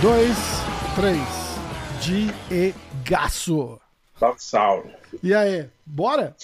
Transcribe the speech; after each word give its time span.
Dois, 0.00 0.36
três. 0.96 1.18
Diegaço. 2.00 3.78
Salve, 4.18 4.42
salve. 4.42 4.90
E 5.22 5.34
aí, 5.34 5.68
bora? 5.84 6.34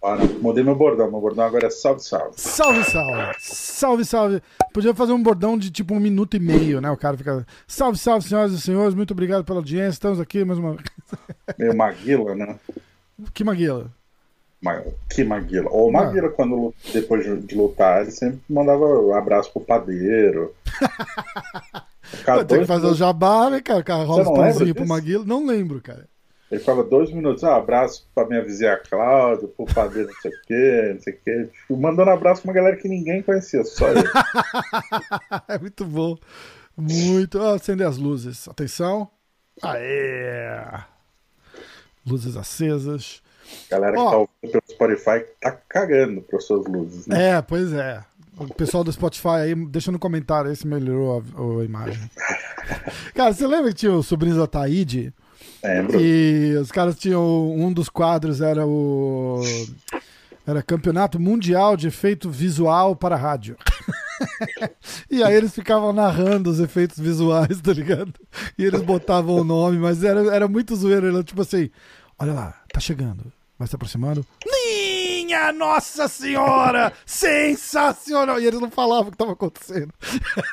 Bora. 0.00 0.24
Mudei 0.40 0.62
meu 0.62 0.76
bordão. 0.76 1.10
Meu 1.10 1.20
bordão 1.20 1.44
agora 1.46 1.66
é 1.66 1.70
salve, 1.70 2.00
salve. 2.02 2.34
Salve, 2.36 2.84
salve. 2.84 3.34
Salve, 3.40 4.04
salve. 4.04 4.42
Podia 4.72 4.94
fazer 4.94 5.12
um 5.12 5.22
bordão 5.22 5.58
de 5.58 5.70
tipo 5.70 5.94
um 5.94 6.00
minuto 6.00 6.36
e 6.36 6.40
meio, 6.40 6.80
né? 6.80 6.90
O 6.92 6.96
cara 6.96 7.16
fica. 7.16 7.44
Salve, 7.66 7.98
salve, 7.98 8.28
senhoras 8.28 8.52
e 8.52 8.60
senhores. 8.60 8.94
Muito 8.94 9.10
obrigado 9.10 9.44
pela 9.44 9.58
audiência. 9.58 9.96
Estamos 9.96 10.20
aqui 10.20 10.44
mais 10.44 10.60
uma. 10.60 10.76
Meio 11.58 11.76
Maguila, 11.76 12.36
né? 12.36 12.56
Que 13.32 13.44
Maguila? 13.44 13.90
Ma... 14.60 14.82
Que 15.08 15.24
Maguila. 15.24 15.70
Ou 15.70 15.90
Maguila, 15.90 16.28
ah. 16.28 16.32
quando 16.32 16.74
depois 16.92 17.24
de 17.46 17.54
lutar, 17.54 18.02
ele 18.02 18.10
sempre 18.10 18.40
mandava 18.48 18.84
um 18.84 19.14
abraço 19.14 19.52
pro 19.52 19.62
padeiro. 19.62 20.54
Tem 22.48 22.60
que 22.60 22.66
fazer 22.66 22.86
o 22.86 22.94
jabá, 22.94 23.48
né, 23.50 23.60
cara? 23.60 23.82
Rola 24.04 24.22
os 24.22 24.28
pãozinhos 24.28 24.72
pro 24.72 24.86
Maguila. 24.86 25.24
Não 25.24 25.46
lembro, 25.46 25.80
cara. 25.80 26.08
Ele 26.50 26.60
fala 26.60 26.82
dois 26.82 27.12
minutos, 27.12 27.44
ah, 27.44 27.54
abraço 27.54 28.08
pra 28.12 28.26
minha 28.26 28.42
vizinha 28.42 28.76
Cláudia, 28.76 29.46
pro 29.46 29.66
padeiro 29.66 30.08
não 30.08 30.20
sei 30.20 30.30
o 30.32 30.42
quê, 30.42 30.90
não 30.94 31.00
sei 31.00 31.12
o 31.12 31.18
quê. 31.24 31.48
Tipo, 31.52 31.76
mandando 31.76 32.10
abraço 32.10 32.42
pra 32.42 32.50
uma 32.50 32.54
galera 32.54 32.76
que 32.76 32.88
ninguém 32.88 33.22
conhecia, 33.22 33.62
só 33.62 33.88
ele. 33.88 34.02
é 35.46 35.58
muito 35.58 35.84
bom. 35.84 36.16
Muito. 36.76 37.38
Oh, 37.38 37.54
acender 37.54 37.86
as 37.86 37.98
luzes. 37.98 38.48
Atenção. 38.48 39.08
Aê! 39.62 40.80
Luzes 42.06 42.36
acesas. 42.36 43.22
Galera 43.70 43.92
que 43.92 43.98
oh. 43.98 44.10
tá 44.10 44.16
ouvindo 44.16 44.52
pelo 44.52 44.62
Spotify 44.68 45.26
tá 45.40 45.52
cagando 45.68 46.20
para 46.22 46.40
suas 46.40 46.66
luzes, 46.66 47.06
né? 47.06 47.30
É, 47.36 47.42
pois 47.42 47.72
é. 47.72 48.02
O 48.38 48.54
pessoal 48.54 48.82
do 48.82 48.92
Spotify 48.92 49.28
aí, 49.28 49.54
deixa 49.54 49.92
no 49.92 49.98
comentário 49.98 50.48
aí 50.50 50.56
se 50.56 50.66
melhorou 50.66 51.22
a, 51.36 51.60
a 51.60 51.64
imagem. 51.64 52.10
Cara, 53.14 53.32
você 53.34 53.46
lembra 53.46 53.70
que 53.70 53.76
tinha 53.76 53.92
o 53.92 54.02
Sobrinhos 54.02 54.38
da 54.38 54.46
Taíde? 54.46 55.12
Lembro. 55.62 56.00
E 56.00 56.56
os 56.56 56.72
caras 56.72 56.98
tinham. 56.98 57.50
Um 57.52 57.72
dos 57.72 57.88
quadros 57.88 58.40
era 58.40 58.66
o. 58.66 59.42
Era 60.46 60.62
Campeonato 60.62 61.20
Mundial 61.20 61.76
de 61.76 61.88
Efeito 61.88 62.30
Visual 62.30 62.96
para 62.96 63.14
Rádio. 63.14 63.56
e 65.10 65.22
aí 65.22 65.34
eles 65.34 65.54
ficavam 65.54 65.92
narrando 65.92 66.50
os 66.50 66.60
efeitos 66.60 66.98
visuais, 66.98 67.60
tá 67.60 67.72
ligado? 67.72 68.12
E 68.58 68.64
eles 68.64 68.82
botavam 68.82 69.36
o 69.36 69.44
nome, 69.44 69.78
mas 69.78 70.04
era, 70.04 70.34
era 70.34 70.48
muito 70.48 70.76
zoeiro. 70.76 71.08
Era 71.08 71.22
tipo 71.24 71.42
assim: 71.42 71.70
olha 72.18 72.32
lá, 72.32 72.62
tá 72.72 72.80
chegando, 72.80 73.32
vai 73.58 73.66
se 73.68 73.74
aproximando. 73.74 74.24
Minha 75.30 75.52
Nossa 75.52 76.08
Senhora! 76.08 76.92
Sensacional! 77.06 78.40
E 78.40 78.46
eles 78.46 78.58
não 78.58 78.68
falavam 78.68 79.04
o 79.04 79.10
que 79.10 79.14
estava 79.14 79.30
acontecendo. 79.30 79.94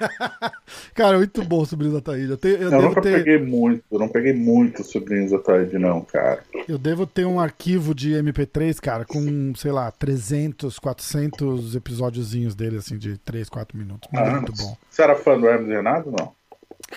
Cara, 0.93 1.17
muito 1.17 1.43
bom 1.43 1.65
Sobrinhos 1.65 1.95
da 1.95 2.01
Taíde. 2.01 2.37
Eu, 2.43 2.49
eu, 2.51 2.71
eu 2.71 2.81
nunca 2.83 3.01
ter... 3.01 3.17
peguei 3.17 3.39
muito, 3.39 3.83
eu 3.91 3.97
não 3.97 4.07
peguei 4.07 4.33
muito 4.33 4.83
Sobrinhos 4.83 5.31
da 5.31 5.39
Taíde, 5.39 5.79
não, 5.79 6.01
cara. 6.01 6.43
Eu 6.67 6.77
devo 6.77 7.07
ter 7.07 7.25
um 7.25 7.39
arquivo 7.39 7.95
de 7.95 8.11
MP3, 8.11 8.79
cara, 8.79 9.03
com, 9.03 9.55
sei 9.55 9.71
lá, 9.71 9.89
300, 9.89 10.77
400 10.77 11.75
episódiozinhos 11.75 12.53
dele, 12.53 12.77
assim, 12.77 12.99
de 12.99 13.17
3, 13.17 13.49
4 13.49 13.75
minutos. 13.75 14.07
Muito 14.11 14.51
ah, 14.51 14.63
bom. 14.63 14.77
Você 14.91 15.01
era 15.01 15.15
fã 15.15 15.39
do 15.39 15.47
Hermes 15.47 15.69
Renato, 15.69 16.11
não? 16.11 16.37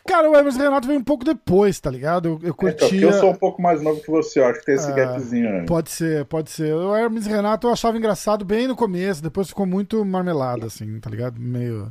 Cara, 0.06 0.30
o 0.30 0.36
Hermes 0.36 0.56
Renato 0.56 0.86
veio 0.86 1.00
um 1.00 1.04
pouco 1.04 1.24
depois, 1.24 1.80
tá 1.80 1.90
ligado? 1.90 2.28
Eu, 2.28 2.48
eu 2.48 2.54
curtia... 2.54 2.96
Então, 2.96 3.10
eu 3.10 3.12
sou 3.12 3.30
um 3.30 3.36
pouco 3.36 3.60
mais 3.60 3.82
novo 3.82 4.00
que 4.00 4.10
você, 4.10 4.38
eu 4.38 4.46
acho 4.46 4.60
que 4.60 4.66
tem 4.66 4.76
esse 4.76 4.90
ah, 4.90 4.94
gapzinho 4.94 5.48
aí. 5.48 5.66
Pode 5.66 5.90
ser, 5.90 6.24
pode 6.26 6.50
ser. 6.50 6.72
O 6.74 6.94
Hermes 6.94 7.26
Renato 7.26 7.66
eu 7.66 7.72
achava 7.72 7.98
engraçado 7.98 8.44
bem 8.44 8.68
no 8.68 8.76
começo, 8.76 9.22
depois 9.22 9.48
ficou 9.48 9.66
muito 9.66 10.04
marmelada, 10.04 10.66
assim, 10.66 11.00
tá 11.00 11.10
ligado? 11.10 11.40
Meio... 11.40 11.90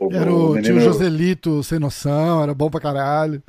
O, 0.00 0.12
era 0.12 0.30
o, 0.30 0.54
menino... 0.54 0.62
tio 0.62 0.80
Joselito 0.80 1.62
sem 1.62 1.78
noção, 1.78 2.42
era 2.42 2.54
bom 2.54 2.70
pra 2.70 2.80
caralho. 2.80 3.42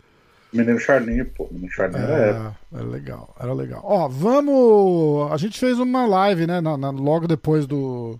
Menino 0.51 0.79
Charlinho, 0.79 1.25
pô. 1.25 1.47
Menino 1.51 1.71
Charlinho 1.71 2.05
é, 2.05 2.29
era. 2.29 2.55
Era 2.73 2.83
legal, 2.83 3.35
era 3.39 3.53
legal. 3.53 3.81
Ó, 3.83 4.07
vamos. 4.07 5.31
A 5.31 5.37
gente 5.37 5.59
fez 5.59 5.77
uma 5.77 6.05
live, 6.05 6.47
né? 6.47 6.61
Na, 6.61 6.77
na, 6.77 6.89
logo 6.89 7.27
depois 7.27 7.67
do, 7.67 8.19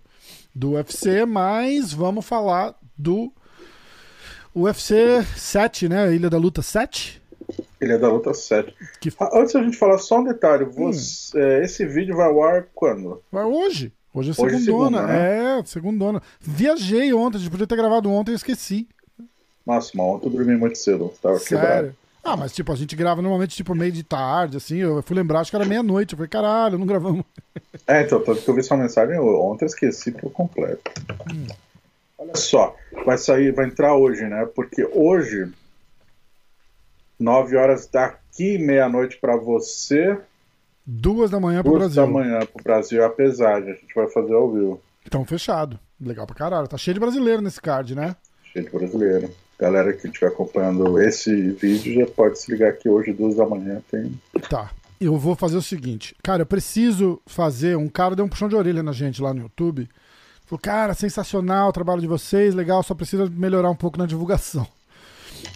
do 0.53 0.71
UFC, 0.71 1.25
mas 1.25 1.93
vamos 1.93 2.25
falar 2.25 2.75
do 2.97 3.31
UFC 4.57 5.23
7, 5.35 5.87
né? 5.87 6.15
Ilha 6.15 6.29
da 6.29 6.37
Luta 6.37 6.63
7? 6.63 7.21
Ilha 7.79 7.99
da 7.99 8.09
Luta 8.09 8.33
7. 8.33 8.73
Que... 8.99 9.13
Ah, 9.19 9.29
antes 9.39 9.53
da 9.53 9.61
gente 9.61 9.77
falar, 9.77 9.99
só 9.99 10.19
um 10.19 10.23
detalhe. 10.23 10.65
Você, 10.65 11.37
hum. 11.37 11.63
esse 11.63 11.85
vídeo 11.85 12.15
vai 12.15 12.27
ao 12.27 12.43
ar 12.43 12.67
quando? 12.73 13.21
Vai 13.31 13.43
hoje. 13.43 13.93
Hoje 14.13 14.31
é 14.31 14.33
segundona. 14.33 14.55
Hoje 14.55 14.63
é, 14.63 14.65
segunda, 14.65 15.07
né? 15.07 15.59
é, 15.59 15.65
segundona. 15.65 16.21
Viajei 16.41 17.13
ontem, 17.13 17.37
a 17.37 17.39
gente 17.39 17.51
podia 17.51 17.67
ter 17.67 17.75
gravado 17.75 18.09
ontem 18.09 18.31
e 18.31 18.35
esqueci. 18.35 18.87
Nossa, 19.63 19.91
mas 19.93 20.07
ontem 20.07 20.25
eu 20.25 20.31
dormi 20.31 20.57
muito 20.57 20.77
cedo. 20.77 21.13
Tava 21.21 21.37
Sério? 21.37 21.67
quebrado. 21.67 21.95
Ah, 22.23 22.35
mas 22.35 22.51
tipo, 22.51 22.73
a 22.73 22.75
gente 22.75 22.95
grava 22.95 23.21
normalmente 23.21 23.55
tipo 23.55 23.75
meio 23.75 23.91
de 23.91 24.03
tarde, 24.03 24.57
assim. 24.57 24.77
Eu 24.77 25.03
fui 25.03 25.15
lembrar, 25.15 25.41
acho 25.41 25.51
que 25.51 25.55
era 25.55 25.65
meia-noite. 25.65 26.13
Eu 26.13 26.17
falei, 26.17 26.29
caralho, 26.29 26.79
não 26.79 26.85
gravamos. 26.85 27.23
É, 27.85 28.01
então, 28.01 28.19
tanto 28.21 28.41
que 28.41 28.49
eu 28.49 28.55
vi 28.55 28.63
sua 28.63 28.75
mensagem 28.75 29.17
ontem 29.19 29.63
eu 29.63 29.67
esqueci 29.67 30.11
por 30.11 30.31
completo. 30.31 30.91
Hum. 31.31 31.47
Olha 32.17 32.35
só, 32.35 32.75
vai 33.05 33.17
sair, 33.17 33.53
vai 33.53 33.67
entrar 33.67 33.95
hoje, 33.95 34.23
né? 34.23 34.47
Porque 34.55 34.83
hoje, 34.91 35.51
9 37.19 37.55
horas 37.55 37.87
daqui, 37.87 38.57
meia-noite 38.57 39.17
para 39.17 39.37
você. 39.37 40.17
Duas 40.83 41.29
da 41.29 41.39
manhã 41.39 41.61
pro 41.61 41.71
Duas 41.71 41.93
Brasil. 41.93 42.03
Duas 42.03 42.23
da 42.23 42.29
manhã 42.29 42.39
pro 42.45 42.63
Brasil, 42.63 43.05
apesar 43.05 43.61
de 43.61 43.71
a 43.71 43.73
gente 43.73 43.93
vai 43.93 44.07
fazer 44.09 44.33
ao 44.33 44.51
vivo. 44.51 44.81
Então, 45.05 45.23
fechado. 45.25 45.79
Legal 45.99 46.25
pra 46.25 46.35
caralho. 46.35 46.67
Tá 46.67 46.77
cheio 46.77 46.95
de 46.95 46.99
brasileiro 46.99 47.41
nesse 47.41 47.61
card, 47.61 47.93
né? 47.93 48.15
Cheio 48.51 48.65
de 48.65 48.71
brasileiro. 48.71 49.29
Galera 49.59 49.93
que 49.93 50.07
estiver 50.07 50.27
acompanhando 50.27 50.99
esse 51.01 51.51
vídeo 51.51 52.01
já 52.01 52.07
pode 52.07 52.39
se 52.39 52.51
ligar 52.51 52.73
que 52.73 52.89
hoje, 52.89 53.13
duas 53.13 53.35
da 53.35 53.45
manhã, 53.45 53.81
tem. 53.89 54.19
Tá. 54.49 54.71
Eu 54.99 55.17
vou 55.17 55.35
fazer 55.35 55.57
o 55.57 55.61
seguinte. 55.61 56.15
Cara, 56.23 56.41
eu 56.41 56.45
preciso 56.45 57.21
fazer. 57.27 57.77
Um 57.77 57.87
cara 57.87 58.15
deu 58.15 58.25
um 58.25 58.29
puxão 58.29 58.49
de 58.49 58.55
orelha 58.55 58.81
na 58.81 58.91
gente 58.91 59.21
lá 59.21 59.33
no 59.33 59.41
YouTube 59.41 59.87
Falou, 60.47 60.61
cara, 60.61 60.93
sensacional 60.93 61.67
o 61.69 61.73
trabalho 61.73 61.99
de 61.99 62.07
vocês, 62.07 62.55
legal, 62.55 62.81
só 62.81 62.95
precisa 62.95 63.29
melhorar 63.29 63.69
um 63.69 63.75
pouco 63.75 63.97
na 63.97 64.05
divulgação. 64.05 64.65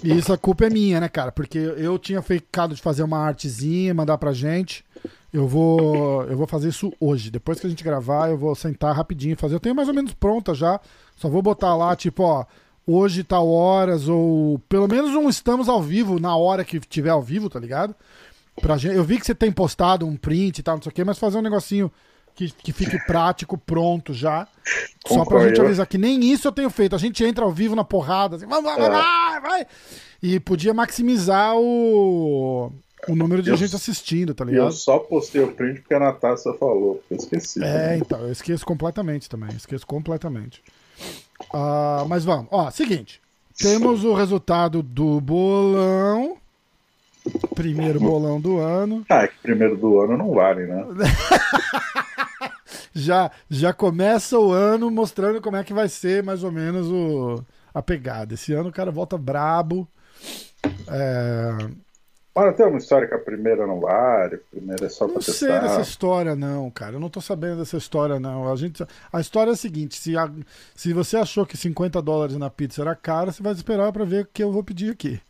E 0.04 0.12
isso 0.12 0.34
a 0.34 0.38
culpa 0.38 0.66
é 0.66 0.70
minha, 0.70 1.00
né, 1.00 1.08
cara? 1.08 1.32
Porque 1.32 1.58
eu 1.58 1.98
tinha 1.98 2.22
ficado 2.22 2.76
de 2.76 2.82
fazer 2.82 3.02
uma 3.02 3.18
artezinha, 3.20 3.94
mandar 3.94 4.18
pra 4.18 4.34
gente. 4.34 4.84
Eu 5.32 5.48
vou, 5.48 6.24
eu 6.26 6.36
vou 6.36 6.46
fazer 6.46 6.68
isso 6.68 6.92
hoje. 7.00 7.32
Depois 7.32 7.58
que 7.58 7.68
a 7.68 7.70
gente 7.70 7.86
gravar, 7.86 8.30
eu 8.30 8.38
vou 8.38 8.54
sentar 8.54 8.94
rapidinho 8.94 9.32
e 9.34 9.38
fazer. 9.38 9.56
Eu 9.56 9.62
tenho 9.62 9.74
mais 9.74 9.88
ou 9.88 9.94
menos 9.94 10.14
pronta 10.14 10.54
já. 10.54 10.80
Só 11.16 11.30
vou 11.30 11.42
botar 11.42 11.74
lá, 11.74 11.96
tipo, 11.96 12.24
ó, 12.24 12.46
hoje 12.86 13.24
tal 13.24 13.48
horas, 13.48 14.10
ou 14.10 14.60
pelo 14.68 14.90
menos 14.90 15.16
um 15.16 15.30
estamos 15.30 15.70
ao 15.70 15.82
vivo 15.82 16.20
na 16.20 16.36
hora 16.36 16.66
que 16.66 16.82
tiver 16.82 17.12
ao 17.12 17.22
vivo, 17.22 17.50
tá 17.50 17.60
ligado? 17.60 17.96
Pra 18.62 18.76
gente, 18.76 18.96
eu 18.96 19.04
vi 19.06 19.18
que 19.18 19.26
você 19.26 19.34
tem 19.34 19.52
postado 19.52 20.06
um 20.06 20.18
print 20.18 20.60
e 20.60 20.64
tal, 20.64 20.76
não 20.76 20.82
sei 20.84 20.92
o 20.92 20.94
quê, 20.94 21.04
mas 21.06 21.18
fazer 21.18 21.38
um 21.38 21.42
negocinho 21.42 21.90
que, 22.36 22.52
que 22.52 22.72
fique 22.72 22.98
prático, 23.06 23.58
pronto 23.58 24.14
já. 24.14 24.48
Concordo. 25.04 25.24
Só 25.24 25.26
pra 25.26 25.48
gente 25.48 25.62
avisar 25.62 25.88
que 25.88 25.98
nem 25.98 26.32
isso 26.32 26.48
eu 26.48 26.52
tenho 26.52 26.70
feito. 26.70 26.96
A 26.96 27.00
gente 27.00 27.24
entra 27.24 27.44
ao 27.44 27.52
vivo 27.52 27.76
na 27.76 27.84
porrada, 27.84 28.36
assim, 28.36 28.46
vai, 28.46 28.62
vai, 28.62 28.80
é. 28.80 28.90
vai, 28.90 29.42
vai. 29.42 29.68
E 30.22 30.40
podia 30.40 30.74
maximizar 30.74 31.56
o, 31.56 32.72
o 33.08 33.16
número 33.16 33.42
de 33.42 33.50
eu, 33.50 33.58
gente 33.58 33.76
assistindo, 33.76 34.34
tá 34.34 34.46
ligado? 34.46 34.68
Eu 34.68 34.72
só 34.72 35.00
postei 35.00 35.42
o 35.42 35.52
print 35.52 35.82
porque 35.82 35.94
a 35.94 36.00
Natasha 36.00 36.54
falou, 36.60 37.04
eu 37.10 37.18
esqueci. 37.18 37.64
É, 37.64 37.84
também. 37.84 38.00
então, 38.00 38.20
eu 38.22 38.32
esqueço 38.32 38.66
completamente 38.66 39.30
também, 39.30 39.50
esqueço 39.56 39.86
completamente. 39.86 40.62
Uh, 41.54 42.08
mas 42.08 42.24
vamos, 42.24 42.48
ó, 42.52 42.70
seguinte. 42.70 43.20
Temos 43.58 44.04
o 44.04 44.14
resultado 44.14 44.82
do 44.82 45.20
bolão. 45.20 46.38
Primeiro 47.54 48.00
bolão 48.00 48.42
do 48.42 48.58
ano. 48.58 49.06
Ah, 49.08 49.24
é 49.24 49.28
que 49.28 49.38
primeiro 49.42 49.78
do 49.78 50.02
ano 50.02 50.18
não 50.18 50.34
vale, 50.34 50.66
né? 50.66 50.84
já, 52.94 53.32
já 53.50 53.74
começa 53.74 54.38
o 54.40 54.52
ano 54.52 54.90
mostrando 54.92 55.42
como 55.42 55.58
é 55.58 55.64
que 55.64 55.74
vai 55.74 55.90
ser 55.90 56.24
mais 56.24 56.44
ou 56.44 56.52
menos 56.52 56.88
o, 56.90 57.44
a 57.74 57.82
pegada. 57.82 58.34
Esse 58.34 58.54
ano 58.54 58.70
o 58.70 58.74
cara 58.74 58.92
volta 58.92 59.18
brabo. 59.18 59.88
É... 60.88 61.70
Olha, 62.34 62.54
tem 62.54 62.66
uma 62.66 62.78
história 62.78 63.08
que 63.08 63.14
a 63.14 63.20
primeira 63.20 63.68
não 63.68 63.80
vale, 63.82 64.36
a 64.36 64.40
primeira 64.50 64.86
é 64.86 64.90
só 64.90 65.06
pra 65.10 65.16
Não 65.16 65.22
testar. 65.22 65.48
sei 65.48 65.60
dessa 65.60 65.82
história, 65.82 66.34
não, 66.36 66.72
cara. 66.72 66.96
Eu 66.96 67.00
não 67.00 67.10
tô 67.10 67.20
sabendo 67.20 67.58
dessa 67.60 67.76
história, 67.78 68.20
não. 68.22 68.50
A, 68.52 68.56
gente, 68.56 68.86
a 69.12 69.20
história 69.20 69.52
é 69.52 69.54
a 69.54 69.58
seguinte: 69.58 69.98
se, 69.98 70.18
a, 70.18 70.32
se 70.74 70.94
você 70.94 71.18
achou 71.18 71.46
que 71.46 71.58
50 71.58 72.02
dólares 72.02 72.38
na 72.38 72.50
pizza 72.50 72.82
era 72.82 72.96
caro, 72.96 73.32
você 73.34 73.44
vai 73.44 73.52
esperar 73.54 73.92
para 73.92 74.06
ver 74.06 74.24
o 74.24 74.28
que 74.28 74.44
eu 74.44 74.52
vou 74.52 74.64
pedir 74.64 74.92
aqui. 74.92 75.22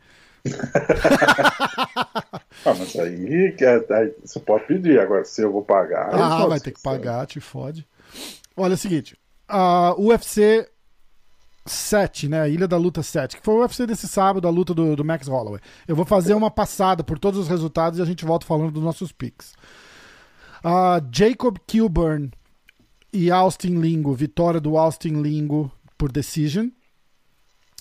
ah, 2.66 2.68
mas 2.78 2.96
aí, 2.96 3.56
aí, 3.92 4.14
você 4.24 4.40
pode 4.40 4.66
pedir. 4.66 5.00
Agora, 5.00 5.24
se 5.24 5.42
eu 5.42 5.52
vou 5.52 5.64
pagar. 5.64 6.10
Ah, 6.14 6.48
vai 6.48 6.60
ter 6.60 6.72
que 6.72 6.82
pagar, 6.82 7.28
te 7.28 7.40
fode. 7.40 7.88
Olha 8.56 8.74
é 8.74 8.76
o 8.76 8.78
seguinte: 8.78 9.18
a 9.48 9.96
UFC 9.98 10.68
7, 11.66 12.28
né? 12.28 12.50
Ilha 12.50 12.68
da 12.68 12.78
Luta 12.78 13.04
7, 13.04 13.38
que 13.38 13.44
foi 13.44 13.56
o 13.56 13.62
UFC 13.62 13.86
desse 13.86 14.08
sábado, 14.08 14.48
a 14.48 14.52
luta 14.52 14.74
do, 14.74 14.96
do 14.96 15.06
Max 15.06 15.28
Holloway. 15.28 15.62
Eu 15.88 15.96
vou 15.96 16.06
fazer 16.06 16.34
uma 16.34 16.50
passada 16.50 17.04
por 17.04 17.20
todos 17.20 17.40
os 17.40 17.48
resultados 17.48 18.00
e 18.00 18.02
a 18.02 18.06
gente 18.06 18.26
volta 18.26 18.46
falando 18.46 18.72
dos 18.72 18.84
nossos 18.84 19.12
picks. 19.12 19.54
Uh, 20.64 21.06
Jacob 21.12 21.58
Kilburn 21.68 22.32
e 23.14 23.30
Austin 23.30 23.80
Lingo, 23.80 24.14
vitória 24.14 24.60
do 24.60 24.78
Austin 24.78 25.22
Lingo 25.22 25.72
por 25.98 26.12
decision. 26.12 26.70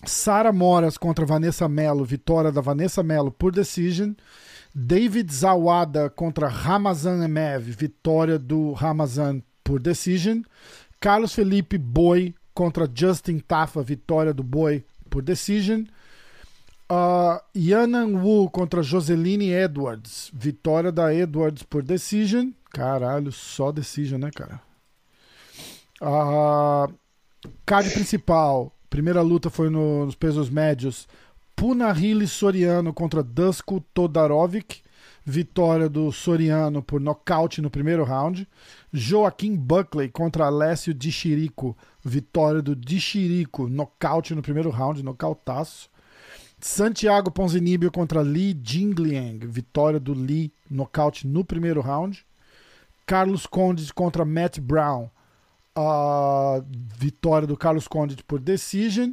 Sara 0.05 0.53
Moras 0.53 0.97
contra 0.97 1.27
Vanessa 1.27 1.69
Mello, 1.69 2.05
vitória 2.05 2.51
da 2.51 2.61
Vanessa 2.61 3.03
Mello 3.03 3.31
por 3.31 3.53
decision. 3.53 4.13
David 4.75 5.33
Zawada 5.33 6.09
contra 6.09 6.49
Ramazan 6.49 7.25
Emev, 7.25 7.71
vitória 7.71 8.39
do 8.39 8.73
Ramazan 8.73 9.43
por 9.65 9.81
decision. 9.81 10.43
Carlos 11.01 11.35
Felipe 11.35 11.77
Boi 11.77 12.35
contra 12.55 12.89
Justin 12.93 13.39
Tafa, 13.41 13.83
vitória 13.83 14.33
do 14.33 14.43
Boi 14.43 14.85
por 15.09 15.23
decision. 15.23 15.85
Uh, 16.91 17.41
Yanan 17.55 18.21
Wu 18.21 18.51
contra 18.51 18.83
Joseline 18.83 19.53
Edwards, 19.53 20.31
vitória 20.33 20.91
da 20.91 21.15
Edwards 21.15 21.63
por 21.63 21.83
decision. 21.83 22.51
Caralho, 22.73 23.31
só 23.33 23.71
decision, 23.71 24.21
né, 24.21 24.31
cara? 24.35 24.61
Uh, 26.01 26.93
card 27.67 27.91
principal, 27.91 28.73
primeira 28.91 29.23
luta 29.23 29.49
foi 29.49 29.71
no, 29.71 30.05
nos 30.05 30.17
pesos 30.17 30.51
médios. 30.51 31.09
Punahili 31.55 32.27
Soriano 32.27 32.93
contra 32.93 33.23
Dusko 33.23 33.81
Todarovic. 33.95 34.83
Vitória 35.25 35.89
do 35.89 36.11
Soriano 36.11 36.83
por 36.83 37.01
nocaute 37.01 37.63
no 37.63 37.71
primeiro 37.71 38.03
round. 38.03 38.49
Joaquim 38.93 39.55
Buckley 39.55 40.09
contra 40.09 40.47
Alessio 40.47 40.93
Dixirico. 40.93 41.77
Vitória 42.05 42.61
do 42.61 42.75
Dixirico. 42.75 43.69
Nocaute 43.69 44.35
no 44.35 44.43
primeiro 44.43 44.71
round, 44.71 45.03
nocautaço. 45.03 45.89
Santiago 46.61 47.31
Ponzinibbio 47.31 47.91
contra 47.91 48.23
Li 48.23 48.59
Jingliang. 48.63 49.47
Vitória 49.47 50.01
do 50.01 50.13
Li, 50.13 50.53
nocaute 50.71 51.27
no 51.27 51.45
primeiro 51.45 51.81
round. 51.81 52.25
Carlos 53.07 53.47
Conde 53.47 53.93
contra 53.93 54.25
Matt 54.25 54.59
Brown. 54.59 55.09
Uh, 55.81 56.63
vitória 56.99 57.47
do 57.47 57.57
Carlos 57.57 57.89
Conde 57.89 58.23
por 58.25 58.39
decision 58.39 59.13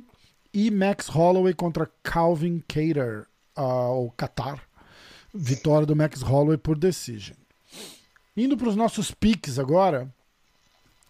e 0.54 0.70
Max 0.70 1.08
Holloway 1.08 1.54
contra 1.54 1.90
Calvin 2.04 2.62
Cater, 2.68 3.26
uh, 3.58 3.92
ou 3.92 4.12
Qatar. 4.12 4.62
Vitória 5.34 5.86
do 5.86 5.96
Max 5.96 6.22
Holloway 6.22 6.58
por 6.58 6.78
decision. 6.78 7.38
Indo 8.36 8.58
para 8.58 8.68
os 8.68 8.76
nossos 8.76 9.12
picks 9.12 9.58
agora 9.58 10.12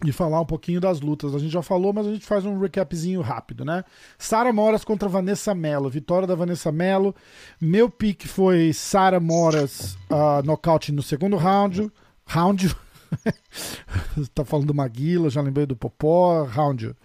e 0.05 0.11
falar 0.11 0.41
um 0.41 0.45
pouquinho 0.45 0.79
das 0.79 1.01
lutas. 1.01 1.33
A 1.33 1.39
gente 1.39 1.51
já 1.51 1.63
falou, 1.63 1.91
mas 1.91 2.05
a 2.05 2.13
gente 2.13 2.25
faz 2.25 2.45
um 2.45 2.59
recapzinho 2.59 3.21
rápido, 3.21 3.65
né? 3.65 3.83
Sara 4.17 4.53
Moras 4.53 4.83
contra 4.83 5.09
Vanessa 5.09 5.55
Mello. 5.55 5.89
Vitória 5.89 6.27
da 6.27 6.35
Vanessa 6.35 6.71
Mello. 6.71 7.15
Meu 7.59 7.89
pick 7.89 8.27
foi 8.27 8.73
Sara 8.73 9.19
Moras 9.19 9.97
uh, 10.11 10.45
nocaute 10.45 10.91
no 10.91 11.01
segundo 11.01 11.35
round. 11.35 11.91
Round. 12.25 12.75
tá 14.33 14.45
falando 14.45 14.67
do 14.67 14.73
Maguila, 14.73 15.29
já 15.29 15.41
lembrei 15.41 15.65
do 15.65 15.75
Popó. 15.75 16.43
Round. 16.43 16.95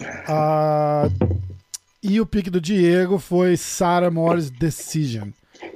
Uh, 0.00 1.40
e 2.02 2.20
o 2.20 2.26
pique 2.26 2.50
do 2.50 2.60
Diego 2.60 3.18
foi 3.18 3.56
Sarah 3.56 4.10
Morris 4.10 4.50
Decision. 4.50 5.30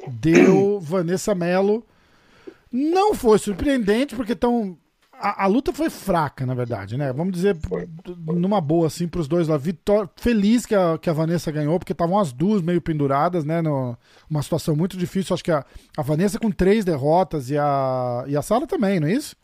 Deu 0.09 0.79
Vanessa 0.83 1.35
Mello. 1.35 1.85
Não 2.71 3.15
foi 3.15 3.39
surpreendente, 3.39 4.15
porque 4.15 4.35
tão. 4.35 4.77
A, 5.21 5.45
a, 5.45 5.47
luta 5.47 5.73
foi 5.73 5.91
fraca, 5.91 6.47
na 6.47 6.55
verdade, 6.55 6.97
né? 6.97 7.13
Vamos 7.13 7.33
dizer, 7.33 7.57
numa 8.27 8.61
boa, 8.61 8.87
assim, 8.87 9.09
pros 9.09 9.27
dois 9.27 9.49
lá. 9.49 9.57
Vitor... 9.57 10.09
Feliz 10.15 10.65
que 10.65 10.75
a, 10.75 10.97
que 10.97 11.11
a 11.11 11.13
Vanessa 11.13 11.51
ganhou, 11.51 11.77
porque 11.79 11.93
estavam 11.93 12.19
as 12.19 12.31
duas 12.31 12.63
meio 12.63 12.81
penduradas, 12.81 13.45
né? 13.45 13.63
No... 13.63 13.97
Uma 14.31 14.43
situação 14.43 14.77
muito 14.77 14.97
difícil. 14.97 15.35
Acho 15.35 15.43
que 15.43 15.51
a, 15.51 15.65
a 15.97 16.03
Vanessa 16.03 16.39
com 16.39 16.51
três 16.51 16.85
derrotas 16.85 17.49
e 17.51 17.57
a, 17.57 18.25
e 18.29 18.37
a 18.37 18.43
Sara 18.43 18.67
também, 18.67 19.01
não 19.01 19.09
é 19.09 19.13
isso? 19.13 19.35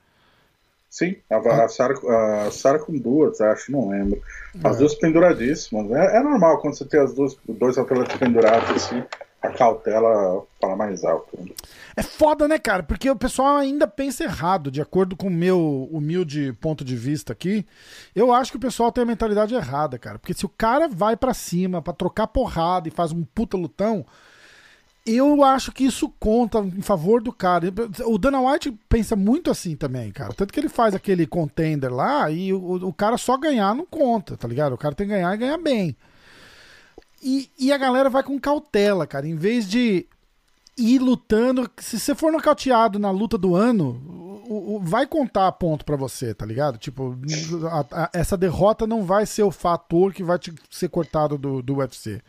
Sim, 0.94 1.16
a, 1.28 1.38
a, 1.38 1.68
Sarah, 1.68 2.46
a 2.46 2.50
Sarah 2.52 2.78
com 2.78 2.96
duas, 2.96 3.40
acho, 3.40 3.72
não 3.72 3.88
lembro. 3.88 4.22
As 4.62 4.76
é. 4.76 4.78
duas 4.78 4.94
penduradíssimas. 4.94 5.90
É, 5.90 6.18
é, 6.18 6.22
normal 6.22 6.60
quando 6.60 6.78
você 6.78 6.84
tem 6.84 7.00
as 7.00 7.12
duas, 7.12 7.36
dois 7.48 7.76
atletas 7.76 8.16
pendurados 8.16 8.70
assim, 8.70 9.02
a 9.42 9.48
cautela 9.50 10.46
fala 10.60 10.76
mais 10.76 11.02
alto. 11.02 11.36
Né? 11.36 11.50
É 11.96 12.02
foda, 12.04 12.46
né, 12.46 12.60
cara? 12.60 12.84
Porque 12.84 13.10
o 13.10 13.16
pessoal 13.16 13.56
ainda 13.56 13.88
pensa 13.88 14.22
errado, 14.22 14.70
de 14.70 14.80
acordo 14.80 15.16
com 15.16 15.26
o 15.26 15.30
meu 15.32 15.88
humilde 15.90 16.52
ponto 16.60 16.84
de 16.84 16.94
vista 16.94 17.32
aqui. 17.32 17.66
Eu 18.14 18.32
acho 18.32 18.52
que 18.52 18.56
o 18.56 18.60
pessoal 18.60 18.92
tem 18.92 19.02
a 19.02 19.06
mentalidade 19.06 19.52
errada, 19.52 19.98
cara. 19.98 20.20
Porque 20.20 20.32
se 20.32 20.46
o 20.46 20.48
cara 20.48 20.86
vai 20.86 21.16
para 21.16 21.34
cima 21.34 21.82
para 21.82 21.92
trocar 21.92 22.28
porrada 22.28 22.86
e 22.86 22.92
faz 22.92 23.10
um 23.10 23.24
puta 23.24 23.56
lutão, 23.56 24.06
eu 25.06 25.44
acho 25.44 25.70
que 25.70 25.84
isso 25.84 26.08
conta 26.18 26.58
em 26.60 26.80
favor 26.80 27.22
do 27.22 27.32
cara. 27.32 27.66
O 28.06 28.16
Dana 28.16 28.40
White 28.40 28.72
pensa 28.88 29.14
muito 29.14 29.50
assim 29.50 29.76
também, 29.76 30.10
cara. 30.10 30.32
Tanto 30.32 30.52
que 30.52 30.58
ele 30.58 30.68
faz 30.68 30.94
aquele 30.94 31.26
contender 31.26 31.92
lá 31.92 32.30
e 32.30 32.52
o, 32.52 32.88
o 32.88 32.92
cara 32.92 33.18
só 33.18 33.36
ganhar 33.36 33.74
não 33.74 33.84
conta, 33.84 34.36
tá 34.36 34.48
ligado? 34.48 34.72
O 34.72 34.78
cara 34.78 34.94
tem 34.94 35.06
que 35.06 35.12
ganhar 35.12 35.34
e 35.34 35.38
ganhar 35.38 35.58
bem. 35.58 35.96
E, 37.22 37.50
e 37.58 37.72
a 37.72 37.78
galera 37.78 38.08
vai 38.08 38.22
com 38.22 38.38
cautela, 38.38 39.06
cara. 39.06 39.26
Em 39.26 39.36
vez 39.36 39.68
de 39.68 40.06
ir 40.76 40.98
lutando. 40.98 41.70
Se 41.78 41.98
você 41.98 42.14
for 42.14 42.32
nocauteado 42.32 42.98
na 42.98 43.10
luta 43.10 43.38
do 43.38 43.54
ano, 43.54 44.42
o, 44.46 44.76
o, 44.76 44.80
vai 44.80 45.06
contar 45.06 45.50
ponto 45.52 45.84
para 45.84 45.96
você, 45.96 46.34
tá 46.34 46.44
ligado? 46.44 46.78
Tipo, 46.78 47.16
a, 47.70 48.04
a, 48.04 48.10
essa 48.12 48.36
derrota 48.36 48.86
não 48.86 49.04
vai 49.04 49.26
ser 49.26 49.42
o 49.42 49.50
fator 49.50 50.12
que 50.12 50.22
vai 50.22 50.38
te 50.38 50.54
ser 50.70 50.88
cortado 50.88 51.38
do, 51.38 51.62
do 51.62 51.76
UFC. 51.76 52.20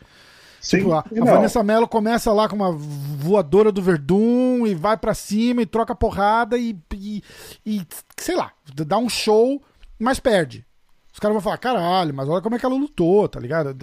Sim, 0.66 0.78
tipo, 0.78 0.92
a, 0.94 0.98
a 0.98 1.24
Vanessa 1.24 1.62
Mello 1.62 1.86
começa 1.86 2.32
lá 2.32 2.48
com 2.48 2.56
uma 2.56 2.72
voadora 2.72 3.70
do 3.70 3.80
Verdun 3.80 4.66
e 4.66 4.74
vai 4.74 4.96
para 4.96 5.14
cima 5.14 5.62
e 5.62 5.66
troca 5.66 5.94
porrada 5.94 6.58
e, 6.58 6.76
e, 6.92 7.22
e, 7.64 7.86
sei 8.16 8.34
lá, 8.34 8.50
dá 8.84 8.98
um 8.98 9.08
show, 9.08 9.62
mas 9.96 10.18
perde. 10.18 10.66
Os 11.12 11.20
caras 11.20 11.34
vão 11.34 11.40
falar, 11.40 11.58
caralho, 11.58 12.12
mas 12.12 12.28
olha 12.28 12.42
como 12.42 12.56
é 12.56 12.58
que 12.58 12.66
ela 12.66 12.74
lutou, 12.74 13.28
tá 13.28 13.38
ligado? 13.38 13.76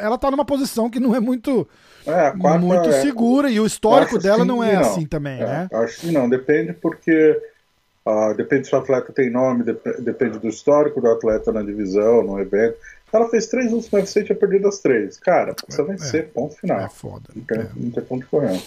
Ela 0.00 0.16
tá 0.16 0.30
numa 0.30 0.44
posição 0.46 0.88
que 0.88 0.98
não 0.98 1.14
é 1.14 1.20
muito, 1.20 1.68
é, 2.06 2.30
quarta, 2.30 2.58
muito 2.60 2.88
é, 2.88 3.02
segura 3.02 3.50
e 3.50 3.60
o 3.60 3.66
histórico 3.66 4.18
dela 4.18 4.42
não 4.42 4.64
é 4.64 4.72
não. 4.72 4.80
assim 4.80 5.04
também, 5.04 5.38
é, 5.38 5.44
né? 5.44 5.68
Acho 5.70 6.00
que 6.00 6.10
não, 6.10 6.30
depende 6.30 6.72
porque 6.72 7.38
uh, 8.06 8.34
depende 8.34 8.66
se 8.66 8.74
o 8.74 8.78
atleta 8.78 9.12
tem 9.12 9.28
nome, 9.28 9.64
dep 9.64 10.00
depende 10.00 10.38
do 10.38 10.48
histórico 10.48 10.98
do 10.98 11.10
atleta 11.10 11.52
na 11.52 11.60
divisão, 11.60 12.22
no 12.22 12.40
evento. 12.40 12.78
Ela 13.12 13.28
fez 13.28 13.46
três 13.46 13.70
lutas 13.70 13.90
no 13.90 13.98
UFC 13.98 14.20
e 14.20 14.24
tinha 14.24 14.36
perdido 14.36 14.68
as 14.68 14.78
três. 14.78 15.16
Cara, 15.18 15.54
precisa 15.54 15.82
é, 15.82 15.86
vencer, 15.86 16.24
é, 16.24 16.26
ponto 16.26 16.56
final. 16.56 16.80
É 16.80 16.88
foda. 16.88 17.28
Não 17.34 17.44
tem, 17.44 17.58
é. 17.58 17.70
não 17.76 17.90
tem 17.90 18.04
ponto 18.04 18.22
de 18.22 18.26
correr. 18.26 18.62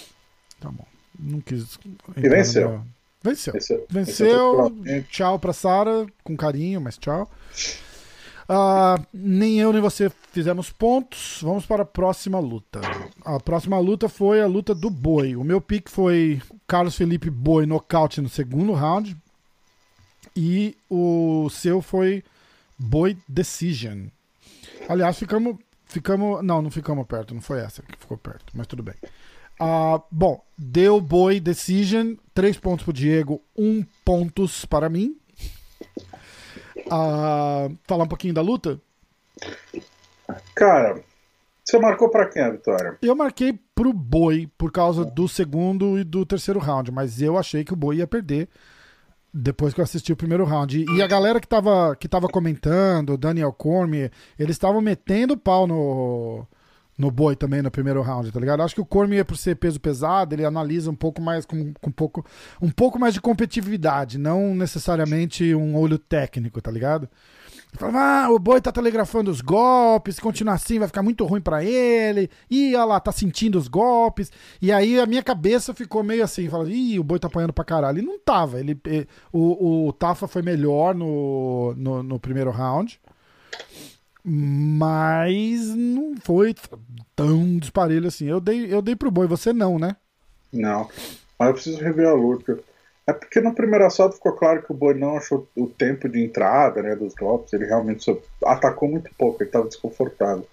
Tá 0.60 0.70
bom. 0.70 0.86
Não 1.20 1.42
quis. 1.42 1.78
E 2.16 2.30
venceu. 2.30 2.82
Venceu. 3.22 3.54
Venceu. 3.54 3.86
venceu 3.90 4.74
tchau 5.10 5.38
pra 5.38 5.52
Sara, 5.52 6.06
com 6.24 6.38
carinho, 6.38 6.80
mas 6.80 6.98
tchau. 6.98 7.30
Uh, 8.50 9.06
nem 9.14 9.60
eu 9.60 9.72
nem 9.72 9.82
você 9.82 10.10
fizemos 10.32 10.72
pontos. 10.72 11.40
Vamos 11.44 11.66
para 11.66 11.84
a 11.84 11.86
próxima 11.86 12.40
luta. 12.40 12.82
A 13.24 13.40
próxima 13.40 13.78
luta 13.78 14.10
foi 14.10 14.42
a 14.42 14.48
luta 14.48 14.74
do 14.74 14.90
Boi. 14.90 15.36
O 15.36 15.44
meu 15.44 15.62
pick 15.62 15.90
foi 15.90 16.42
Carlos 16.66 16.96
Felipe 16.96 17.30
Boi 17.30 17.66
nocaute 17.68 18.22
no 18.22 18.30
segundo 18.30 18.74
round. 18.74 19.16
E 20.36 20.76
o 20.90 21.48
seu 21.52 21.82
foi 21.82 22.24
Boi 22.78 23.16
Decision. 23.28 24.08
Aliás, 24.90 25.20
ficamos. 25.20 25.58
Ficamos. 25.86 26.44
Não, 26.44 26.64
não 26.64 26.72
ficamos 26.72 27.06
perto, 27.06 27.36
não 27.36 27.42
foi 27.42 27.60
essa 27.60 27.84
que 27.84 27.96
ficou 27.98 28.18
perto, 28.18 28.52
mas 28.56 28.66
tudo 28.66 28.82
bem. 28.82 28.96
Uh, 29.62 30.02
bom, 30.10 30.44
deu 30.58 31.00
Boi 31.00 31.40
Decision, 31.40 32.16
três 32.34 32.58
pontos 32.58 32.84
pro 32.84 32.94
Diego, 32.94 33.40
um 33.56 33.86
pontos 34.04 34.66
para 34.66 34.90
mim. 34.90 35.16
Uh, 36.88 37.78
falar 37.84 38.06
um 38.06 38.08
pouquinho 38.08 38.34
da 38.34 38.42
luta? 38.42 38.82
Cara, 40.56 41.04
você 41.64 41.78
marcou 41.78 42.10
para 42.10 42.28
quem 42.28 42.42
a 42.42 42.50
vitória? 42.50 42.98
Eu 43.02 43.16
marquei 43.16 43.60
pro 43.76 43.94
Boi 43.94 44.50
por 44.58 44.72
causa 44.72 45.06
do 45.06 45.28
segundo 45.28 46.00
e 46.00 46.04
do 46.04 46.26
terceiro 46.26 46.60
round, 46.60 46.92
mas 46.92 47.22
eu 47.22 47.38
achei 47.38 47.64
que 47.64 47.74
o 47.74 47.78
Boi 47.78 47.98
ia 47.98 48.08
perder 48.08 48.50
depois 49.34 49.74
que 49.74 49.80
eu 49.80 49.84
assisti 49.84 50.12
o 50.12 50.18
primeiro 50.18 50.44
round. 50.44 50.86
E 50.96 51.02
a 51.02 51.08
galera 51.08 51.40
que 51.40 51.48
tava, 51.48 51.96
que 51.96 52.08
tava 52.08 52.28
comentando, 52.28 53.18
Daniel 53.18 53.54
Cormier, 53.54 54.12
eles 54.38 54.56
estavam 54.56 54.82
metendo 54.82 55.38
pau 55.38 55.68
no, 55.68 56.48
no 56.98 57.10
boi 57.10 57.36
também 57.36 57.62
no 57.62 57.72
primeiro 57.72 58.02
round, 58.02 58.32
tá 58.32 58.40
ligado? 58.40 58.62
Acho 58.62 58.76
que 58.76 58.82
o 58.82 58.86
Cormier, 58.86 59.24
por 59.24 59.38
ser 59.38 59.56
peso 59.56 59.80
pesado, 59.80 60.36
ele 60.36 60.44
analisa 60.44 60.92
um 60.92 60.96
pouco 60.96 61.22
mais 61.22 61.46
com, 61.46 61.74
com 61.74 61.90
um, 61.90 61.94
pouco, 61.94 62.26
um 62.62 62.70
pouco 62.70 63.00
mais 63.00 63.14
de 63.14 63.22
competitividade, 63.22 64.18
não 64.18 64.54
necessariamente 64.54 65.56
um 65.56 65.78
olho 65.78 65.98
técnico, 65.98 66.62
tá 66.62 66.70
ligado? 66.70 67.08
Falava, 67.74 68.00
ah, 68.00 68.32
o 68.32 68.40
boi 68.40 68.60
tá 68.60 68.72
telegrafando 68.72 69.30
os 69.30 69.42
golpes, 69.42 70.16
se 70.16 70.22
continuar 70.22 70.56
assim 70.56 70.80
vai 70.80 70.88
ficar 70.88 71.04
muito 71.04 71.24
ruim 71.26 71.40
para 71.40 71.64
ele. 71.64 72.30
E 72.50 72.76
olha 72.76 72.86
lá, 72.86 73.00
tá 73.00 73.12
sentindo 73.12 73.58
os 73.58 73.68
golpes. 73.68 74.32
E 74.62 74.72
aí 74.72 75.00
a 75.00 75.06
minha 75.06 75.22
cabeça 75.22 75.74
ficou 75.74 76.04
meio 76.04 76.24
assim, 76.24 76.50
falando, 76.50 76.72
ih, 76.72 77.00
o 77.00 77.04
boi 77.04 77.20
tá 77.20 77.28
apanhando 77.28 77.54
pra 77.54 77.64
caralho. 77.64 78.00
E 78.00 78.06
não 78.06 78.20
tava. 78.20 78.60
Ele, 78.60 78.80
o, 79.32 79.88
o 79.88 79.94
Tafa 79.94 80.28
foi 80.28 80.42
melhor 80.42 80.96
no, 80.96 81.74
no, 81.78 82.04
no, 82.04 82.20
primeiro 82.20 82.50
round. 82.50 83.00
Mas 84.24 85.68
não 85.76 86.16
foi 86.22 86.56
tão 87.16 87.58
disparelho 87.60 88.08
assim. 88.08 88.26
Eu 88.26 88.42
dei, 88.42 88.74
eu 88.74 88.82
dei 88.82 88.96
pro 88.96 89.12
boi, 89.12 89.28
você 89.28 89.54
não, 89.54 89.78
né? 89.78 89.96
Não. 90.52 90.90
Mas 91.38 91.48
eu 91.48 91.54
preciso 91.54 91.80
rever 91.80 92.08
a 92.08 92.14
luta. 92.14 92.60
É 93.10 93.14
porque 93.14 93.42
no 93.42 93.56
primeiro 93.56 93.86
assalto 93.86 94.16
ficou 94.16 94.34
claro 94.34 94.62
que 94.62 94.72
o 94.72 94.76
Boi 94.76 94.94
não 94.94 95.18
achou 95.18 95.48
o 95.56 95.66
tempo 95.66 96.08
de 96.08 96.24
entrada 96.24 96.84
né, 96.84 96.96
dos 96.96 97.16
golpes, 97.16 97.52
ele 97.54 97.66
realmente 97.66 98.04
só 98.04 98.16
atacou 98.46 98.88
muito 98.88 99.10
pouco, 99.18 99.42
ele 99.42 99.50
estava 99.50 99.68
desconfortável. 99.68 100.48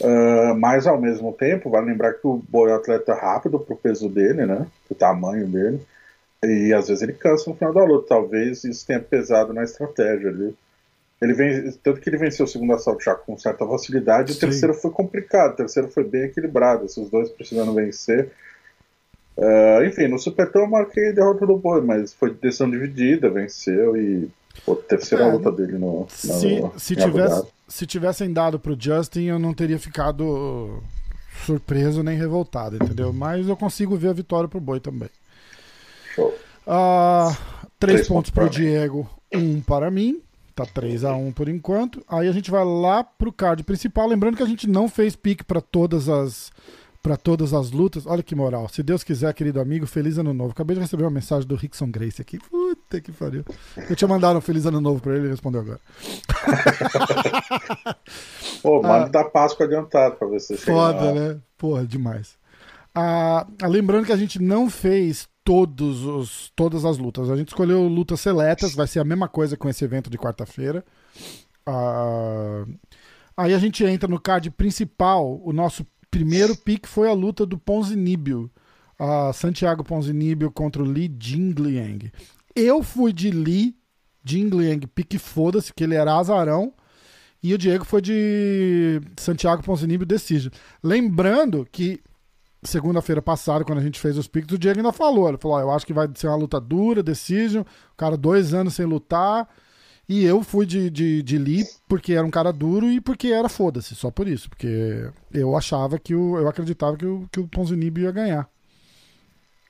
Uh, 0.00 0.54
mas 0.58 0.86
ao 0.86 1.00
mesmo 1.00 1.32
tempo, 1.32 1.70
vale 1.70 1.86
lembrar 1.86 2.14
que 2.14 2.26
o 2.26 2.42
Boi 2.48 2.70
é 2.70 2.74
um 2.74 2.76
atleta 2.76 3.14
rápido 3.14 3.58
pro 3.58 3.76
peso 3.76 4.10
dele, 4.10 4.44
né? 4.44 4.66
Pro 4.86 4.94
tamanho 4.94 5.46
dele. 5.46 5.80
E 6.42 6.74
às 6.74 6.88
vezes 6.88 7.02
ele 7.02 7.14
cansa 7.14 7.48
no 7.48 7.56
final 7.56 7.72
da 7.72 7.84
luta. 7.84 8.08
Talvez 8.08 8.64
isso 8.64 8.86
tenha 8.86 9.00
pesado 9.00 9.54
na 9.54 9.62
estratégia. 9.62 10.28
Ele, 10.28 10.54
ele 11.22 11.32
vem, 11.32 11.72
tanto 11.82 12.00
que 12.00 12.10
ele 12.10 12.18
venceu 12.18 12.44
o 12.44 12.48
segundo 12.48 12.74
assalto 12.74 13.02
já 13.02 13.14
com 13.14 13.38
certa 13.38 13.66
facilidade. 13.66 14.32
Sim. 14.32 14.38
O 14.38 14.40
terceiro 14.40 14.74
foi 14.74 14.90
complicado. 14.90 15.52
O 15.52 15.56
terceiro 15.56 15.88
foi 15.88 16.04
bem 16.04 16.24
equilibrado. 16.24 16.84
Esses 16.84 17.08
dois 17.08 17.30
precisando 17.30 17.72
vencer. 17.72 18.30
Uh, 19.36 19.84
enfim, 19.84 20.06
no 20.06 20.18
Supertão 20.18 20.62
eu 20.62 20.68
marquei 20.68 21.12
derrota 21.12 21.46
do 21.46 21.56
Boi, 21.56 21.80
mas 21.80 22.14
foi 22.14 22.32
decisão 22.32 22.70
dividida, 22.70 23.28
venceu 23.28 23.96
e 23.96 24.28
Pô, 24.64 24.76
terceira 24.76 25.24
é, 25.24 25.32
luta 25.32 25.50
dele 25.50 25.76
no. 25.76 26.06
Se, 26.08 26.60
no, 26.60 26.72
se, 26.78 26.94
tivesse, 26.94 27.46
se 27.68 27.86
tivessem 27.86 28.32
dado 28.32 28.58
pro 28.58 28.76
Justin, 28.78 29.24
eu 29.24 29.38
não 29.38 29.52
teria 29.52 29.78
ficado 29.78 30.82
surpreso 31.44 32.02
nem 32.02 32.16
revoltado, 32.16 32.76
entendeu? 32.76 33.12
Mas 33.12 33.48
eu 33.48 33.56
consigo 33.56 33.96
ver 33.96 34.08
a 34.08 34.12
vitória 34.12 34.48
pro 34.48 34.60
Boi 34.60 34.80
também. 34.80 35.10
Show. 36.14 36.28
Uh, 36.66 37.36
três, 37.78 37.96
três 37.96 38.08
pontos, 38.08 38.30
pontos 38.30 38.30
pro 38.30 38.48
Diego, 38.48 39.08
um 39.32 39.60
para 39.60 39.90
mim. 39.90 40.20
Tá 40.54 40.64
3 40.64 41.04
a 41.04 41.16
1 41.16 41.32
por 41.32 41.48
enquanto. 41.48 42.00
Aí 42.08 42.28
a 42.28 42.32
gente 42.32 42.48
vai 42.48 42.64
lá 42.64 43.02
pro 43.02 43.32
card 43.32 43.64
principal. 43.64 44.06
Lembrando 44.06 44.36
que 44.36 44.42
a 44.42 44.46
gente 44.46 44.68
não 44.68 44.88
fez 44.88 45.16
pique 45.16 45.42
para 45.42 45.60
todas 45.60 46.08
as 46.08 46.52
para 47.04 47.18
todas 47.18 47.52
as 47.52 47.70
lutas. 47.70 48.06
Olha 48.06 48.22
que 48.22 48.34
moral. 48.34 48.66
Se 48.70 48.82
Deus 48.82 49.04
quiser, 49.04 49.34
querido 49.34 49.60
amigo, 49.60 49.86
feliz 49.86 50.16
ano 50.16 50.32
novo. 50.32 50.52
Acabei 50.52 50.74
de 50.74 50.80
receber 50.80 51.04
uma 51.04 51.10
mensagem 51.10 51.46
do 51.46 51.54
Rickson 51.54 51.90
Grace 51.90 52.22
aqui. 52.22 52.38
Puta 52.38 52.98
que 52.98 53.12
pariu. 53.12 53.44
Eu 53.76 53.94
tinha 53.94 54.08
mandado 54.08 54.38
um 54.38 54.40
feliz 54.40 54.64
ano 54.64 54.80
novo 54.80 55.02
para 55.02 55.12
ele, 55.12 55.24
ele 55.24 55.28
respondeu 55.28 55.60
agora. 55.60 55.80
Pô, 58.62 58.80
manda 58.80 59.04
ah, 59.04 59.08
da 59.08 59.24
Páscoa 59.24 59.66
adiantado 59.66 60.16
para 60.16 60.28
ver 60.28 60.40
se 60.40 60.56
chega 60.56 60.72
Foda, 60.72 61.12
né? 61.12 61.38
Porra, 61.58 61.86
demais. 61.86 62.38
Ah, 62.94 63.46
lembrando 63.64 64.06
que 64.06 64.12
a 64.12 64.16
gente 64.16 64.40
não 64.40 64.70
fez 64.70 65.28
todos 65.44 66.06
os, 66.06 66.50
todas 66.56 66.86
as 66.86 66.96
lutas. 66.96 67.28
A 67.28 67.36
gente 67.36 67.48
escolheu 67.48 67.86
lutas 67.86 68.18
seletas, 68.18 68.74
vai 68.74 68.86
ser 68.86 69.00
a 69.00 69.04
mesma 69.04 69.28
coisa 69.28 69.58
com 69.58 69.68
esse 69.68 69.84
evento 69.84 70.08
de 70.08 70.16
quarta-feira. 70.16 70.82
Ah, 71.66 72.64
aí 73.36 73.52
a 73.52 73.58
gente 73.58 73.84
entra 73.84 74.08
no 74.08 74.18
card 74.18 74.50
principal, 74.52 75.38
o 75.44 75.52
nosso 75.52 75.84
primeiro 76.14 76.56
pick 76.56 76.86
foi 76.86 77.08
a 77.08 77.12
luta 77.12 77.44
do 77.44 77.58
Ponzinibio. 77.58 78.48
A 78.96 79.32
Santiago 79.32 79.82
Ponzinibio 79.82 80.48
contra 80.52 80.80
o 80.80 80.86
Li 80.86 81.12
Jingliang. 81.20 82.12
Eu 82.54 82.84
fui 82.84 83.12
de 83.12 83.32
Li 83.32 83.74
Jingliang, 84.24 84.86
pique 84.86 85.18
foda-se, 85.18 85.74
que 85.74 85.82
ele 85.82 85.96
era 85.96 86.16
azarão. 86.16 86.72
E 87.42 87.52
o 87.52 87.58
Diego 87.58 87.84
foi 87.84 88.00
de 88.00 89.00
Santiago 89.18 89.64
Ponzinibio 89.64 90.06
Decision. 90.06 90.52
Lembrando 90.80 91.66
que 91.70 92.00
segunda-feira 92.62 93.20
passada, 93.20 93.64
quando 93.64 93.78
a 93.78 93.82
gente 93.82 93.98
fez 93.98 94.16
os 94.16 94.28
piques, 94.28 94.54
o 94.54 94.58
Diego 94.58 94.78
ainda 94.78 94.92
falou. 94.92 95.28
Ele 95.28 95.36
falou: 95.36 95.56
oh, 95.56 95.60
eu 95.60 95.70
acho 95.72 95.84
que 95.84 95.92
vai 95.92 96.08
ser 96.14 96.28
uma 96.28 96.36
luta 96.36 96.60
dura, 96.60 97.02
Decision. 97.02 97.62
O 97.62 97.96
cara, 97.96 98.16
dois 98.16 98.54
anos 98.54 98.74
sem 98.74 98.86
lutar. 98.86 99.48
E 100.08 100.24
eu 100.24 100.42
fui 100.42 100.66
de, 100.66 100.90
de, 100.90 101.22
de 101.22 101.38
Lee 101.38 101.64
porque 101.88 102.12
era 102.12 102.26
um 102.26 102.30
cara 102.30 102.52
duro 102.52 102.86
e 102.86 103.00
porque 103.00 103.28
era 103.28 103.48
foda-se, 103.48 103.94
só 103.94 104.10
por 104.10 104.28
isso. 104.28 104.50
Porque 104.50 105.08
eu 105.32 105.56
achava 105.56 105.98
que 105.98 106.14
o. 106.14 106.38
Eu 106.38 106.48
acreditava 106.48 106.96
que 106.96 107.06
o, 107.06 107.26
que 107.32 107.40
o 107.40 107.48
Ponzinibbio 107.48 108.04
ia 108.04 108.12
ganhar. 108.12 108.48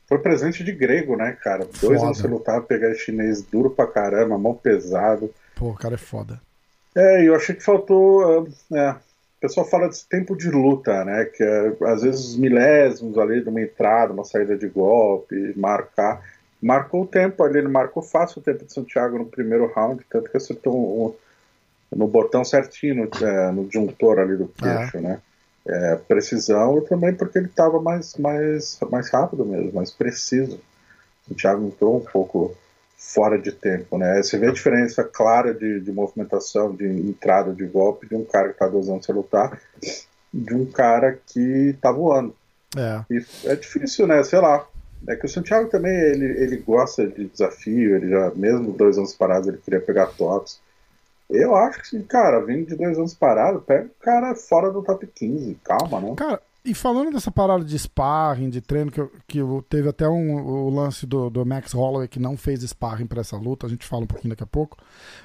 Foi 0.06 0.18
presente 0.18 0.62
de 0.62 0.72
grego, 0.72 1.16
né, 1.16 1.32
cara? 1.42 1.66
Dois 1.80 2.02
anos 2.02 2.18
você 2.18 2.26
lutar, 2.26 2.60
pegar 2.62 2.94
chinês 2.94 3.42
duro 3.42 3.70
pra 3.70 3.86
caramba, 3.86 4.36
mão 4.36 4.54
pesado. 4.54 5.32
Pô, 5.54 5.70
o 5.70 5.74
cara 5.74 5.94
é 5.94 5.98
foda. 5.98 6.40
É, 6.94 7.26
eu 7.26 7.34
achei 7.34 7.54
que 7.54 7.62
faltou. 7.62 8.46
É, 8.72 8.90
o 8.90 9.40
pessoal 9.40 9.66
fala 9.66 9.88
desse 9.88 10.06
tempo 10.08 10.36
de 10.36 10.50
luta, 10.50 11.04
né? 11.04 11.24
Que 11.24 11.42
é, 11.42 11.76
às 11.86 12.02
vezes 12.02 12.20
os 12.26 12.36
milésimos 12.36 13.16
ali 13.16 13.40
de 13.40 13.48
uma 13.48 13.62
entrada, 13.62 14.12
uma 14.12 14.24
saída 14.24 14.56
de 14.56 14.68
golpe, 14.68 15.54
marcar 15.56 16.22
marcou 16.64 17.02
o 17.02 17.06
tempo 17.06 17.44
ali, 17.44 17.58
ele 17.58 17.68
marcou 17.68 18.02
fácil 18.02 18.40
o 18.40 18.42
tempo 18.42 18.64
de 18.64 18.72
Santiago 18.72 19.18
no 19.18 19.26
primeiro 19.26 19.70
round, 19.74 20.02
tanto 20.08 20.30
que 20.30 20.36
acertou 20.36 21.18
no 21.94 22.08
botão 22.08 22.42
certinho, 22.42 22.94
no, 22.94 23.26
é, 23.26 23.52
no 23.52 23.66
disjuntor 23.66 24.18
ali 24.18 24.36
do 24.36 24.48
queixo, 24.48 24.96
é. 24.96 25.00
né? 25.00 25.20
É, 25.66 25.96
precisão 25.96 26.78
e 26.78 26.82
também 26.82 27.14
porque 27.14 27.38
ele 27.38 27.46
estava 27.46 27.80
mais, 27.80 28.16
mais, 28.16 28.78
mais 28.90 29.10
rápido 29.10 29.44
mesmo, 29.44 29.72
mais 29.72 29.90
preciso. 29.90 30.58
Santiago 31.28 31.66
entrou 31.66 31.96
um 31.98 32.04
pouco 32.04 32.54
fora 32.98 33.38
de 33.38 33.52
tempo, 33.52 33.98
né? 33.98 34.22
Você 34.22 34.38
vê 34.38 34.48
a 34.48 34.52
diferença 34.52 35.04
clara 35.04 35.52
de, 35.52 35.80
de 35.80 35.92
movimentação, 35.92 36.74
de 36.74 36.86
entrada 36.86 37.52
de 37.52 37.64
golpe 37.66 38.06
de 38.06 38.14
um 38.14 38.24
cara 38.24 38.48
que 38.48 38.54
está 38.54 38.66
dosando 38.66 39.04
seu 39.04 39.14
lutar, 39.14 39.58
de 40.32 40.54
um 40.54 40.66
cara 40.66 41.18
que 41.26 41.70
está 41.74 41.92
voando. 41.92 42.34
É. 42.76 43.04
E 43.10 43.24
é 43.44 43.56
difícil, 43.56 44.06
né? 44.06 44.22
Sei 44.22 44.38
lá. 44.38 44.66
É 45.06 45.16
que 45.16 45.26
o 45.26 45.28
Santiago 45.28 45.68
também, 45.68 45.92
ele, 45.92 46.24
ele 46.42 46.56
gosta 46.58 47.06
de 47.06 47.26
desafio, 47.26 47.96
ele 47.96 48.08
já, 48.08 48.30
mesmo 48.34 48.72
dois 48.72 48.96
anos 48.96 49.14
parados, 49.14 49.48
ele 49.48 49.58
queria 49.58 49.80
pegar 49.80 50.06
tops. 50.06 50.60
Eu 51.28 51.54
acho 51.56 51.82
que, 51.82 52.02
cara, 52.02 52.40
vindo 52.40 52.68
de 52.68 52.76
dois 52.76 52.98
anos 52.98 53.14
parado, 53.14 53.60
pega 53.60 53.86
o 53.86 54.04
cara 54.04 54.34
fora 54.34 54.70
do 54.70 54.82
top 54.82 55.06
15, 55.06 55.58
calma, 55.64 56.00
né? 56.00 56.14
Cara, 56.16 56.40
e 56.64 56.72
falando 56.72 57.12
dessa 57.12 57.30
parada 57.30 57.62
de 57.62 57.78
sparring, 57.78 58.48
de 58.48 58.62
treino, 58.62 58.90
que, 58.90 59.06
que 59.26 59.40
teve 59.68 59.86
até 59.86 60.08
um, 60.08 60.34
o 60.34 60.70
lance 60.70 61.06
do, 61.06 61.28
do 61.28 61.44
Max 61.44 61.74
Holloway 61.74 62.08
que 62.08 62.18
não 62.18 62.38
fez 62.38 62.62
sparring 62.62 63.06
para 63.06 63.20
essa 63.20 63.36
luta, 63.36 63.66
a 63.66 63.68
gente 63.68 63.86
fala 63.86 64.04
um 64.04 64.06
pouquinho 64.06 64.30
daqui 64.30 64.44
a 64.44 64.46
pouco. 64.46 64.78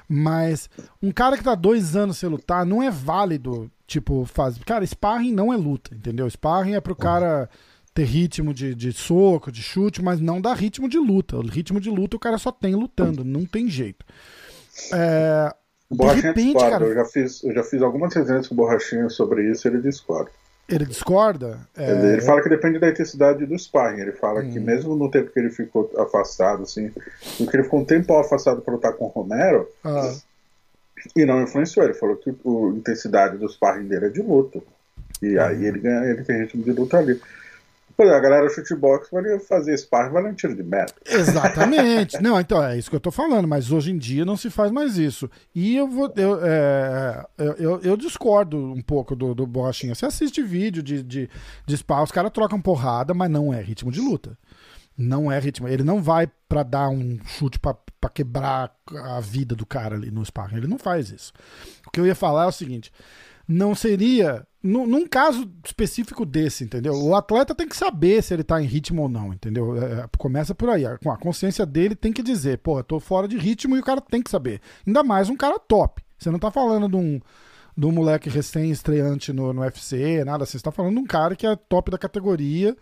Mas 0.06 0.68
um 1.02 1.10
cara 1.10 1.38
que 1.38 1.44
tá 1.44 1.54
dois 1.54 1.96
anos 1.96 2.18
sem 2.18 2.28
lutar 2.28 2.66
não 2.66 2.82
é 2.82 2.90
válido, 2.90 3.70
tipo, 3.86 4.26
fazer. 4.26 4.62
Cara, 4.64 4.86
sparring 4.86 5.32
não 5.32 5.50
é 5.50 5.56
luta, 5.56 5.94
entendeu? 5.94 6.28
Sparring 6.28 6.74
é 6.74 6.80
pro 6.80 6.94
cara 6.94 7.48
ter 7.92 8.04
ritmo 8.04 8.54
de, 8.54 8.74
de 8.74 8.92
soco, 8.92 9.50
de 9.50 9.62
chute, 9.62 10.02
mas 10.02 10.20
não 10.20 10.40
dá 10.40 10.54
ritmo 10.54 10.88
de 10.88 10.98
luta. 10.98 11.36
O 11.36 11.46
ritmo 11.46 11.80
de 11.80 11.90
luta 11.90 12.16
o 12.16 12.20
cara 12.20 12.38
só 12.38 12.52
tem 12.52 12.74
lutando, 12.74 13.24
não 13.24 13.44
tem 13.44 13.68
jeito. 13.68 14.04
É, 14.92 15.52
o 15.90 15.96
Borrachinha 15.96 16.28
repente, 16.28 16.52
discorda. 16.52 16.70
Cara, 16.70 16.84
eu, 16.84 16.94
já 16.94 17.04
fiz, 17.04 17.42
eu 17.42 17.52
já 17.52 17.64
fiz 17.64 17.82
algumas 17.82 18.14
resenhas 18.14 18.46
com 18.46 18.54
o 18.54 18.56
Borrachinha 18.56 19.08
sobre 19.08 19.50
isso 19.50 19.66
ele 19.66 19.80
discorda. 19.80 20.30
Ele 20.68 20.84
discorda? 20.86 21.58
É... 21.76 21.90
Ele, 21.90 22.12
ele, 22.12 22.20
fala 22.20 22.40
que 22.40 22.48
depende 22.48 22.78
da 22.78 22.88
intensidade 22.88 23.44
do 23.44 23.58
sparring. 23.58 24.00
Ele 24.00 24.12
fala 24.12 24.40
hum. 24.40 24.52
que 24.52 24.60
mesmo 24.60 24.94
no 24.94 25.10
tempo 25.10 25.32
que 25.32 25.40
ele 25.40 25.50
ficou 25.50 25.90
afastado, 25.98 26.62
assim, 26.62 26.92
porque 27.36 27.56
ele 27.56 27.64
ficou 27.64 27.80
um 27.80 27.84
tempo 27.84 28.16
afastado 28.16 28.62
para 28.62 28.74
lutar 28.74 28.92
com 28.92 29.06
o 29.06 29.08
Romero, 29.08 29.68
ah. 29.84 30.14
e 31.16 31.24
não 31.24 31.42
influenciou. 31.42 31.84
Ele 31.84 31.94
falou 31.94 32.16
que 32.16 32.30
a 32.30 32.76
intensidade 32.76 33.36
do 33.36 33.48
sparring 33.48 33.88
dele 33.88 34.06
é 34.06 34.10
de 34.10 34.22
luta. 34.22 34.60
E 35.20 35.36
aí 35.38 35.56
uhum. 35.56 35.64
ele 35.64 35.78
ganha, 35.80 36.04
ele 36.04 36.22
tem 36.22 36.38
ritmo 36.38 36.62
de 36.62 36.70
luta 36.70 36.98
ali. 36.98 37.20
Por 37.96 38.04
exemplo, 38.04 38.18
a 38.18 38.20
galera 38.20 38.48
shootbox 38.48 39.08
vai 39.10 39.38
fazer 39.40 39.76
sparring, 39.76 40.12
vai 40.12 40.24
um 40.24 40.34
tiro 40.34 40.54
de 40.54 40.62
meta. 40.62 40.94
Exatamente. 41.06 42.18
não, 42.22 42.40
então 42.40 42.62
é 42.62 42.78
isso 42.78 42.90
que 42.90 42.96
eu 42.96 43.00
tô 43.00 43.10
falando, 43.10 43.46
mas 43.46 43.70
hoje 43.70 43.90
em 43.90 43.98
dia 43.98 44.24
não 44.24 44.36
se 44.36 44.50
faz 44.50 44.70
mais 44.70 44.96
isso. 44.96 45.30
E 45.54 45.76
eu 45.76 45.88
vou. 45.88 46.12
Eu, 46.16 46.38
é, 46.42 47.26
eu, 47.58 47.80
eu, 47.82 47.96
discordo 47.96 48.56
um 48.56 48.82
pouco 48.82 49.14
do, 49.14 49.34
do 49.34 49.46
Borrachinha. 49.46 49.94
Você 49.94 50.06
assiste 50.06 50.42
vídeo 50.42 50.82
de, 50.82 51.02
de, 51.02 51.28
de 51.66 51.76
sparring, 51.76 52.04
os 52.04 52.12
caras 52.12 52.32
trocam 52.32 52.60
porrada, 52.60 53.12
mas 53.12 53.30
não 53.30 53.52
é 53.52 53.60
ritmo 53.60 53.90
de 53.90 54.00
luta. 54.00 54.36
Não 54.96 55.30
é 55.30 55.38
ritmo. 55.38 55.68
Ele 55.68 55.82
não 55.82 56.02
vai 56.02 56.28
para 56.48 56.62
dar 56.62 56.88
um 56.88 57.18
chute 57.24 57.58
para 57.58 57.76
quebrar 58.12 58.74
a 59.04 59.20
vida 59.20 59.54
do 59.54 59.64
cara 59.64 59.94
ali 59.94 60.10
no 60.10 60.24
sparring. 60.24 60.58
Ele 60.58 60.66
não 60.66 60.78
faz 60.78 61.10
isso. 61.10 61.32
O 61.86 61.90
que 61.90 62.00
eu 62.00 62.06
ia 62.06 62.14
falar 62.14 62.44
é 62.44 62.48
o 62.48 62.52
seguinte: 62.52 62.92
não 63.50 63.74
seria 63.74 64.46
num, 64.62 64.86
num, 64.86 65.06
caso 65.06 65.50
específico 65.64 66.24
desse, 66.24 66.62
entendeu? 66.62 66.94
O 66.94 67.16
atleta 67.16 67.54
tem 67.54 67.66
que 67.66 67.76
saber 67.76 68.22
se 68.22 68.32
ele 68.32 68.44
tá 68.44 68.62
em 68.62 68.66
ritmo 68.66 69.02
ou 69.02 69.08
não, 69.08 69.32
entendeu? 69.32 69.76
É, 69.82 70.02
é 70.02 70.08
começa 70.16 70.54
por 70.54 70.68
aí. 70.68 70.86
A, 70.86 70.92
a 70.92 71.16
consciência 71.16 71.66
dele 71.66 71.96
tem 71.96 72.12
que 72.12 72.22
dizer, 72.22 72.58
pô, 72.58 72.78
eu 72.78 72.84
tô 72.84 73.00
fora 73.00 73.26
de 73.26 73.36
ritmo 73.36 73.76
e 73.76 73.80
o 73.80 73.82
cara 73.82 74.00
tem 74.00 74.22
que 74.22 74.30
saber. 74.30 74.60
Ainda 74.86 75.02
mais 75.02 75.28
um 75.28 75.36
cara 75.36 75.58
top. 75.58 76.02
Você 76.16 76.30
não 76.30 76.38
tá 76.38 76.50
falando 76.50 76.88
de 76.88 76.96
um, 76.96 77.20
de 77.76 77.86
um 77.86 77.90
moleque 77.90 78.30
recém-estreante 78.30 79.32
no, 79.32 79.52
no 79.52 79.62
UFC, 79.62 80.22
nada 80.24 80.44
assim. 80.44 80.58
Você 80.58 80.64
tá 80.64 80.70
falando 80.70 80.94
de 80.94 81.00
um 81.00 81.06
cara 81.06 81.34
que 81.34 81.46
é 81.46 81.56
top 81.56 81.90
da 81.90 81.98
categoria 81.98 82.76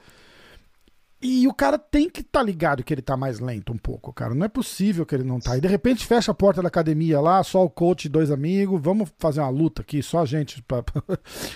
e 1.20 1.48
o 1.48 1.52
cara 1.52 1.76
tem 1.76 2.08
que 2.08 2.20
estar 2.20 2.38
tá 2.38 2.44
ligado 2.44 2.84
que 2.84 2.94
ele 2.94 3.02
tá 3.02 3.16
mais 3.16 3.40
lento 3.40 3.72
um 3.72 3.76
pouco, 3.76 4.12
cara. 4.12 4.34
Não 4.34 4.46
é 4.46 4.48
possível 4.48 5.04
que 5.04 5.16
ele 5.16 5.24
não 5.24 5.40
tá. 5.40 5.56
E 5.56 5.60
de 5.60 5.66
repente 5.66 6.06
fecha 6.06 6.30
a 6.30 6.34
porta 6.34 6.62
da 6.62 6.68
academia 6.68 7.20
lá, 7.20 7.42
só 7.42 7.64
o 7.64 7.70
coach 7.70 8.04
e 8.04 8.08
dois 8.08 8.30
amigos, 8.30 8.80
vamos 8.80 9.12
fazer 9.18 9.40
uma 9.40 9.48
luta 9.48 9.82
aqui, 9.82 10.00
só 10.00 10.20
a 10.20 10.24
gente. 10.24 10.62
Pra... 10.68 10.84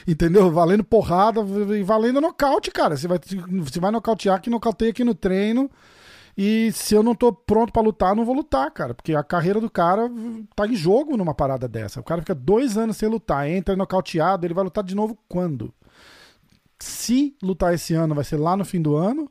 Entendeu? 0.07 0.51
Valendo 0.51 0.83
porrada 0.83 1.41
e 1.77 1.83
valendo 1.85 2.21
nocaute, 2.21 2.73
cara. 2.73 2.97
Você 2.97 3.07
vai, 3.07 3.21
você 3.63 3.79
vai 3.79 3.93
nocautear 3.93 4.41
que 4.41 4.51
nocauteia 4.51 4.91
aqui 4.91 5.05
no 5.05 5.15
treino. 5.15 5.71
E 6.37 6.73
se 6.73 6.95
eu 6.95 7.03
não 7.03 7.15
tô 7.15 7.33
pronto 7.33 7.73
para 7.73 7.83
lutar, 7.83 8.17
não 8.17 8.25
vou 8.25 8.35
lutar, 8.35 8.69
cara. 8.73 8.95
Porque 8.95 9.15
a 9.15 9.23
carreira 9.23 9.61
do 9.61 9.71
cara 9.71 10.11
tá 10.57 10.67
em 10.67 10.75
jogo 10.75 11.17
numa 11.17 11.35
parada 11.35 11.69
dessa. 11.69 12.01
O 12.01 12.05
cara 12.05 12.21
fica 12.21 12.35
dois 12.35 12.77
anos 12.77 12.97
sem 12.97 13.09
lutar, 13.09 13.49
entra 13.49 13.77
nocauteado, 13.77 14.45
ele 14.45 14.55
vai 14.55 14.65
lutar 14.65 14.83
de 14.83 14.97
novo 14.97 15.17
quando? 15.29 15.73
Se 16.81 17.37
lutar 17.41 17.73
esse 17.75 17.95
ano, 17.95 18.13
vai 18.13 18.25
ser 18.25 18.39
lá 18.39 18.57
no 18.57 18.65
fim 18.65 18.83
do 18.83 18.97
ano 18.97 19.31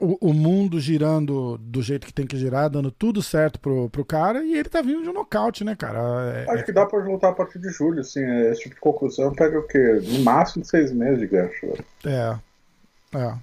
o, 0.00 0.30
o, 0.30 0.34
mundo 0.34 0.78
girando 0.80 1.58
do 1.58 1.82
jeito 1.82 2.06
que 2.06 2.12
tem 2.12 2.26
que 2.26 2.36
girar, 2.36 2.68
dando 2.68 2.90
tudo 2.90 3.22
certo 3.22 3.58
pro, 3.58 3.88
pro 3.90 4.04
cara, 4.04 4.44
e 4.44 4.54
ele 4.54 4.68
tá 4.68 4.82
vindo 4.82 5.02
de 5.02 5.08
um 5.08 5.12
nocaute, 5.12 5.64
né, 5.64 5.74
cara? 5.74 5.98
É, 6.34 6.50
Acho 6.50 6.62
é... 6.62 6.62
que 6.62 6.72
dá 6.72 6.84
pra 6.86 6.98
lutar 6.98 7.30
a 7.30 7.34
partir 7.34 7.58
de 7.58 7.70
julho, 7.70 8.00
assim, 8.00 8.20
é, 8.20 8.50
esse 8.50 8.62
tipo 8.62 8.74
de 8.74 8.80
conclusão 8.80 9.32
pega 9.32 9.58
o 9.58 9.66
quê? 9.66 10.00
No 10.02 10.20
máximo 10.20 10.64
seis 10.64 10.92
meses 10.92 11.18
de 11.18 11.26
gancho. 11.26 11.66
É. 12.04 12.38
É. 13.14 13.34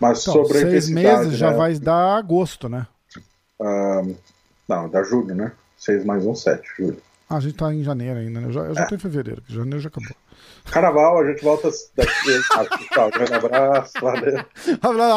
Mas 0.00 0.22
então, 0.22 0.34
sobre 0.34 0.58
seis 0.58 0.88
meses 0.88 1.36
já 1.36 1.50
né? 1.50 1.56
vai 1.56 1.78
dar 1.78 2.16
agosto, 2.16 2.68
né? 2.68 2.86
Não, 4.68 4.88
dá 4.88 5.02
julho, 5.02 5.34
né? 5.34 5.52
Seis 5.76 6.04
mais 6.04 6.26
um, 6.26 6.34
sete, 6.34 6.68
julho. 6.76 7.00
Ah, 7.28 7.36
a 7.36 7.40
gente 7.40 7.56
tá 7.56 7.72
em 7.72 7.82
janeiro 7.82 8.18
ainda, 8.18 8.40
né? 8.40 8.48
Eu 8.48 8.52
já, 8.52 8.60
eu 8.60 8.74
já 8.74 8.82
é. 8.82 8.86
tô 8.86 8.94
em 8.94 8.98
fevereiro, 8.98 9.42
janeiro 9.48 9.80
já 9.80 9.88
acabou. 9.88 10.14
Carnaval, 10.70 11.20
a 11.20 11.26
gente 11.26 11.42
volta 11.42 11.70
daqui. 11.96 12.42
Tchau, 12.92 13.10
grande 13.10 13.34
abraço, 13.34 13.92
valeu. 14.00 14.44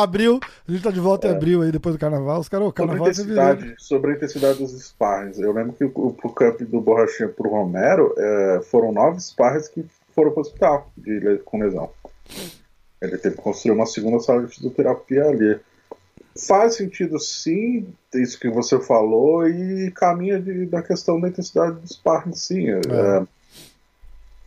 Abril, 0.01 0.39
a 0.67 0.71
gente 0.71 0.83
tá 0.83 0.91
de 0.91 0.99
volta 0.99 1.27
é. 1.27 1.31
em 1.31 1.35
abril 1.35 1.61
aí, 1.61 1.71
depois 1.71 1.95
do 1.95 1.99
carnaval. 1.99 2.39
Os 2.39 2.49
caras, 2.49 2.67
o 2.67 2.71
carnaval 2.71 3.13
sobre 3.13 3.39
a, 3.39 3.53
intensidade, 3.53 3.75
sobre 3.77 4.11
a 4.11 4.15
intensidade 4.15 4.59
dos 4.59 4.71
sparrings. 4.71 5.39
Eu 5.39 5.51
lembro 5.51 5.73
que 5.73 5.83
o, 5.83 6.13
pro 6.13 6.31
camp 6.31 6.61
do 6.61 6.79
Borrachinha 6.79 7.29
pro 7.29 7.49
Romero 7.49 8.13
é, 8.17 8.61
foram 8.69 8.91
nove 8.91 9.19
sparrings 9.19 9.67
que 9.67 9.85
foram 10.15 10.31
pro 10.31 10.41
hospital 10.41 10.89
de, 10.97 11.39
com 11.45 11.59
lesão. 11.59 11.89
Ele 13.01 13.17
teve 13.17 13.35
que 13.35 13.41
construir 13.41 13.73
uma 13.73 13.85
segunda 13.85 14.19
sala 14.19 14.45
de 14.45 14.53
fisioterapia 14.53 15.25
ali. 15.25 15.59
Faz 16.47 16.75
sentido 16.75 17.19
sim, 17.19 17.87
isso 18.13 18.39
que 18.39 18.49
você 18.49 18.79
falou, 18.79 19.47
e 19.47 19.91
caminha 19.91 20.39
de, 20.39 20.65
da 20.65 20.81
questão 20.81 21.19
da 21.19 21.27
intensidade 21.27 21.79
do 21.79 21.87
sparring, 21.87 22.33
sim. 22.33 22.69
É. 22.69 22.79
É, 22.89 23.23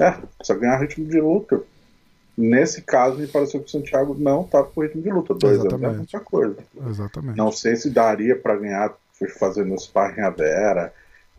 é, 0.05 0.11
precisa 0.39 0.59
ganhar 0.59 0.79
ritmo 0.79 1.07
de 1.07 1.21
luta. 1.21 1.63
Nesse 2.37 2.83
caso, 2.83 3.19
me 3.19 3.29
pareceu 3.29 3.61
que 3.61 3.67
o 3.67 3.71
Santiago 3.71 4.17
não 4.19 4.43
estava 4.43 4.67
com 4.67 4.83
ritmo 4.83 5.03
de 5.03 5.11
luta. 5.11 5.35
Dois 5.35 5.55
Exatamente. 5.55 5.85
anos 5.85 5.95
é 5.95 5.99
muita 5.99 6.21
coisa. 6.21 6.57
Exatamente. 6.89 7.37
Não 7.37 7.53
sei 7.53 7.77
se 7.77 7.91
daria 7.91 8.37
para 8.37 8.57
ganhar 8.57 8.93
fazendo 9.39 9.79
sparring 9.79 10.23
a 10.23 10.31
Vera. 10.31 10.93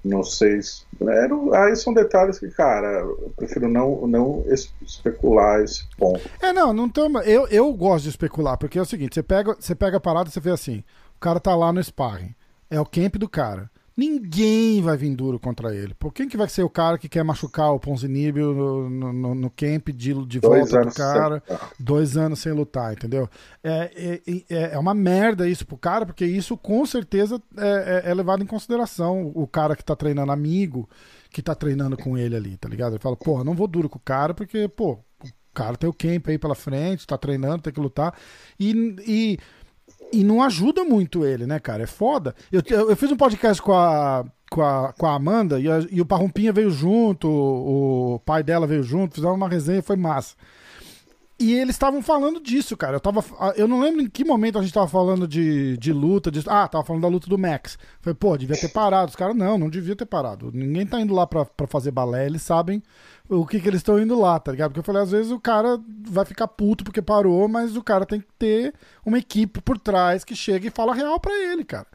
Não 0.04 0.24
sei 0.24 0.62
se. 0.62 0.84
aí 1.54 1.76
são 1.76 1.92
detalhes 1.92 2.38
que, 2.38 2.48
cara, 2.50 3.00
eu 3.00 3.34
prefiro 3.36 3.68
não, 3.68 4.06
não 4.06 4.46
especular 4.82 5.62
esse 5.62 5.84
ponto. 5.98 6.22
É, 6.42 6.54
não, 6.54 6.72
não 6.72 6.88
tô, 6.88 7.08
eu, 7.22 7.48
eu 7.48 7.74
gosto 7.74 8.04
de 8.04 8.10
especular, 8.10 8.56
porque 8.56 8.78
é 8.78 8.82
o 8.82 8.86
seguinte: 8.86 9.16
você 9.16 9.24
pega, 9.24 9.56
você 9.60 9.74
pega 9.74 9.98
a 9.98 10.00
parada 10.00 10.30
e 10.30 10.32
você 10.32 10.40
vê 10.40 10.52
assim, 10.52 10.84
o 11.18 11.20
cara 11.20 11.40
tá 11.40 11.56
lá 11.56 11.74
no 11.74 11.84
sparring. 11.84 12.36
É 12.70 12.80
o 12.80 12.86
camp 12.86 13.16
do 13.16 13.28
cara. 13.28 13.70
Ninguém 13.98 14.82
vai 14.82 14.98
vir 14.98 15.16
duro 15.16 15.40
contra 15.40 15.74
ele. 15.74 15.94
Por 15.94 16.14
quem 16.14 16.28
que 16.28 16.36
vai 16.36 16.50
ser 16.50 16.64
o 16.64 16.70
cara 16.70 16.98
que 16.98 17.08
quer 17.08 17.24
machucar 17.24 17.72
o 17.72 17.80
Ponzinibio 17.80 18.54
no, 18.54 19.14
no, 19.14 19.36
no, 19.36 19.50
camp 19.50 19.88
de, 19.88 20.14
de 20.26 20.40
volta 20.40 20.82
do 20.82 20.94
cara? 20.94 21.42
Dois 21.80 22.18
anos 22.18 22.40
sem 22.40 22.52
lutar, 22.52 22.92
entendeu? 22.92 23.30
É, 23.64 24.22
é, 24.28 24.44
é, 24.50 24.74
é, 24.74 24.78
uma 24.78 24.94
merda 24.94 25.48
isso 25.48 25.66
pro 25.66 25.78
cara, 25.78 26.06
porque 26.06 26.26
isso 26.26 26.58
com 26.58 26.86
certeza 26.86 27.42
é, 27.58 28.04
é, 28.06 28.12
é, 28.12 28.14
levado 28.14 28.44
em 28.44 28.48
consideração. 28.48 29.32
O 29.34 29.48
cara 29.48 29.78
que 29.78 29.86
tá 29.86 29.96
treinando 29.96 30.34
amigo, 30.34 30.90
que 31.30 31.42
tá 31.42 31.56
treinando 31.56 31.96
com 31.96 32.18
ele 32.18 32.36
ali, 32.36 32.58
tá 32.58 32.68
ligado? 32.68 32.94
Ele 32.94 33.02
fala, 33.02 33.16
porra, 33.16 33.46
não 33.46 33.56
vou 33.56 33.68
duro 33.68 33.88
com 33.88 33.98
o 33.98 34.02
cara, 34.02 34.34
porque, 34.34 34.68
pô, 34.68 35.00
o 35.24 35.54
cara 35.54 35.78
tem 35.78 35.90
o 35.90 35.94
camp 35.94 36.28
aí 36.28 36.38
pela 36.38 36.54
frente, 36.54 37.08
tá 37.08 37.18
treinando, 37.18 37.64
tem 37.64 37.72
que 37.72 37.80
lutar. 37.80 38.14
E. 38.60 38.96
e 39.08 39.40
e 40.12 40.24
não 40.24 40.42
ajuda 40.42 40.84
muito 40.84 41.26
ele, 41.26 41.46
né, 41.46 41.60
cara? 41.60 41.84
É 41.84 41.88
foda. 41.88 42.36
Eu, 42.52 42.62
eu 42.90 42.96
fiz 42.96 43.12
um 43.12 43.18
podcast 43.18 43.62
com 43.62 43.74
a, 43.74 44.26
com 44.50 44.62
a, 44.62 44.94
com 44.94 45.06
a 45.06 45.16
Amanda 45.16 45.60
e, 45.60 45.70
a, 45.70 45.86
e 45.92 46.02
o 46.02 46.06
Parrumpinha 46.06 46.54
veio 46.54 46.70
junto, 46.70 47.28
o, 47.28 48.16
o 48.16 48.20
pai 48.20 48.44
dela 48.44 48.68
veio 48.68 48.84
junto, 48.84 49.16
fizeram 49.16 49.36
uma 49.36 49.50
resenha, 49.50 49.82
foi 49.82 49.96
massa. 49.96 50.36
E 51.38 51.54
eles 51.54 51.76
estavam 51.76 52.02
falando 52.02 52.40
disso, 52.40 52.78
cara. 52.78 52.96
Eu, 52.96 53.00
tava, 53.02 53.22
eu 53.58 53.68
não 53.68 53.82
lembro 53.82 54.02
em 54.02 54.10
que 54.10 54.24
momento 54.24 54.58
a 54.58 54.62
gente 54.62 54.74
tava 54.74 54.88
falando 54.88 55.28
de, 55.28 55.76
de 55.76 55.92
luta. 55.92 56.32
De, 56.32 56.42
ah, 56.48 56.66
tava 56.66 56.86
falando 56.86 57.02
da 57.02 57.10
luta 57.10 57.28
do 57.28 57.38
Max. 57.38 57.78
Falei, 58.00 58.16
pô, 58.16 58.38
devia 58.38 58.56
ter 58.56 58.70
parado. 58.70 59.10
Os 59.10 59.18
caras, 59.18 59.36
não, 59.36 59.58
não 59.58 59.70
devia 59.70 59.98
ter 59.98 60.06
parado. 60.06 60.50
Ninguém 60.54 60.86
tá 60.86 61.02
indo 61.02 61.14
lá 61.14 61.28
pra, 61.28 61.44
pra 61.44 61.68
fazer 61.68 61.92
balé, 61.92 62.26
eles 62.26 62.42
sabem 62.42 62.82
o 63.28 63.46
que, 63.46 63.60
que 63.60 63.68
eles 63.68 63.80
estão 63.80 64.00
indo 64.00 64.20
lá, 64.20 64.40
tá 64.40 64.52
ligado? 64.52 64.70
Porque 64.70 64.80
eu 64.80 64.84
falei, 64.84 65.02
às 65.02 65.12
vezes 65.12 65.32
o 65.32 65.40
cara 65.40 65.80
vai 66.08 66.26
ficar 66.26 66.48
puto 66.48 66.84
porque 66.84 67.02
parou, 67.02 67.48
mas 67.48 67.76
o 67.76 67.84
cara 67.84 68.06
tem 68.06 68.22
que 68.22 68.28
ter 68.38 68.74
uma 69.04 69.18
equipe 69.18 69.62
por 69.62 69.80
trás 69.80 70.24
que 70.24 70.36
chega 70.36 70.68
e 70.68 70.72
fala 70.72 70.94
real 70.94 71.20
para 71.20 71.34
ele, 71.34 71.64
cara. 71.64 71.88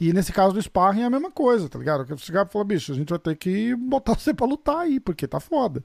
E 0.00 0.12
nesse 0.12 0.32
caso 0.32 0.54
do 0.54 0.62
sparring 0.62 1.02
é 1.02 1.04
a 1.04 1.10
mesma 1.10 1.30
coisa, 1.30 1.68
tá 1.68 1.78
ligado? 1.78 2.06
Chegar 2.18 2.46
e 2.46 2.52
falar, 2.52 2.64
bicho, 2.64 2.92
a 2.92 2.94
gente 2.94 3.10
vai 3.10 3.18
ter 3.18 3.34
que 3.36 3.74
botar 3.74 4.14
você 4.14 4.32
pra 4.32 4.46
lutar 4.46 4.78
aí, 4.78 5.00
porque 5.00 5.26
tá 5.26 5.40
foda. 5.40 5.82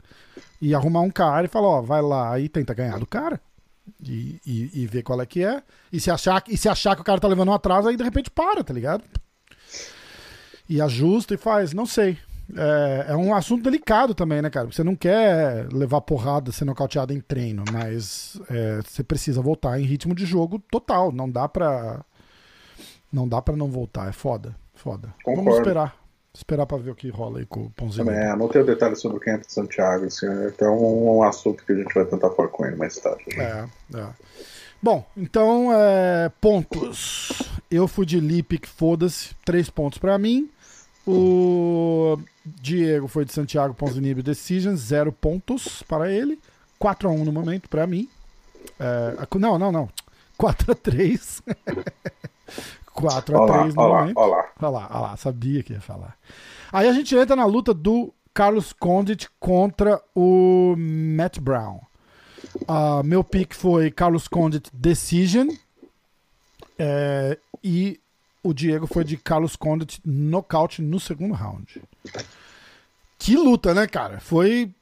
E 0.62 0.76
arrumar 0.76 1.02
um 1.02 1.12
cara 1.12 1.46
e 1.46 1.50
falar, 1.50 1.68
ó, 1.68 1.82
vai 1.82 2.02
lá 2.02 2.40
e 2.40 2.48
tenta 2.48 2.74
ganhar 2.74 3.00
do 3.00 3.08
cara. 3.08 3.42
E, 4.04 4.40
e, 4.46 4.84
e 4.84 4.88
ver 4.88 5.02
qual 5.02 5.20
é 5.20 5.26
que 5.26 5.44
é. 5.44 5.64
E 5.92 6.00
se, 6.00 6.12
achar, 6.12 6.44
e 6.48 6.56
se 6.56 6.70
achar 6.70 6.96
que 6.96 7.02
o 7.02 7.06
cara 7.06 7.20
tá 7.20 7.28
levando 7.28 7.50
um 7.50 7.54
atraso, 7.54 7.90
aí 7.90 7.98
de 7.98 8.04
repente 8.04 8.30
para, 8.30 8.64
tá 8.64 8.74
ligado? 8.74 9.04
E 10.70 10.80
ajusta 10.80 11.34
e 11.34 11.38
faz, 11.38 11.74
não 11.74 11.88
sei 11.88 12.18
é, 12.56 13.06
é, 13.10 13.16
um 13.16 13.34
assunto 13.34 13.64
delicado 13.64 14.14
também, 14.14 14.42
né, 14.42 14.50
cara? 14.50 14.68
Você 14.68 14.84
não 14.84 14.96
quer 14.96 15.68
levar 15.72 16.02
porrada, 16.02 16.52
ser 16.52 16.66
nocauteado 16.66 17.14
em 17.14 17.20
treino, 17.20 17.64
mas 17.72 18.40
é, 18.50 18.80
você 18.82 19.04
precisa 19.04 19.42
voltar 19.42 19.80
em 19.80 19.84
ritmo 19.84 20.16
de 20.16 20.26
jogo 20.26 20.60
total. 20.72 21.12
Não 21.12 21.30
dá 21.30 21.48
pra. 21.48 22.04
Não 23.12 23.28
dá 23.28 23.42
pra 23.42 23.56
não 23.56 23.70
voltar. 23.70 24.10
É 24.10 24.12
foda. 24.12 24.56
Foda. 24.74 25.14
Concordo. 25.24 25.44
Vamos 25.44 25.60
esperar. 25.60 26.02
Esperar 26.34 26.66
pra 26.66 26.78
ver 26.78 26.92
o 26.92 26.96
que 26.96 27.10
rola 27.10 27.40
aí 27.40 27.46
com 27.46 27.66
o 27.66 27.70
Pãozinho. 27.72 28.06
Também, 28.06 28.22
é, 28.22 28.36
não 28.36 28.48
tenho 28.48 28.66
detalhes 28.66 29.02
sobre 29.02 29.18
o 29.18 29.38
de 29.38 29.52
Santiago, 29.52 30.06
assim, 30.06 30.26
é 30.26 30.48
até 30.48 30.70
um, 30.70 31.18
um, 31.18 31.24
assunto 31.24 31.66
que 31.66 31.74
a 31.74 31.76
gente 31.76 31.94
vai 31.94 32.06
tentar 32.06 32.30
falar 32.30 32.48
com 32.48 32.66
ele 32.66 32.78
mais 32.78 32.98
tarde. 32.98 33.26
Né? 33.36 33.70
É, 33.94 34.00
é. 34.00 34.08
Bom, 34.82 35.06
então, 35.16 35.72
é, 35.74 36.32
pontos. 36.40 37.52
Eu 37.70 37.86
fui 37.88 38.06
de 38.06 38.20
Lipic, 38.20 38.66
foda-se. 38.66 39.36
Três 39.44 39.70
pontos 39.70 40.00
pra 40.00 40.18
mim. 40.18 40.50
O 41.06 42.18
Diego 42.46 43.08
foi 43.08 43.26
de 43.26 43.34
Santiago 43.34 43.74
Ponzinibbio 43.74 44.24
Decision, 44.24 44.76
zero 44.76 45.12
pontos 45.12 45.84
para 45.84 46.12
ele. 46.12 46.40
4 46.78 47.10
a 47.10 47.12
1 47.12 47.26
no 47.26 47.32
momento 47.32 47.70
para 47.70 47.86
mim. 47.86 48.10
É, 48.80 49.16
não, 49.38 49.58
não, 49.58 49.72
não. 49.72 49.90
4 50.38 50.72
a 50.72 50.76
3 50.76 51.44
4 52.94 53.38
a 53.44 53.48
3 53.48 53.76
no 53.76 53.82
olá, 53.82 54.00
momento. 54.02 54.18
Olha 54.18 54.30
lá, 54.70 54.90
olha 54.90 55.00
lá, 55.02 55.18
sabia 55.18 55.62
que 55.62 55.74
ia 55.74 55.82
falar. 55.82 56.18
Aí 56.72 56.88
a 56.88 56.94
gente 56.94 57.16
entra 57.16 57.36
na 57.36 57.46
luta 57.46 57.74
do 57.74 58.12
Carlos 58.34 58.74
Condit 58.74 59.30
contra 59.40 60.02
o 60.16 60.76
Matt 60.78 61.40
Brown. 61.40 61.80
Uh, 62.62 63.04
meu 63.04 63.24
pick 63.24 63.54
foi 63.54 63.92
Carlos 63.92 64.28
Condit 64.28 64.70
Decision. 64.74 65.48
É, 66.80 67.38
e 67.64 68.01
o 68.44 68.54
Diego 68.54 68.88
foi 68.88 69.04
de 69.04 69.18
Carlos 69.18 69.56
Condit 69.56 70.02
nocaute 70.06 70.82
no 70.82 71.00
segundo 71.00 71.34
round. 71.34 71.82
Que 73.22 73.36
luta, 73.36 73.72
né, 73.76 73.86
cara? 73.86 74.20
Foi. 74.20 74.74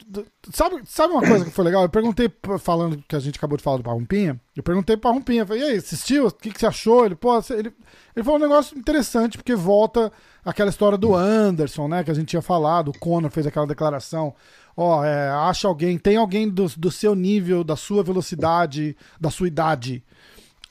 Sabe, 0.54 0.82
sabe 0.86 1.12
uma 1.14 1.28
coisa 1.28 1.44
que 1.44 1.52
foi 1.52 1.66
legal? 1.66 1.84
Eu 1.84 1.90
perguntei, 1.90 2.32
falando 2.60 3.04
que 3.06 3.14
a 3.14 3.20
gente 3.20 3.38
acabou 3.38 3.58
de 3.58 3.64
falar 3.64 3.76
do 3.76 3.84
Parrumpinha, 3.84 4.40
eu 4.56 4.64
perguntei 4.64 4.96
pro 4.96 5.10
Parrumpinha, 5.10 5.46
falei, 5.46 5.62
e 5.62 5.66
aí, 5.66 5.76
assistiu? 5.76 6.28
O 6.28 6.32
que, 6.32 6.50
que 6.50 6.58
você 6.58 6.66
achou? 6.66 7.06
Ele, 7.06 7.16
pô, 7.16 7.38
ele, 7.50 7.74
ele 8.16 8.24
falou 8.24 8.40
um 8.40 8.42
negócio 8.42 8.78
interessante, 8.78 9.38
porque 9.38 9.54
volta 9.56 10.10
aquela 10.46 10.70
história 10.70 10.98
do 10.98 11.14
Anderson, 11.14 11.90
né, 11.90 12.02
que 12.02 12.12
a 12.12 12.14
gente 12.14 12.30
tinha 12.30 12.42
falado, 12.42 12.92
o 12.92 12.98
Conor 12.98 13.30
fez 13.30 13.46
aquela 13.46 13.68
declaração. 13.68 14.34
Ó, 14.76 15.04
é, 15.04 15.30
acha 15.30 15.68
alguém, 15.68 15.98
tem 15.98 16.16
alguém 16.16 16.48
do, 16.48 16.66
do 16.78 16.90
seu 16.90 17.14
nível, 17.14 17.62
da 17.62 17.76
sua 17.76 18.02
velocidade, 18.04 18.96
da 19.20 19.30
sua 19.30 19.50
idade 19.50 20.02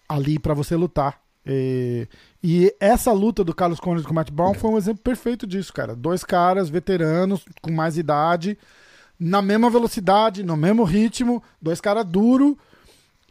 ali 0.08 0.38
para 0.38 0.54
você 0.54 0.74
lutar. 0.74 1.20
E, 1.44 2.08
e, 2.42 2.72
essa 2.78 3.12
luta 3.12 3.42
do 3.42 3.54
Carlos 3.54 3.80
Conde 3.80 4.02
com 4.04 4.12
o 4.12 4.14
Matt 4.14 4.30
Brown 4.30 4.54
foi 4.54 4.70
um 4.70 4.78
exemplo 4.78 5.02
perfeito 5.02 5.46
disso, 5.46 5.72
cara. 5.72 5.94
Dois 5.94 6.22
caras 6.22 6.70
veteranos, 6.70 7.44
com 7.60 7.72
mais 7.72 7.98
idade, 7.98 8.56
na 9.18 9.42
mesma 9.42 9.68
velocidade, 9.68 10.44
no 10.44 10.56
mesmo 10.56 10.84
ritmo, 10.84 11.42
dois 11.60 11.80
caras 11.80 12.04
duros. 12.04 12.54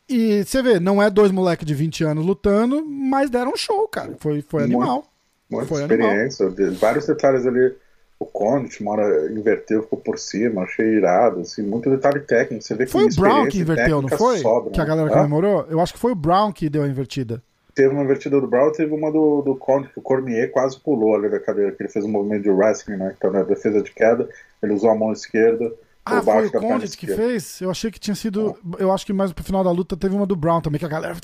E 0.09 0.43
você 0.43 0.61
vê, 0.61 0.79
não 0.79 1.01
é 1.01 1.09
dois 1.09 1.31
moleques 1.31 1.65
de 1.65 1.73
20 1.73 2.03
anos 2.03 2.25
lutando, 2.25 2.85
mas 2.85 3.29
deram 3.29 3.51
um 3.51 3.57
show, 3.57 3.87
cara. 3.87 4.15
Foi, 4.19 4.41
foi 4.41 4.63
animal. 4.63 5.05
Muita 5.49 5.67
foi 5.67 5.81
experiência, 5.81 6.47
animal. 6.47 6.73
vários 6.73 7.07
detalhes 7.07 7.45
ali. 7.45 7.73
O 8.19 8.25
Condit, 8.25 8.81
uma 8.81 8.93
hora 8.93 9.31
inverteu, 9.31 9.83
ficou 9.83 9.99
por 9.99 10.17
cima, 10.17 10.63
achei 10.63 10.95
irado, 10.95 11.41
assim, 11.41 11.61
muito 11.61 11.89
detalhe 11.89 12.19
técnico. 12.21 12.63
Você 12.63 12.73
vê 12.73 12.85
que 12.85 12.91
foi 12.91 13.05
o 13.05 13.15
Brown 13.15 13.47
que 13.47 13.59
inverteu, 13.59 14.01
não 14.01 14.09
foi? 14.09 14.39
Sobra, 14.39 14.71
que 14.71 14.81
a 14.81 14.85
galera 14.85 15.09
comemorou? 15.09 15.67
Eu 15.69 15.79
acho 15.79 15.93
que 15.93 15.99
foi 15.99 16.13
o 16.13 16.15
Brown 16.15 16.51
que 16.51 16.67
deu 16.67 16.83
a 16.83 16.87
invertida 16.87 17.43
teve 17.77 17.93
uma 17.93 18.03
invertida 18.03 18.41
do 18.41 18.47
Brown, 18.47 18.71
teve 18.71 18.91
uma 18.91 19.11
do, 19.11 19.43
do 19.43 19.55
Conde, 19.55 19.87
que 19.89 19.99
o 19.99 20.01
Cormier 20.01 20.51
quase 20.51 20.79
pulou 20.79 21.13
ali 21.13 21.29
da 21.29 21.39
cadeira, 21.39 21.71
que 21.71 21.83
ele 21.83 21.89
fez 21.89 22.03
um 22.03 22.09
movimento 22.09 22.41
de 22.41 22.49
wrestling, 22.49 22.97
né? 22.97 23.13
Então, 23.15 23.31
na 23.31 23.43
defesa 23.43 23.83
de 23.83 23.91
queda, 23.91 24.27
ele 24.63 24.73
usou 24.73 24.89
a 24.89 24.95
mão 24.95 25.13
esquerda. 25.13 25.71
Ah, 26.03 26.19
foi 26.23 26.47
o 26.47 26.51
Condit 26.51 26.97
que 26.97 27.05
fez? 27.05 27.61
Eu 27.61 27.69
achei 27.69 27.91
que 27.91 27.99
tinha 27.99 28.15
sido. 28.15 28.57
Eu 28.79 28.91
acho 28.91 29.05
que 29.05 29.13
mais 29.13 29.31
pro 29.31 29.43
final 29.43 29.63
da 29.63 29.69
luta 29.69 29.95
teve 29.95 30.15
uma 30.15 30.25
do 30.25 30.35
Brown 30.35 30.59
também, 30.59 30.79
que 30.79 30.85
a 30.85 30.89
galera. 30.89 31.15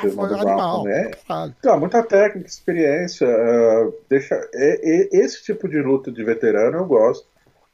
Teve 0.00 0.14
uma 0.14 0.26
do 0.26 0.34
animal. 0.34 0.82
Brown 0.82 1.10
também. 1.28 1.54
Então, 1.60 1.78
muita 1.78 2.02
técnica, 2.02 2.48
experiência. 2.48 3.28
Uh, 3.28 3.94
deixa, 4.10 4.34
é, 4.54 4.80
é, 4.82 5.08
esse 5.12 5.44
tipo 5.44 5.68
de 5.68 5.80
luta 5.80 6.10
de 6.10 6.24
veterano 6.24 6.78
eu 6.78 6.86
gosto. 6.86 7.24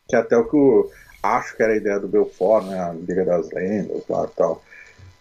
Que 0.06 0.14
é 0.14 0.18
até 0.18 0.36
o 0.36 0.44
que 0.44 0.56
eu 0.56 0.90
acho 1.22 1.56
que 1.56 1.62
era 1.62 1.72
a 1.72 1.76
ideia 1.76 1.98
do 1.98 2.08
Belfort, 2.08 2.66
né? 2.66 2.80
A 2.80 2.92
Liga 2.92 3.24
das 3.24 3.50
Lendas 3.50 4.02
lá 4.08 4.28
e 4.30 4.36
tal. 4.36 4.62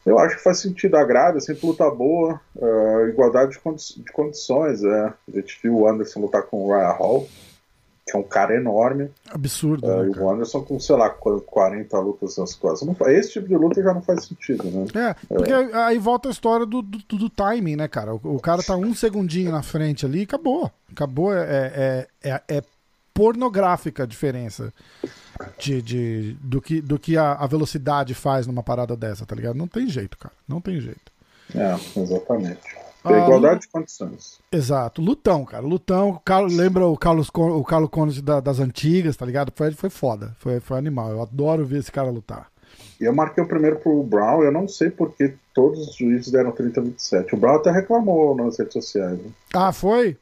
Eu 0.08 0.18
acho 0.20 0.38
que 0.38 0.44
faz 0.44 0.60
sentido, 0.60 0.96
agrada, 0.96 1.40
sempre 1.42 1.68
luta 1.68 1.90
boa, 1.92 2.40
uh, 2.56 3.08
igualdade 3.10 3.52
de, 3.52 3.60
condi 3.60 3.84
de 3.98 4.12
condições. 4.14 4.82
É. 4.82 5.06
A 5.06 5.32
gente 5.36 5.60
viu 5.62 5.76
o 5.76 5.88
Anderson 5.88 6.22
lutar 6.22 6.44
com 6.44 6.64
o 6.64 6.72
Ryan 6.72 6.92
Hall, 6.92 7.28
que 8.06 8.16
é 8.16 8.20
um 8.20 8.24
cara 8.24 8.56
enorme. 8.56 9.10
Absurdo. 9.30 9.86
Uh, 9.86 10.04
né, 10.04 10.12
e 10.16 10.20
o 10.20 10.30
Anderson 10.30 10.62
com, 10.62 10.80
sei 10.80 10.96
lá, 10.96 11.10
40 11.10 12.00
lutas 12.00 12.38
nas 12.38 12.56
costas. 12.56 12.88
Não, 12.88 12.96
esse 13.10 13.34
tipo 13.34 13.50
de 13.50 13.58
luta 13.58 13.84
já 13.84 13.94
não 13.94 14.02
faz 14.02 14.26
sentido, 14.26 14.64
né? 14.64 14.86
É, 14.96 15.36
porque 15.36 15.52
é. 15.52 15.76
aí 15.76 15.98
volta 15.98 16.30
a 16.30 16.32
história 16.32 16.66
do, 16.66 16.82
do, 16.82 17.00
do, 17.00 17.30
timing, 17.30 17.76
né, 17.76 17.90
cara? 17.90 18.16
O, 18.16 18.36
o, 18.36 18.40
cara 18.40 18.64
tá 18.64 18.78
um 18.78 18.96
segundinho 18.96 19.52
na 19.52 19.62
frente 19.62 20.06
ali 20.06 20.22
e 20.22 20.24
acabou. 20.24 20.72
Acabou, 20.90 21.34
é, 21.34 22.08
é, 22.24 22.30
é, 22.30 22.42
é 22.48 22.64
pornográfica 23.14 24.04
a 24.04 24.06
diferença 24.06 24.72
de, 25.58 25.82
de, 25.82 26.38
do 26.42 26.62
que, 26.62 26.82
do 26.82 27.00
que 27.00 27.18
a, 27.18 27.34
a, 27.34 27.48
velocidade 27.48 28.14
faz 28.14 28.48
numa 28.48 28.64
parada 28.64 28.96
dessa, 28.96 29.26
tá 29.26 29.36
ligado? 29.36 29.56
Não 29.56 29.68
tem 29.68 29.88
jeito, 29.88 30.18
cara. 30.18 30.34
Não 30.48 30.62
tem 30.62 30.80
jeito. 30.80 31.12
É, 31.56 31.76
exatamente. 32.00 32.62
Tem 33.04 33.16
ah, 33.16 33.24
igualdade 33.24 33.62
de 33.62 33.68
condições. 33.70 34.40
Exato. 34.52 35.02
Lutão, 35.02 35.46
cara. 35.46 35.66
Lutão. 35.66 36.20
Carlos, 36.26 36.54
lembra 36.54 36.86
o 36.86 36.98
Carlos, 36.98 37.30
o 37.34 37.64
Carlos 37.64 37.90
Cones 37.90 38.22
da, 38.22 38.40
das 38.40 38.60
antigas, 38.60 39.16
tá 39.16 39.26
ligado? 39.26 39.52
Foi, 39.56 39.72
foi 39.72 39.90
foda. 39.90 40.36
Foi, 40.40 40.60
foi 40.60 40.78
animal. 40.78 41.12
Eu 41.12 41.22
adoro 41.22 41.66
ver 41.66 41.80
esse 41.80 41.92
cara 41.92 42.10
lutar. 42.10 42.48
E 43.00 43.06
eu 43.06 43.14
marquei 43.14 43.44
o 43.44 43.48
primeiro 43.48 43.78
pro 43.78 44.04
Brown. 44.04 44.44
Eu 44.44 44.52
não 44.52 44.68
sei 44.68 44.90
porque 44.90 45.36
todos 45.54 45.88
os 45.88 45.96
juízes 45.96 46.32
deram 46.32 46.52
30-27. 46.52 47.34
O 47.34 47.38
Brown 47.38 47.56
até 47.56 47.72
reclamou 47.72 48.36
nas 48.36 48.58
redes 48.58 48.74
sociais. 48.74 49.18
Né? 49.18 49.30
Ah, 49.54 49.72
foi? 49.72 50.18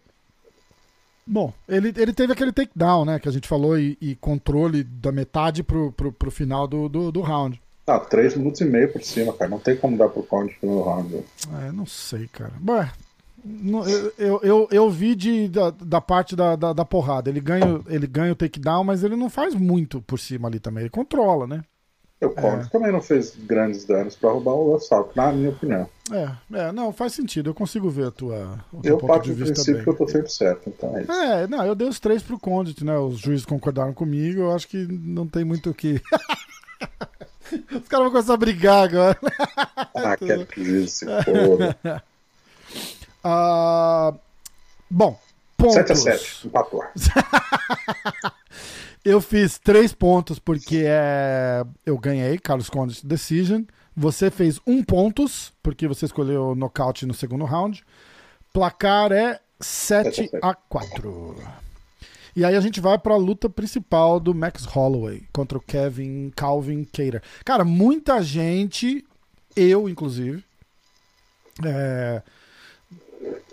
Bom, 1.27 1.51
ele, 1.67 1.91
ele 1.97 2.13
teve 2.13 2.33
aquele 2.33 2.51
takedown, 2.51 3.03
né? 3.03 3.19
Que 3.19 3.27
a 3.27 3.31
gente 3.31 3.47
falou, 3.47 3.77
e, 3.79 3.97
e 3.99 4.15
controle 4.15 4.83
da 4.83 5.11
metade 5.11 5.63
pro, 5.63 5.91
pro, 5.91 6.11
pro 6.11 6.29
final 6.29 6.67
do, 6.67 6.87
do, 6.87 7.11
do, 7.11 7.21
round. 7.21 7.59
Ah, 7.87 7.99
três 7.99 8.35
minutos 8.35 8.61
e 8.61 8.65
meio 8.65 8.91
por 8.91 9.01
cima, 9.01 9.33
cara. 9.33 9.49
Não 9.49 9.59
tem 9.59 9.75
como 9.75 9.97
dar 9.97 10.09
pro 10.09 10.23
Conde 10.23 10.53
no 10.53 10.59
primeiro 10.59 10.83
round. 10.83 11.23
É, 11.63 11.71
não 11.71 11.85
sei, 11.85 12.27
cara. 12.27 12.53
Bom, 12.59 13.87
eu, 13.87 14.13
eu, 14.17 14.39
eu, 14.43 14.67
eu, 14.71 14.89
vi 14.89 15.15
de, 15.15 15.47
da, 15.47 15.69
da 15.71 16.01
parte 16.01 16.35
da, 16.35 16.55
da, 16.55 16.73
da, 16.73 16.85
porrada. 16.85 17.29
Ele 17.29 17.39
ganha, 17.39 17.79
ele 17.87 18.07
ganha 18.07 18.31
o 18.31 18.35
takedown, 18.35 18.83
mas 18.83 19.03
ele 19.03 19.15
não 19.15 19.29
faz 19.29 19.53
muito 19.55 20.01
por 20.01 20.19
cima 20.19 20.47
ali 20.47 20.59
também. 20.59 20.83
Ele 20.83 20.89
controla, 20.89 21.47
né? 21.47 21.63
O 22.25 22.31
Conde 22.31 22.65
é. 22.65 22.69
também 22.69 22.91
não 22.91 23.01
fez 23.01 23.35
grandes 23.35 23.85
danos 23.85 24.15
para 24.15 24.31
roubar 24.31 24.53
o 24.53 24.75
assalto, 24.75 25.11
na 25.15 25.31
minha 25.31 25.49
opinião. 25.49 25.89
É, 26.11 26.29
é, 26.59 26.71
não, 26.71 26.93
faz 26.93 27.13
sentido. 27.13 27.49
Eu 27.49 27.53
consigo 27.53 27.89
ver 27.89 28.07
a 28.07 28.11
tua. 28.11 28.63
Eu 28.83 28.97
parto 28.97 29.33
do 29.33 29.45
princípio 29.45 29.83
que 29.83 29.89
eu 29.89 29.95
tô 29.95 30.07
sempre 30.07 30.31
certo, 30.31 30.69
então 30.69 30.95
é 30.95 31.01
isso. 31.01 31.11
É, 31.11 31.47
não, 31.47 31.65
eu 31.65 31.73
dei 31.73 31.87
os 31.87 31.99
três 31.99 32.21
pro 32.21 32.39
Condit, 32.39 32.83
né? 32.83 32.97
Os 32.97 33.19
juízes 33.19 33.45
concordaram 33.45 33.93
comigo, 33.93 34.41
eu 34.41 34.51
acho 34.51 34.67
que 34.67 34.85
não 34.87 35.27
tem 35.27 35.43
muito 35.43 35.69
o 35.69 35.73
que. 35.73 36.01
Os 37.51 37.87
caras 37.87 38.05
vão 38.05 38.11
começar 38.11 38.33
a 38.33 38.37
brigar 38.37 38.83
agora. 38.83 39.17
Ah, 39.93 40.17
quero 40.17 40.45
que 40.45 40.63
juiz 40.63 40.93
se 40.93 41.05
foda. 41.05 42.03
uh, 43.23 44.19
bom, 44.89 45.19
pontos. 45.55 45.75
7x7, 45.75 46.45
empatou. 46.45 46.83
Eu 49.05 49.21
fiz 49.21 49.59
três 49.59 49.93
pontos 49.93 50.39
porque 50.39 50.83
é... 50.87 51.63
eu 51.85 51.95
ganhei, 51.95 52.39
Carlos 52.39 52.71
Conde 52.71 53.05
Decision. 53.05 53.61
Você 53.95 54.31
fez 54.31 54.59
um 54.65 54.83
pontos, 54.83 55.53
porque 55.61 55.87
você 55.87 56.05
escolheu 56.05 56.47
o 56.47 56.55
nocaute 56.55 57.05
no 57.05 57.13
segundo 57.13 57.45
round. 57.45 57.85
Placar 58.51 59.11
é 59.11 59.39
7 59.59 60.31
a 60.41 60.55
4. 60.55 61.35
E 62.35 62.43
aí 62.43 62.55
a 62.55 62.59
gente 62.59 62.81
vai 62.81 62.97
para 62.97 63.13
a 63.13 63.17
luta 63.17 63.47
principal 63.47 64.19
do 64.19 64.33
Max 64.33 64.65
Holloway 64.65 65.23
contra 65.31 65.57
o 65.57 65.61
Kevin 65.61 66.31
Calvin 66.35 66.83
Cater. 66.83 67.21
Cara, 67.45 67.63
muita 67.63 68.23
gente, 68.23 69.05
eu 69.55 69.87
inclusive, 69.87 70.43
é, 71.63 72.23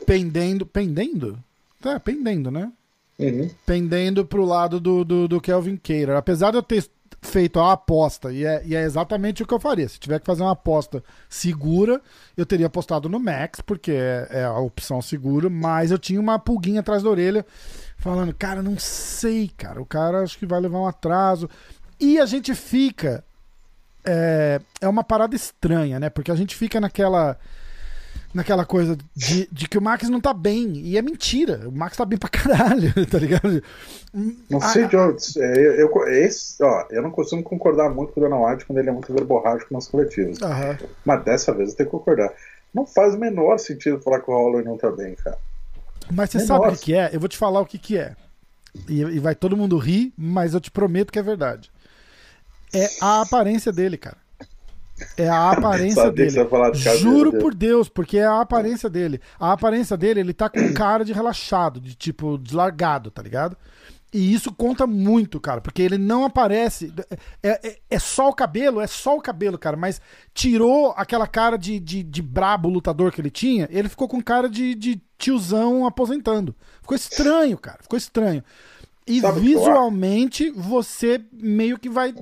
pendendo, 0.06 0.64
pendendo? 0.64 1.38
É, 1.84 1.98
pendendo, 1.98 2.50
né? 2.50 2.72
Uhum. 3.18 3.50
Pendendo 3.66 4.24
pro 4.24 4.44
lado 4.44 4.80
do, 4.80 5.04
do, 5.04 5.28
do 5.28 5.40
Kelvin 5.40 5.76
Cater. 5.76 6.10
Apesar 6.10 6.50
de 6.50 6.56
eu 6.56 6.62
ter 6.62 6.84
feito 7.20 7.60
a 7.60 7.72
aposta, 7.72 8.32
e 8.32 8.44
é, 8.44 8.62
e 8.64 8.74
é, 8.74 8.82
exatamente 8.82 9.42
o 9.42 9.46
que 9.46 9.54
eu 9.54 9.60
faria. 9.60 9.88
Se 9.88 9.98
tiver 9.98 10.18
que 10.18 10.26
fazer 10.26 10.42
uma 10.42 10.52
aposta 10.52 11.02
segura, 11.28 12.00
eu 12.36 12.44
teria 12.44 12.66
apostado 12.66 13.08
no 13.08 13.20
Max, 13.20 13.60
porque 13.60 13.92
é, 13.92 14.26
é, 14.30 14.44
a 14.44 14.58
opção 14.58 15.00
segura, 15.00 15.48
mas 15.48 15.90
eu 15.90 15.98
tinha 15.98 16.20
uma 16.20 16.38
pulguinha 16.38 16.80
atrás 16.80 17.02
da 17.02 17.10
orelha, 17.10 17.46
falando, 17.96 18.34
cara, 18.34 18.62
não 18.62 18.76
sei, 18.78 19.50
cara, 19.56 19.80
o 19.80 19.86
cara 19.86 20.22
acho 20.22 20.36
que 20.36 20.46
vai 20.46 20.60
levar 20.60 20.80
um 20.80 20.86
atraso. 20.86 21.48
E 22.00 22.18
a 22.18 22.26
gente 22.26 22.54
fica. 22.54 23.24
É, 24.04 24.60
é 24.80 24.88
uma 24.88 25.04
parada 25.04 25.36
estranha, 25.36 26.00
né? 26.00 26.10
Porque 26.10 26.32
a 26.32 26.34
gente 26.34 26.56
fica 26.56 26.80
naquela 26.80 27.38
naquela 28.34 28.64
coisa 28.64 28.96
de, 29.14 29.48
de 29.50 29.68
que 29.68 29.78
o 29.78 29.82
Max 29.82 30.08
não 30.08 30.20
tá 30.20 30.32
bem. 30.32 30.72
E 30.78 30.96
é 30.96 31.02
mentira. 31.02 31.68
O 31.68 31.72
Max 31.72 31.96
tá 31.96 32.04
bem 32.04 32.18
pra 32.18 32.28
caralho, 32.28 32.92
tá 33.06 33.18
ligado? 33.18 33.62
Não 34.48 34.60
sei 34.60 34.86
de 34.86 34.96
onde. 34.96 35.22
É, 35.38 35.82
eu, 35.82 35.90
eu, 35.90 36.08
esse, 36.08 36.62
ó, 36.62 36.86
eu 36.90 37.02
não 37.02 37.10
costumo 37.10 37.42
concordar 37.42 37.90
muito 37.90 38.12
com 38.12 38.20
o 38.20 38.22
Dana 38.22 38.36
White 38.36 38.64
quando 38.64 38.78
ele 38.78 38.88
é 38.88 38.92
muito 38.92 39.12
verborrágico 39.12 39.72
nas 39.72 39.88
coletivas. 39.88 40.38
Uhum. 40.40 40.88
Mas 41.04 41.24
dessa 41.24 41.52
vez 41.52 41.70
eu 41.70 41.76
tenho 41.76 41.88
que 41.88 41.96
concordar. 41.96 42.32
Não 42.72 42.86
faz 42.86 43.14
o 43.14 43.18
menor 43.18 43.58
sentido 43.58 44.00
falar 44.00 44.20
que 44.20 44.30
o 44.30 44.34
Holloway 44.34 44.64
não 44.64 44.78
tá 44.78 44.90
bem, 44.90 45.14
cara. 45.14 45.36
Mas 46.10 46.30
você 46.30 46.38
menor. 46.38 46.64
sabe 46.64 46.76
o 46.76 46.78
que 46.78 46.94
é? 46.94 47.10
Eu 47.12 47.20
vou 47.20 47.28
te 47.28 47.36
falar 47.36 47.60
o 47.60 47.66
que, 47.66 47.78
que 47.78 47.98
é. 47.98 48.16
E, 48.88 49.00
e 49.00 49.18
vai 49.18 49.34
todo 49.34 49.56
mundo 49.56 49.76
rir, 49.76 50.12
mas 50.16 50.54
eu 50.54 50.60
te 50.60 50.70
prometo 50.70 51.12
que 51.12 51.18
é 51.18 51.22
verdade. 51.22 51.70
É 52.74 52.88
a 53.00 53.20
aparência 53.20 53.70
dele, 53.70 53.98
cara. 53.98 54.16
É 55.16 55.28
a 55.28 55.50
aparência 55.50 56.10
dele. 56.10 56.30
De 56.72 56.98
Juro 56.98 57.32
por 57.38 57.54
Deus, 57.54 57.88
porque 57.88 58.18
é 58.18 58.26
a 58.26 58.40
aparência 58.40 58.88
dele. 58.88 59.20
A 59.38 59.52
aparência 59.52 59.96
dele, 59.96 60.20
ele 60.20 60.32
tá 60.32 60.48
com 60.48 60.72
cara 60.72 61.04
de 61.04 61.12
relaxado, 61.12 61.80
de 61.80 61.94
tipo, 61.94 62.38
deslargado, 62.38 63.10
tá 63.10 63.22
ligado? 63.22 63.56
E 64.12 64.34
isso 64.34 64.52
conta 64.52 64.86
muito, 64.86 65.40
cara, 65.40 65.62
porque 65.62 65.80
ele 65.80 65.96
não 65.96 66.26
aparece. 66.26 66.92
É, 67.42 67.66
é, 67.66 67.78
é, 67.90 67.98
só 67.98 68.28
o 68.28 68.34
cabelo, 68.34 68.78
é 68.78 68.86
só 68.86 69.16
o 69.16 69.22
cabelo, 69.22 69.58
cara, 69.58 69.74
mas 69.74 70.02
tirou 70.34 70.92
aquela 70.98 71.26
cara 71.26 71.56
de, 71.56 71.80
de, 71.80 72.02
de 72.02 72.20
brabo 72.20 72.68
lutador 72.68 73.10
que 73.10 73.22
ele 73.22 73.30
tinha, 73.30 73.66
ele 73.70 73.88
ficou 73.88 74.06
com 74.06 74.20
cara 74.20 74.50
de, 74.50 74.74
de 74.74 75.00
tiozão 75.16 75.86
aposentando. 75.86 76.54
Ficou 76.82 76.94
estranho, 76.94 77.56
cara, 77.56 77.78
ficou 77.80 77.96
estranho. 77.96 78.44
E 79.06 79.20
Sabe 79.20 79.40
visualmente 79.40 80.50
você 80.50 81.24
meio 81.32 81.78
que 81.78 81.88
vai 81.88 82.14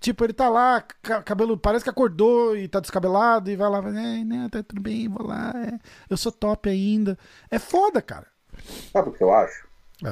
Tipo, 0.00 0.24
ele 0.24 0.32
tá 0.32 0.48
lá, 0.48 0.80
cabelo, 1.24 1.58
parece 1.58 1.82
que 1.82 1.90
acordou 1.90 2.56
e 2.56 2.68
tá 2.68 2.78
descabelado 2.78 3.50
e 3.50 3.56
vai 3.56 3.68
lá, 3.68 3.78
é, 3.78 4.24
né, 4.24 4.48
tá 4.50 4.62
tudo 4.62 4.80
bem, 4.80 5.08
vou 5.08 5.26
lá, 5.26 5.52
é, 5.56 5.78
eu 6.08 6.16
sou 6.16 6.30
top 6.30 6.68
ainda. 6.68 7.18
É 7.50 7.58
foda, 7.58 8.00
cara. 8.00 8.26
Sabe 8.92 9.08
o 9.08 9.12
que 9.12 9.24
eu 9.24 9.34
acho? 9.34 9.66
É. 10.04 10.10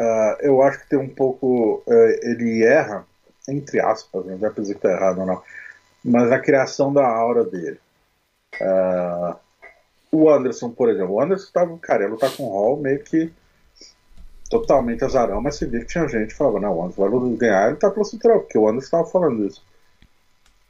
Uh, 0.00 0.36
eu 0.40 0.62
acho 0.62 0.80
que 0.80 0.90
tem 0.90 0.98
um 0.98 1.08
pouco. 1.08 1.82
Uh, 1.86 2.18
ele 2.22 2.62
erra, 2.62 3.04
entre 3.48 3.80
aspas, 3.80 4.26
não 4.26 4.36
vai 4.36 4.52
dizer 4.52 4.74
que 4.74 4.82
tá 4.82 4.92
errado 4.92 5.20
ou 5.20 5.26
não, 5.26 5.42
mas 6.04 6.30
na 6.30 6.38
criação 6.38 6.92
da 6.92 7.06
aura 7.06 7.44
dele. 7.44 7.80
Uh, 8.60 9.36
o 10.12 10.30
Anderson, 10.30 10.70
por 10.70 10.88
exemplo, 10.88 11.14
o 11.14 11.20
Anderson 11.20 11.50
tava, 11.52 11.78
cara, 11.78 12.04
ia 12.04 12.08
lutar 12.08 12.34
com 12.36 12.44
o 12.44 12.50
Hall 12.50 12.76
meio 12.76 13.02
que 13.02 13.32
totalmente 14.48 15.04
azarão, 15.04 15.40
mas 15.40 15.56
você 15.56 15.66
viu 15.66 15.80
que 15.80 15.86
tinha 15.86 16.08
gente 16.08 16.28
que 16.28 16.34
falava, 16.34 16.60
não, 16.60 16.76
o 16.76 16.82
Anderson 16.82 17.08
vai 17.08 17.36
ganhar, 17.36 17.68
ele 17.68 17.76
tá 17.76 17.90
pelo 17.90 18.04
cinturão, 18.04 18.40
porque 18.40 18.58
o 18.58 18.68
Anderson 18.68 18.84
estava 18.86 19.06
falando 19.06 19.46
isso. 19.46 19.62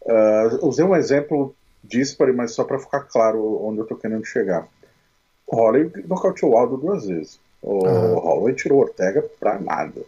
Uh, 0.03 0.67
usei 0.67 0.85
um 0.85 0.97
exemplo 0.97 1.55
dispare, 1.83 2.33
mas 2.33 2.53
só 2.53 2.65
para 2.65 2.79
ficar 2.79 3.01
claro 3.01 3.65
onde 3.65 3.79
eu 3.79 3.87
tô 3.87 3.95
querendo 3.97 4.25
chegar. 4.25 4.67
O 5.47 5.57
Holloway 5.57 5.91
nocauteou 6.07 6.53
o 6.53 6.59
Aldo 6.59 6.77
duas 6.77 7.07
vezes. 7.07 7.41
O 7.63 7.87
uhum. 7.87 8.15
Holloway 8.19 8.55
tirou 8.55 8.79
o 8.79 8.83
Ortega 8.83 9.25
pra 9.39 9.59
nada. 9.59 10.03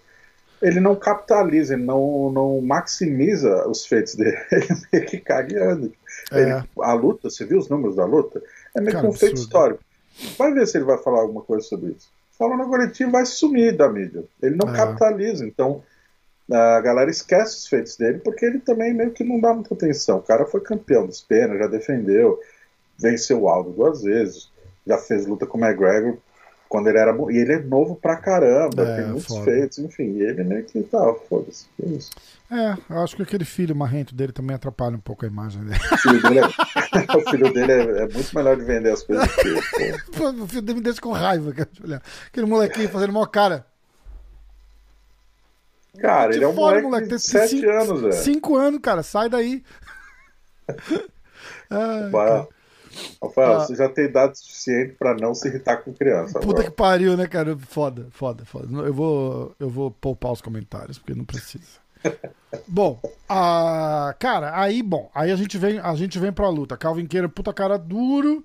Ele 0.61 0.79
não 0.79 0.95
capitaliza, 0.95 1.75
ele 1.75 1.85
não, 1.85 2.31
não 2.31 2.61
maximiza 2.61 3.67
os 3.67 3.87
feitos 3.87 4.15
dele. 4.15 4.37
Ele 4.53 4.69
meio 4.93 5.07
que 5.07 5.19
cagueando. 5.19 5.91
É. 6.33 6.63
a 6.83 6.93
luta, 6.93 7.31
você 7.31 7.47
viu 7.47 7.59
os 7.59 7.71
números 7.71 7.97
da 7.97 8.05
luta? 8.05 8.43
É 8.77 8.81
meio 8.81 9.01
que 9.01 9.07
um 9.07 9.13
feito 9.13 9.37
histórico. 9.37 9.83
Vai 10.37 10.53
ver 10.53 10.67
se 10.67 10.77
ele 10.77 10.85
vai 10.85 10.99
falar 10.99 11.21
alguma 11.21 11.41
coisa 11.41 11.67
sobre 11.67 11.93
isso 11.93 12.11
na 12.49 12.65
coletiva 12.65 13.11
vai 13.11 13.27
sumir 13.27 13.77
da 13.77 13.89
mídia. 13.89 14.25
Ele 14.43 14.57
não 14.57 14.73
é. 14.73 14.77
capitaliza, 14.77 15.47
então 15.47 15.83
a 16.51 16.81
galera 16.81 17.11
esquece 17.11 17.59
os 17.59 17.67
feitos 17.69 17.97
dele 17.97 18.19
porque 18.19 18.45
ele 18.45 18.59
também 18.59 18.93
meio 18.93 19.13
que 19.13 19.23
não 19.23 19.41
dá 19.41 19.53
muita 19.55 19.75
atenção. 19.75 20.19
O 20.19 20.23
cara 20.23 20.47
foi 20.47 20.61
campeão 20.61 21.07
dos 21.07 21.21
penas, 21.21 21.59
já 21.59 21.67
defendeu, 21.67 22.41
venceu 22.99 23.43
o 23.43 23.49
Aldo 23.49 23.71
duas 23.71 24.03
vezes, 24.03 24.51
já 24.87 24.99
fez 24.99 25.27
luta 25.27 25.47
com 25.47 25.59
o 25.59 25.65
McGregor 25.65 26.19
quando 26.71 26.87
ele 26.87 26.99
era. 26.99 27.13
E 27.31 27.37
ele 27.37 27.53
é 27.55 27.59
novo 27.59 27.97
pra 27.97 28.17
caramba, 28.17 28.83
é, 28.83 28.97
tem 28.97 29.07
muitos 29.09 29.27
foda. 29.27 29.45
feitos, 29.45 29.79
enfim, 29.79 30.13
e 30.13 30.23
ele 30.23 30.45
meio 30.45 30.65
que 30.65 30.81
tá, 30.85 31.15
foda-se. 31.29 31.67
É 31.83 31.89
isso. 31.89 32.11
É, 32.49 32.77
eu 32.89 32.99
acho 33.01 33.17
que 33.17 33.23
aquele 33.23 33.45
filho 33.45 33.75
marrento 33.75 34.15
dele 34.15 34.33
também 34.33 34.55
atrapalha 34.55 34.97
um 34.97 35.01
pouco 35.01 35.25
a 35.25 35.29
imagem 35.29 35.65
dele. 35.65 35.81
O 35.93 35.99
filho 35.99 36.23
dele 36.23 36.41
é, 36.41 36.47
o 37.17 37.31
filho 37.31 37.53
dele 37.53 37.73
é, 37.73 38.03
é 38.03 38.09
muito 38.09 38.35
melhor 38.35 38.57
de 38.57 38.65
vender 38.65 38.93
as 38.93 39.03
coisas 39.03 39.35
que 39.35 39.49
ele. 39.49 39.99
Pô, 40.17 40.31
o 40.45 40.47
filho 40.47 40.63
dele 40.63 40.79
me 40.79 40.85
deixa 40.85 41.01
com 41.01 41.11
raiva, 41.13 41.53
cara. 41.53 42.03
Aquele 42.29 42.47
molequinho 42.47 42.89
fazendo 42.89 43.13
mó 43.13 43.27
cara. 43.27 43.67
Cara, 45.99 46.33
ele 46.35 46.45
é 46.45 46.49
um 46.49 46.55
moleque, 46.55 46.83
moleque 46.83 47.09
de 47.09 47.19
7 47.19 47.67
anos, 47.67 48.01
velho. 48.01 48.13
5 48.13 48.57
anos, 48.57 48.81
cara, 48.81 49.03
sai 49.03 49.29
daí. 49.29 49.65
Rafael, 51.69 52.49
Rafael 53.23 53.53
ah. 53.53 53.61
você 53.61 53.75
já 53.75 53.89
tem 53.89 54.07
idade 54.07 54.39
suficiente 54.39 54.95
para 54.99 55.15
não 55.15 55.35
se 55.35 55.49
irritar 55.49 55.79
com 55.79 55.93
criança. 55.93 56.41
Puta 56.41 56.65
que 56.65 56.71
pariu, 56.71 57.17
né, 57.17 57.27
cara? 57.27 57.57
Foda, 57.57 58.09
foda, 58.11 58.45
foda. 58.45 58.67
Eu 58.83 58.93
vou, 58.93 59.55
eu 59.59 59.69
vou 59.69 59.91
poupar 59.91 60.33
os 60.33 60.41
comentários, 60.41 60.99
porque 60.99 61.15
não 61.15 61.25
precisa. 61.25 61.81
bom, 62.67 62.99
a, 63.29 64.15
cara, 64.19 64.59
aí, 64.59 64.83
bom, 64.83 65.11
aí 65.15 65.31
a 65.31 65.37
gente 65.37 65.59
vem, 65.59 65.79
a 65.79 65.95
gente 65.95 66.19
vem 66.19 66.33
pra 66.33 66.49
luta. 66.49 66.77
Calvin 66.77 67.07
Queira, 67.07 67.29
puta 67.29 67.53
cara 67.53 67.79
duro. 67.79 68.45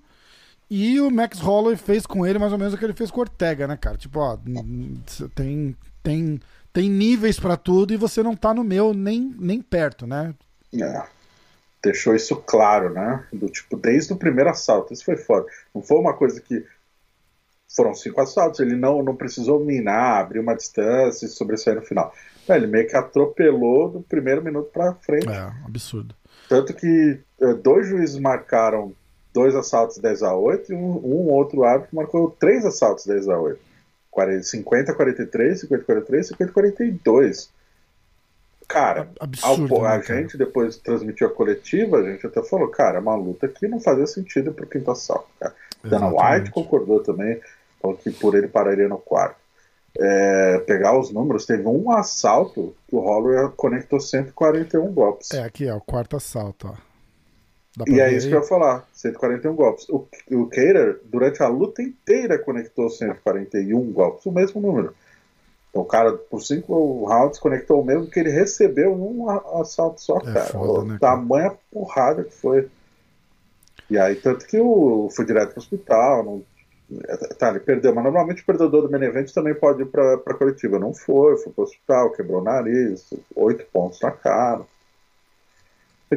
E 0.68 1.00
o 1.00 1.10
Max 1.10 1.38
Holloway 1.38 1.76
fez 1.76 2.06
com 2.06 2.26
ele 2.26 2.40
mais 2.40 2.52
ou 2.52 2.58
menos 2.58 2.74
o 2.74 2.78
que 2.78 2.84
ele 2.84 2.92
fez 2.92 3.10
com 3.10 3.18
o 3.18 3.20
Ortega, 3.20 3.68
né, 3.68 3.76
cara? 3.76 3.96
Tipo, 3.96 4.18
ó, 4.18 4.36
tem, 5.34 5.76
tem, 6.02 6.40
tem 6.72 6.90
níveis 6.90 7.38
para 7.38 7.56
tudo 7.56 7.94
e 7.94 7.96
você 7.96 8.20
não 8.20 8.34
tá 8.34 8.52
no 8.52 8.64
meu 8.64 8.92
nem, 8.92 9.32
nem 9.38 9.62
perto, 9.62 10.08
né? 10.08 10.34
É. 10.74 11.15
Deixou 11.86 12.16
isso 12.16 12.34
claro, 12.34 12.92
né? 12.92 13.24
Do 13.32 13.48
tipo, 13.48 13.76
desde 13.76 14.12
o 14.12 14.16
primeiro 14.16 14.50
assalto. 14.50 14.92
Isso 14.92 15.04
foi 15.04 15.16
foda. 15.16 15.46
Não 15.72 15.80
foi 15.80 15.98
uma 15.98 16.14
coisa 16.14 16.40
que. 16.40 16.64
Foram 17.68 17.94
cinco 17.94 18.20
assaltos, 18.20 18.60
ele 18.60 18.74
não, 18.74 19.02
não 19.02 19.14
precisou 19.14 19.62
minar, 19.62 20.20
abrir 20.20 20.38
uma 20.38 20.54
distância 20.54 21.26
e 21.26 21.28
sobressair 21.28 21.76
no 21.76 21.82
final. 21.82 22.12
É, 22.48 22.56
ele 22.56 22.66
meio 22.66 22.88
que 22.88 22.96
atropelou 22.96 23.90
do 23.90 24.00
primeiro 24.02 24.42
minuto 24.42 24.70
pra 24.72 24.94
frente. 24.94 25.28
É, 25.28 25.52
absurdo. 25.64 26.14
Tanto 26.48 26.72
que 26.72 27.20
eh, 27.40 27.54
dois 27.54 27.86
juízes 27.86 28.18
marcaram 28.18 28.94
dois 29.32 29.54
assaltos 29.54 29.98
10 29.98 30.22
a 30.22 30.34
8 30.34 30.72
e 30.72 30.74
um, 30.74 30.96
um 31.04 31.28
outro 31.30 31.64
árbitro 31.64 31.94
marcou 31.94 32.30
três 32.30 32.64
assaltos 32.64 33.04
10 33.04 33.28
a 33.28 33.38
8. 33.38 33.60
50 34.42 34.94
43, 34.94 35.60
50 35.60 35.84
43, 35.84 36.28
50 36.28 36.52
42. 36.52 37.50
Cara, 38.68 39.08
Absurdo, 39.20 39.76
ao, 39.76 39.84
a 39.84 39.98
né, 39.98 40.02
gente 40.02 40.36
depois 40.36 40.76
transmitiu 40.76 41.28
a 41.28 41.30
coletiva, 41.30 41.98
a 41.98 42.02
gente 42.02 42.26
até 42.26 42.42
falou, 42.42 42.68
cara, 42.68 42.98
é 42.98 43.00
uma 43.00 43.14
luta 43.14 43.46
que 43.46 43.68
não 43.68 43.80
fazia 43.80 44.06
sentido 44.06 44.52
pro 44.52 44.66
quinto 44.66 44.90
assalto. 44.90 45.28
Cara. 45.38 45.54
Dana 45.84 46.08
White 46.08 46.50
concordou 46.50 47.00
também, 47.00 47.40
falou 47.80 47.96
que 47.96 48.10
por 48.10 48.34
ele 48.34 48.48
pararia 48.48 48.88
no 48.88 48.98
quarto. 48.98 49.36
É, 49.98 50.58
pegar 50.66 50.98
os 50.98 51.10
números, 51.10 51.46
teve 51.46 51.66
um 51.66 51.90
assalto 51.90 52.74
que 52.86 52.94
o 52.94 52.98
Holloway 52.98 53.50
conectou 53.56 53.98
141 53.98 54.92
golpes. 54.92 55.30
É, 55.30 55.44
aqui 55.44 55.66
é 55.66 55.74
o 55.74 55.80
quarto 55.80 56.16
assalto, 56.16 56.68
ó. 56.68 56.86
E 57.86 58.00
é 58.00 58.10
isso 58.12 58.28
que 58.28 58.34
eu 58.34 58.40
ia 58.40 58.46
falar, 58.46 58.86
141 58.92 59.54
golpes. 59.54 59.88
O, 59.88 60.08
o 60.32 60.46
Keira, 60.48 60.98
durante 61.04 61.42
a 61.42 61.48
luta 61.48 61.82
inteira, 61.82 62.38
conectou 62.38 62.88
141 62.88 63.92
golpes, 63.92 64.24
o 64.24 64.32
mesmo 64.32 64.60
número. 64.60 64.94
Então, 65.76 65.82
o 65.82 65.84
cara, 65.84 66.12
por 66.14 66.40
cinco 66.40 67.04
rounds, 67.04 67.38
conectou 67.38 67.82
o 67.82 67.84
mesmo 67.84 68.06
que 68.06 68.18
ele 68.18 68.30
recebeu 68.30 68.96
num 68.96 69.28
assalto 69.60 70.00
só, 70.00 70.16
é 70.18 70.32
cara. 70.32 70.46
Foda, 70.46 70.84
né, 70.84 70.98
tamanha 70.98 71.50
cara? 71.50 71.60
porrada 71.70 72.24
que 72.24 72.32
foi. 72.32 72.68
E 73.90 73.98
aí, 73.98 74.16
tanto 74.16 74.46
que 74.46 74.58
o, 74.58 75.10
foi 75.14 75.26
direto 75.26 75.50
pro 75.50 75.58
hospital. 75.58 76.24
Não, 76.24 76.42
tá, 77.38 77.50
ele 77.50 77.60
perdeu, 77.60 77.94
mas 77.94 78.04
normalmente 78.04 78.42
o 78.42 78.46
perdedor 78.46 78.88
do 78.88 78.90
main 78.90 79.26
também 79.26 79.54
pode 79.54 79.82
ir 79.82 79.86
pra, 79.86 80.16
pra 80.16 80.34
coletiva. 80.34 80.78
Não 80.78 80.94
foi, 80.94 81.36
foi 81.36 81.52
pro 81.52 81.64
hospital, 81.64 82.12
quebrou 82.12 82.40
o 82.40 82.44
nariz, 82.44 83.12
oito 83.34 83.66
pontos 83.70 84.00
na 84.00 84.10
cara. 84.10 84.62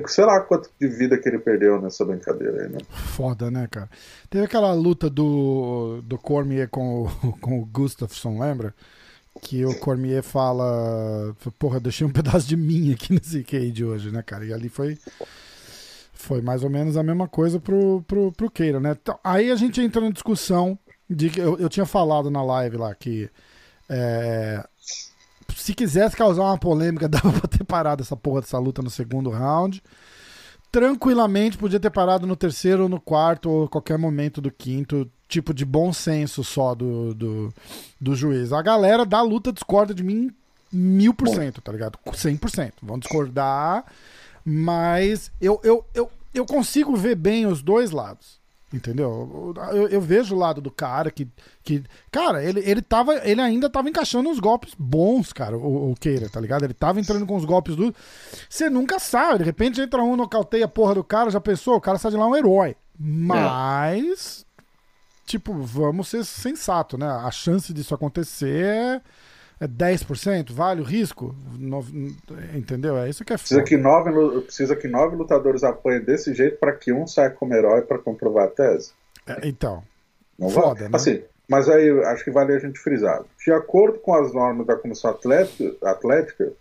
Sei 0.06 0.24
lá 0.24 0.40
quanto 0.40 0.70
de 0.80 0.88
vida 0.88 1.18
que 1.18 1.28
ele 1.28 1.40
perdeu 1.40 1.82
nessa 1.82 2.06
brincadeira 2.06 2.64
aí, 2.64 2.70
né? 2.70 2.78
Foda, 2.90 3.52
né, 3.52 3.68
cara? 3.70 3.90
Teve 4.30 4.46
aquela 4.46 4.72
luta 4.72 5.10
do, 5.10 6.02
do 6.04 6.18
Cormier 6.18 6.70
com 6.70 7.04
o, 7.04 7.38
com 7.42 7.60
o 7.60 7.66
Gustafsson, 7.66 8.40
lembra? 8.40 8.74
Que 9.42 9.66
o 9.66 9.78
Cormier 9.80 10.24
fala: 10.24 11.36
Porra, 11.58 11.80
deixei 11.80 12.06
um 12.06 12.12
pedaço 12.14 12.48
de 12.48 12.58
mim 12.58 12.94
aqui 12.94 13.14
nesse 13.14 13.44
cage 13.44 13.84
hoje, 13.84 14.12
né, 14.12 14.22
cara? 14.22 14.46
E 14.46 14.54
ali 14.54 14.70
foi. 14.70 14.98
Foi 16.14 16.42
mais 16.42 16.64
ou 16.64 16.70
menos 16.70 16.98
a 16.98 17.04
mesma 17.04 17.30
coisa 17.30 17.62
pro, 17.62 18.04
pro, 18.06 18.32
pro 18.34 18.52
Keira, 18.52 18.78
né? 18.80 18.92
Então, 18.92 19.18
aí 19.24 19.50
a 19.50 19.56
gente 19.56 19.80
entra 19.80 20.02
na 20.02 20.10
discussão 20.10 20.78
de 21.10 21.30
que 21.30 21.40
eu, 21.40 21.58
eu 21.58 21.70
tinha 21.70 21.86
falado 21.86 22.30
na 22.30 22.44
live 22.44 22.78
lá 22.78 22.94
que. 22.94 23.30
É, 23.88 24.68
se 25.56 25.74
quisesse 25.74 26.16
causar 26.16 26.44
uma 26.44 26.58
polêmica, 26.58 27.08
dava 27.10 27.32
pra 27.32 27.48
ter 27.48 27.64
parado 27.64 28.04
essa 28.04 28.16
porra 28.16 28.42
dessa 28.42 28.58
luta 28.58 28.82
no 28.82 28.90
segundo 28.90 29.30
round. 29.30 29.82
Tranquilamente 30.72 31.58
podia 31.58 31.80
ter 31.80 31.90
parado 31.90 32.28
no 32.28 32.36
terceiro 32.36 32.88
no 32.88 33.00
quarto, 33.00 33.50
ou 33.50 33.70
qualquer 33.70 33.98
momento 33.98 34.40
do 34.40 34.52
quinto. 34.52 35.10
Tipo 35.30 35.54
de 35.54 35.64
bom 35.64 35.94
senso 35.94 36.44
só 36.44 36.76
do, 36.76 37.14
do, 37.14 37.54
do 38.02 38.16
juiz. 38.16 38.52
A 38.52 38.62
galera 38.62 39.06
da 39.06 39.22
luta 39.22 39.54
discorda 39.54 39.94
de 39.94 40.04
mim 40.04 40.30
mil 40.72 41.14
por 41.14 41.30
cento, 41.30 41.62
tá 41.62 41.72
ligado? 41.72 41.98
Cem 42.14 42.36
por 42.36 42.50
cento. 42.50 42.78
Vão 42.82 43.00
discordar, 43.00 43.86
mas 44.44 45.32
eu, 45.40 45.62
eu, 45.64 45.86
eu, 45.94 46.12
eu 46.34 46.46
consigo 46.46 46.96
ver 46.96 47.16
bem 47.16 47.46
os 47.46 47.62
dois 47.62 47.92
lados. 47.92 48.40
Entendeu? 48.72 49.56
Eu, 49.72 49.88
eu, 49.88 50.02
vejo 50.02 50.36
o 50.36 50.38
lado 50.38 50.62
do 50.62 50.70
cara 50.70 51.10
que. 51.10 51.28
que 51.64 51.84
cara, 52.12 52.44
ele, 52.44 52.60
ele, 52.60 52.84
tava, 52.84 53.16
ele 53.28 53.42
ainda 53.42 53.68
tava 53.68 53.90
encaixando 53.90 54.30
uns 54.30 54.40
golpes 54.40 54.76
bons, 54.78 55.34
cara, 55.34 55.58
o, 55.58 55.92
o 55.92 55.96
Keira, 55.96 56.30
tá 56.30 56.40
ligado? 56.40 56.66
Ele 56.66 56.74
tava 56.76 57.00
entrando 57.00 57.26
com 57.26 57.36
os 57.36 57.46
golpes 57.46 57.76
do. 57.76 57.94
Você 58.48 58.70
nunca 58.70 59.00
sabe, 59.00 59.40
de 59.40 59.44
repente 59.44 59.82
entra 59.82 60.04
um, 60.04 60.16
nocauteia 60.16 60.66
a 60.66 60.68
porra 60.68 60.94
do 60.94 61.04
cara, 61.04 61.32
já 61.32 61.42
pensou? 61.42 61.78
O 61.78 61.82
cara 61.82 61.98
sai 61.98 62.12
de 62.12 62.18
lá 62.18 62.28
um 62.28 62.36
herói. 62.36 62.76
Mas. 63.00 64.46
É. 64.46 64.49
Tipo, 65.30 65.54
vamos 65.54 66.08
ser 66.10 66.26
sensato, 66.26 66.98
né? 66.98 67.06
A 67.06 67.30
chance 67.30 67.72
disso 67.72 67.94
acontecer 67.94 68.66
é 68.66 69.02
é 69.60 69.68
10%? 69.68 70.52
Vale 70.52 70.82
o 70.82 70.84
risco? 70.84 71.36
No, 71.56 71.86
entendeu? 72.56 72.98
É 72.98 73.10
isso 73.10 73.24
que 73.24 73.34
é 73.34 73.38
precisa 73.38 73.62
que 73.62 73.78
nove 73.78 74.42
Precisa 74.42 74.76
que 74.76 74.88
nove 74.88 75.16
lutadores 75.16 75.64
apanhem 75.64 76.02
desse 76.02 76.34
jeito 76.34 76.58
para 76.58 76.72
que 76.72 76.94
um 76.94 77.06
saia 77.06 77.30
como 77.30 77.54
herói 77.54 77.82
para 77.82 78.00
comprovar 78.00 78.46
a 78.46 78.48
tese? 78.48 78.92
É, 79.28 79.48
então. 79.48 79.84
Não 80.38 80.50
foda, 80.50 80.86
né? 80.86 80.90
Assim, 80.94 81.22
mas 81.48 81.70
aí 81.70 81.92
acho 82.06 82.24
que 82.24 82.32
vale 82.32 82.56
a 82.56 82.60
gente 82.60 82.80
frisar. 82.80 83.22
De 83.46 83.52
acordo 83.52 84.00
com 84.00 84.16
as 84.16 84.34
normas 84.34 84.66
da 84.66 84.78
Comissão 84.78 85.12
Atlética, 85.12 85.76
Atlética 85.86 86.54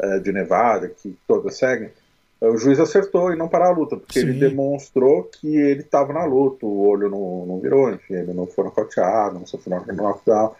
é, 0.00 0.18
de 0.18 0.32
Nevada, 0.32 0.88
que 0.88 1.16
todas 1.28 1.56
seguem, 1.56 1.90
o 2.40 2.56
juiz 2.56 2.78
acertou 2.78 3.32
em 3.32 3.36
não 3.36 3.48
parar 3.48 3.68
a 3.68 3.72
luta, 3.72 3.96
porque 3.96 4.20
Sim. 4.20 4.28
ele 4.28 4.38
demonstrou 4.38 5.24
que 5.24 5.56
ele 5.56 5.80
estava 5.80 6.12
na 6.12 6.24
luta, 6.24 6.64
o 6.64 6.86
olho 6.86 7.10
não, 7.10 7.46
não 7.46 7.60
virou, 7.60 7.90
enfim, 7.90 8.14
ele 8.14 8.32
não 8.32 8.46
foi 8.46 8.64
nocauteado, 8.64 9.38
não 9.38 9.46
sofreu 9.46 9.82
knockdown 9.86 10.54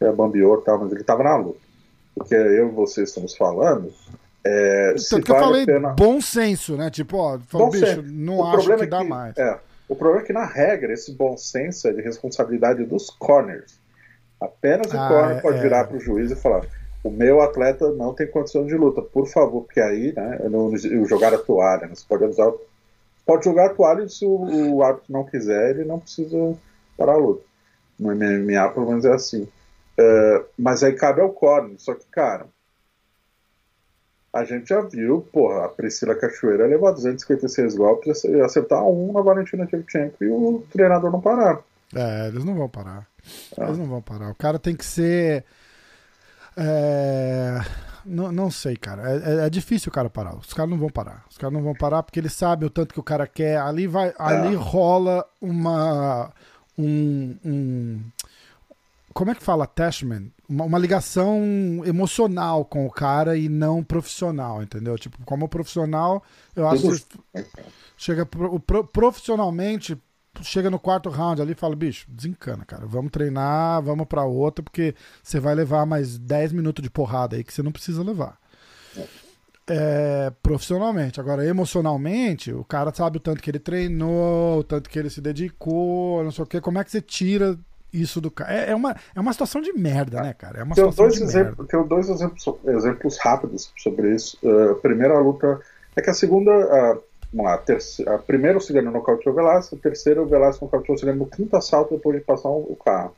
é, 0.00 0.12
bambiou 0.12 0.58
e 0.58 0.64
tal, 0.64 0.78
mas 0.78 0.90
ele 0.90 1.00
estava 1.00 1.22
na 1.22 1.36
luta. 1.36 1.60
Porque 2.14 2.34
eu 2.34 2.68
e 2.68 2.70
você 2.70 3.02
estamos 3.02 3.36
falando. 3.36 3.92
É, 4.44 4.94
Tanto 5.08 5.24
que 5.24 5.32
vale 5.32 5.44
eu 5.44 5.48
falei 5.48 5.66
pena... 5.66 5.88
bom 5.90 6.20
senso, 6.20 6.76
né? 6.76 6.90
Tipo, 6.90 7.16
ó, 7.18 7.38
falo, 7.38 7.70
bicho, 7.70 7.86
senso. 7.86 8.02
não 8.02 8.38
o 8.38 8.46
acho 8.46 8.66
que, 8.66 8.82
é 8.82 8.86
dá 8.86 9.04
mais. 9.04 9.36
É, 9.36 9.58
o 9.88 9.94
problema 9.94 10.24
é 10.24 10.26
que, 10.26 10.32
na 10.32 10.44
regra, 10.44 10.92
esse 10.92 11.12
bom 11.12 11.36
senso 11.36 11.88
é 11.88 11.92
de 11.92 12.02
responsabilidade 12.02 12.84
dos 12.84 13.08
corners. 13.08 13.80
Apenas 14.40 14.92
o 14.92 14.98
ah, 14.98 15.08
corner 15.08 15.36
é, 15.36 15.40
pode 15.40 15.58
é. 15.58 15.62
virar 15.62 15.84
para 15.84 15.96
o 15.96 16.00
juiz 16.00 16.30
e 16.32 16.36
falar: 16.36 16.66
o 17.02 17.10
meu 17.10 17.40
atleta 17.40 17.90
não 17.92 18.14
tem 18.14 18.26
condição 18.26 18.66
de 18.66 18.74
luta, 18.74 19.02
por 19.02 19.26
favor, 19.26 19.62
porque 19.62 19.80
aí, 19.80 20.12
né, 20.12 20.38
não, 20.50 20.76
jogar 21.06 21.34
a 21.34 21.38
toalha, 21.38 21.86
né, 21.86 21.94
você 21.94 22.04
pode 22.08 22.24
usar, 22.24 22.52
pode 23.26 23.44
jogar 23.44 23.66
a 23.66 23.74
toalha 23.74 24.02
e 24.02 24.08
se 24.08 24.24
o, 24.24 24.74
o 24.74 24.82
árbitro 24.82 25.12
não 25.12 25.24
quiser, 25.24 25.70
ele 25.70 25.84
não 25.84 25.98
precisa 25.98 26.36
parar 26.96 27.14
a 27.14 27.16
luta. 27.16 27.44
No 27.98 28.14
MMA, 28.14 28.68
pelo 28.72 28.86
menos 28.86 29.04
é 29.04 29.12
assim. 29.12 29.42
Uh, 29.98 30.44
mas 30.58 30.82
aí 30.82 30.92
cabe 30.94 31.20
ao 31.20 31.30
Corne. 31.30 31.74
Só 31.78 31.94
que, 31.94 32.06
cara, 32.06 32.46
a 34.32 34.44
gente 34.44 34.68
já 34.68 34.80
viu, 34.80 35.20
porra, 35.32 35.66
a 35.66 35.68
Priscila 35.68 36.14
Cachoeira 36.14 36.66
levar 36.66 36.92
256 36.92 37.76
golpes 37.76 38.24
e 38.24 38.40
acertar 38.40 38.82
um 38.84 39.12
na 39.12 39.20
Valentina 39.20 39.68
Shevchenko 39.68 40.24
e 40.24 40.28
o 40.28 40.64
treinador 40.72 41.12
não 41.12 41.20
parar. 41.20 41.60
É, 41.94 42.28
eles 42.28 42.44
não 42.44 42.54
vão 42.54 42.68
parar. 42.68 43.06
Ah. 43.58 43.64
Eles 43.64 43.78
não 43.78 43.86
vão 43.86 44.00
parar. 44.00 44.30
O 44.30 44.34
cara 44.34 44.58
tem 44.58 44.74
que 44.74 44.84
ser. 44.84 45.44
É... 46.56 47.60
Não, 48.04 48.32
não 48.32 48.50
sei, 48.50 48.76
cara. 48.76 49.10
É, 49.10 49.16
é, 49.16 49.46
é, 49.46 49.50
difícil 49.50 49.90
o 49.90 49.92
cara 49.92 50.10
parar. 50.10 50.36
Os 50.36 50.52
caras 50.52 50.70
não 50.70 50.78
vão 50.78 50.90
parar. 50.90 51.24
Os 51.30 51.38
caras 51.38 51.54
não 51.54 51.62
vão 51.62 51.74
parar 51.74 52.02
porque 52.02 52.18
eles 52.18 52.32
sabem 52.32 52.66
o 52.66 52.70
tanto 52.70 52.92
que 52.92 53.00
o 53.00 53.04
cara 53.04 53.26
quer. 53.26 53.58
Ali 53.58 53.86
vai, 53.86 54.12
ali 54.18 54.54
é. 54.54 54.56
rola 54.56 55.24
uma 55.40 56.32
um, 56.76 57.36
um 57.44 58.00
como 59.12 59.30
é 59.30 59.34
que 59.34 59.42
fala 59.42 59.64
attachment? 59.64 60.28
Uma, 60.48 60.64
uma, 60.64 60.78
ligação 60.78 61.42
emocional 61.84 62.64
com 62.64 62.86
o 62.86 62.90
cara 62.90 63.36
e 63.36 63.48
não 63.48 63.84
profissional, 63.84 64.62
entendeu? 64.62 64.98
Tipo, 64.98 65.18
como 65.24 65.48
profissional, 65.48 66.22
eu 66.56 66.66
acho 66.68 66.90
que 66.90 67.46
chega 67.96 68.24
pro, 68.24 68.58
pro, 68.58 68.84
profissionalmente, 68.84 69.98
chega 70.40 70.70
no 70.70 70.78
quarto 70.78 71.10
round 71.10 71.42
ali 71.42 71.52
e 71.52 71.56
fala, 71.56 71.76
bicho, 71.76 72.06
desencana, 72.08 72.64
cara. 72.64 72.86
Vamos 72.86 73.10
treinar, 73.10 73.82
vamos 73.82 74.06
pra 74.06 74.24
outra, 74.24 74.62
porque 74.62 74.94
você 75.22 75.38
vai 75.38 75.54
levar 75.54 75.84
mais 75.84 76.16
10 76.18 76.52
minutos 76.52 76.82
de 76.82 76.90
porrada 76.90 77.36
aí 77.36 77.44
que 77.44 77.52
você 77.52 77.62
não 77.62 77.72
precisa 77.72 78.02
levar. 78.02 78.38
É, 79.68 80.32
profissionalmente. 80.42 81.20
Agora, 81.20 81.46
emocionalmente, 81.46 82.52
o 82.52 82.64
cara 82.64 82.92
sabe 82.92 83.18
o 83.18 83.20
tanto 83.20 83.42
que 83.42 83.50
ele 83.50 83.58
treinou, 83.58 84.60
o 84.60 84.64
tanto 84.64 84.90
que 84.90 84.98
ele 84.98 85.10
se 85.10 85.20
dedicou, 85.20 86.24
não 86.24 86.30
sei 86.30 86.44
o 86.44 86.46
que. 86.46 86.60
Como 86.60 86.78
é 86.78 86.84
que 86.84 86.90
você 86.90 87.00
tira 87.00 87.58
isso 87.92 88.20
do 88.20 88.30
cara. 88.30 88.52
É, 88.52 88.70
é, 88.70 88.74
uma, 88.74 88.96
é 89.14 89.20
uma 89.20 89.32
situação 89.32 89.60
de 89.60 89.72
merda, 89.72 90.22
né, 90.22 90.32
cara? 90.32 90.60
É 90.60 90.62
uma 90.62 90.74
tenho 90.74 90.90
situação 90.90 91.04
dois 91.04 91.14
de 91.14 91.22
exemplos, 91.24 91.58
merda. 91.58 91.70
Tenho 91.70 91.84
dois 91.84 92.08
exemplos, 92.08 92.44
exemplos 92.66 93.18
rápidos 93.18 93.72
sobre 93.76 94.14
isso. 94.14 94.38
Uh, 94.42 94.72
a 94.72 94.74
primeira 94.76 95.18
luta 95.18 95.60
é 95.94 96.00
que 96.00 96.10
a 96.10 96.14
segunda. 96.14 96.50
Uh, 96.50 97.11
vamos 97.32 97.50
lá, 97.50 97.58
terceiro, 97.58 98.12
a 98.12 98.18
primeira 98.18 98.58
o 98.58 98.60
Cigano 98.60 98.90
nocauteou 98.90 99.32
o 99.32 99.36
Velasco, 99.36 99.74
a 99.74 99.78
terceira 99.78 100.22
o 100.22 100.26
Velasco 100.26 100.64
nocauteou 100.64 100.96
o 100.96 100.98
Cigano 100.98 101.20
no 101.20 101.26
quinto 101.26 101.56
assalto 101.56 101.94
depois 101.96 102.18
de 102.18 102.24
passar 102.24 102.50
o 102.50 102.76
carro. 102.76 103.14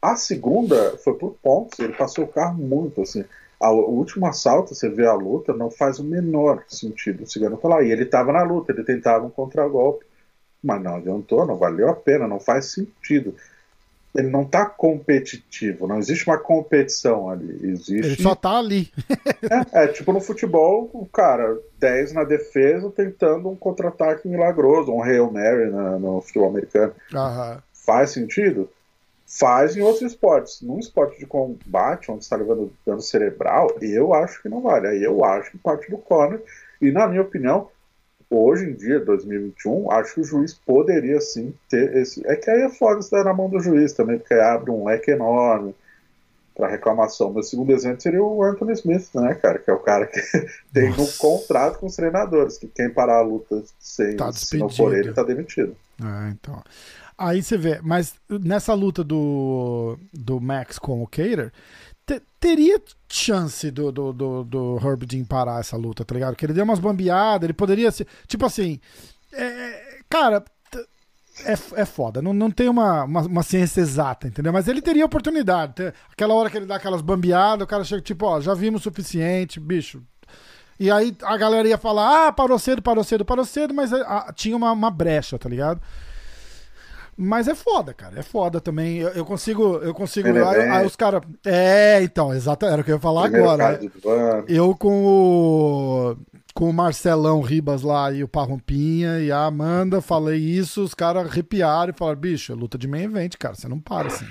A 0.00 0.16
segunda 0.16 0.96
foi 0.98 1.14
por 1.14 1.34
pontos, 1.42 1.78
ele 1.78 1.94
passou 1.94 2.24
o 2.24 2.28
carro 2.28 2.58
muito, 2.58 3.02
assim. 3.02 3.24
A, 3.60 3.70
o 3.70 3.90
último 3.90 4.26
assalto, 4.26 4.74
você 4.74 4.88
vê 4.88 5.06
a 5.06 5.14
luta, 5.14 5.54
não 5.54 5.70
faz 5.70 5.98
o 5.98 6.04
menor 6.04 6.62
sentido. 6.68 7.24
O 7.24 7.26
Cigano 7.26 7.58
lá, 7.64 7.82
e 7.82 7.90
ele 7.90 8.02
estava 8.02 8.32
na 8.32 8.42
luta, 8.42 8.72
ele 8.72 8.84
tentava 8.84 9.24
um 9.24 9.30
contragolpe, 9.30 10.04
mas 10.62 10.82
não 10.82 10.96
adiantou, 10.96 11.46
não 11.46 11.56
valeu 11.56 11.88
a 11.88 11.94
pena, 11.94 12.28
não 12.28 12.38
faz 12.38 12.66
sentido. 12.72 13.34
Ele 14.14 14.28
não 14.28 14.42
está 14.42 14.64
competitivo, 14.64 15.88
não 15.88 15.98
existe 15.98 16.26
uma 16.26 16.38
competição 16.38 17.28
ali. 17.28 17.58
Existe... 17.62 18.06
Ele 18.06 18.22
só 18.22 18.34
tá 18.34 18.58
ali. 18.58 18.92
é, 19.74 19.84
é, 19.84 19.86
tipo 19.88 20.12
no 20.12 20.20
futebol, 20.20 20.88
o 20.92 21.04
cara, 21.04 21.58
10 21.80 22.12
na 22.12 22.24
defesa, 22.24 22.90
tentando 22.90 23.48
um 23.48 23.56
contra-ataque 23.56 24.28
milagroso, 24.28 24.92
um 24.92 25.02
Hail 25.02 25.30
Mary 25.32 25.70
na, 25.70 25.98
no 25.98 26.20
futebol 26.20 26.48
americano. 26.48 26.92
Aham. 27.12 27.62
Faz 27.72 28.10
sentido? 28.10 28.70
faz 29.26 29.76
em 29.76 29.80
outros 29.80 30.12
esportes. 30.12 30.60
Num 30.60 30.78
esporte 30.78 31.18
de 31.18 31.26
combate, 31.26 32.10
onde 32.10 32.22
está 32.22 32.36
levando 32.36 32.72
dano 32.86 33.00
cerebral, 33.00 33.76
eu 33.80 34.14
acho 34.14 34.40
que 34.40 34.48
não 34.48 34.60
vale. 34.60 34.86
Aí 34.86 35.02
eu 35.02 35.24
acho 35.24 35.50
que 35.50 35.58
parte 35.58 35.90
do 35.90 35.98
corner. 35.98 36.40
E 36.80 36.90
na 36.90 37.08
minha 37.08 37.22
opinião, 37.22 37.68
hoje 38.36 38.64
em 38.64 38.74
dia, 38.74 39.00
2021, 39.00 39.90
acho 39.90 40.14
que 40.14 40.20
o 40.20 40.24
juiz 40.24 40.54
poderia 40.54 41.20
sim 41.20 41.54
ter 41.68 41.96
esse. 41.96 42.26
É 42.26 42.36
que 42.36 42.50
aí 42.50 42.62
é 42.62 42.70
foda 42.70 43.00
estar 43.00 43.24
na 43.24 43.34
mão 43.34 43.48
do 43.48 43.60
juiz 43.60 43.92
também, 43.92 44.18
porque 44.18 44.34
aí 44.34 44.40
abre 44.40 44.70
um 44.70 44.84
leque 44.84 45.10
enorme 45.10 45.74
para 46.54 46.68
reclamação. 46.68 47.32
Meu 47.32 47.42
segundo 47.42 47.72
exemplo 47.72 48.00
seria 48.00 48.22
o 48.22 48.42
Anthony 48.42 48.72
Smith, 48.72 49.08
né, 49.14 49.34
cara? 49.34 49.58
Que 49.58 49.70
é 49.70 49.74
o 49.74 49.80
cara 49.80 50.06
que 50.06 50.20
tem 50.72 50.90
Nossa. 50.90 51.02
um 51.02 51.06
contrato 51.18 51.78
com 51.78 51.86
os 51.86 51.96
treinadores, 51.96 52.58
que 52.58 52.68
quem 52.68 52.90
parar 52.90 53.18
a 53.18 53.22
luta 53.22 53.62
sem 53.78 54.16
tá 54.16 54.32
se 54.32 54.56
não 54.58 54.68
for 54.68 54.94
ele, 54.94 55.12
tá 55.12 55.22
demitido. 55.22 55.76
Ah, 56.00 56.30
então. 56.30 56.62
Aí 57.16 57.42
você 57.42 57.56
vê, 57.56 57.80
mas 57.82 58.14
nessa 58.28 58.74
luta 58.74 59.04
do, 59.04 59.96
do 60.12 60.40
Max 60.40 60.78
com 60.78 61.02
o 61.02 61.06
Cater, 61.06 61.52
te, 61.52 61.93
teria 62.44 62.78
chance 63.08 63.70
do, 63.70 63.90
do, 63.90 64.12
do, 64.12 64.44
do 64.44 64.76
Herb 64.76 65.06
Dean 65.06 65.24
parar 65.24 65.60
essa 65.60 65.78
luta, 65.78 66.04
tá 66.04 66.14
ligado? 66.14 66.36
Que 66.36 66.44
ele 66.44 66.52
deu 66.52 66.62
umas 66.62 66.78
bambeadas, 66.78 67.44
ele 67.44 67.54
poderia 67.54 67.90
ser. 67.90 68.06
Tipo 68.28 68.44
assim. 68.44 68.78
É, 69.32 70.00
cara, 70.10 70.44
é, 71.46 71.80
é 71.80 71.84
foda, 71.86 72.20
não, 72.20 72.34
não 72.34 72.50
tem 72.50 72.68
uma, 72.68 73.04
uma, 73.04 73.22
uma, 73.22 73.42
ciência 73.42 73.80
exata, 73.80 74.28
entendeu? 74.28 74.52
Mas 74.52 74.68
ele 74.68 74.82
teria 74.82 75.06
oportunidade. 75.06 75.74
Ter, 75.74 75.94
aquela 76.12 76.34
hora 76.34 76.50
que 76.50 76.58
ele 76.58 76.66
dá 76.66 76.76
aquelas 76.76 77.00
bambeadas, 77.00 77.64
o 77.64 77.66
cara 77.66 77.82
chega 77.82 78.02
tipo, 78.02 78.26
ó, 78.26 78.38
já 78.42 78.52
vimos 78.52 78.82
o 78.82 78.84
suficiente, 78.84 79.58
bicho. 79.58 80.02
E 80.78 80.90
aí 80.90 81.16
a 81.22 81.36
galera 81.38 81.66
ia 81.66 81.78
falar, 81.78 82.26
ah, 82.26 82.32
parou 82.32 82.58
cedo, 82.58 82.82
parou 82.82 83.02
cedo, 83.02 83.24
parou 83.24 83.44
cedo, 83.46 83.72
mas 83.72 83.90
ah, 83.90 84.30
tinha 84.34 84.54
uma, 84.54 84.70
uma 84.70 84.90
brecha, 84.90 85.38
tá 85.38 85.48
ligado? 85.48 85.80
Mas 87.16 87.48
é 87.48 87.54
foda, 87.54 87.94
cara. 87.94 88.18
É 88.18 88.22
foda 88.22 88.60
também. 88.60 88.98
Eu, 88.98 89.10
eu 89.10 89.24
consigo. 89.24 89.76
Eu 89.76 89.94
consigo. 89.94 90.28
É 90.28 90.42
aí, 90.42 90.70
aí, 90.70 90.86
os 90.86 90.96
caras. 90.96 91.22
É, 91.44 92.02
então, 92.02 92.34
exato. 92.34 92.66
Era 92.66 92.80
o 92.80 92.84
que 92.84 92.90
eu 92.90 92.96
ia 92.96 93.00
falar 93.00 93.22
Primeiro 93.22 93.48
agora. 93.48 93.80
Eu 94.48 94.74
com 94.74 95.04
o. 95.04 96.16
Com 96.54 96.70
o 96.70 96.72
Marcelão 96.72 97.40
Ribas 97.40 97.82
lá 97.82 98.12
e 98.12 98.22
o 98.22 98.28
Parrompinha 98.28 99.18
e 99.18 99.32
a 99.32 99.44
Amanda, 99.44 100.00
falei 100.00 100.38
isso, 100.38 100.84
os 100.84 100.94
caras 100.94 101.26
arrepiaram 101.26 101.92
e 101.92 101.98
falaram: 101.98 102.20
bicho, 102.20 102.52
é 102.52 102.54
luta 102.54 102.78
de 102.78 102.86
meio 102.86 103.06
evento, 103.06 103.36
cara. 103.36 103.56
Você 103.56 103.66
não 103.66 103.80
para 103.80 104.06
assim. 104.06 104.28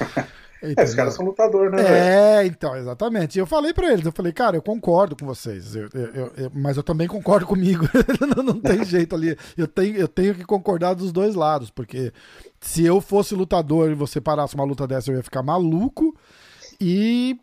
É, 0.62 0.84
os 0.84 0.94
caras 0.94 1.14
são 1.14 1.24
lutadores, 1.24 1.72
né? 1.72 1.80
É, 1.80 2.36
véio? 2.36 2.48
então, 2.48 2.76
exatamente. 2.76 3.36
E 3.36 3.38
eu 3.38 3.46
falei 3.46 3.72
para 3.72 3.92
eles, 3.92 4.04
eu 4.04 4.12
falei, 4.12 4.32
cara, 4.32 4.56
eu 4.56 4.62
concordo 4.62 5.16
com 5.16 5.24
vocês, 5.24 5.74
eu, 5.74 5.88
eu, 5.94 6.32
eu, 6.36 6.50
mas 6.54 6.76
eu 6.76 6.82
também 6.82 7.08
concordo 7.08 7.46
comigo. 7.46 7.88
não, 8.36 8.42
não, 8.42 8.60
tem 8.60 8.84
jeito 8.84 9.14
ali. 9.14 9.36
Eu 9.56 9.66
tenho, 9.66 9.96
eu 9.96 10.06
tenho 10.06 10.34
que 10.34 10.44
concordar 10.44 10.94
dos 10.94 11.12
dois 11.12 11.34
lados, 11.34 11.70
porque 11.70 12.12
se 12.60 12.84
eu 12.84 13.00
fosse 13.00 13.34
lutador 13.34 13.90
e 13.90 13.94
você 13.94 14.20
parasse 14.20 14.54
uma 14.54 14.64
luta 14.64 14.86
dessa, 14.86 15.10
eu 15.10 15.16
ia 15.16 15.22
ficar 15.22 15.42
maluco. 15.42 16.14
E. 16.80 17.38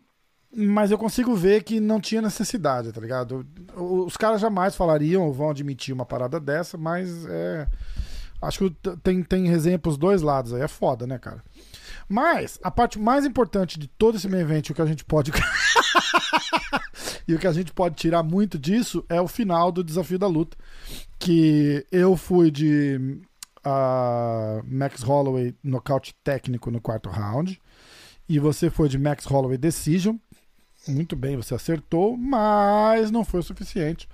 Mas 0.50 0.90
eu 0.90 0.96
consigo 0.96 1.34
ver 1.34 1.62
que 1.62 1.78
não 1.78 2.00
tinha 2.00 2.22
necessidade, 2.22 2.90
tá 2.90 3.00
ligado? 3.00 3.46
Os 3.76 4.16
caras 4.16 4.40
jamais 4.40 4.74
falariam 4.74 5.26
ou 5.26 5.32
vão 5.32 5.50
admitir 5.50 5.92
uma 5.92 6.06
parada 6.06 6.40
dessa, 6.40 6.78
mas 6.78 7.26
é. 7.26 7.66
Acho 8.40 8.70
que 8.70 8.96
tem, 9.02 9.22
tem 9.22 9.48
exemplos 9.48 9.98
dois 9.98 10.22
lados 10.22 10.54
aí. 10.54 10.62
É 10.62 10.68
foda, 10.68 11.06
né, 11.06 11.18
cara? 11.18 11.42
Mas 12.08 12.58
a 12.62 12.70
parte 12.70 12.98
mais 12.98 13.26
importante 13.26 13.78
de 13.78 13.86
todo 13.86 14.16
esse 14.16 14.28
meio 14.28 14.42
evento, 14.42 14.70
o 14.70 14.74
que 14.74 14.80
a 14.80 14.86
gente 14.86 15.04
pode. 15.04 15.30
e 17.28 17.34
o 17.34 17.38
que 17.38 17.46
a 17.46 17.52
gente 17.52 17.72
pode 17.72 17.96
tirar 17.96 18.22
muito 18.22 18.58
disso 18.58 19.04
é 19.08 19.20
o 19.20 19.28
final 19.28 19.70
do 19.70 19.84
desafio 19.84 20.18
da 20.18 20.26
luta. 20.26 20.56
Que 21.18 21.86
eu 21.92 22.16
fui 22.16 22.50
de 22.50 23.20
uh, 23.58 24.62
Max 24.64 25.02
Holloway 25.02 25.54
nocaute 25.62 26.14
técnico 26.24 26.70
no 26.70 26.80
quarto 26.80 27.10
round. 27.10 27.60
E 28.26 28.38
você 28.38 28.70
foi 28.70 28.88
de 28.88 28.98
Max 28.98 29.26
Holloway 29.26 29.58
Decision. 29.58 30.16
Muito 30.86 31.14
bem, 31.14 31.36
você 31.36 31.54
acertou, 31.54 32.16
mas 32.16 33.10
não 33.10 33.24
foi 33.24 33.40
o 33.40 33.42
suficiente. 33.42 34.08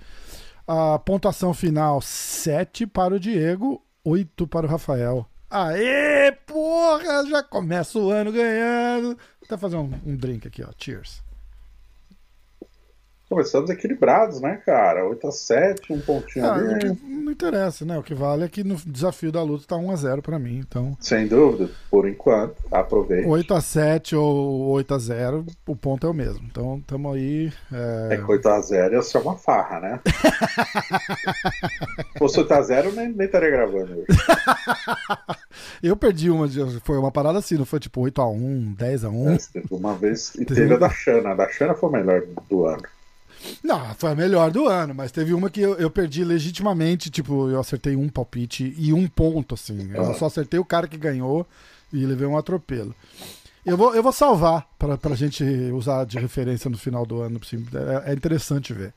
A 0.67 0.99
pontuação 0.99 1.53
final: 1.53 2.01
7 2.01 2.87
para 2.87 3.15
o 3.15 3.19
Diego, 3.19 3.81
8 4.03 4.47
para 4.47 4.65
o 4.65 4.69
Rafael. 4.69 5.29
Aê, 5.57 6.33
porra! 6.33 7.25
Já 7.29 7.41
começa 7.41 7.97
o 7.97 8.11
ano 8.11 8.29
ganhando. 8.29 9.15
Vou 9.15 9.45
até 9.45 9.57
fazer 9.57 9.77
um, 9.77 9.89
um 10.05 10.13
drink 10.17 10.45
aqui, 10.45 10.61
ó. 10.61 10.67
Cheers. 10.77 11.23
Começamos 13.27 13.71
equilibrados, 13.71 14.39
né, 14.39 14.61
cara? 14.63 15.03
8x7, 15.03 15.89
um 15.89 15.99
pontinho 15.99 16.45
ah, 16.45 16.53
ali. 16.53 16.89
Não, 16.89 17.23
não, 17.23 17.31
interessa, 17.31 17.83
né? 17.83 17.97
O 17.97 18.03
que 18.03 18.13
vale 18.13 18.43
é 18.43 18.47
que 18.47 18.63
no 18.63 18.75
desafio 18.75 19.31
da 19.31 19.41
luta 19.41 19.65
tá 19.67 19.75
1x0 19.75 20.21
pra 20.21 20.37
mim, 20.37 20.59
então... 20.59 20.95
Sem 20.99 21.27
dúvida, 21.27 21.71
por 21.89 22.07
enquanto, 22.07 22.55
aproveite. 22.71 23.27
8x7 23.27 24.15
ou 24.15 24.77
8x0, 24.77 25.43
o 25.65 25.75
ponto 25.75 26.05
é 26.05 26.09
o 26.09 26.13
mesmo. 26.13 26.45
Então, 26.49 26.79
tamo 26.85 27.11
aí... 27.11 27.51
É, 27.73 28.13
é 28.13 28.17
que 28.17 28.23
8x0 28.23 28.93
ia 28.93 29.01
ser 29.01 29.17
uma 29.17 29.35
farra, 29.35 29.79
né? 29.79 29.99
Se 32.13 32.19
fosse 32.19 32.39
8x0, 32.41 32.93
nem, 32.93 33.11
nem 33.11 33.25
estaria 33.25 33.49
gravando 33.49 33.91
hoje. 33.91 34.05
Eu 35.81 35.95
perdi 35.95 36.29
uma, 36.29 36.47
foi 36.83 36.97
uma 36.97 37.11
parada 37.11 37.39
assim, 37.39 37.57
não 37.57 37.65
foi 37.65 37.79
tipo 37.79 38.01
8x1, 38.01 38.77
10x1? 38.77 39.49
É, 39.55 39.61
uma 39.71 39.95
vez, 39.95 40.33
e 40.35 40.45
teve 40.45 40.73
a 40.73 40.77
da 40.77 40.89
Xana. 40.89 41.31
A 41.31 41.35
da 41.35 41.49
Xana 41.49 41.73
foi 41.73 41.89
o 41.89 41.91
melhor 41.91 42.23
do 42.49 42.65
ano. 42.65 42.83
Não, 43.63 43.93
foi 43.95 44.11
a 44.11 44.15
melhor 44.15 44.51
do 44.51 44.67
ano, 44.67 44.93
mas 44.93 45.11
teve 45.11 45.33
uma 45.33 45.49
que 45.49 45.61
eu, 45.61 45.75
eu, 45.75 45.89
perdi 45.89 46.23
legitimamente, 46.23 47.09
tipo, 47.09 47.49
eu 47.49 47.59
acertei 47.59 47.95
um 47.95 48.09
palpite 48.09 48.73
e 48.77 48.93
um 48.93 49.07
ponto, 49.07 49.55
assim. 49.55 49.91
Eu 49.93 50.11
ah. 50.11 50.13
só 50.13 50.25
acertei 50.25 50.59
o 50.59 50.65
cara 50.65 50.87
que 50.87 50.97
ganhou 50.97 51.47
e 51.91 52.05
levei 52.05 52.27
um 52.27 52.37
atropelo. 52.37 52.95
Eu 53.65 53.75
vou, 53.75 53.95
eu 53.95 54.03
vou 54.03 54.11
salvar 54.11 54.67
pra, 54.77 54.97
pra 54.97 55.15
gente 55.15 55.43
usar 55.71 56.05
de 56.05 56.19
referência 56.19 56.69
no 56.69 56.77
final 56.77 57.05
do 57.05 57.21
ano. 57.21 57.39
Assim, 57.41 57.65
é, 58.05 58.11
é 58.11 58.13
interessante 58.13 58.73
ver. 58.73 58.93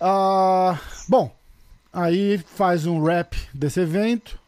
Ah, 0.00 0.78
bom, 1.08 1.34
aí 1.92 2.38
faz 2.38 2.86
um 2.86 3.02
rap 3.02 3.36
desse 3.52 3.80
evento. 3.80 4.38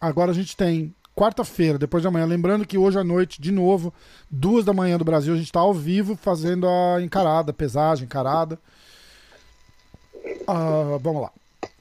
Agora 0.00 0.30
a 0.30 0.34
gente 0.34 0.56
tem 0.56 0.94
quarta-feira, 1.16 1.78
depois 1.78 2.02
de 2.02 2.06
amanhã. 2.06 2.26
Lembrando 2.26 2.66
que 2.66 2.76
hoje 2.76 2.98
à 2.98 3.02
noite, 3.02 3.40
de 3.40 3.50
novo, 3.50 3.92
duas 4.30 4.64
da 4.64 4.74
manhã 4.74 4.98
do 4.98 5.04
Brasil, 5.04 5.32
a 5.32 5.36
gente 5.36 5.46
está 5.46 5.60
ao 5.60 5.72
vivo 5.72 6.14
fazendo 6.14 6.68
a 6.68 7.02
encarada, 7.02 7.54
pesagem, 7.54 8.04
encarada. 8.04 8.58
Uh, 10.42 10.98
vamos 11.00 11.22
lá. 11.22 11.30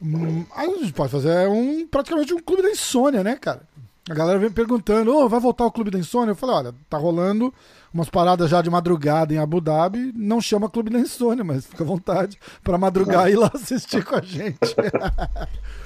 Hum, 0.01 0.45
a 0.55 0.65
gente 0.65 0.93
pode 0.93 1.11
fazer 1.11 1.49
um 1.49 1.85
praticamente 1.85 2.33
um 2.33 2.41
clube 2.41 2.63
da 2.63 2.71
insônia, 2.71 3.23
né, 3.23 3.35
cara? 3.35 3.61
A 4.09 4.13
galera 4.13 4.39
vem 4.39 4.51
perguntando, 4.51 5.15
oh, 5.15 5.27
vai 5.27 5.39
voltar 5.39 5.65
o 5.65 5.71
clube 5.71 5.91
da 5.91 5.99
insônia? 5.99 6.31
Eu 6.31 6.35
falei, 6.35 6.55
olha, 6.55 6.75
tá 6.89 6.97
rolando 6.97 7.53
umas 7.93 8.09
paradas 8.09 8.49
já 8.49 8.61
de 8.61 8.69
madrugada 8.69 9.33
em 9.33 9.37
Abu 9.37 9.59
Dhabi, 9.59 10.13
não 10.15 10.39
chama 10.39 10.69
clube 10.69 10.91
da 10.91 10.99
insônia, 10.99 11.43
mas 11.43 11.65
fica 11.65 11.83
à 11.83 11.87
vontade 11.87 12.37
para 12.63 12.77
madrugar 12.77 13.27
e 13.27 13.33
ir 13.33 13.35
lá 13.35 13.49
assistir 13.53 14.03
com 14.03 14.15
a 14.15 14.21
gente. 14.21 14.59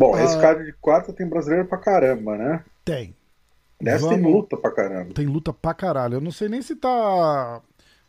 Bom, 0.00 0.18
esse 0.18 0.34
uh, 0.34 0.40
cara 0.40 0.64
de 0.64 0.72
quarta 0.72 1.12
tem 1.12 1.28
brasileiro 1.28 1.68
pra 1.68 1.76
caramba, 1.76 2.34
né? 2.34 2.64
Tem. 2.82 3.14
Nessa 3.78 4.06
Vamos... 4.06 4.22
tem 4.22 4.32
luta 4.32 4.56
pra 4.56 4.70
caramba. 4.70 5.12
Tem 5.12 5.26
luta 5.26 5.52
pra 5.52 5.74
caralho. 5.74 6.14
Eu 6.14 6.20
não 6.22 6.30
sei 6.30 6.48
nem 6.48 6.62
se 6.62 6.74
tá. 6.74 7.60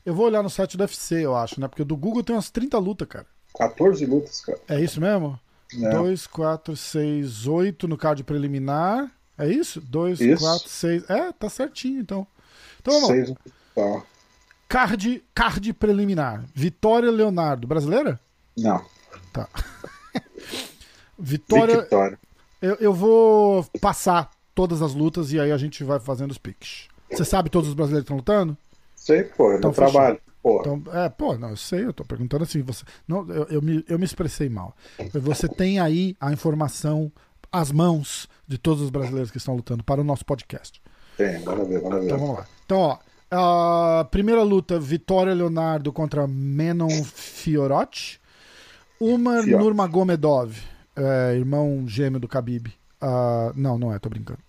Eu 0.05 0.15
vou 0.15 0.25
olhar 0.25 0.41
no 0.41 0.49
site 0.49 0.77
do 0.77 0.83
UFC, 0.83 1.15
eu 1.15 1.35
acho, 1.35 1.59
né? 1.59 1.67
Porque 1.67 1.83
do 1.83 1.97
Google 1.97 2.23
tem 2.23 2.33
umas 2.33 2.49
30 2.49 2.77
lutas, 2.79 3.09
cara. 3.09 3.25
14 3.57 4.05
lutas, 4.05 4.39
cara. 4.39 4.57
É 4.69 4.79
isso 4.79 5.01
mesmo? 5.01 5.37
2, 5.73 6.27
4, 6.27 6.77
6, 6.77 7.47
8 7.47 7.85
no 7.89 7.97
card 7.97 8.23
preliminar. 8.23 9.11
É 9.37 9.49
isso? 9.49 9.81
2, 9.81 10.39
4, 10.39 10.69
6. 10.69 11.09
É, 11.09 11.33
tá 11.33 11.49
certinho, 11.49 11.99
então. 11.99 12.25
Então 12.79 13.01
vamos 13.01 13.07
Seis... 13.07 13.33
tá. 13.75 14.03
Card, 14.69 15.21
card 15.35 15.73
preliminar. 15.73 16.45
Vitória 16.55 17.11
Leonardo. 17.11 17.67
Brasileira? 17.67 18.17
Não. 18.57 18.81
Tá. 19.33 19.49
Vitória. 21.22 21.82
Vitória. 21.82 22.19
Eu, 22.61 22.76
eu 22.76 22.93
vou 22.93 23.65
passar 23.80 24.30
todas 24.53 24.82
as 24.82 24.93
lutas 24.93 25.32
e 25.32 25.39
aí 25.39 25.51
a 25.51 25.57
gente 25.57 25.84
vai 25.84 25.99
fazendo 25.99 26.32
os 26.32 26.38
picks. 26.38 26.88
Você 27.11 27.26
sabe 27.26 27.49
todos 27.49 27.69
os 27.69 27.76
brasileiros 27.76 28.03
que 28.07 28.13
estão 28.13 28.17
lutando? 28.17 28.57
Sei, 28.95 29.24
pô, 29.24 29.51
é 29.51 29.57
então, 29.57 29.72
trabalho. 29.72 30.19
Pô, 30.43 30.59
Então, 30.59 30.84
é, 30.93 31.09
pô, 31.09 31.38
não, 31.38 31.49
eu 31.49 31.57
sei, 31.57 31.86
eu 31.86 31.93
tô 31.93 32.03
perguntando 32.03 32.43
assim, 32.43 32.61
você. 32.61 32.84
Não, 33.07 33.28
eu, 33.30 33.43
eu, 33.49 33.61
me, 33.61 33.84
eu 33.88 33.97
me 33.99 34.05
expressei 34.05 34.49
mal. 34.49 34.76
Você 35.13 35.47
tem 35.47 35.80
aí 35.80 36.15
a 36.19 36.32
informação, 36.32 37.11
as 37.51 37.72
mãos 37.72 38.28
de 38.47 38.57
todos 38.57 38.82
os 38.82 38.89
brasileiros 38.89 39.30
que 39.32 39.38
estão 39.38 39.55
lutando 39.55 39.84
para 39.84 40.01
o 40.01 40.03
nosso 40.03 40.26
podcast. 40.26 40.82
tem, 41.17 41.39
manda 41.43 41.63
ver. 41.65 41.78
Então 41.80 42.17
vamos 42.17 42.38
lá. 42.38 42.45
Então, 42.65 42.80
ó. 42.80 42.97
A 43.34 44.03
primeira 44.11 44.43
luta, 44.43 44.78
Vitória 44.78 45.34
Leonardo 45.34 45.93
contra 45.93 46.28
Menon 46.28 46.89
Fiorotti. 47.05 48.19
Umar 48.99 49.43
Fiote. 49.43 49.63
Nurmagomedov, 49.63 50.53
é, 50.95 51.35
irmão 51.35 51.85
gêmeo 51.87 52.19
do 52.19 52.27
Khabib. 52.27 52.73
Ah, 52.99 53.51
não, 53.55 53.77
não 53.77 53.93
é, 53.93 53.99
tô 53.99 54.09
brincando. 54.09 54.39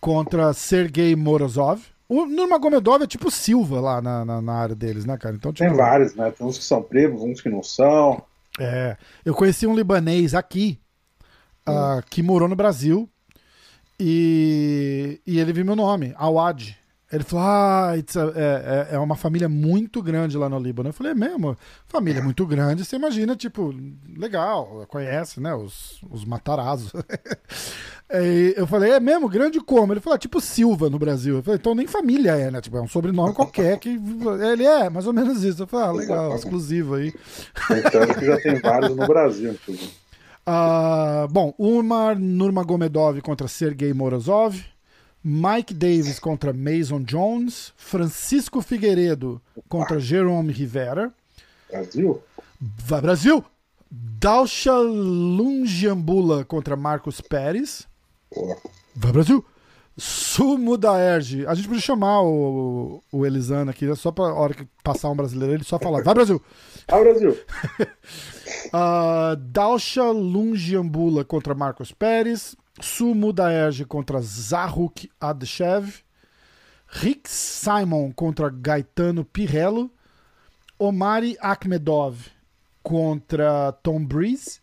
Contra 0.00 0.52
Sergei 0.52 1.16
Morozov. 1.16 1.82
O 2.08 2.24
Nurmagomedov 2.26 3.02
é 3.02 3.06
tipo 3.06 3.30
Silva 3.30 3.80
lá 3.80 4.00
na, 4.00 4.24
na, 4.24 4.40
na 4.40 4.54
área 4.54 4.74
deles, 4.74 5.04
né, 5.04 5.16
cara? 5.16 5.34
Então, 5.34 5.52
tipo, 5.52 5.68
Tem 5.68 5.76
vários, 5.76 6.14
né? 6.14 6.30
Tem 6.30 6.46
uns 6.46 6.56
que 6.58 6.64
são 6.64 6.80
primos, 6.80 7.22
uns 7.22 7.40
que 7.40 7.48
não 7.48 7.62
são. 7.62 8.22
É, 8.60 8.96
eu 9.24 9.34
conheci 9.34 9.66
um 9.66 9.74
libanês 9.74 10.32
aqui 10.32 10.78
ah, 11.66 12.00
que 12.08 12.22
morou 12.22 12.48
no 12.48 12.54
Brasil 12.54 13.08
e, 13.98 15.20
e 15.26 15.38
ele 15.38 15.52
viu 15.52 15.64
meu 15.64 15.76
nome, 15.76 16.14
Awad. 16.16 16.78
Ele 17.16 17.24
falou: 17.24 17.44
Ah, 17.44 17.90
a- 17.92 17.96
é, 17.96 18.88
é, 18.92 18.94
é 18.94 18.98
uma 18.98 19.16
família 19.16 19.48
muito 19.48 20.02
grande 20.02 20.36
lá 20.38 20.48
no 20.48 20.58
Líbano. 20.58 20.90
Eu 20.90 20.92
falei: 20.92 21.12
É 21.12 21.14
mesmo? 21.14 21.56
Família 21.86 22.22
muito 22.22 22.46
grande, 22.46 22.84
você 22.84 22.96
imagina, 22.96 23.34
tipo, 23.34 23.74
legal, 24.16 24.84
conhece, 24.88 25.40
né? 25.40 25.54
Os, 25.54 26.00
os 26.10 26.24
matarazos. 26.24 26.92
Eu 28.56 28.66
falei: 28.68 28.92
É 28.92 29.00
mesmo? 29.00 29.28
Grande 29.28 29.58
como? 29.60 29.92
Ele 29.92 30.00
falou: 30.00 30.14
ah, 30.14 30.18
Tipo 30.18 30.40
Silva 30.40 30.88
no 30.88 30.98
Brasil. 30.98 31.36
Eu 31.36 31.42
falei: 31.42 31.58
Então 31.58 31.74
nem 31.74 31.86
família 31.86 32.36
é, 32.36 32.50
né? 32.50 32.60
Tipo, 32.60 32.76
é 32.76 32.80
um 32.80 32.86
sobrenome 32.88 33.34
qualquer 33.34 33.78
que. 33.78 33.98
Ele 34.52 34.64
é, 34.64 34.88
mais 34.88 35.06
ou 35.06 35.12
menos 35.12 35.42
isso. 35.42 35.62
Eu 35.64 35.66
falei: 35.66 35.86
Ah, 35.88 35.92
legal, 35.92 36.34
exclusivo 36.36 36.94
aí. 36.94 37.12
Então 37.70 38.06
que 38.14 38.24
já 38.24 38.40
tem 38.40 38.60
vários 38.60 38.94
no 38.94 39.06
Brasil, 39.06 39.52
inclusive. 39.52 39.90
Ah, 40.46 41.26
bom, 41.28 41.52
Umar 41.58 42.16
Nurmagomedov 42.16 43.20
contra 43.20 43.48
Sergei 43.48 43.92
Morozov, 43.92 44.56
Mike 45.22 45.74
Davis 45.74 46.18
contra 46.18 46.52
Mason 46.52 47.02
Jones, 47.02 47.72
Francisco 47.76 48.60
Figueiredo 48.60 49.40
contra 49.68 49.98
Jerome 49.98 50.52
Rivera, 50.52 51.12
Brasil? 51.70 52.22
vai 52.60 53.00
Brasil, 53.00 53.44
Dalsha 53.90 54.74
Lungiambula 54.76 56.44
contra 56.44 56.76
Marcos 56.76 57.20
Pérez, 57.20 57.86
vai 58.94 59.12
Brasil, 59.12 59.44
Sumo 59.98 60.76
da 60.76 60.98
Erge, 60.98 61.46
a 61.46 61.54
gente 61.54 61.66
podia 61.68 61.80
chamar 61.82 62.22
o, 62.22 63.02
o 63.10 63.26
Elisana 63.26 63.70
aqui, 63.70 63.92
só 63.96 64.12
pra 64.12 64.32
hora 64.32 64.54
que 64.54 64.66
passar 64.84 65.10
um 65.10 65.16
brasileiro, 65.16 65.54
ele 65.54 65.64
só 65.64 65.78
falar, 65.78 66.02
vai 66.02 66.14
Brasil, 66.14 66.40
Ah, 66.88 67.00
Brasil! 67.00 67.36
Uh, 68.66 69.36
Dalsha 69.36 70.04
Lungiambula 70.04 71.24
contra 71.24 71.52
Marcos 71.54 71.90
Pérez. 71.90 72.54
Sumu 72.80 73.32
Daerge 73.32 73.84
contra 73.84 74.20
Zahuk 74.20 75.08
Adchev. 75.20 76.02
Rick 77.02 77.28
Simon 77.28 78.12
contra 78.12 78.50
Gaetano 78.50 79.24
Pirello. 79.24 79.90
Omari 80.78 81.36
Akhmedov 81.40 82.30
contra 82.82 83.72
Tom 83.82 84.04
Breeze. 84.04 84.60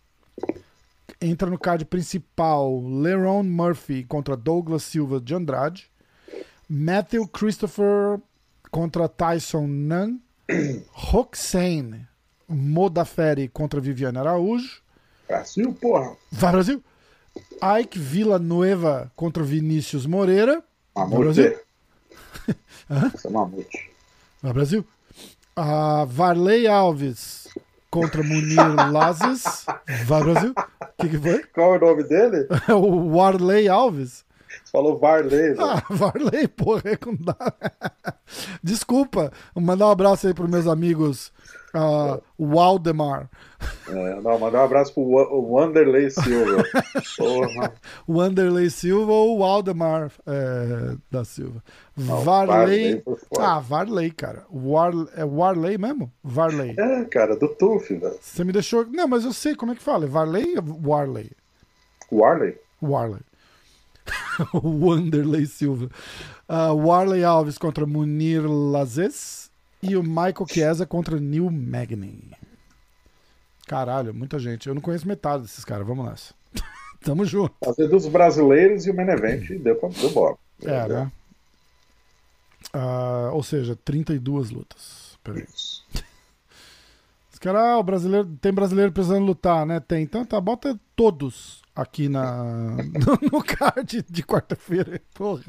Entra 1.19 1.49
no 1.49 1.57
card 1.57 1.85
principal 1.85 2.81
Leron 3.01 3.43
Murphy 3.43 4.03
contra 4.03 4.37
Douglas 4.37 4.83
Silva 4.83 5.19
de 5.19 5.35
Andrade. 5.35 5.83
Matthew 6.69 7.27
Christopher 7.27 8.21
contra 8.71 9.07
Tyson 9.07 9.67
Nunn. 9.67 10.19
Roxane 11.11 12.07
Modaferi 12.47 13.47
contra 13.47 13.79
Viviane 13.79 14.19
Araújo. 14.19 14.81
Brasil, 15.27 15.73
porra! 15.73 16.15
Vai 16.31 16.51
Brasil! 16.51 16.83
Ike 17.79 17.97
Villanueva 17.97 19.11
contra 19.15 19.43
Vinícius 19.43 20.05
Moreira. 20.05 20.63
Mamute. 20.95 21.23
Brasil? 21.23 21.59
Isso 23.15 23.27
é 23.27 23.31
mamute. 23.31 23.91
Vai 24.41 24.53
Brasil! 24.53 24.85
Ah, 25.55 26.05
Varley 26.07 26.67
Alves 26.67 27.47
contra 27.89 28.23
Munir 28.23 28.91
Lazes. 28.91 29.65
Vai 30.05 30.23
Brasil! 30.23 30.53
O 30.53 31.01
que, 31.01 31.09
que 31.09 31.19
foi? 31.19 31.43
Qual 31.53 31.75
é 31.75 31.77
o 31.77 31.81
nome 31.81 32.03
dele? 32.03 32.47
É 32.67 32.73
o 32.75 33.15
Warley 33.15 33.69
Alves. 33.69 34.25
Falou 34.73 34.97
Varley, 34.97 35.29
velho. 35.53 35.61
Ah, 35.61 35.83
Varley, 35.87 36.47
porra, 36.47 36.81
é 36.85 36.97
não 37.05 37.15
dá. 37.15 37.53
Desculpa, 38.63 39.31
vou 39.53 39.63
mandar 39.63 39.85
um 39.87 39.91
abraço 39.91 40.25
aí 40.27 40.33
pros 40.33 40.49
meus 40.49 40.65
amigos 40.65 41.31
ah, 41.75 42.19
Waldemar. 42.39 43.29
É, 43.87 44.21
não, 44.21 44.39
mandar 44.39 44.61
um 44.61 44.65
abraço 44.65 44.91
pro 44.93 45.03
Wa- 45.03 45.29
o 45.29 45.53
Wanderlei 45.53 46.09
Silva. 46.09 46.63
Porra. 47.17 47.73
Wanderlei 48.09 48.71
Silva 48.71 49.11
ou 49.11 49.39
Waldemar 49.39 50.11
é, 50.25 50.95
da 51.11 51.23
Silva. 51.23 51.63
Não, 51.95 52.21
Varley. 52.21 53.03
Varley. 53.05 53.19
Ah, 53.37 53.59
Varley, 53.59 54.11
cara. 54.11 54.43
War, 54.51 54.91
é 55.15 55.23
Warley 55.23 55.77
mesmo? 55.77 56.11
Varley. 56.23 56.75
É, 56.79 57.05
cara, 57.05 57.35
do 57.35 57.47
Tuf, 57.47 57.93
velho. 57.95 58.17
Você 58.19 58.43
me 58.43 58.51
deixou. 58.51 58.87
Não, 58.87 59.07
mas 59.07 59.23
eu 59.23 59.33
sei 59.33 59.55
como 59.55 59.71
é 59.71 59.75
que 59.75 59.83
fala. 59.83 60.05
É 60.05 60.07
Varley 60.07 60.55
ou 60.57 60.89
Warley? 60.91 61.31
Warley? 62.11 62.57
Warley. 62.81 63.21
Wanderlei 64.53 65.45
Silva. 65.45 65.89
Ah, 66.47 66.73
Warley 66.73 67.23
Alves 67.23 67.57
contra 67.57 67.85
Munir 67.85 68.45
Lazes. 68.45 69.51
E 69.81 69.97
o 69.97 70.03
Michael 70.03 70.47
Chiesa 70.47 70.85
contra 70.85 71.19
Neil 71.19 71.49
Magny. 71.51 72.31
Caralho, 73.67 74.13
muita 74.13 74.39
gente. 74.39 74.67
Eu 74.67 74.75
não 74.75 74.81
conheço 74.81 75.07
metade 75.07 75.43
desses 75.43 75.65
caras. 75.65 75.85
Vamos 75.85 76.05
nessa. 76.05 76.33
Tamo 77.03 77.25
junto. 77.25 77.53
Fazer 77.63 77.87
dos 77.87 78.07
brasileiros 78.07 78.85
e 78.85 78.91
o 78.91 78.93
Menevent 78.93 79.49
deu 79.59 79.75
pra 79.75 79.89
deu 79.89 80.09
bola. 80.11 80.37
É, 80.61 80.87
né? 80.87 81.11
Ah, 82.71 83.31
ou 83.33 83.43
seja, 83.43 83.75
32 83.75 84.51
lutas. 84.51 85.17
Peraí. 85.23 85.45
Os 87.33 87.39
caras, 87.39 87.61
ah, 87.61 87.77
o 87.77 87.83
brasileiro, 87.83 88.37
tem 88.39 88.53
brasileiro 88.53 88.91
precisando 88.91 89.25
lutar, 89.25 89.65
né? 89.65 89.79
Tem. 89.81 90.03
Então 90.03 90.23
tá, 90.23 90.39
bota 90.39 90.79
todos 90.95 91.62
aqui 91.75 92.07
na, 92.09 92.43
no, 93.31 93.43
card 93.43 94.05
de 94.09 94.23
quarta-feira. 94.23 95.01
Porra. 95.13 95.43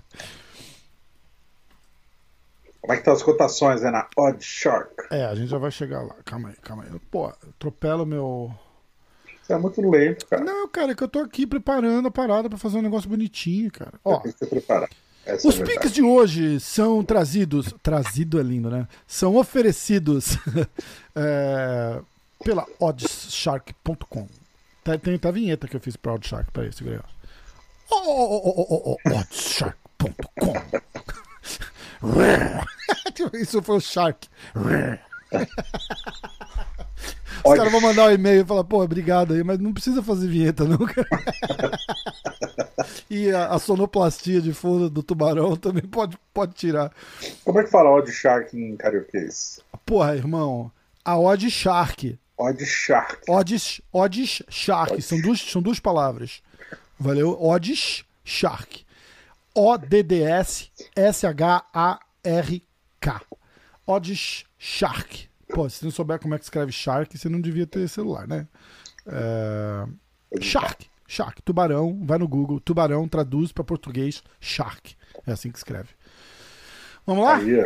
Como 2.80 2.92
é 2.92 2.96
que 2.96 3.00
estão 3.00 3.14
as 3.14 3.22
cotações, 3.22 3.80
né? 3.80 3.90
Na 3.90 4.06
Odd 4.16 4.44
Shark. 4.44 5.06
É, 5.10 5.24
a 5.24 5.34
gente 5.34 5.48
já 5.48 5.58
vai 5.58 5.70
chegar 5.70 6.02
lá. 6.02 6.16
Calma 6.24 6.50
aí, 6.50 6.56
calma 6.56 6.84
aí. 6.84 6.90
Pô, 7.10 7.26
atropela 7.26 8.02
o 8.02 8.06
meu. 8.06 8.54
Isso 9.42 9.52
é 9.52 9.58
muito 9.58 9.80
lento, 9.90 10.26
cara. 10.26 10.44
Não, 10.44 10.68
cara, 10.68 10.92
é 10.92 10.94
que 10.94 11.02
eu 11.02 11.08
tô 11.08 11.20
aqui 11.20 11.46
preparando 11.46 12.08
a 12.08 12.10
parada 12.10 12.48
pra 12.48 12.58
fazer 12.58 12.78
um 12.78 12.82
negócio 12.82 13.08
bonitinho, 13.08 13.70
cara. 13.70 13.94
Ó, 14.04 14.18
Tem 14.18 14.32
que 14.32 14.38
se 14.38 14.46
preparar. 14.46 14.88
Essa 15.24 15.48
Os 15.48 15.54
é 15.54 15.56
a 15.56 15.64
verdade. 15.64 15.78
piques 15.78 15.92
de 15.92 16.02
hoje 16.02 16.60
são 16.60 17.02
trazidos. 17.02 17.74
Trazido 17.82 18.38
é 18.38 18.42
lindo, 18.42 18.70
né? 18.70 18.86
São 19.06 19.36
oferecidos 19.36 20.36
é, 21.16 22.00
pela 22.42 22.66
oddshark.com. 22.78 24.28
Tem, 24.84 24.98
tem 24.98 25.14
até 25.14 25.28
a 25.28 25.32
vinheta 25.32 25.66
que 25.66 25.76
eu 25.76 25.80
fiz 25.80 25.96
pra 25.96 26.14
Oddshark. 26.14 26.50
Peraí, 26.52 26.72
segura 26.72 26.96
aí. 26.96 27.02
Oh, 27.90 28.02
oh, 28.06 28.42
oh, 28.44 28.66
oh, 28.70 28.96
oh, 29.04 29.18
oddshark.com. 29.18 30.54
Isso 33.34 33.62
foi 33.62 33.76
o 33.76 33.80
Shark. 33.80 34.28
Os 37.44 37.54
caras 37.54 37.72
vão 37.72 37.80
mandar 37.80 38.08
um 38.08 38.12
e-mail 38.12 38.42
e 38.42 38.46
falar, 38.46 38.64
pô, 38.64 38.82
obrigado 38.82 39.34
aí, 39.34 39.42
mas 39.44 39.58
não 39.58 39.72
precisa 39.72 40.02
fazer 40.02 40.28
vinheta 40.28 40.64
nunca. 40.64 41.06
e 43.10 43.30
a, 43.30 43.48
a 43.48 43.58
sonoplastia 43.58 44.40
de 44.40 44.52
fundo 44.52 44.88
do 44.88 45.02
tubarão 45.02 45.56
também 45.56 45.82
pode, 45.82 46.16
pode 46.32 46.54
tirar. 46.54 46.90
Como 47.44 47.60
é 47.60 47.64
que 47.64 47.70
fala 47.70 47.90
Odd 47.90 48.10
Shark 48.10 48.56
em 48.56 48.76
carioquês? 48.76 49.60
Porra, 49.84 50.16
irmão, 50.16 50.70
a 51.04 51.18
Odd 51.18 51.50
Shark. 51.50 52.18
Odd 52.36 52.64
Shark. 52.66 53.20
Odds, 53.28 53.80
Odds 53.92 54.42
Shark. 54.48 55.00
São 55.02 55.20
duas, 55.20 55.40
são 55.40 55.62
duas 55.62 55.78
palavras. 55.78 56.42
Valeu? 56.98 57.40
Odds 57.40 58.04
Shark. 58.24 58.84
O-D-D-S 59.54 60.70
S-H-A-R-K. 61.84 63.20
Odds 63.86 64.44
Shark. 64.58 65.28
Pô, 65.54 65.68
se 65.68 65.78
você 65.78 65.84
não 65.84 65.92
souber 65.92 66.18
como 66.18 66.34
é 66.34 66.38
que 66.38 66.44
escreve 66.44 66.72
Shark, 66.72 67.16
você 67.16 67.28
não 67.28 67.40
devia 67.40 67.66
ter 67.66 67.88
celular, 67.88 68.26
né? 68.26 68.48
É... 69.06 69.84
Shark. 70.40 70.86
Shark. 71.06 71.40
Tubarão. 71.42 72.00
Vai 72.04 72.18
no 72.18 72.26
Google. 72.26 72.58
Tubarão 72.58 73.06
traduz 73.06 73.52
para 73.52 73.62
português 73.62 74.22
Shark. 74.40 74.96
É 75.26 75.32
assim 75.32 75.50
que 75.52 75.58
escreve. 75.58 75.90
Vamos 77.06 77.24
lá? 77.24 77.36
Aí. 77.36 77.64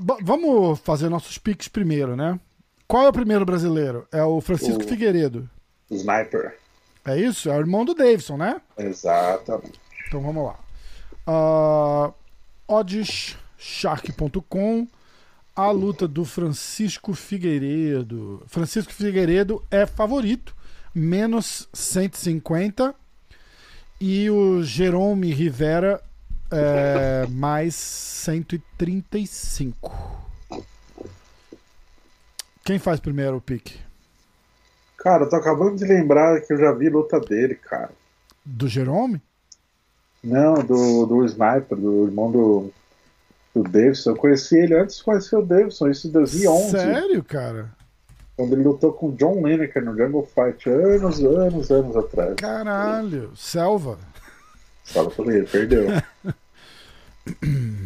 Bo- 0.00 0.18
Vamos 0.22 0.80
fazer 0.80 1.08
nossos 1.08 1.38
piques 1.38 1.68
primeiro, 1.68 2.16
né? 2.16 2.40
Qual 2.88 3.04
é 3.04 3.08
o 3.08 3.12
primeiro 3.12 3.44
brasileiro? 3.44 4.08
É 4.10 4.24
o 4.24 4.40
Francisco 4.40 4.82
O- 4.82 4.88
Figueiredo. 4.88 5.48
Sniper. 5.90 6.56
É 7.04 7.16
isso? 7.18 7.48
É 7.50 7.56
o 7.56 7.60
irmão 7.60 7.84
do 7.84 7.94
Davidson, 7.94 8.36
né? 8.38 8.60
Exatamente. 8.76 9.78
Então 10.08 10.20
vamos 10.20 10.44
lá. 10.46 10.58
Uh, 11.26 12.12
Oddsshark.com 12.66 14.88
a 15.54 15.70
luta 15.70 16.08
do 16.08 16.24
Francisco 16.24 17.12
Figueiredo. 17.14 18.42
Francisco 18.46 18.92
Figueiredo 18.92 19.62
é 19.70 19.86
favorito, 19.86 20.54
menos 20.94 21.68
150. 21.72 22.94
E 24.00 24.30
o 24.30 24.62
Jerome 24.62 25.32
Rivera 25.32 26.00
é 26.50 27.26
mais 27.28 27.74
135. 27.74 30.27
Quem 32.68 32.78
faz 32.78 33.00
primeiro 33.00 33.38
o 33.38 33.40
pique? 33.40 33.80
Cara, 34.98 35.24
eu 35.24 35.30
tô 35.30 35.36
acabando 35.36 35.76
de 35.76 35.86
lembrar 35.86 36.38
que 36.42 36.52
eu 36.52 36.58
já 36.58 36.70
vi 36.70 36.90
luta 36.90 37.18
dele, 37.18 37.54
cara. 37.54 37.88
Do 38.44 38.68
Jerome? 38.68 39.22
Não, 40.22 40.52
do, 40.56 41.06
do 41.06 41.24
Sniper, 41.24 41.78
do 41.78 42.04
irmão 42.04 42.30
do, 42.30 42.70
do 43.54 43.62
Davidson. 43.62 44.10
Eu 44.10 44.16
conheci 44.16 44.58
ele 44.58 44.74
antes 44.74 44.98
de 44.98 45.02
conhecer 45.02 45.36
o 45.36 45.46
Davidson, 45.46 45.88
isso 45.88 46.08
em 46.08 46.10
2011. 46.10 46.70
Sério, 46.72 47.24
cara? 47.24 47.70
Quando 48.36 48.52
ele 48.52 48.64
lutou 48.64 48.92
com 48.92 49.12
John 49.12 49.46
Lineker 49.46 49.82
no 49.82 49.96
Jungle 49.96 50.26
Fight, 50.26 50.68
anos, 50.68 51.24
anos, 51.24 51.70
anos 51.70 51.96
atrás. 51.96 52.34
Caralho, 52.34 53.34
selva. 53.34 53.98
Fala 54.84 55.10
pra 55.10 55.34
ele, 55.34 55.46
perdeu. 55.46 55.86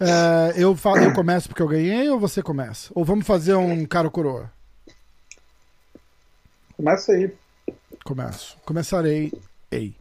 É, 0.00 0.54
eu, 0.56 0.76
falo, 0.76 0.98
eu 0.98 1.12
começo 1.12 1.48
porque 1.48 1.62
eu 1.62 1.68
ganhei 1.68 2.08
ou 2.08 2.20
você 2.20 2.42
começa? 2.42 2.90
Ou 2.94 3.04
vamos 3.04 3.26
fazer 3.26 3.54
um 3.54 3.84
cara 3.84 4.08
coroa? 4.08 4.50
Começa 6.76 7.12
aí. 7.12 7.34
Começo. 8.04 8.56
Começarei. 8.64 9.32
Ei. 9.70 9.94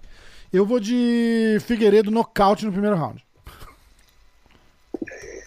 Eu 0.54 0.66
vou 0.66 0.80
de 0.80 1.58
Figueiredo 1.62 2.12
nocaute 2.12 2.66
no 2.66 2.72
primeiro 2.72 2.96
round. 2.96 3.26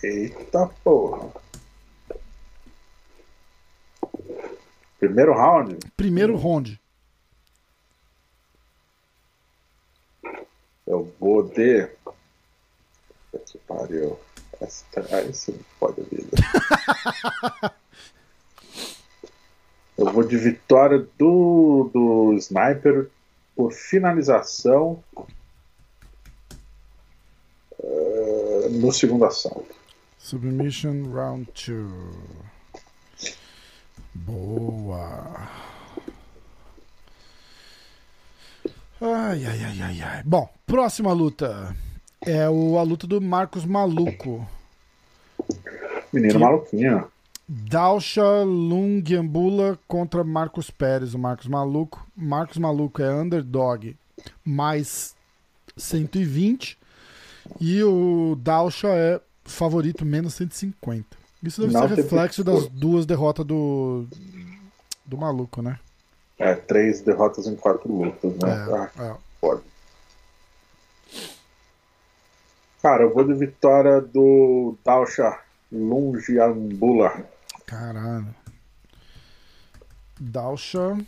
Eita 0.03 0.67
porra. 0.83 1.31
Primeiro 4.99 5.33
round? 5.33 5.79
Primeiro 5.97 6.37
round. 6.37 6.81
Eu 10.87 11.15
vou 11.21 11.43
de. 11.49 11.89
Que 13.47 13.59
pariu. 13.67 14.19
Aí 14.61 15.33
você 15.33 15.55
pode 15.79 16.03
vida. 16.03 16.37
Eu 19.97 20.13
vou 20.13 20.23
de 20.25 20.37
vitória 20.39 21.07
do, 21.19 21.91
do 21.93 22.33
Sniper 22.39 23.11
por 23.55 23.73
finalização 23.73 25.03
uh, 27.79 28.69
no 28.71 28.91
segundo 28.93 29.27
assalto. 29.27 29.75
Submission 30.19 31.13
round 31.13 31.51
2. 33.21 33.37
Boa. 34.15 35.49
Ai, 39.01 39.45
ai, 39.45 39.65
ai, 39.65 39.83
ai, 39.83 40.01
ai. 40.03 40.23
Bom, 40.25 40.49
próxima 40.67 41.13
luta 41.13 41.77
é 42.25 42.49
o, 42.49 42.79
a 42.79 42.83
luta 42.83 43.07
do 43.07 43.21
Marcos 43.21 43.65
Maluco. 43.65 44.47
Menino 46.13 46.35
que... 46.35 46.39
maluquinho. 46.39 47.09
Dalsha 47.49 48.43
Lungiambula 48.45 49.79
contra 49.89 50.23
Marcos 50.23 50.71
Pérez, 50.71 51.15
o 51.15 51.19
Marcos 51.19 51.49
Maluco. 51.49 52.07
Marcos 52.17 52.59
Maluco 52.59 53.03
é 53.03 53.13
underdog 53.13 53.97
mais 54.45 55.17
120 55.77 56.79
e 57.61 57.83
o 57.83 58.37
Dalsha 58.41 58.89
é 58.89 59.21
favorito 59.45 60.05
menos 60.05 60.35
150. 60.35 61.05
Isso 61.43 61.63
deve 61.63 61.73
Não 61.73 61.89
ser 61.89 61.95
reflexo 61.97 62.45
das 62.45 62.69
duas 62.69 63.07
derrotas 63.07 63.45
do 63.45 64.07
do 65.05 65.19
maluco, 65.19 65.61
né? 65.61 65.81
É, 66.39 66.55
três 66.55 67.01
derrotas 67.01 67.47
em 67.47 67.57
quatro 67.57 67.93
lutas, 67.93 68.33
né? 68.37 68.49
É, 68.49 68.75
ah, 68.75 68.91
é. 68.99 69.17
Pode. 69.41 69.63
Cara, 72.83 73.03
eu 73.03 73.15
vou 73.15 73.25
de 73.25 73.35
vitória 73.35 74.01
do 74.01 74.77
Dalsha 74.85 75.39
Lungiambula. 75.71 77.27
Caralho. 77.67 78.35
Dalsha. 80.19 80.99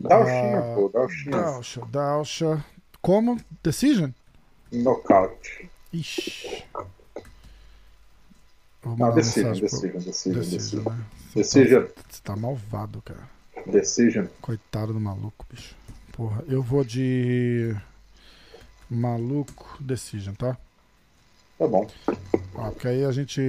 Dalshinha, 0.00 0.58
ah, 0.58 0.74
pô, 0.74 0.88
Dalshinha. 0.88 1.30
Dalsha, 1.30 1.86
Dalsha. 1.86 2.64
Como? 3.02 3.40
Decision? 3.62 4.10
Knockout. 4.70 5.70
Ixi. 5.92 6.64
Não, 8.84 9.14
decision, 9.14 9.52
decision, 9.52 9.98
decision, 9.98 10.40
decision. 10.40 10.84
Né? 10.84 11.04
Decision. 11.34 11.84
Tá, 11.84 12.02
você 12.08 12.22
tá 12.22 12.36
malvado, 12.36 13.02
cara. 13.02 13.28
Decision. 13.66 14.26
Coitado 14.40 14.92
do 14.92 15.00
maluco, 15.00 15.44
bicho. 15.50 15.74
Porra, 16.12 16.42
eu 16.46 16.62
vou 16.62 16.84
de. 16.84 17.76
Maluco 18.90 19.76
Decision, 19.80 20.34
tá? 20.34 20.56
Tá 21.58 21.66
bom. 21.66 21.86
Ah, 22.56 22.70
porque 22.70 22.88
aí 22.88 23.04
a 23.04 23.12
gente. 23.12 23.40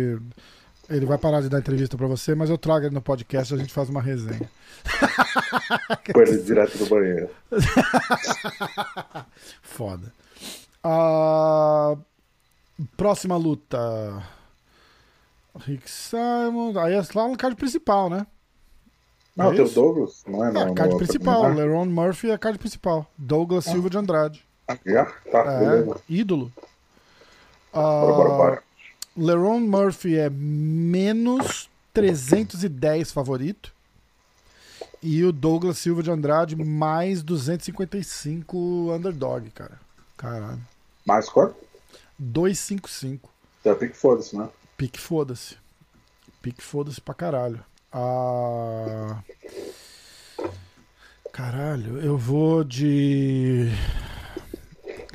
Ele 0.90 1.06
vai 1.06 1.20
parar 1.20 1.42
de 1.42 1.50
dar 1.50 1.60
entrevista 1.60 1.96
para 1.96 2.08
você, 2.08 2.34
mas 2.34 2.50
eu 2.50 2.58
trago 2.58 2.88
ele 2.88 2.96
no 2.96 3.02
podcast 3.02 3.54
e 3.54 3.56
a 3.56 3.60
gente 3.60 3.72
faz 3.72 3.90
uma 3.90 4.02
resenha. 4.02 4.50
Põe 6.12 6.24
ele 6.24 6.42
direto 6.42 6.78
do 6.80 6.88
banheiro. 6.88 7.30
Foda. 9.62 10.12
Uh, 10.84 12.00
próxima 12.98 13.38
luta. 13.38 14.24
Rick 15.60 15.90
Simon. 15.90 16.78
Aí 16.80 16.96
é 16.96 17.04
lá 17.14 17.28
no 17.28 17.38
card 17.38 17.56
principal, 17.56 18.10
né? 18.10 18.26
Não, 19.36 19.52
é 19.52 19.56
tem 19.56 19.66
o 19.66 19.70
Douglas, 19.70 20.24
não 20.28 20.44
é? 20.44 20.52
Não, 20.52 20.66
não 20.68 20.74
card 20.74 20.98
principal. 20.98 21.54
Leron 21.54 21.86
Murphy 21.86 22.32
é 22.32 22.38
card 22.38 22.58
principal. 22.58 23.06
Douglas 23.16 23.68
ah. 23.68 23.72
Silva 23.72 23.92
de 23.92 23.98
Andrade. 23.98 24.49
Ah, 24.70 24.78
já? 24.86 25.06
Tá, 25.32 25.62
é. 25.64 26.02
Ídolo. 26.08 26.52
Uh, 27.74 27.80
bora, 27.80 28.14
bora, 28.14 28.30
bora. 28.30 28.64
Leron 29.18 29.62
Murphy 29.62 30.16
é 30.16 30.30
menos 30.30 31.68
310 31.92 33.12
favorito. 33.12 33.74
E 35.02 35.24
o 35.24 35.32
Douglas 35.32 35.80
Silva 35.80 36.04
de 36.04 36.12
Andrade 36.12 36.56
mais 36.56 37.24
255 37.24 38.94
underdog, 38.94 39.50
cara. 39.52 39.80
Caralho. 40.16 40.62
Mais 41.04 41.28
quanto? 41.28 41.56
255. 42.20 43.28
É 43.66 43.74
pique 43.74 43.96
foda-se, 43.96 44.38
né? 44.38 44.48
Pique 44.78 45.00
foda-se. 45.00 45.58
Pique 46.44 46.62
foda-se 46.62 47.02
pra 47.02 47.16
caralho. 47.16 47.64
Ah... 47.92 49.18
Caralho, 51.32 52.00
eu 52.02 52.18
vou 52.18 52.64
de. 52.64 53.70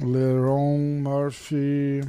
Leron 0.01 1.03
Murphy. 1.03 2.01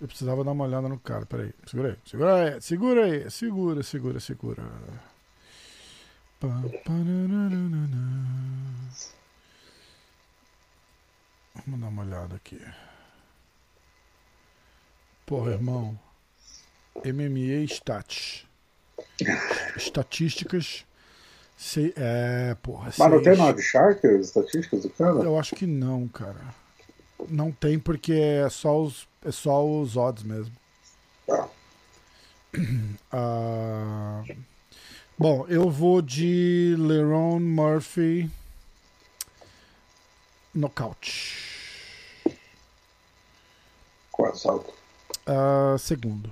Eu 0.00 0.08
precisava 0.08 0.42
dar 0.42 0.52
uma 0.52 0.64
olhada 0.64 0.88
no 0.88 0.98
cara, 0.98 1.24
peraí. 1.24 1.54
Segura 1.64 1.90
aí, 1.90 1.98
segura 2.04 2.34
aí, 2.34 2.60
segura 2.60 3.04
aí, 3.04 3.30
segura, 3.30 3.82
segura, 3.82 4.20
segura. 4.20 4.62
Vamos 6.40 6.72
dar 11.80 11.88
uma 11.88 12.02
olhada 12.02 12.34
aqui. 12.34 12.60
Porra, 15.24 15.52
irmão. 15.52 15.98
MMA 16.96 17.64
Stats. 17.68 18.44
Estatísticas. 19.76 20.84
Sei, 21.62 21.94
é, 21.96 22.56
porra. 22.60 22.92
Mas 22.98 23.10
não 23.12 23.22
tem 23.22 23.62
Shark, 23.62 24.04
as 24.04 24.26
estatísticas 24.26 24.82
do 24.82 24.90
cara? 24.90 25.12
Eu 25.20 25.38
acho 25.38 25.54
que 25.54 25.64
não, 25.64 26.08
cara. 26.08 26.40
Não 27.28 27.52
tem 27.52 27.78
porque 27.78 28.12
é 28.12 28.50
só 28.50 28.82
os 28.82 29.06
é 29.24 29.30
só 29.30 29.64
os 29.64 29.96
odds 29.96 30.24
mesmo. 30.24 30.52
Tá. 31.24 31.48
Uh, 33.14 34.36
bom, 35.16 35.46
eu 35.46 35.70
vou 35.70 36.02
de 36.02 36.74
Leron 36.76 37.38
Murphy 37.38 38.28
nocaute. 40.52 41.38
Qual 44.10 44.28
é 44.28 44.32
o 44.32 44.36
salto? 44.36 44.74
Uh, 45.28 45.78
segundo. 45.78 46.28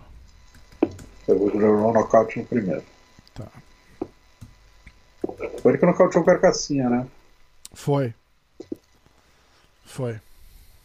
Eu 1.29 1.39
vou 1.39 1.53
de 1.53 1.57
Leron 1.57 1.93
nocaute 1.93 2.41
no 2.41 2.45
primeiro. 2.45 2.83
Foi 5.63 5.73
ele 5.73 5.79
que 5.79 5.87
nocauteou 5.87 6.23
o 6.23 6.27
Carcassinha, 6.27 6.89
né? 6.89 7.07
Foi. 7.73 8.15
Foi. 9.85 10.21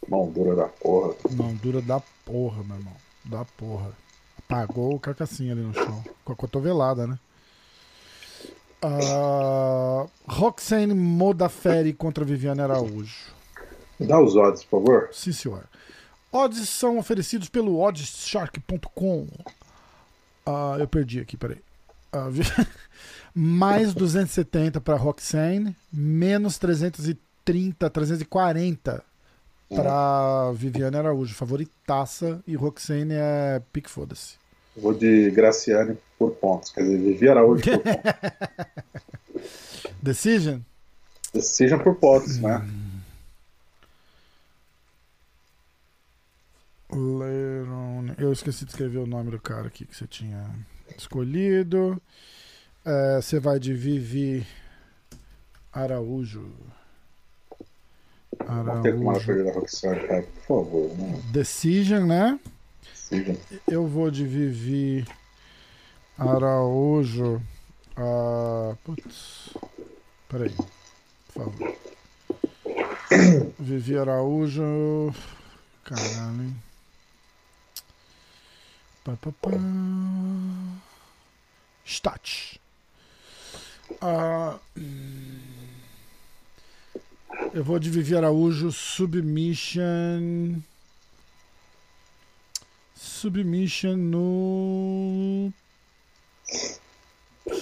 Mão 0.08 0.30
dura 0.30 0.54
da 0.54 0.68
porra. 0.68 1.14
Mão 1.32 1.54
dura 1.54 1.80
da 1.80 2.00
porra, 2.24 2.62
meu 2.62 2.76
irmão. 2.76 2.96
Da 3.24 3.44
porra. 3.56 3.90
Apagou 4.38 4.94
o 4.94 5.00
carcassinho 5.00 5.52
ali 5.52 5.62
no 5.62 5.74
chão. 5.74 6.04
Com 6.24 6.32
a 6.32 6.36
cotovelada, 6.36 7.06
né? 7.06 7.18
Uh, 8.84 10.08
Roxane 10.28 10.94
Modaferi 10.94 11.92
contra 11.92 12.24
Viviane 12.24 12.60
Araújo. 12.60 13.32
Dá 13.98 14.20
os 14.20 14.36
odds, 14.36 14.62
por 14.64 14.84
favor. 14.84 15.08
Sim, 15.12 15.32
senhor. 15.32 15.64
Odds 16.30 16.68
são 16.68 16.98
oferecidos 16.98 17.48
pelo 17.48 17.80
oddshark.com. 17.80 19.26
Ah, 20.44 20.76
eu 20.78 20.86
perdi 20.86 21.20
aqui, 21.20 21.36
peraí. 21.36 21.58
Mais 23.34 23.92
270 23.92 24.80
para 24.80 24.96
Roxane, 24.96 25.76
menos 25.92 26.56
330, 26.58 27.90
340 27.90 29.04
para 29.68 30.52
Viviane 30.52 30.96
Araújo. 30.96 31.34
Favoritaça 31.34 32.42
e 32.46 32.54
Roxane 32.54 33.14
é 33.14 33.60
pique 33.72 33.90
foda-se. 33.90 34.36
Vou 34.76 34.94
de 34.94 35.30
Graciane 35.30 35.98
por 36.18 36.32
pontos. 36.32 36.70
Quer 36.70 36.82
dizer, 36.82 36.98
Vivi 36.98 37.28
Araújo 37.28 37.62
por 37.62 37.78
pontos. 37.78 38.32
Decision? 40.02 40.60
Decision 41.32 41.80
por 41.80 41.96
pontos, 41.96 42.38
né? 42.38 42.66
Leron. 46.90 48.14
Eu 48.18 48.32
esqueci 48.32 48.64
de 48.64 48.70
escrever 48.70 48.98
o 48.98 49.06
nome 49.06 49.30
do 49.30 49.40
cara 49.40 49.66
aqui 49.66 49.84
que 49.84 49.96
você 49.96 50.06
tinha 50.06 50.48
escolhido. 50.96 52.00
É, 52.84 53.16
você 53.20 53.40
vai 53.40 53.58
de 53.58 53.72
Vivi 53.74 54.46
Araújo. 55.72 56.52
Araújo. 58.46 59.32
Por 59.52 60.46
favor, 60.46 60.96
né? 60.96 61.22
Decision, 61.32 62.06
né? 62.06 62.38
Decision. 62.82 63.36
Eu 63.66 63.86
vou 63.86 64.10
de 64.10 64.24
Vivi 64.24 65.04
Araújo. 66.18 67.42
Ah, 67.96 68.76
putz. 68.84 69.54
Peraí. 70.28 70.54
Por 71.34 71.44
favor. 71.44 71.76
Vivi 73.58 73.98
Araújo. 73.98 75.14
Caralho, 75.84 76.42
hein? 76.42 76.56
Pá, 79.06 79.16
pá, 79.22 79.30
pá. 79.40 79.50
Stat. 81.84 82.60
Ah, 84.00 84.58
eu 87.54 87.62
vou 87.62 87.78
de 87.78 87.88
Vivi 87.88 88.16
Araújo. 88.16 88.72
Submission. 88.72 90.60
Submission 92.96 93.96
no. 93.96 95.52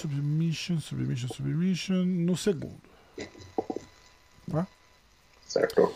Submission, 0.00 0.80
submission, 0.80 1.28
submission. 1.28 2.06
No 2.06 2.38
segundo. 2.38 2.80
Certo. 5.46 5.94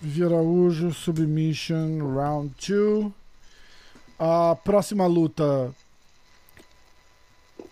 Vivi 0.00 0.24
Araújo, 0.24 0.94
submission, 0.94 1.98
round 1.98 2.54
2. 2.66 3.27
A 4.18 4.56
próxima 4.56 5.06
luta: 5.06 5.72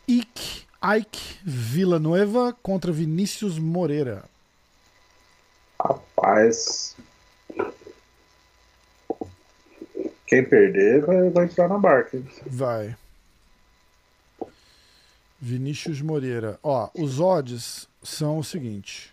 Ike, 0.07 0.64
Ike 0.99 1.38
Villanueva 1.42 2.57
contra 2.62 2.92
Vinícius 2.92 3.59
Moreira. 3.59 4.24
Rapaz. 5.80 6.97
Quem 10.26 10.44
perder 10.44 11.05
vai, 11.05 11.30
vai 11.30 11.44
entrar 11.44 11.68
na 11.68 11.78
barca. 11.78 12.22
Vai. 12.47 12.97
Vinícius 15.40 16.01
Moreira. 16.01 16.59
Ó, 16.62 16.88
os 16.94 17.20
odds 17.20 17.88
são 18.03 18.38
o 18.38 18.44
seguinte: 18.44 19.12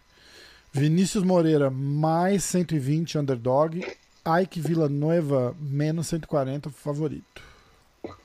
Vinícius 0.71 1.23
Moreira 1.23 1.69
mais 1.69 2.43
120 2.43 3.17
underdog, 3.17 3.85
Ike 4.25 4.61
Villanueva 4.61 5.55
menos 5.59 6.07
140 6.07 6.69
favorito. 6.69 7.41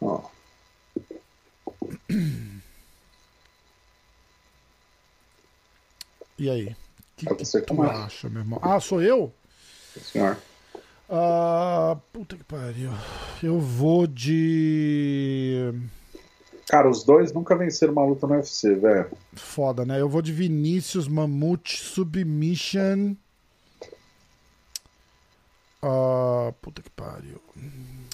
Ó, 0.00 0.22
E 6.38 6.48
aí? 6.48 6.66
O 6.68 6.76
que, 7.16 7.26
que 7.34 7.60
tu 7.62 7.74
começa. 7.74 8.04
acha, 8.04 8.28
meu 8.28 8.42
irmão? 8.42 8.60
Ah, 8.62 8.78
sou 8.78 9.02
eu? 9.02 9.32
senhor. 10.00 10.36
Ah, 11.10 11.96
puta 12.12 12.36
que 12.36 12.44
pariu. 12.44 12.90
Eu 13.42 13.58
vou 13.58 14.06
de. 14.06 15.72
Cara, 16.68 16.88
os 16.88 17.02
dois 17.02 17.32
nunca 17.32 17.56
venceram 17.56 17.92
uma 17.94 18.04
luta 18.04 18.26
no 18.26 18.34
UFC, 18.34 18.74
velho. 18.74 19.10
Foda, 19.34 19.84
né? 19.84 20.00
Eu 20.00 20.08
vou 20.08 20.22
de 20.22 20.32
Vinícius 20.32 21.08
Mamute 21.08 21.80
Submission. 21.80 23.16
Ah, 25.82 26.52
puta 26.60 26.82
que 26.82 26.90
pariu. 26.90 27.40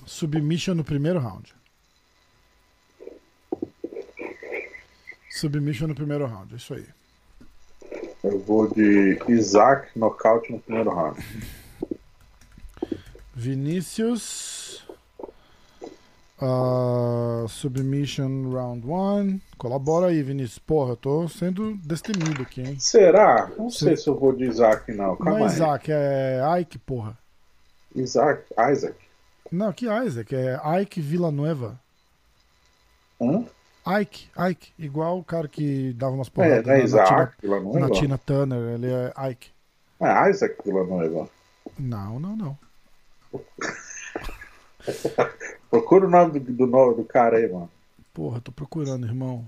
Submission 0.07 0.75
no 0.75 0.85
primeiro 0.85 1.19
round. 1.19 1.55
Submission 5.31 5.89
no 5.89 5.95
primeiro 5.95 6.27
round, 6.27 6.53
é 6.53 6.57
isso 6.57 6.75
aí. 6.75 6.87
Eu 8.23 8.39
vou 8.41 8.73
de 8.73 9.19
Isaac 9.29 9.89
nocaute 9.99 10.53
no 10.53 10.61
primeiro 10.61 10.91
round. 10.95 11.21
Vinícius. 13.35 14.87
ah, 16.41 17.45
submission 17.49 18.51
round 18.53 18.87
1. 18.87 19.41
Colabora 19.59 20.07
aí, 20.09 20.23
Vinícius. 20.23 20.59
Porra, 20.59 20.93
eu 20.93 20.97
tô 20.97 21.29
sendo 21.29 21.75
destemido 21.79 22.43
aqui, 22.43 22.61
hein? 22.61 22.77
Será? 22.79 23.51
Não 23.59 23.69
Sim. 23.71 23.87
sei 23.87 23.97
se 23.97 24.09
eu 24.09 24.19
vou 24.19 24.33
de 24.33 24.45
Isaac, 24.45 24.93
não. 24.93 25.09
Não 25.09 25.17
Calma 25.17 25.41
é 25.41 25.43
aí. 25.43 25.47
Isaac, 25.49 25.91
é 25.91 26.41
Ike, 26.61 26.79
porra. 26.79 27.19
Isaac. 27.95 28.45
Isaac. 28.73 28.97
Não, 29.51 29.73
que 29.73 29.87
Isaac? 29.87 30.35
É 30.35 30.59
Ike 30.83 31.01
Villanueva. 31.01 31.79
Hã? 33.21 33.45
Ike, 34.01 34.29
Ike. 34.51 34.73
Igual 34.79 35.19
o 35.19 35.25
cara 35.25 35.47
que 35.49 35.93
dava 35.93 36.15
umas 36.15 36.29
É, 36.29 36.31
porradas 36.31 36.67
não 36.67 36.73
é 36.73 36.79
na, 36.79 36.83
na, 36.83 36.85
Tina, 36.85 36.85
Isaac 36.85 37.81
na? 37.81 37.91
Tina 37.91 38.19
Turner. 38.19 38.75
Ele 38.75 38.87
é 38.91 39.13
Ike. 39.31 39.51
É 40.01 40.31
Isaac 40.31 40.57
Villanueva. 40.65 41.29
Não, 41.79 42.19
não, 42.19 42.37
não. 42.37 42.59
Procura 45.71 46.07
o 46.07 46.11
nome 46.11 46.41
do, 46.41 46.53
do, 46.67 46.95
do 46.95 47.05
cara 47.05 47.37
aí, 47.39 47.51
mano. 47.51 47.71
Porra, 48.13 48.41
tô 48.41 48.53
procurando, 48.53 49.07
irmão. 49.07 49.45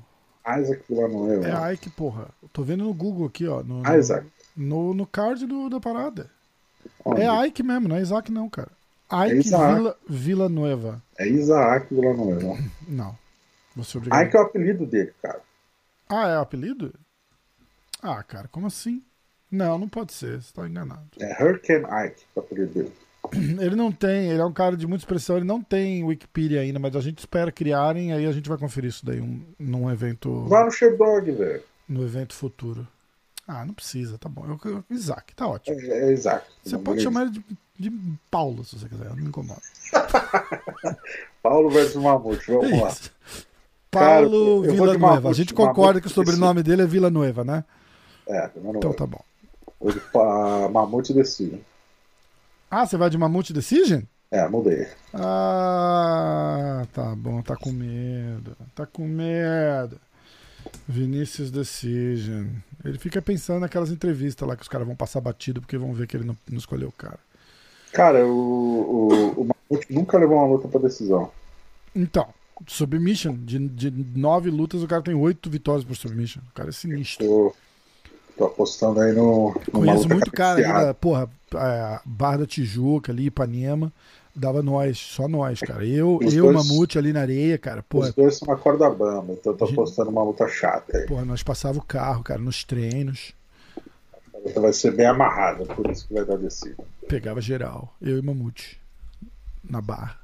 Isaac 0.61 0.83
Villanueva. 0.89 1.69
É 1.69 1.75
Ike, 1.75 1.91
porra. 1.91 2.29
Eu 2.43 2.49
tô 2.49 2.63
vendo 2.63 2.85
no 2.85 2.95
Google 2.95 3.27
aqui, 3.27 3.47
ó. 3.47 3.63
No, 3.63 3.83
no, 3.83 3.97
Isaac. 3.97 4.27
no, 4.57 4.95
no 4.95 5.07
card 5.07 5.47
do, 5.47 5.69
da 5.69 5.81
parada. 5.81 6.31
Onde? 7.05 7.23
É 7.23 7.47
Ike 7.47 7.63
mesmo, 7.63 7.89
não 7.89 7.97
é 7.97 8.01
Isaac 8.01 8.31
não, 8.31 8.49
cara. 8.49 8.71
Ike 9.11 9.39
Isaac. 9.47 9.75
Villa, 9.75 9.97
Villanueva. 10.09 11.03
É 11.19 11.29
Isaac 11.29 11.95
Villanueva. 11.95 12.59
Não. 12.89 13.17
Você 13.77 13.99
obrigado. 13.99 14.27
Ike 14.27 14.37
é 14.37 14.41
o 14.41 14.43
apelido 14.43 14.87
dele, 14.87 15.13
cara. 15.23 15.41
Ah, 16.09 16.29
é 16.29 16.39
o 16.39 16.43
apelido? 16.43 16.93
Ah, 18.03 18.23
cara, 18.23 18.49
como 18.49 18.67
assim? 18.67 19.03
Não, 19.51 19.79
não 19.79 19.89
pode 19.89 20.13
ser, 20.13 20.43
você 20.43 20.53
tá 20.53 20.67
enganado. 20.69 21.03
É 21.21 21.43
Hurricane 21.43 21.85
Ike, 21.85 22.25
é 22.35 22.39
o 22.39 22.41
apelido 22.41 22.73
dele. 22.75 22.93
Ele 23.61 23.75
não 23.75 23.91
tem, 23.91 24.31
ele 24.31 24.41
é 24.41 24.45
um 24.45 24.53
cara 24.53 24.77
de 24.77 24.87
muita 24.87 25.03
expressão, 25.03 25.37
ele 25.37 25.45
não 25.45 25.61
tem 25.61 26.05
Wikipedia 26.05 26.61
ainda, 26.61 26.79
mas 26.79 26.95
a 26.95 27.01
gente 27.01 27.19
espera 27.19 27.51
criarem, 27.51 28.13
aí 28.13 28.25
a 28.25 28.31
gente 28.31 28.49
vai 28.49 28.57
conferir 28.57 28.91
isso 28.91 29.05
daí 29.05 29.21
um, 29.21 29.43
num 29.59 29.91
evento 29.91 30.45
Vai 30.45 30.65
no 30.65 30.71
Sherdog, 30.71 31.33
velho. 31.33 31.63
no 31.89 32.05
evento 32.05 32.35
futuro. 32.35 32.87
Ah, 33.47 33.65
não 33.65 33.75
precisa, 33.75 34.19
tá 34.19 34.29
bom. 34.29 34.45
Eu, 34.47 34.71
eu- 34.71 34.85
Isaac, 34.91 35.35
tá 35.35 35.47
ótimo. 35.47 35.79
É, 35.81 36.09
é 36.11 36.13
Isaac. 36.13 36.45
Você 36.65 36.77
pode 36.79 37.01
chamar 37.01 37.23
ele 37.23 37.31
de, 37.31 37.45
de 37.79 38.19
Paulo, 38.31 38.65
se 38.65 38.79
você 38.79 38.89
quiser, 38.89 39.09
não 39.11 39.17
me 39.17 39.27
incomoda. 39.29 39.63
Paulo 41.43 41.71
versus 41.71 42.03
Mamute, 42.03 42.45
vamos 42.51 42.81
lá. 42.81 42.89
Isso. 42.89 43.13
Paulo 43.91 44.63
vou 44.63 44.63
de 44.63 44.69
Villanueva. 44.73 45.31
A 45.31 45.33
gente 45.33 45.55
concorda 45.55 45.83
Mamute 45.85 46.01
que 46.01 46.07
o 46.09 46.11
sobrenome 46.11 46.63
dele 46.63 46.83
é 46.83 46.87
Villanueva, 46.87 47.45
né? 47.45 47.65
É, 48.29 48.51
Então 48.57 48.73
então, 48.75 48.93
tá 48.93 49.07
bom. 49.07 49.21
De 49.85 50.01
pa- 50.13 50.69
Mamute 50.69 51.13
Decision. 51.15 51.61
Ah, 52.71 52.85
você 52.85 52.97
vai 52.97 53.09
de 53.09 53.17
Mamute 53.17 53.53
Decision? 53.53 54.03
É, 54.31 54.49
mudei. 54.49 54.89
Ah, 55.15 56.85
tá 56.93 57.15
bom, 57.15 57.41
tá 57.43 57.55
com 57.57 57.71
medo. 57.71 58.57
Tá 58.75 58.85
com 58.85 59.07
medo. 59.07 60.01
Vinícius 60.89 61.51
Decision. 61.53 62.49
Ele 62.89 62.99
fica 62.99 63.21
pensando 63.21 63.61
naquelas 63.61 63.91
entrevistas 63.91 64.47
lá 64.47 64.57
que 64.57 64.63
os 64.63 64.69
caras 64.69 64.87
vão 64.87 64.97
passar 64.97 65.21
batido 65.21 65.61
porque 65.61 65.77
vão 65.79 65.93
ver 65.93 66.07
que 66.07 66.17
ele 66.17 66.25
não, 66.25 66.37
não 66.51 66.59
escolheu 66.59 66.89
o 66.89 66.93
cara. 66.93 67.19
Cara, 67.93 68.27
o, 68.27 68.31
o, 68.31 69.41
o 69.41 69.49
Mamute 69.71 69.93
nunca 69.93 70.19
levou 70.19 70.37
uma 70.37 70.47
luta 70.47 70.69
pra 70.69 70.81
decisão. 70.81 71.31
Então, 71.95 72.29
Submission, 72.67 73.35
de, 73.35 73.59
de 73.59 73.91
nove 73.91 74.51
lutas, 74.51 74.83
o 74.83 74.87
cara 74.87 75.03
tem 75.03 75.15
oito 75.15 75.49
vitórias 75.51 75.85
por 75.85 75.97
Submission. 75.97 76.41
O 76.51 76.55
cara 76.55 76.69
é 76.69 76.73
sinistro. 76.73 77.27
Tô, 77.27 77.55
tô 78.37 78.45
apostando 78.47 79.01
aí 79.01 79.13
no. 79.13 79.59
Conheço 79.73 80.09
muito 80.09 80.31
cara 80.31 80.95
porra, 80.95 81.29
é, 81.55 82.01
Barra 82.05 82.39
da 82.39 82.47
Tijuca 82.47 83.13
ali, 83.13 83.27
Ipanema. 83.27 83.93
Dava 84.39 84.63
nós, 84.63 84.99
só 84.99 85.27
nós, 85.27 85.61
cara. 85.61 85.83
Eu, 85.87 86.19
Os 86.23 86.35
eu 86.35 86.53
dois- 86.53 86.57
Mamute 86.69 86.99
ali 86.99 87.11
na 87.13 87.21
areia, 87.23 87.57
cara. 87.57 87.83
Porra, 87.83 88.09
Os 88.11 88.15
dois 88.15 88.37
são 88.37 88.49
uma 88.49 88.57
corda 88.59 88.89
bamba, 88.91 89.33
então 89.33 89.53
eu 89.53 89.57
tô 89.57 89.65
apostando 89.65 90.11
numa 90.11 90.23
luta 90.23 90.47
chata 90.47 90.95
aí. 90.99 91.07
porra, 91.07 91.25
nós 91.25 91.43
passava 91.43 91.79
o 91.79 91.83
carro, 91.83 92.23
cara, 92.23 92.39
nos 92.41 92.63
treinos. 92.63 93.33
A 94.35 94.39
luta 94.39 94.61
vai 94.61 94.73
ser 94.75 94.91
bem 94.93 95.07
amarrada, 95.07 95.65
por 95.65 95.91
isso 95.91 96.07
que 96.07 96.13
vai 96.13 96.25
dar 96.27 96.37
decisão. 96.37 96.85
Pegava 97.09 97.41
geral, 97.41 97.95
eu 98.03 98.19
e 98.19 98.23
Mamute. 98.23 98.79
na 99.65 99.81
barra. 99.81 100.19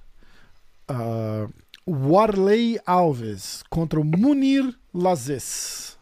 Uh, 0.91 1.51
Warley 1.87 2.79
Alves 2.87 3.65
contra 3.71 3.99
o 3.99 4.05
Munir 4.05 4.75
Lazes. 4.95 5.97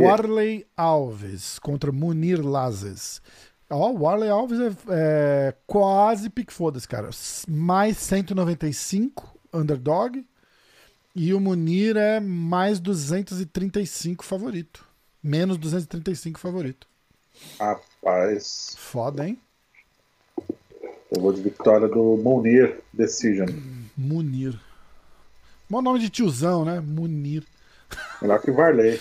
Warley 0.00 0.66
Alves 0.76 1.58
contra 1.58 1.92
Munir 1.92 2.42
Lazes. 2.44 3.22
Ó, 3.70 3.90
o 3.90 4.02
Warley 4.02 4.30
Alves 4.30 4.58
é, 4.58 4.72
é 4.88 5.54
quase 5.66 6.30
pique 6.30 6.52
foda-se, 6.52 6.88
cara. 6.88 7.10
Mais 7.46 7.98
195 7.98 9.35
underdog. 9.56 10.24
E 11.14 11.32
o 11.32 11.40
Munir 11.40 11.96
é 11.96 12.20
mais 12.20 12.78
235 12.78 14.24
favorito. 14.24 14.84
Menos 15.22 15.56
235 15.56 16.38
favorito. 16.38 16.86
Rapaz. 17.58 18.74
Foda, 18.78 19.26
hein? 19.26 19.38
Eu 21.10 21.20
vou 21.20 21.32
de 21.32 21.40
vitória 21.40 21.88
do 21.88 22.16
Munir 22.16 22.80
Decision. 22.92 23.48
Munir. 23.96 24.58
Bom 25.68 25.80
nome 25.80 26.00
de 26.00 26.10
tiozão, 26.10 26.64
né? 26.64 26.80
Munir. 26.80 27.44
Melhor 28.20 28.40
que 28.40 28.50
Varley. 28.50 29.00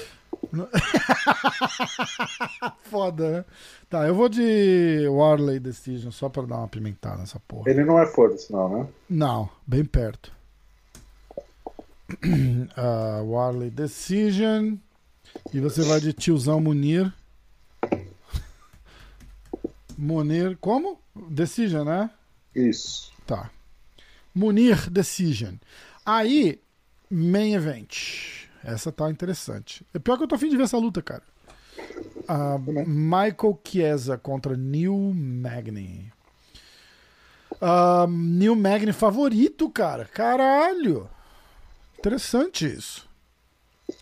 Foda, 2.83 3.31
né? 3.31 3.45
Tá, 3.89 4.07
eu 4.07 4.15
vou 4.15 4.29
de 4.29 5.07
Warley 5.07 5.59
Decision 5.59 6.11
só 6.11 6.29
pra 6.29 6.43
dar 6.43 6.57
uma 6.57 6.67
pimentada 6.67 7.17
nessa 7.17 7.39
porra. 7.39 7.69
Ele 7.69 7.83
não 7.83 7.99
é 7.99 8.05
foda-se, 8.05 8.51
não, 8.51 8.69
né? 8.69 8.87
Não, 9.09 9.49
bem 9.65 9.85
perto. 9.85 10.34
uh, 12.77 13.23
Warley 13.23 13.69
Decision. 13.69 14.75
E 15.53 15.59
você 15.59 15.83
vai 15.83 15.99
de 15.99 16.13
tiozão 16.13 16.59
Munir. 16.59 17.13
Munir, 19.97 20.57
como? 20.57 20.99
Decision, 21.29 21.85
né? 21.85 22.09
Isso. 22.53 23.11
Tá. 23.25 23.49
Munir 24.33 24.89
Decision. 24.89 25.55
Aí, 26.05 26.59
main 27.09 27.53
event. 27.53 28.47
Essa 28.63 28.91
tá 28.91 29.09
interessante. 29.09 29.85
É 29.93 29.99
pior 29.99 30.17
que 30.17 30.23
eu 30.23 30.27
tô 30.27 30.35
afim 30.35 30.49
de 30.49 30.57
ver 30.57 30.63
essa 30.63 30.77
luta, 30.77 31.01
cara. 31.01 31.23
Uh, 32.27 32.87
Michael 32.87 33.59
Chiesa 33.63 34.17
contra 34.17 34.55
Neil 34.55 35.13
Magny. 35.13 36.11
Uh, 37.53 38.07
Neil 38.07 38.55
Magny 38.55 38.91
favorito, 38.91 39.69
cara. 39.69 40.05
Caralho. 40.05 41.09
Interessante 42.05 42.67
isso. 42.67 43.09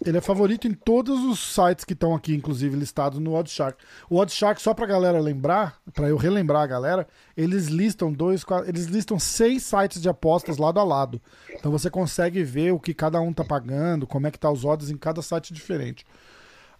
Ele 0.06 0.18
é 0.18 0.22
favorito 0.22 0.68
em 0.68 0.74
todos 0.74 1.24
os 1.24 1.39
sites 1.39 1.86
que 1.86 1.93
estão 1.93 2.14
aqui, 2.14 2.36
inclusive 2.36 2.76
listados 2.76 3.18
no 3.18 3.34
Oddshark. 3.34 3.82
O 4.10 4.18
Oddshark, 4.18 4.62
só 4.62 4.74
pra 4.74 4.86
galera 4.86 5.22
lembrar, 5.22 5.80
para 5.93 6.10
eu 6.10 6.18
relembrar 6.18 6.64
a 6.64 6.68
galera, 6.68 7.08
eles 7.38 7.68
listam 7.68 8.12
dois, 8.12 8.43
quatro, 8.43 8.68
eles 8.68 8.88
listam 8.88 9.18
seis 9.18 9.64
sites 9.64 10.01
de 10.01 10.10
apostas 10.10 10.58
lado 10.58 10.82
a 10.82 10.84
lado. 10.84 11.22
Então 11.54 11.72
você 11.72 11.89
consegue 11.89 12.43
ver 12.43 12.74
o 12.74 12.80
que 12.80 12.93
cada 12.93 13.22
um 13.22 13.32
tá 13.32 13.45
pagando, 13.45 14.06
como 14.06 14.28
é 14.28 14.32
que 14.32 14.39
tá 14.39 14.51
os 14.51 14.66
odds 14.66 14.89
em 14.89 14.97
cada 14.97 15.22
site 15.22 15.54
diferente. 15.54 16.06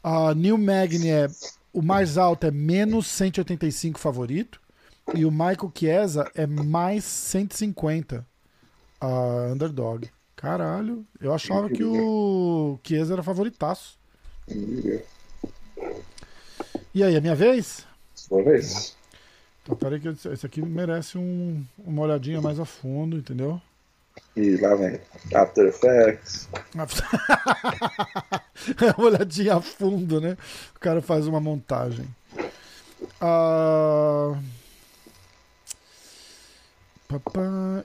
A 0.04 0.32
uh, 0.32 0.34
New 0.34 0.58
Magni 0.58 1.10
é 1.10 1.28
o 1.72 1.82
mais 1.82 2.18
alto 2.18 2.48
é 2.48 2.52
menos 2.52 3.08
185 3.08 3.98
favorito 3.98 4.60
e 5.16 5.24
o 5.24 5.32
Michael 5.32 5.72
Chiesa 5.74 6.30
é 6.36 6.46
mais 6.46 7.06
150 7.06 8.28
uh, 9.02 9.54
underdog. 9.54 10.10
Caralho, 10.44 11.06
eu 11.22 11.34
achava 11.34 11.70
que 11.70 11.86
o 11.86 12.78
Chiesa 12.84 13.14
era 13.14 13.24
favoritaço. 13.24 13.98
E 16.94 17.02
aí, 17.02 17.16
é 17.16 17.22
minha 17.22 17.34
vez? 17.34 17.86
Sua 18.14 18.44
vez. 18.44 18.94
Então, 19.64 19.78
peraí 19.78 20.02
que 20.02 20.10
esse 20.10 20.46
aqui 20.46 20.62
merece 20.62 21.18
um, 21.18 21.64
uma 21.78 22.02
olhadinha 22.02 22.42
mais 22.42 22.60
a 22.60 22.66
fundo, 22.66 23.16
entendeu? 23.16 23.62
E 24.36 24.58
lá 24.58 24.76
vem 24.76 25.00
After 25.34 25.66
Effects. 25.66 26.50
uma 28.98 29.08
olhadinha 29.08 29.56
a 29.56 29.62
fundo, 29.62 30.20
né? 30.20 30.36
O 30.76 30.80
cara 30.82 31.02
faz 31.02 31.26
uma 31.26 31.40
montagem. 31.40 32.06
Ah... 33.22 34.34
Uh... 34.34 34.63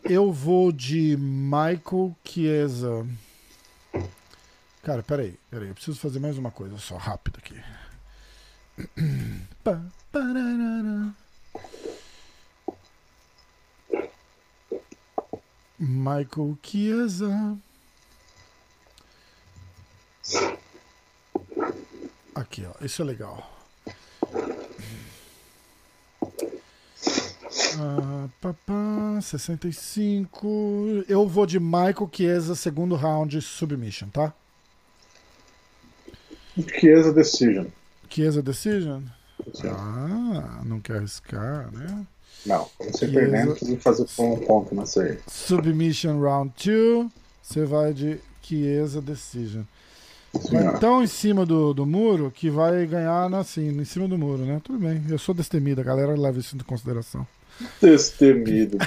Eu 0.05 0.33
vou 0.33 0.71
de 0.73 1.17
Michael 1.17 2.17
Chiesa. 2.25 3.07
Cara, 4.83 5.03
peraí, 5.03 5.39
peraí. 5.51 5.69
Eu 5.69 5.75
preciso 5.75 5.99
fazer 5.99 6.19
mais 6.19 6.39
uma 6.39 6.51
coisa 6.51 6.79
só, 6.79 6.97
rápido 6.97 7.39
aqui. 7.39 7.61
Michael 15.79 16.59
Chiesa. 16.63 17.59
Aqui, 22.35 22.65
ó. 22.65 22.85
Isso 22.85 23.03
é 23.03 23.05
legal. 23.05 23.59
Ah, 27.77 28.29
papá, 28.41 29.21
65. 29.21 31.05
Eu 31.09 31.27
vou 31.27 31.47
de 31.47 31.59
Michael 31.59 32.09
Chiesa, 32.13 32.55
segundo 32.55 32.95
round, 32.95 33.41
submission, 33.41 34.09
tá? 34.09 34.33
Chiesa 36.79 37.13
Decision. 37.13 37.67
Chiesa 38.09 38.43
Decision? 38.43 39.03
Sim. 39.55 39.69
Ah, 39.69 40.63
não 40.65 40.81
quer 40.81 40.99
arriscar, 40.99 41.71
né? 41.73 42.07
Não, 42.47 42.69
você 42.79 43.07
Chiesa... 43.07 43.13
perdendo, 43.13 43.55
precisa 43.55 43.79
fazer 43.79 44.07
um 44.19 44.37
ponto 44.39 44.75
nessa 44.75 45.03
aí. 45.03 45.19
Submission 45.27 46.21
round 46.21 46.53
2. 46.65 47.11
Você 47.43 47.65
vai 47.65 47.93
de 47.93 48.21
Chiesa 48.43 49.01
Decision. 49.01 49.63
Vai 50.51 50.79
tão 50.79 51.03
em 51.03 51.07
cima 51.07 51.47
do, 51.47 51.73
do 51.73 51.87
muro 51.87 52.31
que 52.31 52.51
vai 52.51 52.87
ganhar 52.87 53.33
assim, 53.35 53.69
em 53.69 53.85
cima 53.85 54.07
do 54.07 54.19
muro, 54.19 54.45
né? 54.45 54.61
Tudo 54.63 54.79
bem, 54.79 55.03
eu 55.09 55.19
sou 55.19 55.35
destemida, 55.35 55.83
galera 55.83 56.15
leva 56.15 56.39
isso 56.39 56.55
em 56.55 56.59
consideração. 56.59 57.27
Destemido, 57.81 58.79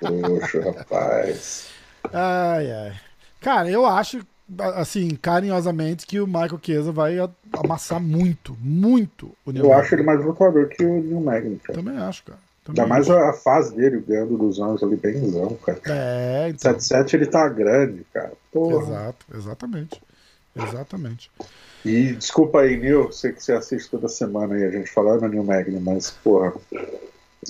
poxa, 0.00 0.60
rapaz. 0.72 1.66
Ai, 2.12 2.70
ai. 2.70 2.92
Cara, 3.40 3.70
eu 3.70 3.84
acho, 3.86 4.20
assim, 4.74 5.10
carinhosamente, 5.10 6.06
que 6.06 6.20
o 6.20 6.26
Michael 6.26 6.60
Chiesa 6.62 6.92
vai 6.92 7.16
amassar 7.52 8.00
muito, 8.00 8.56
muito 8.60 9.34
o 9.44 9.52
Neil 9.52 9.64
Eu 9.64 9.70
Magny. 9.70 9.82
acho 9.82 9.94
ele 9.94 10.02
mais 10.02 10.24
lutador 10.24 10.68
que 10.68 10.84
o 10.84 11.02
Neil 11.02 11.20
Magny, 11.20 11.56
cara. 11.58 11.78
Também 11.78 11.98
acho, 11.98 12.24
cara. 12.24 12.38
Também 12.64 12.82
Ainda 12.82 12.94
mais 12.94 13.08
a 13.10 13.32
fase 13.32 13.74
dele, 13.74 14.04
ganhando 14.06 14.36
dos 14.36 14.60
anos 14.60 14.82
ali, 14.82 14.96
bemzão, 14.96 15.56
cara. 15.64 15.80
É, 15.86 16.48
então. 16.50 16.74
7-7 16.74 17.14
ele 17.14 17.26
tá 17.26 17.48
grande, 17.48 18.04
cara. 18.12 18.32
Porra. 18.52 18.82
Exato, 18.82 19.26
exatamente. 19.34 20.02
Exatamente. 20.54 21.30
E 21.84 22.12
desculpa 22.12 22.60
aí, 22.60 22.76
Neil, 22.76 23.10
sei 23.12 23.32
que 23.32 23.42
você 23.42 23.52
assiste 23.54 23.88
toda 23.90 24.08
semana 24.08 24.54
aí 24.54 24.64
a 24.64 24.70
gente 24.70 24.90
falando 24.90 25.22
no 25.22 25.28
Neil 25.28 25.44
Magny, 25.44 25.80
mas, 25.80 26.10
porra, 26.10 26.52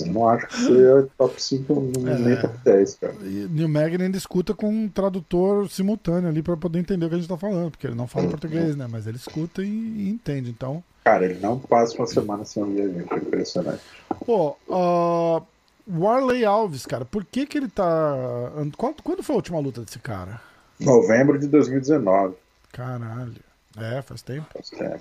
eu 0.00 0.12
não 0.12 0.28
acho 0.28 0.46
que 0.46 0.56
seja 0.56 1.08
top 1.16 1.42
5 1.42 1.72
é, 2.06 2.18
nem 2.18 2.40
top 2.40 2.58
10, 2.64 2.94
cara. 2.96 3.14
E 3.22 3.48
Neil 3.50 3.68
Magny 3.68 4.04
ainda 4.04 4.16
escuta 4.16 4.54
com 4.54 4.68
um 4.68 4.88
tradutor 4.88 5.68
simultâneo 5.68 6.28
ali 6.28 6.42
para 6.42 6.56
poder 6.56 6.78
entender 6.78 7.06
o 7.06 7.08
que 7.08 7.14
a 7.14 7.18
gente 7.18 7.28
tá 7.28 7.36
falando, 7.36 7.70
porque 7.70 7.86
ele 7.86 7.94
não 7.94 8.06
fala 8.06 8.28
português, 8.28 8.76
né? 8.76 8.86
Mas 8.90 9.06
ele 9.06 9.16
escuta 9.16 9.62
e, 9.62 9.68
e, 9.68 10.08
entende, 10.08 10.50
então. 10.50 10.82
Cara, 11.04 11.24
ele 11.24 11.40
não 11.40 11.58
passa 11.58 11.96
uma 11.96 12.06
semana 12.06 12.44
sem 12.44 12.62
ouvir 12.62 12.82
a 12.82 12.88
gente, 12.88 13.12
é 13.12 13.16
impressionante. 13.16 13.82
Pô, 14.24 14.56
uh, 14.68 15.42
Warley 15.88 16.44
Alves, 16.44 16.86
cara, 16.86 17.04
por 17.04 17.24
que 17.24 17.46
que 17.46 17.58
ele 17.58 17.68
tá. 17.68 18.52
Quando, 18.76 19.02
quando 19.02 19.22
foi 19.22 19.34
a 19.34 19.36
última 19.36 19.58
luta 19.58 19.82
desse 19.82 19.98
cara? 19.98 20.40
Novembro 20.78 21.38
de 21.38 21.46
2019. 21.46 22.34
Caralho. 22.72 23.34
É, 23.76 24.02
faz 24.02 24.22
tempo. 24.22 24.46
Faz 24.52 24.70
tempo. 24.70 25.00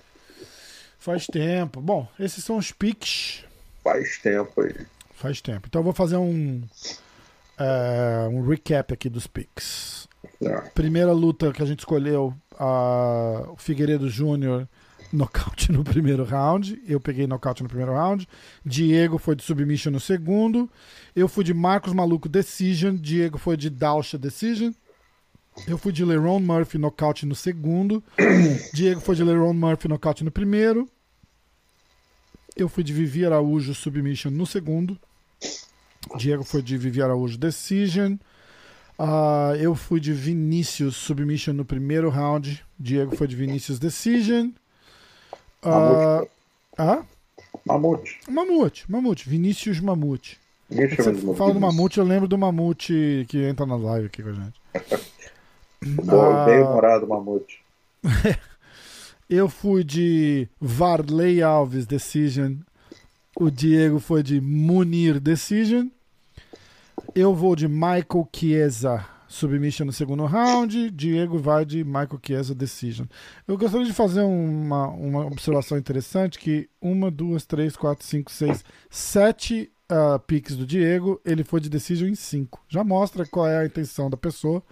Faz 1.00 1.26
tempo. 1.28 1.82
Bom, 1.82 2.08
esses 2.20 2.44
são 2.44 2.58
os 2.58 2.72
piques 2.72 3.46
Faz 3.84 4.18
tempo 4.18 4.62
aí. 4.62 4.76
Faz 5.14 5.42
tempo. 5.42 5.68
Então 5.68 5.80
eu 5.80 5.84
vou 5.84 5.94
fazer 5.94 6.18
um, 6.18 6.62
é, 7.58 8.28
um 8.32 8.48
recap 8.48 8.94
aqui 8.94 9.10
dos 9.10 9.28
picks. 9.28 10.08
É. 10.42 10.62
Primeira 10.74 11.12
luta 11.12 11.52
que 11.52 11.62
a 11.62 11.66
gente 11.66 11.80
escolheu, 11.80 12.34
a, 12.58 13.46
o 13.50 13.58
Figueiredo 13.58 14.10
Júnior 14.10 14.68
nocaute 15.12 15.72
no 15.72 15.84
primeiro 15.84 16.24
round. 16.24 16.82
Eu 16.88 17.00
peguei 17.00 17.28
nocaute 17.28 17.64
no 17.64 17.70
primeiro 17.70 17.94
round. 17.94 18.28
Diego 18.66 19.18
foi 19.18 19.36
de 19.36 19.44
submission 19.44 19.92
no 19.92 20.00
segundo. 20.00 20.70
Eu 21.16 21.28
fui 21.28 21.44
de 21.44 21.54
Marcos 21.54 21.94
Maluco 21.94 22.30
Decision. 22.30 22.96
Diego 22.96 23.38
foi 23.38 23.58
de 23.58 23.70
Dalsha 23.70 24.18
Decision. 24.18 24.72
Eu 25.68 25.78
fui 25.78 25.92
de 25.92 26.06
Leron 26.06 26.40
Murphy 26.40 26.78
nocaute 26.78 27.26
no 27.26 27.36
segundo. 27.36 28.04
Diego 28.74 29.02
foi 29.02 29.16
de 29.16 29.24
Leron 29.24 29.54
Murphy 29.54 29.88
nocaute 29.88 30.24
no 30.24 30.32
primeiro. 30.32 30.88
Eu 32.60 32.68
fui 32.68 32.84
de 32.84 32.92
Vivi 32.92 33.26
Araújo 33.26 33.74
submission 33.74 34.30
no 34.32 34.46
segundo. 34.46 35.00
Diego 36.18 36.44
foi 36.44 36.62
de 36.62 36.78
Vivi 36.78 37.02
Araújo 37.02 37.38
decision. 37.38 38.16
Uh, 39.00 39.56
eu 39.58 39.74
fui 39.76 40.02
de 40.02 40.12
Vinícius 40.12 40.98
submission 40.98 41.54
no 41.54 41.64
primeiro 41.64 42.10
round. 42.10 42.66
Diego 42.78 43.16
foi 43.16 43.28
de 43.28 43.36
Vinícius 43.36 43.80
decision. 43.80 44.50
Uh, 45.64 46.28
ah? 46.78 47.04
Mamute. 47.66 48.20
Mamute, 48.28 48.92
Mamute. 48.92 49.30
Vinícius 49.30 49.80
Mamute. 49.80 50.38
Você 50.70 51.36
fala 51.36 51.54
do 51.54 51.62
Mamute. 51.62 51.98
Eu 51.98 52.06
lembro 52.06 52.28
do 52.28 52.38
Mamute 52.38 53.26
que 53.30 53.42
entra 53.46 53.66
na 53.66 53.78
live 53.78 54.08
aqui 54.08 54.22
com 54.22 54.30
a 54.30 54.34
gente. 54.34 54.62
Boa, 56.06 56.46
Bem 56.46 56.62
humorado, 56.62 57.08
Mamute. 57.08 57.62
Eu 59.30 59.48
fui 59.48 59.84
de 59.84 60.50
Varley 60.60 61.44
Alves 61.44 61.86
Decision. 61.86 62.56
O 63.40 63.52
Diego 63.52 64.00
foi 64.00 64.24
de 64.24 64.42
Munir 64.42 65.20
Decision. 65.20 65.88
Eu 67.14 67.36
vou 67.36 67.56
de 67.56 67.68
Michael 67.68 68.28
Chiesa 68.36 69.06
Submission 69.28 69.86
no 69.86 69.94
segundo 69.94 70.26
round. 70.26 70.90
Diego 70.90 71.38
vai 71.38 71.64
de 71.64 71.84
Michael 71.84 72.20
Chiesa 72.26 72.56
Decision. 72.56 73.06
Eu 73.48 73.56
gostaria 73.56 73.86
de 73.86 73.94
fazer 73.94 74.22
uma, 74.22 74.88
uma 74.88 75.28
observação 75.28 75.78
interessante: 75.78 76.40
que 76.40 76.68
uma, 76.82 77.12
duas, 77.12 77.46
três, 77.46 77.78
quatro, 77.78 78.04
cinco, 78.08 78.32
seis, 78.32 78.66
sete 78.90 79.72
uh, 79.92 80.18
picks 80.22 80.56
do 80.56 80.66
Diego, 80.66 81.22
ele 81.24 81.44
foi 81.44 81.62
de 81.62 81.70
Decision 81.70 82.10
em 82.10 82.16
cinco. 82.16 82.66
Já 82.68 82.84
mostra 82.84 83.28
qual 83.28 83.48
é 83.48 83.60
a 83.60 83.66
intenção 83.66 84.10
da 84.10 84.18
pessoa. 84.18 84.64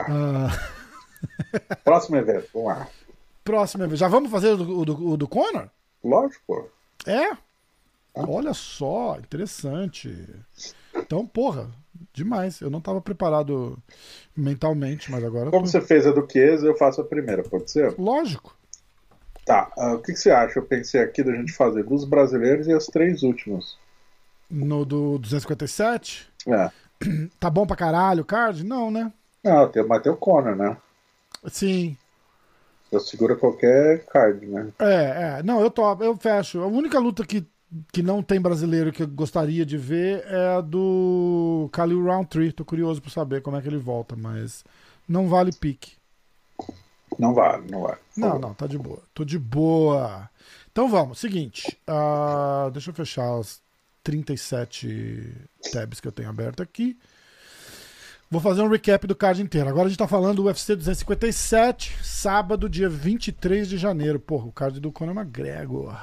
Ah, 0.00 0.50
Próximo 1.84 2.16
evento, 2.16 2.48
vamos 2.52 2.68
lá. 2.68 2.88
Próxima 3.44 3.86
vez. 3.86 4.00
Já 4.00 4.08
vamos 4.08 4.30
fazer 4.30 4.52
o 4.52 4.56
do, 4.56 4.84
do, 4.84 5.08
o 5.10 5.16
do 5.16 5.28
Conor? 5.28 5.68
Lógico. 6.02 6.70
É? 7.06 7.36
Olha 8.14 8.54
só, 8.54 9.16
interessante. 9.18 10.16
Então, 10.94 11.26
porra, 11.26 11.68
demais. 12.12 12.60
Eu 12.60 12.70
não 12.70 12.80
tava 12.80 13.00
preparado 13.00 13.76
mentalmente, 14.36 15.10
mas 15.10 15.22
agora. 15.24 15.50
Como 15.50 15.64
tô. 15.64 15.70
você 15.70 15.80
fez 15.80 16.06
a 16.06 16.12
do 16.12 16.26
Chiesa, 16.30 16.66
eu 16.66 16.76
faço 16.76 17.00
a 17.00 17.04
primeira, 17.04 17.42
pode 17.42 17.70
ser? 17.70 17.94
Lógico. 17.98 18.56
Tá, 19.44 19.70
ah, 19.76 19.94
o 19.94 19.98
que, 20.00 20.12
que 20.12 20.18
você 20.18 20.30
acha? 20.30 20.58
Eu 20.58 20.64
pensei 20.64 21.02
aqui 21.02 21.22
da 21.22 21.32
gente 21.32 21.52
fazer 21.52 21.82
dos 21.84 22.04
brasileiros 22.04 22.66
e 22.66 22.72
as 22.72 22.86
três 22.86 23.22
últimas. 23.22 23.76
No 24.48 24.84
do 24.86 25.18
257, 25.18 26.30
É. 26.46 26.70
tá 27.40 27.50
bom 27.50 27.66
pra 27.66 27.76
caralho 27.76 28.22
o 28.22 28.24
card? 28.24 28.64
Não, 28.64 28.90
né? 28.90 29.12
Não, 29.42 29.68
tem, 29.68 29.84
mas 29.86 30.02
tem 30.02 30.10
o 30.12 30.16
Conor, 30.16 30.56
né? 30.56 30.76
Sim. 31.48 31.96
Eu 32.90 33.00
segura 33.00 33.34
qualquer 33.36 34.04
card, 34.06 34.46
né? 34.46 34.72
É, 34.78 35.38
é. 35.38 35.42
Não, 35.42 35.60
eu 35.60 35.70
topo, 35.70 36.04
eu 36.04 36.16
fecho. 36.16 36.60
A 36.60 36.66
única 36.66 36.98
luta 36.98 37.24
que, 37.26 37.44
que 37.92 38.02
não 38.02 38.22
tem 38.22 38.40
brasileiro 38.40 38.92
que 38.92 39.02
eu 39.02 39.08
gostaria 39.08 39.66
de 39.66 39.76
ver 39.76 40.24
é 40.26 40.56
a 40.56 40.60
do 40.60 41.68
Khalil 41.72 42.04
Roundtree. 42.04 42.52
Tô 42.52 42.64
curioso 42.64 43.02
pra 43.02 43.10
saber 43.10 43.42
como 43.42 43.56
é 43.56 43.62
que 43.62 43.68
ele 43.68 43.78
volta, 43.78 44.14
mas 44.16 44.64
não 45.08 45.28
vale 45.28 45.52
pique. 45.52 45.92
Não 47.18 47.34
vale, 47.34 47.70
não 47.70 47.82
vale. 47.82 47.98
Não, 48.16 48.38
não, 48.38 48.54
tá 48.54 48.66
de 48.66 48.78
boa. 48.78 49.02
Tô 49.12 49.24
de 49.24 49.38
boa. 49.38 50.28
Então 50.70 50.88
vamos, 50.88 51.18
seguinte. 51.20 51.78
ah, 51.86 52.68
deixa 52.72 52.90
eu 52.90 52.94
fechar 52.94 53.38
as 53.38 53.62
37 54.02 55.32
tabs 55.72 56.00
que 56.00 56.08
eu 56.08 56.12
tenho 56.12 56.28
aberto 56.28 56.62
aqui. 56.62 56.98
Vou 58.34 58.40
fazer 58.40 58.62
um 58.62 58.68
recap 58.68 59.06
do 59.06 59.14
card 59.14 59.40
inteiro. 59.40 59.68
Agora 59.68 59.86
a 59.86 59.88
gente 59.88 59.96
tá 59.96 60.08
falando 60.08 60.38
do 60.38 60.46
UFC 60.46 60.74
257, 60.74 61.96
sábado, 62.02 62.68
dia 62.68 62.88
23 62.88 63.68
de 63.68 63.78
janeiro. 63.78 64.18
Porra, 64.18 64.46
o 64.46 64.52
card 64.52 64.80
do 64.80 64.90
Conor 64.90 65.14
McGregor. 65.14 65.96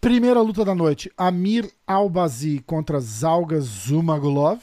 Primeira 0.00 0.40
luta 0.40 0.64
da 0.64 0.74
noite: 0.74 1.08
Amir 1.16 1.70
Albazi 1.86 2.58
contra 2.66 2.98
Zalga 2.98 3.60
Zumagulov. 3.60 4.60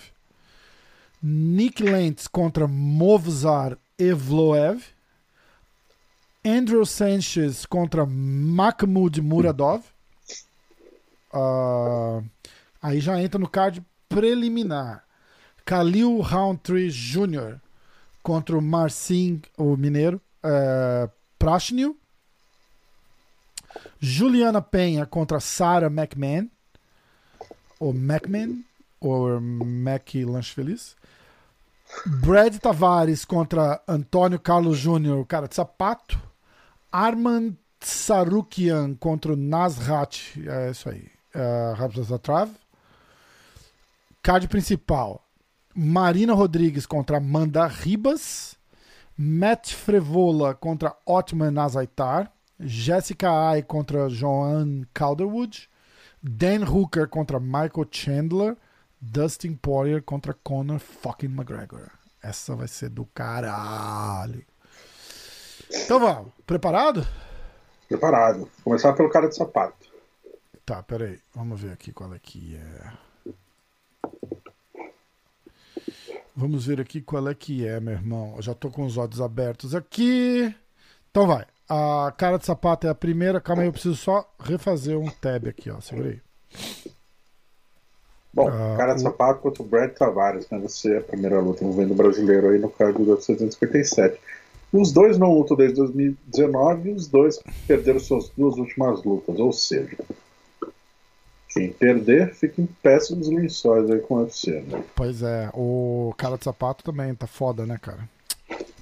Nick 1.23 1.81
Lentz 1.81 2.27
contra 2.27 2.67
Movzar 2.67 3.77
Evloev. 3.97 4.83
Andrew 6.43 6.85
Sanchez 6.85 7.65
contra 7.65 8.05
Mahmoud 8.05 9.21
Muradov. 9.21 9.85
Ah, 11.31 12.21
aí 12.81 12.99
já 12.99 13.21
entra 13.21 13.39
no 13.39 13.47
card 13.47 13.81
preliminar. 14.09 15.07
Khalil 15.68 16.22
Roundtree 16.22 16.89
Jr. 16.89 17.57
contra 18.24 18.57
o 18.57 18.61
Marcin, 18.61 19.41
o 19.57 19.76
mineiro, 19.76 20.22
é, 20.41 21.09
Prashnil. 21.38 21.97
Juliana 23.99 24.61
Penha 24.61 25.05
contra 25.05 25.41
Sarah 25.41 25.88
McMahon. 25.88 26.47
Ou 27.82 27.93
McMahon. 27.93 28.63
Ou 29.01 29.41
Mac 29.41 30.15
Lanche 30.26 30.53
Feliz. 30.53 30.95
Brad 32.05 32.57
Tavares 32.59 33.26
contra 33.26 33.82
Antônio 33.86 34.39
Carlos 34.39 34.78
Júnior, 34.78 35.26
cara 35.26 35.49
de 35.49 35.55
sapato. 35.55 36.18
Arman 36.89 37.57
Sarukian 37.82 38.95
contra 38.95 39.34
o 39.34 39.36
Nasrat. 39.36 40.38
É 40.47 40.72
isso 40.72 40.89
aí. 40.89 41.11
Uh, 41.36 41.74
Rapsatrav. 41.76 42.49
Card 44.24 44.47
principal. 44.47 45.26
Marina 45.80 46.34
Rodrigues 46.34 46.88
contra 46.88 47.17
Amanda 47.17 47.67
Ribas. 47.67 48.57
Matt 49.15 49.75
Frevola 49.75 50.55
contra 50.55 50.97
Otman 51.05 51.55
Azaitar. 51.59 52.32
Jessica 52.59 53.30
Ai 53.32 53.61
contra 53.61 54.09
Joan 54.09 54.88
Calderwood. 54.91 55.69
Dan 56.19 56.63
Hooker 56.63 57.07
contra 57.07 57.39
Michael 57.39 57.86
Chandler. 57.91 58.57
Dustin 58.99 59.53
Poirier 59.53 60.01
contra 60.01 60.34
Conor 60.34 60.80
fucking 60.80 61.28
McGregor. 61.28 61.91
Essa 62.23 62.55
vai 62.55 62.67
ser 62.67 62.89
do 62.89 63.05
caralho. 63.05 64.43
Então 65.71 65.99
vamos. 65.99 66.34
Preparado? 66.47 67.07
Preparado. 67.88 68.49
Começar 68.63 68.93
pelo 68.93 69.11
cara 69.11 69.30
de 69.30 69.36
sapato. 69.36 69.88
Tá, 70.65 70.82
peraí. 70.82 71.19
Vamos 71.36 71.61
ver 71.61 71.71
aqui 71.71 71.93
qual 71.93 72.11
é 72.15 72.19
que 72.19 72.55
é. 72.55 73.07
Vamos 76.39 76.67
ver 76.67 76.79
aqui 76.79 77.01
qual 77.01 77.27
é 77.27 77.33
que 77.33 77.65
é, 77.67 77.79
meu 77.79 77.93
irmão. 77.93 78.33
Eu 78.35 78.43
já 78.43 78.53
tô 78.53 78.69
com 78.69 78.85
os 78.85 78.95
olhos 78.95 79.19
abertos 79.19 79.73
aqui. 79.73 80.53
Então 81.09 81.25
vai. 81.25 81.45
A 81.67 82.13
cara 82.15 82.38
de 82.38 82.45
sapato 82.45 82.85
é 82.85 82.89
a 82.91 82.95
primeira. 82.95 83.41
Calma 83.41 83.63
aí, 83.63 83.67
eu 83.67 83.73
preciso 83.73 83.95
só 83.95 84.23
refazer 84.39 84.97
um 84.97 85.09
tab 85.09 85.47
aqui, 85.47 85.69
ó. 85.71 85.81
Segura 85.81 86.09
aí. 86.09 86.19
Bom, 88.31 88.47
Ah, 88.49 88.75
cara 88.77 88.93
de 88.93 88.99
o- 88.99 89.03
sapato 89.03 89.41
contra 89.41 89.63
o 89.63 89.65
Brad 89.65 89.91
Tavares, 89.93 90.47
né? 90.51 90.59
Vai 90.59 90.69
ser 90.69 90.97
a 90.99 91.01
primeira 91.01 91.39
luta 91.41 91.63
envolvendo 91.63 91.91
o 91.91 91.95
brasileiro 91.95 92.49
aí 92.49 92.59
no 92.59 92.69
card 92.69 93.03
do 93.03 93.09
UFC 93.11 93.33
257. 93.33 94.19
Os 94.71 94.91
dois 94.91 95.17
não 95.17 95.33
lutam 95.33 95.57
desde 95.57 95.77
2019 95.77 96.89
e 96.89 96.93
os 96.93 97.07
dois 97.07 97.39
perderam 97.67 97.99
suas 97.99 98.29
duas 98.38 98.57
últimas 98.57 99.03
lutas, 99.03 99.39
ou 99.39 99.51
seja, 99.51 99.97
quem 101.58 101.72
perder 101.72 102.34
fica 102.34 102.62
em 102.62 102.66
péssimos 102.82 103.28
lençóis 103.28 103.89
aí 103.89 103.99
com 103.99 104.16
o 104.16 104.20
UFC, 104.20 104.62
né? 104.62 104.84
Pois 104.95 105.22
é, 105.22 105.49
o 105.53 106.14
cara 106.18 106.38
de 106.38 106.43
sapato 106.43 106.84
também 106.84 107.14
tá 107.16 107.28
foda, 107.28 107.66
né, 107.66 107.78
cara? 107.82 108.08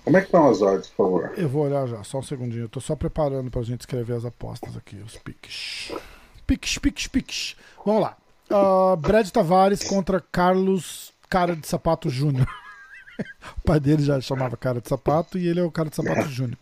Como 0.03 0.17
é 0.17 0.21
que 0.21 0.27
estão 0.27 0.47
as 0.47 0.61
odds, 0.61 0.87
por 0.89 1.05
favor? 1.05 1.33
Eu 1.35 1.49
vou 1.49 1.63
olhar 1.63 1.87
já, 1.87 2.03
só 2.03 2.19
um 2.19 2.23
segundinho. 2.23 2.65
Eu 2.65 2.69
tô 2.69 2.79
só 2.79 2.95
preparando 2.95 3.49
pra 3.49 3.63
gente 3.63 3.81
escrever 3.81 4.13
as 4.13 4.23
apostas 4.23 4.77
aqui, 4.77 4.97
os 4.97 5.17
piques. 5.17 5.91
Piques, 6.45 6.77
piques, 6.77 7.07
piques. 7.07 7.55
Vamos 7.83 8.03
lá. 8.03 8.15
Ah, 8.49 8.95
Brad 8.95 9.27
Tavares 9.29 9.83
contra 9.83 10.21
Carlos 10.21 11.11
Cara 11.27 11.55
de 11.55 11.67
Sapato 11.67 12.07
Júnior. 12.07 12.47
o 13.57 13.61
pai 13.61 13.79
dele 13.79 14.03
já 14.03 14.21
chamava 14.21 14.55
Cara 14.55 14.79
de 14.79 14.87
Sapato 14.87 15.39
e 15.39 15.47
ele 15.47 15.59
é 15.59 15.63
o 15.63 15.71
Cara 15.71 15.89
de 15.89 15.95
Sapato 15.95 16.29
Júnior. 16.29 16.59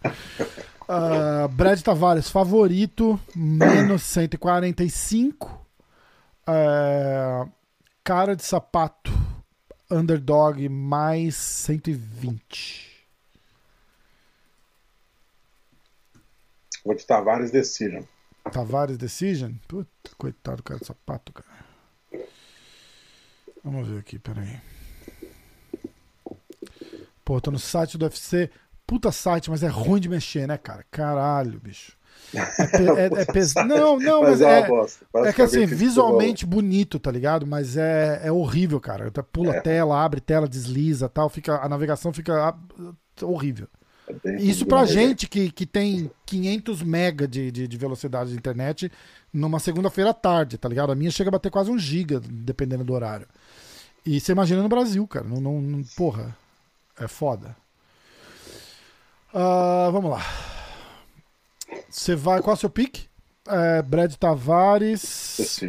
Ah, 0.88 1.50
Brad 1.52 1.82
Tavares, 1.82 2.30
favorito, 2.30 3.20
menos 3.36 4.04
145. 4.04 5.63
Ah, 6.46 7.48
cara 8.04 8.36
de 8.36 8.44
Sapato, 8.44 9.12
underdog, 9.90 10.68
mais 10.68 11.36
120. 11.36 12.94
Vou 16.84 16.96
de 16.96 17.06
Tavares 17.06 17.50
Decision. 17.50 18.04
Tavares 18.52 18.98
Decision? 18.98 19.54
Puta, 19.68 19.90
coitado 20.18 20.58
do 20.58 20.64
cara 20.64 20.80
de 20.80 20.86
sapato, 20.86 21.32
cara. 21.32 21.66
Vamos 23.64 23.88
ver 23.88 24.00
aqui, 24.00 24.20
peraí. 24.20 24.60
Pô, 27.24 27.40
tô 27.40 27.52
no 27.52 27.60
site 27.60 27.98
do 27.98 28.04
UFC. 28.04 28.52
Puta 28.86 29.14
site, 29.14 29.50
mas 29.50 29.64
é 29.64 29.70
ruim 29.70 30.02
de 30.02 30.10
mexer, 30.10 30.46
né, 30.46 30.58
cara? 30.58 30.86
Caralho, 30.92 31.58
bicho. 31.62 31.98
É, 32.34 32.40
é- 32.40 33.22
é 33.22 33.26
pes- 33.26 33.54
Não, 33.54 34.00
não, 34.00 34.22
mas, 34.24 34.40
Mas 34.40 34.42
é 34.42 34.62
é, 34.62 35.30
é 35.30 35.34
que 35.34 35.42
assim, 35.42 35.66
visualmente 35.68 36.46
bonito, 36.46 36.98
tá 37.00 37.12
ligado? 37.12 37.46
Mas 37.46 37.78
é, 37.78 38.22
é 38.24 38.32
horrível, 38.32 38.80
cara. 38.80 39.12
Tá- 39.12 39.22
Pula 39.22 39.56
É. 39.58 39.62
tela, 39.62 40.04
abre 40.04 40.20
tela, 40.20 40.48
desliza 40.48 41.08
tal, 41.08 41.30
fica, 41.30 41.58
a 41.64 41.70
navegação 41.70 42.12
fica 42.12 42.34
ah, 42.50 42.56
horrível. 43.24 43.68
é 44.26 44.36
Isso 44.38 44.62
ruim, 44.62 44.70
pra 44.70 44.82
né? 44.82 44.88
gente 44.88 45.28
que, 45.30 45.52
que 45.52 45.66
tem 45.66 46.10
500 46.26 46.82
mega 46.82 47.28
de, 47.28 47.52
de, 47.52 47.68
de 47.68 47.78
velocidade 47.78 48.32
de 48.32 48.36
internet 48.36 48.92
numa 49.32 49.60
segunda-feira 49.60 50.10
à 50.10 50.14
tarde, 50.14 50.58
tá 50.58 50.68
ligado? 50.68 50.92
A 50.92 50.96
minha 50.96 51.12
chega 51.12 51.30
a 51.30 51.32
bater 51.32 51.52
quase 51.52 51.70
um 51.70 51.78
giga, 51.78 52.20
dependendo 52.20 52.84
do 52.84 52.94
horário. 52.94 53.28
E 54.06 54.20
você 54.20 54.32
imagina 54.32 54.62
no 54.64 54.70
Brasil, 54.70 55.08
cara. 55.08 55.26
Não, 55.28 55.40
não, 55.40 55.62
não- 55.62 55.84
porra, 55.96 56.36
é 57.00 57.08
foda. 57.08 57.56
Ah, 59.34 59.90
vamos 59.92 60.12
lá. 60.12 60.22
Você 61.90 62.16
vai. 62.16 62.42
Qual 62.42 62.54
é 62.54 62.58
o 62.58 62.60
seu 62.60 62.70
pique? 62.70 63.08
É, 63.48 63.82
Brad 63.82 64.14
Tavares. 64.16 65.60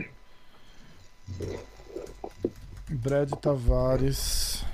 Brad 2.88 3.30
Tavares. 3.40 4.64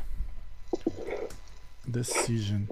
Decision. 1.86 2.62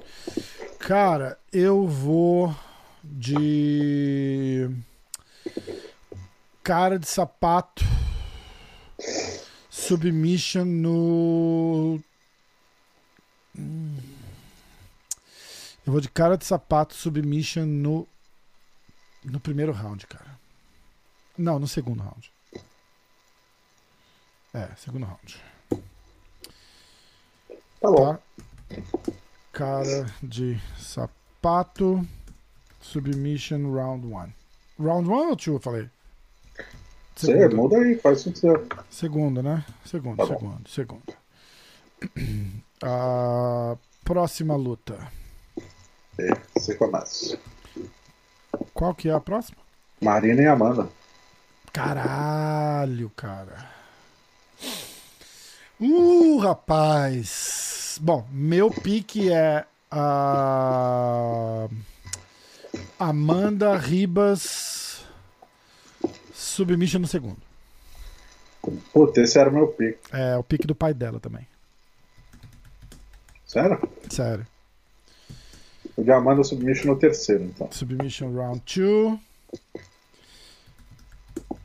Cara, 0.79 1.39
eu 1.53 1.87
vou 1.87 2.55
de. 3.03 4.71
Cara 6.63 6.99
de 6.99 7.09
sapato. 7.09 7.85
Submission 9.71 10.65
no. 10.65 12.01
Hum. 13.59 13.97
Eu 15.87 15.93
vou 15.93 16.01
de 16.03 16.09
cara 16.11 16.37
de 16.37 16.45
sapato, 16.45 16.95
submission 16.95 17.65
no. 17.65 18.07
No 19.31 19.41
primeiro 19.41 19.73
round, 19.73 20.07
cara. 20.07 20.39
Não, 21.37 21.59
no 21.59 21.69
segundo 21.69 22.03
round. 22.03 22.33
É, 24.55 24.69
segundo 24.77 25.05
round. 25.07 25.41
Tá 27.81 27.91
bom. 27.91 28.15
Tá? 28.15 28.21
Cara 29.53 30.07
de 30.23 30.61
sapato. 30.79 32.07
Submission 32.81 33.73
round 33.75 34.07
1. 34.07 34.33
Round 34.83 35.09
1 35.09 35.13
ou 35.13 35.37
2 35.37 35.47
eu 35.49 35.61
falei? 35.61 35.91
Você 37.15 37.27
Segundo. 37.27 37.57
muda 37.57 37.77
aí, 37.79 37.97
faz 37.99 38.25
o 38.27 38.33
que 38.33 38.39
você 38.39 38.49
Segundo, 38.89 39.43
né? 39.43 39.65
Segundo, 39.85 40.17
Tá 40.17 40.27
bom. 40.27 40.39
segundo, 40.39 40.69
segundo. 40.69 41.15
A 42.83 43.77
próxima 44.05 44.55
luta. 44.57 45.11
quer. 46.17 46.41
Você 46.55 46.77
começa. 46.77 47.39
Qual 48.79 48.95
que 48.95 49.09
é 49.09 49.13
a 49.13 49.19
próxima? 49.19 49.59
Marina 50.01 50.41
e 50.41 50.47
Amanda. 50.47 50.89
Caralho, 51.73 53.11
cara. 53.11 53.69
Uh, 55.81 56.39
rapaz. 56.39 57.99
Bom, 58.01 58.25
meu 58.31 58.71
pique 58.71 59.33
é 59.33 59.65
a 59.91 61.67
Amanda 63.01 63.77
Ribas 63.77 65.05
Submission 66.33 67.01
no 67.01 67.09
segundo. 67.09 67.43
Puta, 68.93 69.23
esse 69.23 69.41
era 69.41 69.51
o 69.51 69.53
meu 69.53 69.67
pique. 69.67 69.99
É 70.13 70.37
o 70.37 70.45
pique 70.45 70.69
do 70.69 70.75
pai 70.77 70.95
dela 70.95 71.19
também. 71.19 71.49
Sério? 73.45 73.91
Sério. 74.09 74.47
O 75.99 76.05
de 76.05 76.13
Amanda 76.13 76.45
Submission 76.45 76.93
no 76.93 76.97
terceiro, 76.97 77.43
então. 77.43 77.69
Submission 77.73 78.33
round 78.33 78.63
2. 78.73 79.19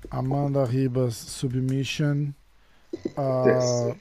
Amanda 0.09 0.65
Ribas 0.65 1.13
Submission 1.13 2.29
uh, 3.15 3.95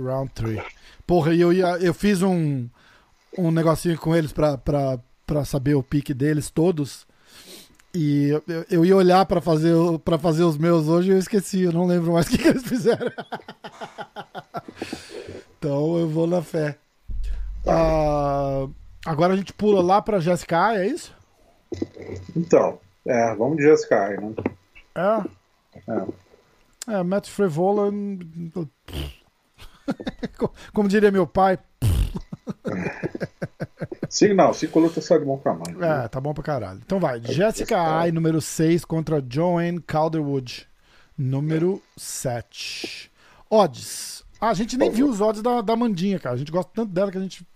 round 0.00 0.30
3. 0.36 0.62
Porra, 1.04 1.34
eu, 1.34 1.52
ia, 1.52 1.66
eu 1.78 1.92
fiz 1.92 2.22
um, 2.22 2.68
um 3.36 3.50
negocinho 3.50 3.98
com 3.98 4.14
eles 4.14 4.32
pra, 4.32 4.56
pra, 4.56 5.00
pra 5.26 5.44
saber 5.44 5.74
o 5.74 5.82
pique 5.82 6.14
deles 6.14 6.48
todos. 6.48 7.04
E 7.92 8.28
eu, 8.28 8.64
eu- 8.70 8.84
ia 8.84 8.96
olhar 8.96 9.26
pra 9.26 9.40
fazer, 9.40 9.74
pra 10.04 10.16
fazer 10.16 10.44
os 10.44 10.56
meus 10.56 10.86
hoje 10.86 11.08
e 11.10 11.12
eu 11.12 11.18
esqueci. 11.18 11.62
Eu 11.62 11.72
não 11.72 11.86
lembro 11.88 12.12
mais 12.12 12.26
o 12.28 12.30
que, 12.30 12.38
que 12.38 12.46
eles 12.46 12.62
fizeram. 12.62 13.10
então 15.58 15.98
eu 15.98 16.08
vou 16.08 16.28
na 16.28 16.40
fé. 16.40 16.78
Ah, 17.66 18.68
agora 19.04 19.34
a 19.34 19.36
gente 19.36 19.52
pula 19.52 19.82
lá 19.82 20.00
pra 20.02 20.20
Jessica 20.20 20.66
A, 20.68 20.78
é 20.78 20.86
isso? 20.86 21.12
Então, 22.36 22.78
é, 23.06 23.34
vamos 23.34 23.56
de 23.56 23.62
Jessica 23.64 24.06
aí, 24.06 24.20
né? 24.20 24.32
É. 24.94 25.24
É. 25.90 26.06
É, 26.98 27.02
Matt 27.02 27.28
Frevola. 27.28 27.90
Como 30.72 30.88
diria 30.88 31.10
meu 31.10 31.26
pai. 31.26 31.58
Sim, 34.08 34.34
não, 34.34 34.52
cinco 34.52 34.78
lutas 34.78 35.04
só 35.04 35.16
de 35.16 35.24
bom 35.24 35.38
tamanho. 35.38 35.78
né? 35.78 36.04
É, 36.04 36.08
tá 36.08 36.20
bom 36.20 36.34
pra 36.34 36.42
caralho. 36.42 36.80
Então 36.84 37.00
vai. 37.00 37.20
Jessica 37.22 37.80
Ai, 37.80 38.12
número 38.12 38.40
6, 38.40 38.84
contra 38.84 39.24
Joanne 39.26 39.80
Calderwood, 39.80 40.68
número 41.16 41.80
7. 41.96 43.10
Odds. 43.48 44.24
Ah, 44.40 44.50
a 44.50 44.54
gente 44.54 44.76
nem 44.76 44.90
viu 44.90 45.08
os 45.08 45.20
odds 45.20 45.40
da, 45.40 45.60
da 45.60 45.76
Mandinha, 45.76 46.18
cara. 46.18 46.34
A 46.34 46.38
gente 46.38 46.50
gosta 46.50 46.70
tanto 46.74 46.92
dela 46.92 47.10
que 47.10 47.18
a 47.18 47.20
gente. 47.20 47.46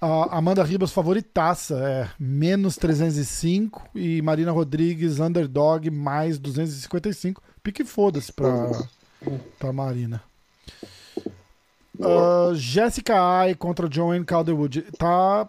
A 0.00 0.36
Amanda 0.36 0.62
Ribas 0.62 0.92
favoritaça 0.92 1.78
é 1.78 2.10
menos 2.18 2.76
305 2.76 3.88
e 3.94 4.20
Marina 4.20 4.52
Rodrigues 4.52 5.18
underdog 5.18 5.90
mais 5.90 6.38
255. 6.38 7.42
Pique 7.62 7.84
foda-se 7.84 8.30
pra, 8.32 8.70
pra 9.58 9.72
Marina. 9.72 10.22
Ah, 12.00 12.52
Jessica 12.54 13.14
Ai 13.18 13.54
contra 13.54 13.90
Joanne 13.90 14.24
Calderwood. 14.24 14.82
Tá. 14.98 15.48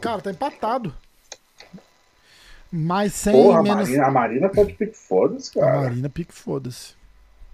Cara, 0.00 0.20
tá 0.20 0.30
empatado. 0.30 0.92
Mais 2.72 3.12
100 3.14 3.32
Porra, 3.32 3.58
a 3.58 3.62
menos. 3.62 3.88
Marina, 3.88 4.06
a 4.06 4.10
Marina 4.10 4.48
tá 4.48 4.62
de 4.62 4.72
pique 4.72 4.96
foda-se, 4.96 5.58
A 5.58 5.62
cara. 5.62 5.80
Marina, 5.82 6.08
pique 6.08 6.32
foda-se. 6.32 6.94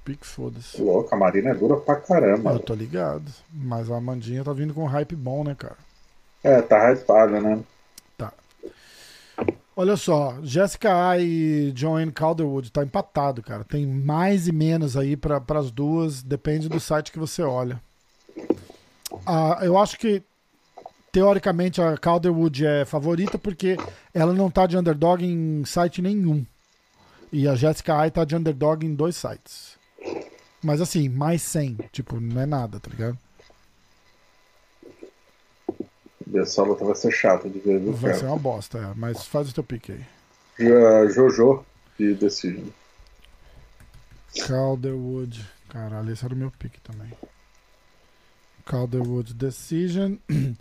Pique 0.05 0.27
foda-se. 0.27 0.81
Louco, 0.81 1.13
a 1.15 1.19
Marina 1.19 1.51
é 1.51 1.55
dura 1.55 1.77
pra 1.77 1.97
caramba. 1.97 2.53
Eu 2.53 2.61
tô 2.61 2.75
ligado. 2.75 3.31
Mas 3.53 3.91
a 3.91 3.97
Amandinha 3.97 4.45
tá 4.45 4.53
vindo 4.53 4.73
com 4.73 4.85
um 4.85 4.87
hype 4.87 5.17
bom, 5.17 5.43
né, 5.43 5.55
cara? 5.55 5.77
É, 6.43 6.63
tá 6.63 6.93
hypada, 6.93 7.41
né? 7.41 7.63
Tá. 8.17 8.33
Olha 9.75 9.97
só, 9.97 10.39
Jessica 10.43 11.11
A 11.11 11.19
e 11.19 11.73
Joanne 11.75 12.13
Calderwood 12.13 12.71
tá 12.71 12.83
empatado, 12.83 13.43
cara. 13.43 13.65
Tem 13.65 13.87
mais 13.87 14.47
e 14.49 14.53
menos 14.53 14.97
aí 14.97 15.17
para 15.17 15.43
as 15.59 15.71
duas, 15.71 16.23
depende 16.23 16.69
do 16.69 16.81
site 16.81 17.13
que 17.13 17.19
você 17.19 17.43
olha. 17.43 17.81
Ah, 19.27 19.59
eu 19.63 19.77
acho 19.77 19.99
que 19.99 20.23
teoricamente 21.13 21.81
a 21.81 21.97
Calderwood 21.97 22.67
é 22.67 22.85
favorita 22.85 23.39
porque 23.39 23.77
ela 24.13 24.33
não 24.33 24.51
tá 24.51 24.67
de 24.67 24.77
underdog 24.77 25.25
em 25.25 25.65
site 25.65 26.03
nenhum. 26.03 26.45
E 27.33 27.49
a 27.49 27.55
Jessica 27.55 28.03
A 28.03 28.11
tá 28.11 28.25
de 28.25 28.37
underdog 28.37 28.85
em 28.85 28.95
dois 28.95 29.17
sites. 29.17 29.77
Mas 30.63 30.81
assim, 30.81 31.09
mais 31.09 31.43
100, 31.43 31.79
tipo, 31.93 32.21
não 32.21 32.41
é 32.41 32.47
nada, 32.47 32.79
tá 32.79 32.91
ligado? 32.91 33.19
Essa 36.35 36.63
luta 36.63 36.85
vai 36.85 36.95
ser 36.97 37.13
chata 37.13 37.49
de 37.49 37.59
ver, 37.61 37.79
Vai 37.81 38.11
cara? 38.11 38.15
ser 38.15 38.27
uma 38.27 38.39
bosta, 38.39 38.79
é. 38.79 38.93
Mas 38.97 39.27
faz 39.27 39.49
o 39.49 39.55
teu 39.55 39.63
pique 39.65 39.93
aí. 39.93 40.05
Jo- 40.59 41.09
Jojo 41.11 41.65
de 41.99 42.15
Decision. 42.15 42.67
Calderwood. 44.47 45.47
Caralho, 45.69 46.13
esse 46.13 46.25
era 46.25 46.35
o 46.35 46.37
meu 46.37 46.51
pick 46.51 46.79
também. 46.83 47.11
Calderwood 48.65 49.35
Decision. 49.35 50.17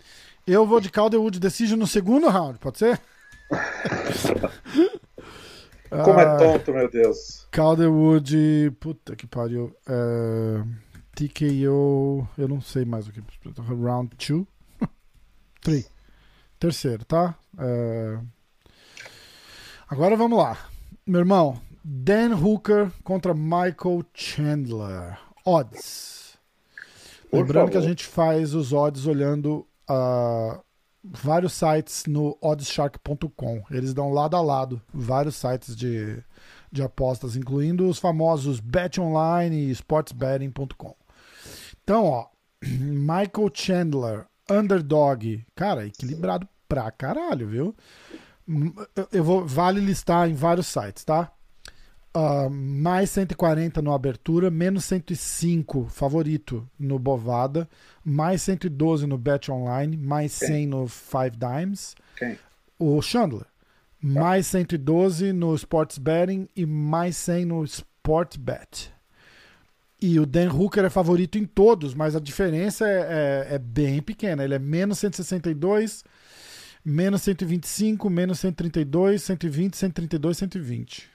Eu 0.46 0.64
vou 0.66 0.80
de 0.80 0.90
Calderwood 0.90 1.40
Decision 1.40 1.78
no 1.78 1.86
segundo 1.86 2.28
round, 2.28 2.58
pode 2.60 2.78
ser? 2.78 3.00
Como 6.04 6.20
é 6.20 6.24
Ah, 6.24 6.36
tonto, 6.36 6.72
meu 6.72 6.90
Deus. 6.90 7.46
Calderwood. 7.50 8.72
Puta 8.80 9.16
que 9.16 9.26
pariu. 9.26 9.74
É, 9.88 10.62
TKO. 11.14 12.28
Eu 12.38 12.48
não 12.48 12.60
sei 12.60 12.84
mais 12.84 13.06
o 13.08 13.12
que. 13.12 13.20
Round 13.82 14.10
2. 14.16 14.46
3. 15.66 15.90
Terceiro, 16.60 17.04
tá? 17.04 17.34
É, 17.58 18.18
Agora 19.88 20.16
vamos 20.16 20.38
lá. 20.38 20.58
Meu 21.06 21.20
irmão. 21.20 21.60
Dan 21.84 22.36
Hooker 22.36 22.90
contra 23.02 23.34
Michael 23.34 24.04
Chandler. 24.14 25.18
Odds. 25.44 26.36
Por 27.30 27.38
Lembrando 27.38 27.70
que 27.70 27.76
a 27.76 27.80
gente 27.82 28.04
faz 28.04 28.54
os 28.54 28.72
odds 28.72 29.06
olhando 29.06 29.66
ah, 29.88 30.60
vários 31.04 31.52
sites 31.52 32.04
no 32.06 32.36
oddshark.com. 32.40 33.62
Eles 33.70 33.94
dão 33.94 34.12
lado 34.12 34.36
a 34.36 34.40
lado 34.40 34.80
vários 34.92 35.36
sites 35.36 35.76
de, 35.76 36.22
de 36.70 36.82
apostas, 36.82 37.36
incluindo 37.36 37.88
os 37.88 37.98
famosos 37.98 38.58
BetOnline 38.58 39.68
e 39.68 39.70
SportsBetting.com. 39.70 40.96
Então, 41.82 42.04
ó, 42.04 42.26
Michael 42.62 43.50
Chandler, 43.54 44.26
underdog, 44.50 45.44
cara, 45.54 45.86
equilibrado 45.86 46.48
pra 46.68 46.90
caralho, 46.90 47.48
viu? 47.48 47.74
Eu 49.12 49.24
vou, 49.24 49.46
vale 49.46 49.80
listar 49.80 50.28
em 50.28 50.34
vários 50.34 50.66
sites, 50.66 51.04
tá? 51.04 51.32
Uh, 52.16 52.48
mais 52.48 53.10
140 53.10 53.82
no 53.82 53.92
Abertura, 53.92 54.50
menos 54.50 54.86
105 54.86 55.86
favorito 55.90 56.66
no 56.78 56.98
Bovada, 56.98 57.68
mais 58.02 58.40
112 58.42 59.06
no 59.06 59.18
Bet 59.18 59.50
Online, 59.50 59.96
mais 59.96 60.32
100 60.32 60.66
no 60.66 60.88
Five 60.88 61.36
Dimes. 61.36 61.94
Quem? 62.16 62.38
O 62.78 63.02
Chandler. 63.02 63.44
Mais 64.00 64.46
112 64.46 65.32
no 65.32 65.54
Sports 65.56 65.98
Betting 65.98 66.48
e 66.54 66.64
mais 66.64 67.16
100 67.16 67.44
no 67.46 67.64
Sport 67.64 68.38
Bet. 68.38 68.95
E 70.00 70.20
o 70.20 70.26
Dan 70.26 70.52
Hooker 70.52 70.84
é 70.84 70.90
favorito 70.90 71.38
em 71.38 71.44
todos, 71.46 71.94
mas 71.94 72.14
a 72.14 72.20
diferença 72.20 72.86
é, 72.86 73.46
é, 73.50 73.54
é 73.54 73.58
bem 73.58 74.02
pequena. 74.02 74.44
Ele 74.44 74.54
é 74.54 74.58
menos 74.58 74.98
162, 74.98 76.04
menos 76.84 77.22
125, 77.22 78.10
menos 78.10 78.38
132, 78.40 79.22
120, 79.22 79.76
132, 79.76 80.36
120. 80.36 81.10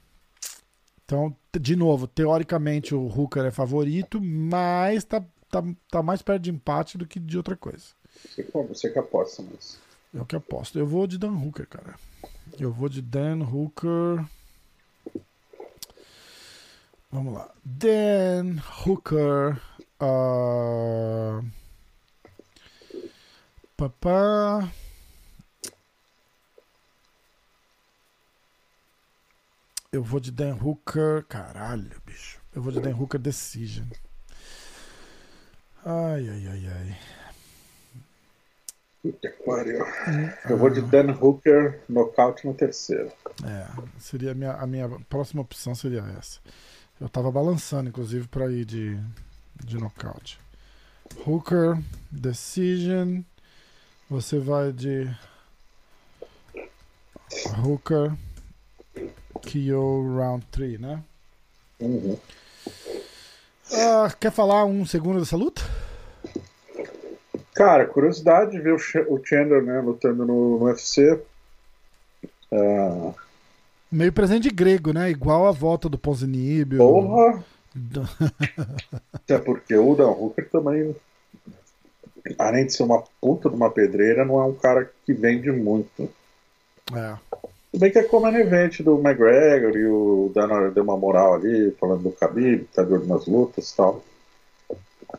Então, 1.06 1.36
de 1.60 1.76
novo, 1.76 2.08
teoricamente 2.08 2.96
o 2.96 3.06
Hooker 3.06 3.44
é 3.44 3.52
favorito, 3.52 4.20
mas 4.22 5.04
tá, 5.04 5.24
tá, 5.50 5.64
tá 5.90 6.02
mais 6.02 6.22
perto 6.22 6.44
de 6.44 6.50
empate 6.50 6.98
do 6.98 7.06
que 7.06 7.20
de 7.20 7.38
outra 7.38 7.56
coisa. 7.56 7.86
Você, 8.26 8.44
você 8.68 8.90
que 8.90 8.98
aposta, 8.98 9.44
mas. 9.44 9.80
Eu 10.14 10.26
que 10.26 10.36
aposto. 10.36 10.80
Eu 10.80 10.88
vou 10.88 11.06
de 11.06 11.18
Dan 11.18 11.34
Hooker, 11.34 11.68
cara. 11.68 11.96
Eu 12.60 12.72
vou 12.72 12.90
de 12.90 13.02
Dan 13.02 13.44
Hooker. 13.44 14.26
Vamos 17.12 17.34
lá. 17.34 17.52
Dan 17.66 18.62
Hooker. 18.86 19.62
Uh... 20.00 21.46
Papá. 23.76 24.72
Eu 29.92 30.02
vou 30.02 30.22
de 30.22 30.32
Dan 30.32 30.56
Hooker. 30.56 31.26
Caralho, 31.26 32.02
bicho. 32.06 32.40
Eu 32.56 32.62
vou 32.62 32.72
de 32.72 32.80
Dan 32.80 32.96
Hooker 32.96 33.20
Decision. 33.20 33.88
Ai, 35.84 36.30
ai, 36.30 36.48
ai, 36.48 36.68
ai. 36.68 36.98
Puta 39.02 39.30
que 39.30 39.44
pariu. 39.44 39.84
Eu 40.50 40.58
vou 40.58 40.70
de 40.70 40.82
Dan 40.82 41.12
Hooker, 41.20 41.82
nocaute 41.90 42.46
no 42.48 42.54
terceiro. 42.54 43.12
É, 43.44 43.68
seria 44.00 44.32
a 44.32 44.36
minha, 44.36 44.54
a 44.54 44.66
minha 44.66 44.88
próxima 45.10 45.42
opção 45.42 45.76
seria 45.76 46.02
essa. 46.18 46.40
Eu 47.02 47.10
tava 47.10 47.32
balançando, 47.32 47.90
inclusive, 47.90 48.28
para 48.28 48.46
ir 48.52 48.64
de, 48.64 48.96
de 49.66 49.76
nocaute. 49.76 50.40
Hooker, 51.26 51.76
Decision. 52.12 53.22
Você 54.08 54.38
vai 54.38 54.72
de 54.72 55.10
Hooker, 57.66 58.14
KO 59.34 60.16
Round 60.16 60.46
3, 60.52 60.80
né? 60.80 61.04
Uhum. 61.80 62.20
Uh, 63.72 64.18
quer 64.20 64.32
falar 64.32 64.66
um 64.66 64.86
segundo 64.86 65.20
dessa 65.20 65.36
luta? 65.36 65.64
Cara, 67.56 67.88
curiosidade 67.88 68.52
de 68.52 68.60
ver 68.60 68.74
o 68.74 69.26
Chandler 69.26 69.64
né, 69.64 69.82
lutando 69.82 70.24
no, 70.24 70.60
no 70.60 70.66
UFC. 70.66 71.20
Uh, 72.52 73.16
Meio 73.92 74.14
presente 74.14 74.50
grego, 74.50 74.94
né? 74.94 75.12
Igual 75.12 75.46
a 75.46 75.52
volta 75.52 75.90
do 75.90 75.98
Ponzinibio. 75.98 76.78
Porra! 76.78 77.44
Até 79.14 79.38
porque 79.38 79.76
o 79.76 79.96
Dan 79.96 80.12
Hooker 80.12 80.50
também, 80.50 80.96
além 82.40 82.66
de 82.66 82.74
ser 82.74 82.84
uma 82.84 83.04
puta 83.20 83.50
de 83.50 83.56
uma 83.56 83.70
pedreira, 83.70 84.24
não 84.24 84.40
é 84.40 84.46
um 84.46 84.54
cara 84.54 84.90
que 85.06 85.14
vende 85.14 85.52
muito. 85.52 86.10
É. 86.94 87.16
Tudo 87.72 87.82
bem 87.82 87.92
que 87.92 88.00
é 88.00 88.04
como 88.04 88.26
a 88.26 88.40
event 88.40 88.82
do 88.82 89.00
McGregor 89.00 89.78
e 89.78 89.86
o 89.86 90.32
Dana 90.34 90.72
deu 90.72 90.84
uma 90.84 90.98
moral 90.98 91.36
ali, 91.36 91.72
falando 91.80 92.04
do 92.04 92.10
Khabib, 92.10 92.66
tá 92.74 92.84
de 92.84 92.94
olho 92.94 93.08
nas 93.08 93.26
lutas 93.26 93.72
e 93.72 93.76
tal. 93.76 94.04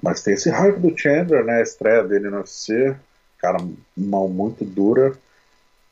Mas 0.03 0.23
tem 0.23 0.35
esse 0.35 0.49
hype 0.49 0.79
do 0.79 0.97
Chandler, 0.97 1.45
né? 1.45 1.59
A 1.59 1.63
estreia 1.63 2.03
dele 2.05 2.31
no 2.31 2.39
UFC. 2.39 2.97
Cara, 3.39 3.59
mão 3.97 4.29
muito 4.29 4.65
dura. 4.65 5.13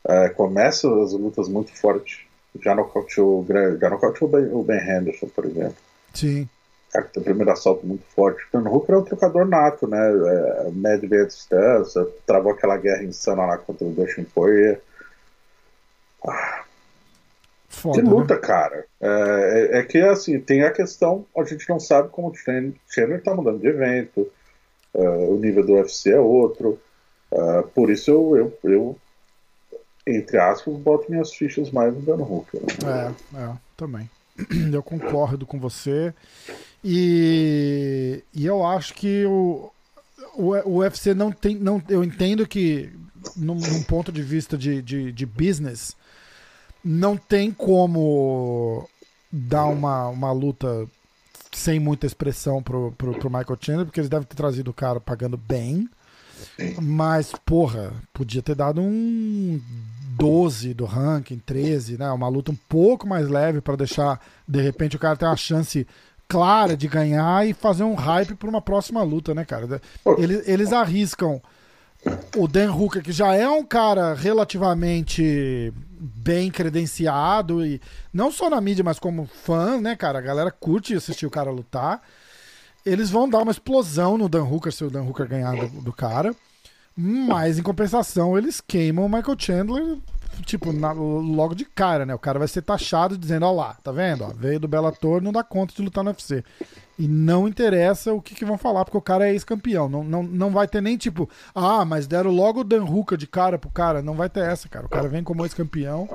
É, 0.03 0.29
começa 0.29 0.87
as 1.03 1.13
lutas 1.13 1.47
muito 1.47 1.71
fortes 1.75 2.30
já 2.59 2.75
nocauteou, 2.75 3.45
já 3.79 3.89
nocauteou 3.89 4.29
o 4.53 4.63
Ben 4.63 4.79
Henderson, 4.79 5.27
por 5.27 5.45
exemplo. 5.45 5.77
Sim. 6.13 6.49
Cara, 6.91 7.05
tem 7.05 7.21
o 7.21 7.23
primeiro 7.23 7.51
assalto 7.51 7.85
muito 7.85 8.03
forte. 8.13 8.43
O 8.53 8.57
Hooker 8.57 8.95
é 8.95 8.97
um 8.97 9.03
trocador 9.03 9.47
nato, 9.47 9.87
né? 9.87 9.97
É, 9.97 10.71
médio 10.71 11.13
e 11.13 11.25
distância, 11.25 12.05
travou 12.25 12.51
aquela 12.51 12.75
guerra 12.75 13.03
insana 13.03 13.45
lá 13.45 13.57
contra 13.57 13.87
o 13.87 13.91
Dustin 13.91 14.25
Poirier. 14.25 14.81
Ah, 16.27 16.65
Foda, 17.69 18.01
que 18.01 18.07
luta, 18.07 18.35
né? 18.35 18.41
cara. 18.41 18.85
É, 18.99 19.07
é, 19.07 19.79
é, 19.79 19.83
que, 19.83 19.99
assim, 19.99 20.39
tem 20.41 20.63
a 20.63 20.71
questão, 20.71 21.25
a 21.35 21.43
gente 21.45 21.67
não 21.69 21.79
sabe 21.79 22.09
como 22.09 22.27
o 22.27 22.35
Chandler 22.35 23.23
tá 23.23 23.33
mudando 23.33 23.59
de 23.59 23.67
evento, 23.67 24.29
uh, 24.93 25.33
o 25.33 25.39
nível 25.39 25.65
do 25.65 25.73
UFC 25.73 26.11
é 26.11 26.19
outro. 26.19 26.77
Uh, 27.31 27.63
por 27.73 27.89
isso 27.89 28.11
eu, 28.11 28.35
eu, 28.63 28.69
eu 28.69 28.97
entre 30.05 30.37
aspas, 30.37 30.75
boto 30.77 31.09
minhas 31.09 31.33
fichas 31.33 31.71
mais 31.71 31.93
no 31.93 32.01
Dan 32.01 32.23
Hooker. 32.23 32.61
Né? 32.61 33.15
É, 33.35 33.37
é, 33.37 33.53
também. 33.77 34.09
Eu 34.71 34.81
concordo 34.81 35.45
com 35.45 35.59
você. 35.59 36.13
E, 36.83 38.23
e 38.33 38.45
eu 38.45 38.65
acho 38.65 38.95
que 38.95 39.23
o, 39.25 39.71
o, 40.33 40.49
o 40.65 40.77
UFC 40.77 41.13
não 41.13 41.31
tem. 41.31 41.55
Não, 41.55 41.81
eu 41.87 42.03
entendo 42.03 42.47
que, 42.47 42.91
num, 43.35 43.53
num 43.53 43.83
ponto 43.83 44.11
de 44.11 44.23
vista 44.23 44.57
de, 44.57 44.81
de, 44.81 45.11
de, 45.11 45.25
business, 45.25 45.95
não 46.83 47.15
tem 47.15 47.51
como 47.51 48.89
dar 49.31 49.67
uma, 49.67 50.07
uma 50.07 50.31
luta 50.31 50.87
sem 51.51 51.79
muita 51.79 52.07
expressão 52.07 52.63
pro, 52.63 52.91
pro, 52.97 53.13
pro 53.13 53.29
Michael 53.29 53.59
Chandler, 53.61 53.85
porque 53.85 53.99
eles 53.99 54.09
devem 54.09 54.25
ter 54.25 54.35
trazido 54.35 54.71
o 54.71 54.73
cara 54.73 54.99
pagando 54.99 55.37
bem. 55.37 55.87
Mas, 56.81 57.31
porra, 57.45 57.93
podia 58.13 58.41
ter 58.41 58.55
dado 58.55 58.81
um 58.81 59.61
12 60.17 60.73
do 60.73 60.85
ranking, 60.85 61.39
13, 61.39 61.97
né? 61.97 62.09
Uma 62.11 62.27
luta 62.27 62.51
um 62.51 62.57
pouco 62.67 63.07
mais 63.07 63.27
leve 63.27 63.61
para 63.61 63.75
deixar, 63.75 64.19
de 64.47 64.61
repente, 64.61 64.95
o 64.95 64.99
cara 64.99 65.15
ter 65.15 65.25
uma 65.25 65.35
chance 65.35 65.87
clara 66.27 66.77
de 66.77 66.87
ganhar 66.87 67.45
e 67.47 67.53
fazer 67.53 67.83
um 67.83 67.93
hype 67.93 68.35
para 68.35 68.49
uma 68.49 68.61
próxima 68.61 69.03
luta, 69.03 69.33
né, 69.33 69.43
cara? 69.43 69.81
Eles, 70.17 70.47
eles 70.47 70.71
arriscam 70.71 71.41
o 72.37 72.47
Dan 72.47 72.73
Hooker, 72.73 73.03
que 73.03 73.11
já 73.11 73.35
é 73.35 73.47
um 73.49 73.63
cara 73.63 74.13
relativamente 74.13 75.73
bem 75.99 76.49
credenciado 76.49 77.65
e 77.65 77.79
não 78.11 78.31
só 78.31 78.49
na 78.49 78.59
mídia, 78.59 78.83
mas 78.83 78.97
como 78.97 79.25
fã, 79.25 79.79
né, 79.79 79.95
cara? 79.95 80.19
A 80.19 80.21
galera 80.21 80.51
curte 80.51 80.95
assistir 80.95 81.25
o 81.25 81.31
cara 81.31 81.51
lutar. 81.51 82.01
Eles 82.85 83.09
vão 83.09 83.29
dar 83.29 83.39
uma 83.39 83.51
explosão 83.51 84.17
no 84.17 84.27
Dan 84.27 84.43
Hooker 84.43 84.71
se 84.71 84.83
o 84.83 84.89
Dan 84.89 85.03
Hooker 85.03 85.27
ganhar 85.27 85.55
do, 85.55 85.81
do 85.81 85.93
cara. 85.93 86.35
Mas 86.95 87.57
em 87.57 87.63
compensação, 87.63 88.37
eles 88.37 88.59
queimam 88.59 89.05
o 89.05 89.09
Michael 89.09 89.39
Chandler, 89.39 89.97
tipo, 90.45 90.73
na, 90.73 90.91
logo 90.91 91.55
de 91.55 91.63
cara, 91.65 92.05
né? 92.05 92.13
O 92.13 92.19
cara 92.19 92.39
vai 92.39 92.47
ser 92.47 92.61
taxado 92.61 93.17
dizendo, 93.17 93.45
ó 93.45 93.51
lá, 93.51 93.77
tá 93.81 93.91
vendo? 93.91 94.23
Ó, 94.23 94.27
veio 94.29 94.59
do 94.59 94.67
Bellator, 94.67 95.21
não 95.21 95.31
dá 95.31 95.43
conta 95.43 95.73
de 95.73 95.81
lutar 95.81 96.03
no 96.03 96.09
UFC. 96.09 96.43
E 96.99 97.07
não 97.07 97.47
interessa 97.47 98.13
o 98.13 98.21
que, 98.21 98.35
que 98.35 98.45
vão 98.45 98.57
falar, 98.57 98.83
porque 98.83 98.97
o 98.97 99.01
cara 99.01 99.27
é 99.27 99.31
ex-campeão. 99.31 99.87
Não, 99.87 100.03
não, 100.03 100.21
não 100.21 100.51
vai 100.51 100.67
ter 100.67 100.81
nem 100.81 100.97
tipo, 100.97 101.29
ah, 101.55 101.85
mas 101.85 102.07
deram 102.07 102.29
logo 102.29 102.59
o 102.59 102.63
Dan 102.63 102.83
Hooker 102.83 103.17
de 103.17 103.25
cara 103.25 103.57
pro 103.57 103.69
cara. 103.69 104.01
Não 104.01 104.13
vai 104.13 104.29
ter 104.29 104.41
essa, 104.41 104.67
cara. 104.67 104.85
O 104.85 104.89
cara 104.89 105.07
vem 105.07 105.23
como 105.23 105.45
ex-campeão. 105.45 106.09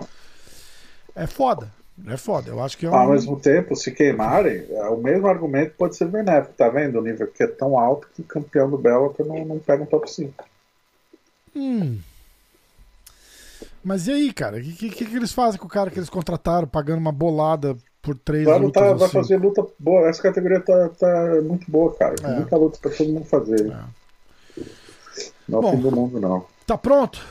É 1.14 1.26
foda. 1.26 1.72
É 2.06 2.16
foda. 2.16 2.50
Eu 2.50 2.62
acho 2.62 2.76
que 2.76 2.84
é 2.84 2.90
um... 2.90 2.94
Ao 2.94 3.10
mesmo 3.10 3.40
tempo, 3.40 3.74
se 3.74 3.90
queimarem, 3.90 4.66
é, 4.70 4.88
o 4.88 4.98
mesmo 4.98 5.26
argumento 5.26 5.74
pode 5.76 5.96
ser 5.96 6.06
benéfico, 6.06 6.54
tá 6.54 6.68
vendo? 6.68 6.98
O 6.98 7.02
nível 7.02 7.26
que 7.26 7.42
é 7.42 7.46
tão 7.46 7.78
alto 7.78 8.08
que 8.14 8.20
o 8.20 8.24
campeão 8.24 8.68
do 8.68 8.76
Bellator 8.76 9.26
não, 9.26 9.44
não 9.44 9.58
pega 9.58 9.82
um 9.82 9.86
top 9.86 10.10
5. 10.10 10.44
Hum. 11.54 11.98
Mas 13.82 14.06
e 14.08 14.12
aí, 14.12 14.32
cara? 14.32 14.58
O 14.58 14.62
que, 14.62 14.90
que, 14.90 15.04
que, 15.06 15.16
eles 15.16 15.32
fazem 15.32 15.58
com 15.58 15.66
o 15.66 15.70
cara 15.70 15.90
que 15.90 15.98
eles 15.98 16.10
contrataram, 16.10 16.66
pagando 16.66 16.98
uma 16.98 17.12
bolada 17.12 17.76
por 18.02 18.18
três 18.18 18.44
vai 18.44 18.58
lutas? 18.58 18.82
Lutar, 18.82 18.94
assim? 18.94 18.98
Vai 18.98 19.22
fazer 19.22 19.36
luta 19.38 19.66
boa. 19.78 20.08
Essa 20.08 20.22
categoria 20.22 20.60
tá, 20.60 20.90
tá 20.90 21.40
muito 21.42 21.70
boa, 21.70 21.94
cara. 21.94 22.14
É. 22.22 22.34
Muita 22.34 22.56
luta 22.56 22.78
pra 22.80 22.90
todo 22.90 23.12
mundo 23.12 23.24
fazer. 23.24 23.70
É. 23.70 24.62
Não 25.48 25.62
é 25.62 25.66
o 25.66 25.70
fim 25.70 25.78
do 25.78 25.90
mundo, 25.90 26.20
não. 26.20 26.44
Tá 26.66 26.76
pronto? 26.76 27.24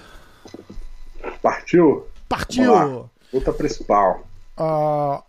Partiu? 1.41 2.07
Partiu! 2.27 3.09
Luta 3.33 3.53
principal. 3.53 4.23
Uh, 4.57 5.21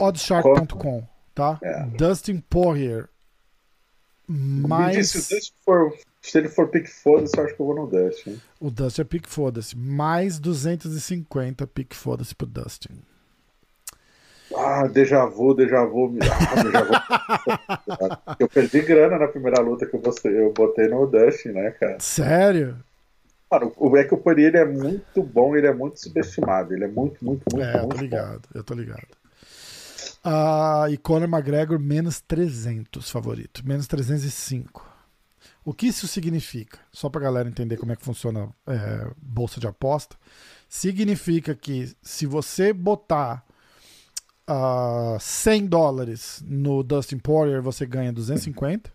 Oddshark.com, 0.00 1.06
tá? 1.34 1.58
É. 1.62 1.84
Dustin 1.96 2.40
Poirier. 2.40 3.08
Mais... 4.26 4.96
Disse, 4.96 5.22
se, 5.22 5.34
Dustin 5.34 5.52
for, 5.64 5.94
se 6.22 6.38
ele 6.38 6.48
for 6.48 6.68
pique 6.68 6.88
foda-se, 6.88 7.36
eu 7.36 7.44
acho 7.44 7.54
que 7.54 7.60
eu 7.60 7.66
vou 7.66 7.74
no 7.74 7.86
Dustin. 7.86 8.40
O 8.60 8.70
Dustin 8.70 9.02
é 9.02 9.04
pique 9.04 9.28
foda-se. 9.28 9.76
Mais 9.76 10.38
250 10.38 11.66
pique 11.66 11.94
foda-se 11.94 12.34
pro 12.34 12.46
Dustin. 12.46 12.94
Ah, 14.56 14.86
déjà 14.86 15.26
vu, 15.26 15.54
déjà 15.54 15.84
vu. 15.84 16.18
Ah, 16.22 16.62
déjà 16.62 16.82
vu. 16.82 16.92
eu 18.40 18.48
perdi 18.48 18.82
grana 18.82 19.18
na 19.18 19.28
primeira 19.28 19.60
luta 19.60 19.86
que 19.86 19.96
eu 19.96 20.00
botei, 20.00 20.38
eu 20.38 20.52
botei 20.52 20.88
no 20.88 21.06
Dustin, 21.06 21.48
né, 21.48 21.70
cara? 21.72 21.98
Sério? 22.00 22.76
Mano, 23.54 23.72
o 23.76 23.96
é 23.96 24.02
que 24.02 24.14
o 24.14 24.18
Poirier 24.18 24.48
ele 24.48 24.58
é 24.58 24.64
muito 24.64 25.22
bom, 25.22 25.54
ele 25.56 25.68
é 25.68 25.72
muito 25.72 26.00
subestimado. 26.00 26.74
Ele 26.74 26.84
é 26.84 26.88
muito, 26.88 27.24
muito, 27.24 27.44
muito, 27.52 27.64
É, 27.64 27.76
eu 27.76 27.82
muito 27.82 27.96
tô 27.96 28.02
ligado, 28.02 28.48
eu 28.52 28.64
tô 28.64 28.74
ligado. 28.74 29.06
Ah, 30.24 30.86
e 30.90 30.96
Conor 30.96 31.28
McGregor, 31.28 31.78
menos 31.78 32.20
300 32.20 33.08
favorito, 33.08 33.62
menos 33.64 33.86
305. 33.86 34.92
O 35.64 35.72
que 35.72 35.86
isso 35.86 36.08
significa? 36.08 36.78
Só 36.92 37.08
pra 37.08 37.20
galera 37.20 37.48
entender 37.48 37.76
como 37.76 37.92
é 37.92 37.96
que 37.96 38.04
funciona 38.04 38.48
é, 38.66 39.10
bolsa 39.16 39.60
de 39.60 39.66
aposta. 39.68 40.16
Significa 40.68 41.54
que 41.54 41.94
se 42.02 42.26
você 42.26 42.72
botar 42.72 43.44
ah, 44.46 45.16
100 45.20 45.66
dólares 45.66 46.42
no 46.44 46.82
Dustin 46.82 47.18
Poirier, 47.18 47.62
você 47.62 47.86
ganha 47.86 48.12
250. 48.12 48.90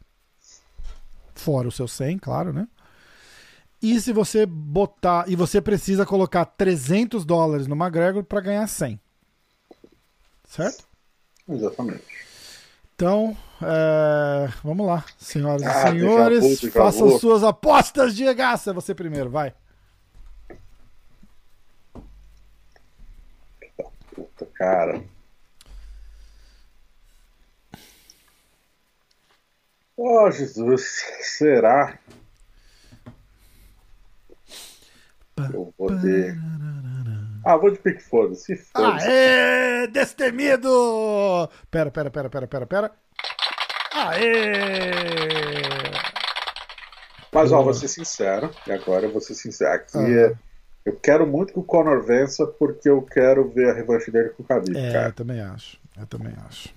Fora 1.34 1.70
o 1.70 1.72
seu 1.72 1.88
100, 1.88 2.18
claro, 2.18 2.52
né? 2.52 2.68
E 3.82 4.00
se 4.00 4.12
você 4.12 4.46
botar. 4.46 5.30
E 5.30 5.36
você 5.36 5.62
precisa 5.62 6.06
colocar 6.06 6.46
300 6.46 7.24
dólares 7.26 7.68
no 7.68 7.76
McGregor 7.76 8.24
para 8.24 8.42
ganhar 8.42 8.68
100. 8.68 9.00
Certo? 10.46 10.84
Exatamente. 11.48 12.04
Então, 12.96 13.38
é, 13.62 14.50
vamos 14.62 14.86
lá, 14.86 15.06
senhoras 15.18 15.64
Ah, 15.64 15.90
e 15.90 16.00
senhores. 16.00 16.62
façam 16.74 17.18
suas 17.18 17.44
apostas, 17.44 18.14
Diego. 18.14 18.42
É 18.42 18.74
você 18.74 18.94
primeiro, 18.94 19.30
vai. 19.30 19.54
Puta, 24.14 24.46
cara. 24.54 25.02
Oh, 29.96 30.30
Jesus. 30.30 31.02
Será? 31.22 31.98
Eu 35.54 35.74
vou 35.78 35.90
de. 35.98 36.36
Ah, 37.46 37.56
vou 37.58 37.72
de 37.72 37.78
Pickford. 37.80 38.36
Se 38.36 38.56
for. 38.56 38.86
Aê, 39.02 39.88
destemido! 39.88 41.50
Pera, 41.72 41.90
pera, 41.90 42.10
pera, 42.12 42.30
pera, 42.30 42.48
pera, 42.48 42.66
pera. 42.68 42.92
Aê! 43.96 44.92
Mas, 47.32 47.52
ó, 47.52 47.62
vou 47.62 47.74
ser 47.74 47.88
sincero. 47.88 48.50
E 48.68 48.72
agora 48.72 49.06
eu 49.06 49.12
vou 49.12 49.22
ser 49.22 49.36
sincero. 49.36 49.74
Aqui 49.74 49.98
Ah. 49.98 50.10
é. 50.10 50.34
Eu 50.86 50.96
quero 50.96 51.28
muito 51.28 51.54
que 51.54 51.60
o 51.60 51.64
Conor 51.64 52.04
vença 52.04 52.48
porque 52.48 52.90
eu 52.90 53.02
quero 53.02 53.48
ver 53.50 53.70
a 53.70 53.74
revanche 53.74 54.10
dele 54.10 54.30
com 54.30 54.42
o 54.42 54.46
Khabib, 54.46 54.76
É, 54.78 54.90
eu 54.90 54.94
cara. 54.94 55.12
também 55.12 55.40
acho. 55.42 55.78
Eu 55.98 56.08
também 56.08 56.34
acho. 56.48 56.70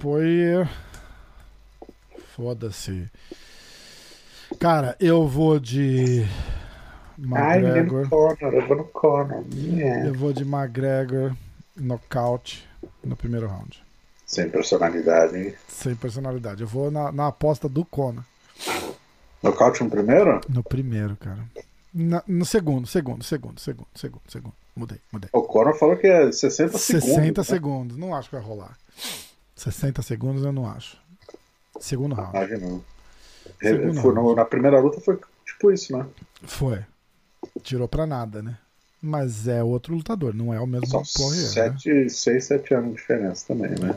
Foi. 0.00 0.66
Foda-se. 2.34 3.10
Cara, 4.58 4.96
eu 5.00 5.26
vou 5.26 5.58
de. 5.58 6.24
Ai, 7.34 7.58
McGregor. 7.60 8.02
no 8.02 8.08
Conor, 8.08 8.54
eu 8.54 8.66
vou 8.66 8.76
no 8.76 8.84
Conor. 8.84 9.44
Yeah. 9.54 10.08
Eu 10.08 10.14
vou 10.14 10.32
de 10.32 10.42
McGregor 10.42 11.34
nocaute 11.76 12.66
no 13.04 13.16
primeiro 13.16 13.46
round. 13.46 13.82
Sem 14.26 14.48
personalidade, 14.48 15.36
hein? 15.36 15.54
Sem 15.68 15.94
personalidade. 15.94 16.62
Eu 16.62 16.66
vou 16.66 16.90
na, 16.90 17.12
na 17.12 17.28
aposta 17.28 17.68
do 17.68 17.84
Conor. 17.84 18.24
Nocaute 19.42 19.82
no 19.82 19.90
primeiro? 19.90 20.40
No 20.48 20.62
primeiro, 20.62 21.16
cara. 21.16 21.40
Na- 21.92 22.22
no 22.26 22.44
segundo, 22.44 22.86
segundo, 22.86 23.22
segundo, 23.22 23.60
segundo, 23.60 23.88
segundo, 23.94 24.22
segundo. 24.28 24.54
Mudei, 24.74 24.98
mudei. 25.12 25.28
O 25.32 25.42
Conor 25.42 25.76
falou 25.76 25.96
que 25.96 26.06
é 26.06 26.32
60 26.32 26.78
segundos. 26.78 27.08
60 27.08 27.40
né? 27.40 27.44
segundos. 27.44 27.96
Não 27.98 28.14
acho 28.14 28.30
que 28.30 28.36
vai 28.36 28.44
rolar. 28.44 28.78
60 29.54 30.00
segundos 30.00 30.44
eu 30.44 30.52
não 30.52 30.66
acho. 30.66 30.96
Segundo 31.78 32.14
round. 32.14 32.36
Ah, 32.36 32.46
Foi 33.62 34.14
round. 34.14 34.36
na 34.36 34.44
primeira 34.44 34.80
luta 34.80 35.00
foi 35.00 35.18
tipo 35.44 35.70
isso, 35.72 35.96
né? 35.96 36.06
Foi. 36.44 36.80
Tirou 37.62 37.88
pra 37.88 38.06
nada, 38.06 38.42
né? 38.42 38.56
Mas 39.00 39.48
é 39.48 39.62
outro 39.62 39.94
lutador, 39.94 40.32
não 40.32 40.54
é 40.54 40.60
o 40.60 40.66
mesmo 40.66 40.86
São 40.86 41.02
Poirier. 41.16 41.42
Né? 41.42 41.48
7, 41.48 42.10
6, 42.10 42.44
7 42.44 42.74
anos 42.74 42.90
de 42.90 42.96
diferença 42.96 43.44
também, 43.48 43.70
né? 43.70 43.96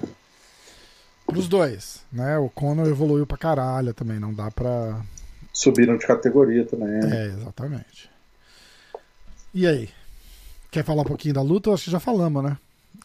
Pros 1.27 1.47
dois, 1.47 2.03
né? 2.11 2.37
O 2.37 2.49
Conor 2.49 2.87
evoluiu 2.87 3.25
pra 3.25 3.37
caralho 3.37 3.93
também, 3.93 4.19
não 4.19 4.33
dá 4.33 4.49
pra. 4.49 5.01
Subiram 5.53 5.97
de 5.97 6.05
categoria 6.05 6.65
também. 6.65 6.87
né? 6.87 7.09
É, 7.17 7.25
exatamente. 7.27 8.09
E 9.53 9.65
aí? 9.67 9.89
Quer 10.71 10.83
falar 10.83 11.03
um 11.03 11.05
pouquinho 11.05 11.33
da 11.33 11.41
luta? 11.41 11.69
Eu 11.69 11.73
acho 11.73 11.85
que 11.85 11.91
já 11.91 11.99
falamos, 11.99 12.43
né? 12.43 12.57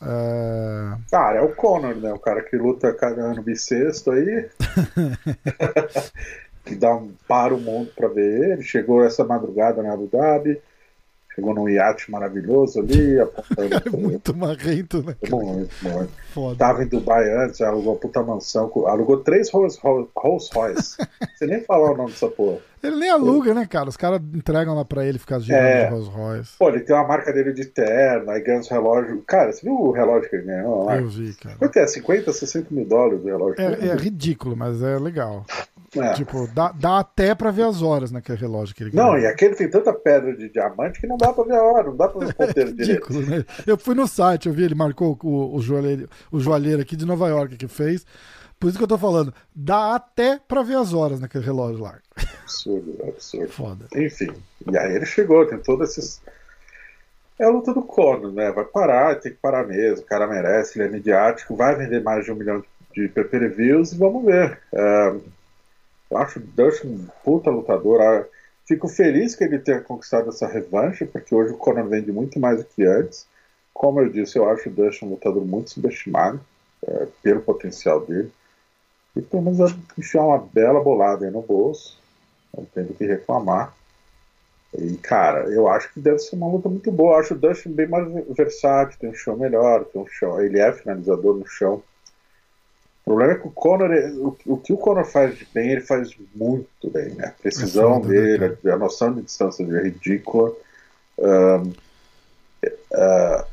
É, 0.03 0.97
Cara, 1.11 1.39
é 1.39 1.43
o 1.43 1.55
Conor, 1.55 1.95
né? 1.97 2.13
O 2.13 2.19
cara 2.19 2.43
que 2.43 2.57
luta 2.57 2.93
cada 2.93 3.23
ano 3.23 3.43
bissexto 3.43 4.11
aí. 4.11 4.49
que 6.65 6.75
dá 6.75 6.95
um 6.95 7.13
para 7.27 7.55
o 7.55 7.61
mundo 7.61 7.91
pra 7.95 8.09
ver 8.09 8.53
ele. 8.53 8.63
Chegou 8.63 9.05
essa 9.05 9.25
madrugada 9.25 9.83
na 9.83 9.93
Abu 9.93 10.07
Dhabi. 10.07 10.61
Chegou 11.35 11.55
num 11.55 11.69
iate 11.69 12.11
maravilhoso 12.11 12.81
ali. 12.81 13.17
É 13.85 13.97
muito 13.97 14.35
marrento, 14.35 15.03
né? 15.03 15.15
muito, 15.31 15.75
muito. 15.83 16.13
Foda. 16.33 16.57
Tava 16.57 16.83
em 16.83 16.87
Dubai 16.87 17.31
antes, 17.45 17.61
alugou 17.61 17.95
uma 17.95 17.99
puta 17.99 18.23
mansão, 18.23 18.71
alugou 18.87 19.19
três 19.19 19.51
Rolls 19.51 19.79
Royce. 20.53 20.97
Você 21.37 21.47
nem 21.47 21.63
falar 21.63 21.93
o 21.93 21.97
nome 21.97 22.11
dessa 22.11 22.29
porra. 22.29 22.59
Ele 22.83 22.97
nem 22.97 23.11
aluga, 23.11 23.53
né, 23.55 23.67
cara? 23.67 23.89
Os 23.89 23.97
caras 23.97 24.21
entregam 24.35 24.75
lá 24.75 24.85
pra 24.85 25.05
ele 25.07 25.19
ficar 25.19 25.39
girando 25.39 25.63
É. 25.65 25.85
de 25.85 25.91
Rolls 25.91 26.11
Royce. 26.11 26.53
Pô, 26.59 26.69
ele 26.69 26.81
tem 26.81 26.95
uma 26.97 27.07
marca 27.07 27.33
dele 27.33 27.53
de 27.53 27.67
terno, 27.67 28.31
aí 28.31 28.41
ganha 28.43 28.61
uns 28.61 28.69
relógios. 28.69 29.21
Cara, 29.27 29.53
você 29.53 29.63
viu 29.63 29.75
o 29.75 29.91
relógio 29.93 30.31
que 30.31 30.37
ele 30.37 30.47
ganhou 30.47 30.85
lá? 30.85 30.97
Eu 30.97 31.09
vi, 31.09 31.35
cara. 31.35 31.57
Quanto 31.57 31.77
é? 31.79 31.87
50, 31.87 32.33
60 32.33 32.69
mil 32.71 32.87
dólares 32.87 33.21
o 33.23 33.27
relógio? 33.27 33.61
É, 33.61 33.89
é 33.89 33.95
ridículo, 33.97 34.57
mas 34.57 34.83
é 34.83 34.99
legal. 34.99 35.45
É. 35.97 36.13
Tipo, 36.13 36.47
dá, 36.55 36.71
dá 36.73 37.01
até 37.01 37.35
pra 37.35 37.51
ver 37.51 37.65
as 37.65 37.83
horas 37.83 38.13
naquele 38.13 38.39
relógio 38.39 38.75
que 38.77 38.85
ele 38.85 38.95
Não, 38.95 39.07
ganhou. 39.11 39.19
e 39.19 39.27
aquele 39.27 39.57
tem 39.57 39.69
tanta 39.69 39.93
pedra 39.93 40.37
de 40.37 40.49
diamante 40.49 41.01
que 41.01 41.07
não 41.09 41.17
dá 41.17 41.33
pra 41.33 41.43
ver 41.43 41.57
a 41.57 41.63
hora, 41.65 41.89
não 41.89 41.97
dá 41.97 42.07
pra 42.09 42.21
ver 42.27 42.31
o 42.33 42.35
ponteiro 42.47 42.73
direito. 42.73 43.09
Ridículo, 43.13 43.23
né? 43.39 43.45
Eu 43.67 43.77
fui 43.77 43.95
no 43.97 44.07
site, 44.07 44.47
eu 44.47 44.53
vi, 44.55 44.63
ele 44.63 44.77
marcou 44.77 45.19
o, 45.23 45.57
o, 45.57 45.61
joalheiro, 45.61 46.09
o 46.31 46.39
joalheiro 46.39 46.81
aqui 46.81 46.95
de 46.95 47.05
Nova 47.05 47.29
York 47.29 47.57
que 47.57 47.67
fez. 47.67 48.07
Por 48.61 48.69
isso 48.69 48.77
que 48.79 48.85
eu 48.85 48.89
tô 48.89 48.99
falando, 48.99 49.33
dá 49.57 49.95
até 49.97 50.39
pra 50.47 50.63
ver 50.63 50.77
as 50.77 50.93
horas 50.93 51.19
naquele 51.19 51.45
relógio 51.45 51.83
lá. 51.83 51.97
Absurdo, 52.51 53.05
absurdo. 53.09 53.53
Foda. 53.53 53.87
Enfim, 53.95 54.33
e 54.71 54.77
aí 54.77 54.95
ele 54.95 55.07
chegou, 55.07 55.47
tem 55.47 55.59
todos 55.59 55.91
esses. 55.91 56.21
É 57.39 57.45
a 57.45 57.49
luta 57.49 57.73
do 57.73 57.83
Conor, 57.83 58.33
né? 58.33 58.51
Vai 58.51 58.65
parar, 58.65 59.19
tem 59.19 59.33
que 59.33 59.39
parar 59.39 59.67
mesmo, 59.67 60.05
o 60.05 60.07
cara 60.07 60.27
merece, 60.27 60.79
ele 60.79 60.89
é 60.89 60.91
midiático, 60.93 61.57
vai 61.57 61.75
vender 61.75 62.03
mais 62.03 62.25
de 62.25 62.33
um 62.33 62.35
milhão 62.35 62.63
de 62.93 63.09
pay-per-views 63.09 63.93
e 63.93 63.99
vamos 63.99 64.25
ver. 64.25 64.61
É, 64.73 65.17
eu 66.11 66.19
acho 66.19 66.39
o 66.39 66.43
Dustin 66.43 66.89
um 66.89 67.07
puta 67.25 67.51
lutador. 67.51 68.01
ah, 68.03 68.27
Fico 68.67 68.89
feliz 68.89 69.35
que 69.35 69.43
ele 69.43 69.59
tenha 69.59 69.81
conquistado 69.81 70.29
essa 70.29 70.47
revanche, 70.47 71.05
porque 71.05 71.35
hoje 71.35 71.53
o 71.53 71.57
Conor 71.57 71.89
vende 71.89 72.13
muito 72.13 72.39
mais 72.39 72.59
do 72.59 72.65
que 72.65 72.85
antes. 72.85 73.27
Como 73.75 74.01
eu 74.01 74.09
disse, 74.09 74.39
eu 74.39 74.49
acho 74.49 74.69
o 74.69 74.73
Dustin 74.73 75.07
um 75.07 75.11
lutador 75.11 75.45
muito 75.45 75.71
subestimado 75.71 76.41
é, 76.87 77.07
pelo 77.23 77.41
potencial 77.41 78.01
dele. 78.01 78.31
E 79.17 79.23
pelo 79.23 79.43
menos 79.43 79.75
enfiar 79.99 80.25
uma 80.25 80.39
bela 80.39 80.81
bolada 80.81 81.25
aí 81.25 81.33
no 81.33 81.43
bolso. 81.43 82.00
Não 82.57 82.65
tem 82.65 82.85
do 82.85 82.95
que 82.95 83.05
reclamar. 83.05 83.75
E, 84.77 84.97
cara, 84.99 85.49
eu 85.51 85.69
acho 85.69 85.93
que 85.93 86.01
deve 86.01 86.19
ser 86.19 86.37
uma 86.37 86.49
luta 86.49 86.69
muito 86.69 86.91
boa. 86.93 87.15
Eu 87.15 87.21
acho 87.21 87.35
o 87.35 87.39
Dustin 87.39 87.73
bem 87.73 87.89
mais 87.89 88.07
versátil, 88.37 88.99
tem 88.99 89.11
um 89.11 89.15
chão 89.15 89.37
melhor, 89.37 89.85
tem 89.85 90.01
um 90.01 90.07
chão. 90.07 90.41
Ele 90.41 90.59
é 90.59 90.73
finalizador 90.73 91.37
no 91.37 91.47
chão. 91.47 91.83
O 93.03 93.05
problema 93.05 93.33
é 93.33 93.37
que 93.37 93.49
o 93.49 93.51
Conor, 93.51 93.91
o, 93.91 94.37
o 94.47 94.57
que 94.57 94.73
o 94.73 94.77
Conor 94.77 95.05
faz 95.05 95.37
de 95.37 95.47
bem, 95.53 95.71
ele 95.73 95.81
faz 95.81 96.15
muito 96.35 96.89
bem, 96.91 97.15
né? 97.15 97.27
A 97.27 97.43
precisão 97.43 97.93
É 97.93 97.95
foda, 97.95 98.09
dele, 98.09 98.59
a, 98.65 98.75
a 98.75 98.79
noção 98.79 99.13
de 99.13 99.23
distância 99.23 99.65
dele 99.67 99.79
é 99.79 99.83
ridícula. 99.85 100.55
Ahn, 101.19 101.73
ah, 102.93 103.47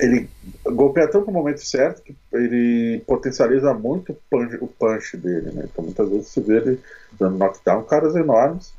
ele 0.00 0.28
golpeia 0.64 1.08
tanto 1.08 1.26
no 1.26 1.32
momento 1.32 1.64
certo 1.64 2.02
que 2.02 2.14
ele 2.32 3.02
potencializa 3.06 3.74
muito 3.74 4.12
o 4.12 4.16
punch, 4.30 4.56
o 4.60 4.66
punch 4.68 5.16
dele, 5.16 5.50
né? 5.50 5.64
Então 5.70 5.84
muitas 5.84 6.08
vezes 6.08 6.28
você 6.28 6.40
vê 6.40 6.56
ele 6.58 6.80
dando 7.18 7.36
knockdown, 7.38 7.82
caras 7.84 8.14
enormes, 8.14 8.72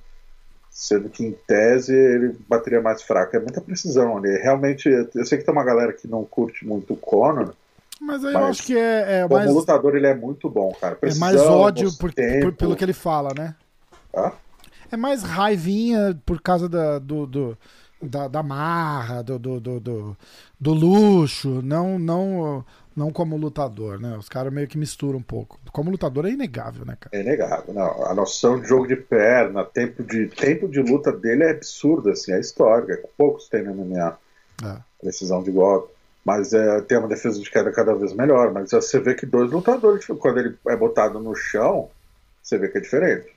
sendo 0.71 1.09
que 1.09 1.25
em 1.25 1.31
tese 1.45 1.93
ele 1.93 2.35
bateria 2.47 2.81
mais 2.81 3.01
fraco. 3.01 3.35
É 3.35 3.39
muita 3.39 3.59
precisão 3.59 4.17
ali. 4.17 4.29
Realmente, 4.37 4.87
eu 4.87 5.25
sei 5.25 5.37
que 5.37 5.43
tem 5.43 5.53
uma 5.53 5.63
galera 5.65 5.91
que 5.91 6.07
não 6.07 6.23
curte 6.23 6.65
muito 6.65 6.93
o 6.93 6.97
Conor, 6.97 7.53
Mas 7.99 8.23
aí 8.23 8.33
eu 8.33 8.39
Mas, 8.39 8.49
acho 8.51 8.63
que 8.63 8.77
é, 8.77 9.19
é 9.19 9.27
como 9.27 9.39
mais, 9.41 9.53
lutador 9.53 9.95
ele 9.97 10.07
é 10.07 10.15
muito 10.15 10.49
bom, 10.49 10.71
cara. 10.79 10.93
é 10.93 10.97
Precisão, 10.97 11.27
mais 11.27 11.41
ódio 11.41 11.91
por, 11.97 12.13
por- 12.13 12.53
pelo 12.53 12.75
que 12.77 12.83
ele 12.85 12.93
fala, 12.93 13.33
né? 13.37 13.55
tá? 14.13 14.33
É 14.91 14.95
mais 14.97 15.21
raivinha 15.21 16.17
por 16.25 16.41
causa 16.41 16.67
da, 16.69 16.97
do, 16.97 17.25
do- 17.27 17.57
da, 18.01 18.27
da 18.27 18.41
marra, 18.43 19.21
do, 19.23 19.37
do, 19.39 19.59
do, 19.59 19.79
do- 20.59 20.73
luxo, 20.73 21.61
não, 21.61 21.99
não, 21.99 22.65
não 22.95 23.11
como 23.11 23.35
lutador, 23.37 23.99
né? 23.99 24.17
Os 24.17 24.29
caras 24.29 24.53
meio 24.53 24.67
que 24.67 24.77
misturam 24.77 25.19
um 25.19 25.23
pouco. 25.23 25.59
Como 25.71 25.91
lutador 25.91 26.25
é 26.25 26.31
inegável, 26.31 26.85
né, 26.85 26.97
cara? 26.99 27.15
É 27.15 27.21
inegável. 27.21 27.73
Não, 27.73 28.05
a 28.05 28.13
noção 28.13 28.59
de 28.59 28.67
jogo 28.67 28.87
de 28.87 28.95
perna, 28.95 29.65
tempo 29.65 30.03
de, 30.03 30.27
tempo 30.27 30.67
de 30.67 30.79
luta 30.81 31.11
dele 31.11 31.43
é 31.43 31.51
absurda, 31.51 32.11
assim, 32.11 32.31
é 32.33 32.39
histórica. 32.39 32.97
Poucos 33.17 33.47
têm 33.49 33.63
no 33.63 33.73
MMA. 33.73 34.17
É. 34.63 34.77
precisão 35.01 35.41
de 35.43 35.51
golpe. 35.51 35.93
Mas 36.25 36.53
é, 36.53 36.81
tem 36.81 36.97
uma 36.97 37.07
defesa 37.07 37.39
de 37.39 37.49
queda 37.49 37.71
cada 37.71 37.95
vez 37.95 38.13
melhor. 38.13 38.51
Mas 38.53 38.71
você 38.71 38.99
vê 38.99 39.15
que 39.15 39.25
dois 39.25 39.51
lutadores, 39.51 40.05
quando 40.19 40.39
ele 40.39 40.57
é 40.67 40.75
botado 40.75 41.19
no 41.19 41.33
chão, 41.35 41.89
você 42.43 42.57
vê 42.57 42.67
que 42.67 42.77
é 42.77 42.81
diferente. 42.81 43.27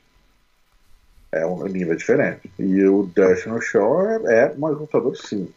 É 1.33 1.47
um 1.47 1.65
nível 1.65 1.97
diferente. 1.97 2.53
E 2.59 2.85
o 2.85 3.11
Dash 3.15 3.47
no 3.47 3.61
show 3.61 4.07
é, 4.07 4.45
é 4.45 4.55
mais 4.55 4.77
lutador 4.77 5.17
sim. 5.17 5.49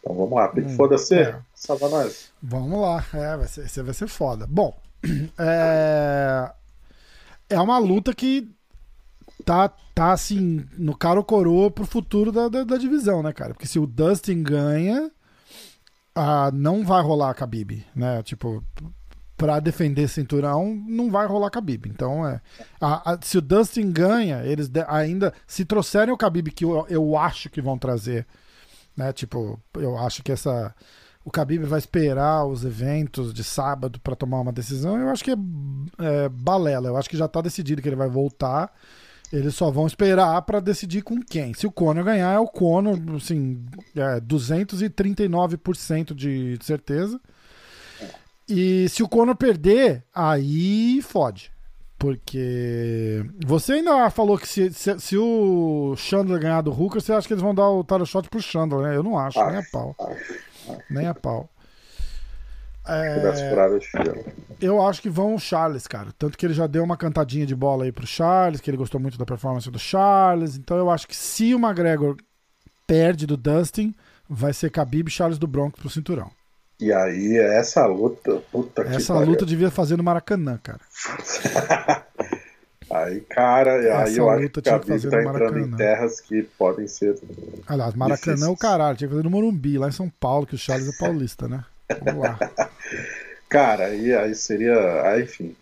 Então 0.00 0.14
vamos 0.14 0.32
lá, 0.32 0.52
hum, 0.54 0.76
foda-se, 0.76 1.14
é. 1.14 1.38
salva 1.54 1.88
nós. 1.88 2.30
Vamos 2.42 2.78
lá, 2.78 3.02
é, 3.14 3.36
vai 3.38 3.48
ser, 3.48 3.82
vai 3.82 3.94
ser 3.94 4.08
foda. 4.08 4.46
Bom, 4.46 4.76
é, 5.38 6.52
é 7.48 7.60
uma 7.60 7.78
luta 7.78 8.12
que 8.12 8.50
tá, 9.44 9.72
tá 9.94 10.12
assim, 10.12 10.66
no 10.76 10.96
cara 10.96 11.18
ou 11.18 11.24
coroa 11.24 11.70
pro 11.70 11.86
futuro 11.86 12.30
da, 12.30 12.48
da, 12.48 12.64
da, 12.64 12.76
divisão, 12.76 13.22
né, 13.22 13.32
cara? 13.32 13.54
Porque 13.54 13.66
se 13.66 13.78
o 13.78 13.86
Dustin 13.86 14.42
ganha, 14.42 15.10
ah, 16.14 16.50
não 16.52 16.84
vai 16.84 17.02
rolar 17.02 17.30
a 17.30 17.34
Khabib, 17.34 17.86
né? 17.94 18.22
Tipo, 18.22 18.62
para 19.36 19.60
defender 19.60 20.08
cinturão, 20.08 20.74
não 20.86 21.10
vai 21.10 21.26
rolar 21.26 21.50
Khabib. 21.50 21.88
Então, 21.88 22.26
é, 22.26 22.40
a, 22.80 23.12
a, 23.12 23.18
se 23.20 23.38
o 23.38 23.42
Dustin 23.42 23.90
ganha, 23.90 24.44
eles 24.44 24.68
de, 24.68 24.84
ainda, 24.86 25.32
se 25.46 25.64
trouxerem 25.64 26.14
o 26.14 26.16
Khabib, 26.16 26.50
que 26.50 26.64
eu, 26.64 26.86
eu 26.88 27.16
acho 27.16 27.50
que 27.50 27.60
vão 27.60 27.76
trazer, 27.76 28.26
né? 28.96 29.12
Tipo, 29.12 29.60
eu 29.74 29.98
acho 29.98 30.22
que 30.22 30.30
essa 30.30 30.74
o 31.24 31.30
Khabib 31.30 31.64
vai 31.64 31.78
esperar 31.78 32.44
os 32.44 32.64
eventos 32.64 33.32
de 33.32 33.42
sábado 33.42 33.98
para 34.00 34.14
tomar 34.14 34.40
uma 34.40 34.52
decisão. 34.52 34.98
Eu 34.98 35.08
acho 35.08 35.24
que 35.24 35.30
é, 35.30 35.36
é, 35.98 36.28
balela. 36.28 36.88
Eu 36.88 36.96
acho 36.98 37.08
que 37.08 37.16
já 37.16 37.24
está 37.24 37.40
decidido 37.40 37.80
que 37.80 37.88
ele 37.88 37.96
vai 37.96 38.10
voltar. 38.10 38.70
Eles 39.32 39.54
só 39.54 39.70
vão 39.70 39.86
esperar 39.86 40.42
para 40.42 40.60
decidir 40.60 41.00
com 41.00 41.18
quem. 41.18 41.54
Se 41.54 41.66
o 41.66 41.72
Conor 41.72 42.04
ganhar, 42.04 42.34
é 42.34 42.38
o 42.38 42.46
Conor, 42.46 42.98
assim, 43.16 43.64
é 43.96 44.20
239% 44.20 46.14
de 46.14 46.58
certeza. 46.60 47.18
E 48.48 48.88
se 48.88 49.02
o 49.02 49.08
Conor 49.08 49.36
perder, 49.36 50.04
aí 50.14 51.00
fode. 51.02 51.52
Porque 51.98 53.24
você 53.46 53.74
ainda 53.74 54.10
falou 54.10 54.36
que 54.36 54.46
se, 54.46 54.70
se, 54.72 54.98
se, 55.00 55.16
o 55.16 55.94
Chandler 55.96 56.40
ganhar 56.40 56.60
do 56.60 56.70
Hooker, 56.70 57.00
você 57.00 57.12
acha 57.12 57.26
que 57.26 57.32
eles 57.32 57.42
vão 57.42 57.54
dar 57.54 57.68
o 57.68 57.82
title 57.82 58.04
shot 58.04 58.28
pro 58.28 58.42
Chandler, 58.42 58.82
né? 58.82 58.96
Eu 58.96 59.02
não 59.02 59.18
acho, 59.18 59.42
nem 59.46 59.56
a 59.56 59.62
pau. 59.72 59.96
Nem 60.90 61.06
a 61.06 61.14
pau. 61.14 61.48
É, 62.86 63.32
eu 64.60 64.84
acho 64.86 65.00
que 65.00 65.08
vão 65.08 65.34
o 65.34 65.38
Charles, 65.38 65.86
cara. 65.86 66.10
Tanto 66.18 66.36
que 66.36 66.44
ele 66.44 66.52
já 66.52 66.66
deu 66.66 66.84
uma 66.84 66.98
cantadinha 66.98 67.46
de 67.46 67.56
bola 67.56 67.84
aí 67.84 67.92
pro 67.92 68.06
Charles, 68.06 68.60
que 68.60 68.68
ele 68.68 68.76
gostou 68.76 69.00
muito 69.00 69.16
da 69.16 69.24
performance 69.24 69.70
do 69.70 69.78
Charles. 69.78 70.56
Então 70.56 70.76
eu 70.76 70.90
acho 70.90 71.08
que 71.08 71.16
se 71.16 71.54
o 71.54 71.58
McGregor 71.58 72.16
perde 72.86 73.26
do 73.26 73.38
Dustin, 73.38 73.94
vai 74.28 74.52
ser 74.52 74.70
Khabib 74.70 75.08
e 75.08 75.10
Charles 75.10 75.38
do 75.38 75.46
Bronx 75.46 75.80
pro 75.80 75.88
cinturão. 75.88 76.30
E 76.80 76.92
aí, 76.92 77.38
essa 77.38 77.86
luta. 77.86 78.42
Puta 78.50 78.82
essa 78.82 79.14
luta 79.18 79.46
devia 79.46 79.70
fazer 79.70 79.96
no 79.96 80.02
Maracanã, 80.02 80.58
cara. 80.62 80.80
aí, 82.90 83.20
cara, 83.20 83.76
essa 83.76 84.10
aí 84.10 84.16
eu 84.16 84.28
acho 84.28 84.48
que 84.50 84.68
a 84.68 84.78
Khabib 84.78 85.08
tá 85.08 85.22
entrando 85.22 85.58
em 85.58 85.70
terras 85.70 86.20
que 86.20 86.42
podem 86.58 86.88
ser. 86.88 87.16
Aliás, 87.66 87.94
Maracanã 87.94 88.46
é 88.46 88.50
o 88.50 88.56
caralho, 88.56 88.96
tinha 88.96 89.08
que 89.08 89.14
fazer 89.14 89.24
no 89.24 89.30
Morumbi, 89.30 89.78
lá 89.78 89.88
em 89.88 89.92
São 89.92 90.08
Paulo, 90.08 90.46
que 90.46 90.56
o 90.56 90.58
Charles 90.58 90.88
é 90.88 90.98
paulista, 90.98 91.46
né? 91.46 91.64
Vamos 92.02 92.24
lá. 92.24 92.38
cara, 93.48 93.86
aí, 93.86 94.12
aí 94.12 94.34
seria. 94.34 95.02
Aí, 95.02 95.22
enfim. 95.22 95.54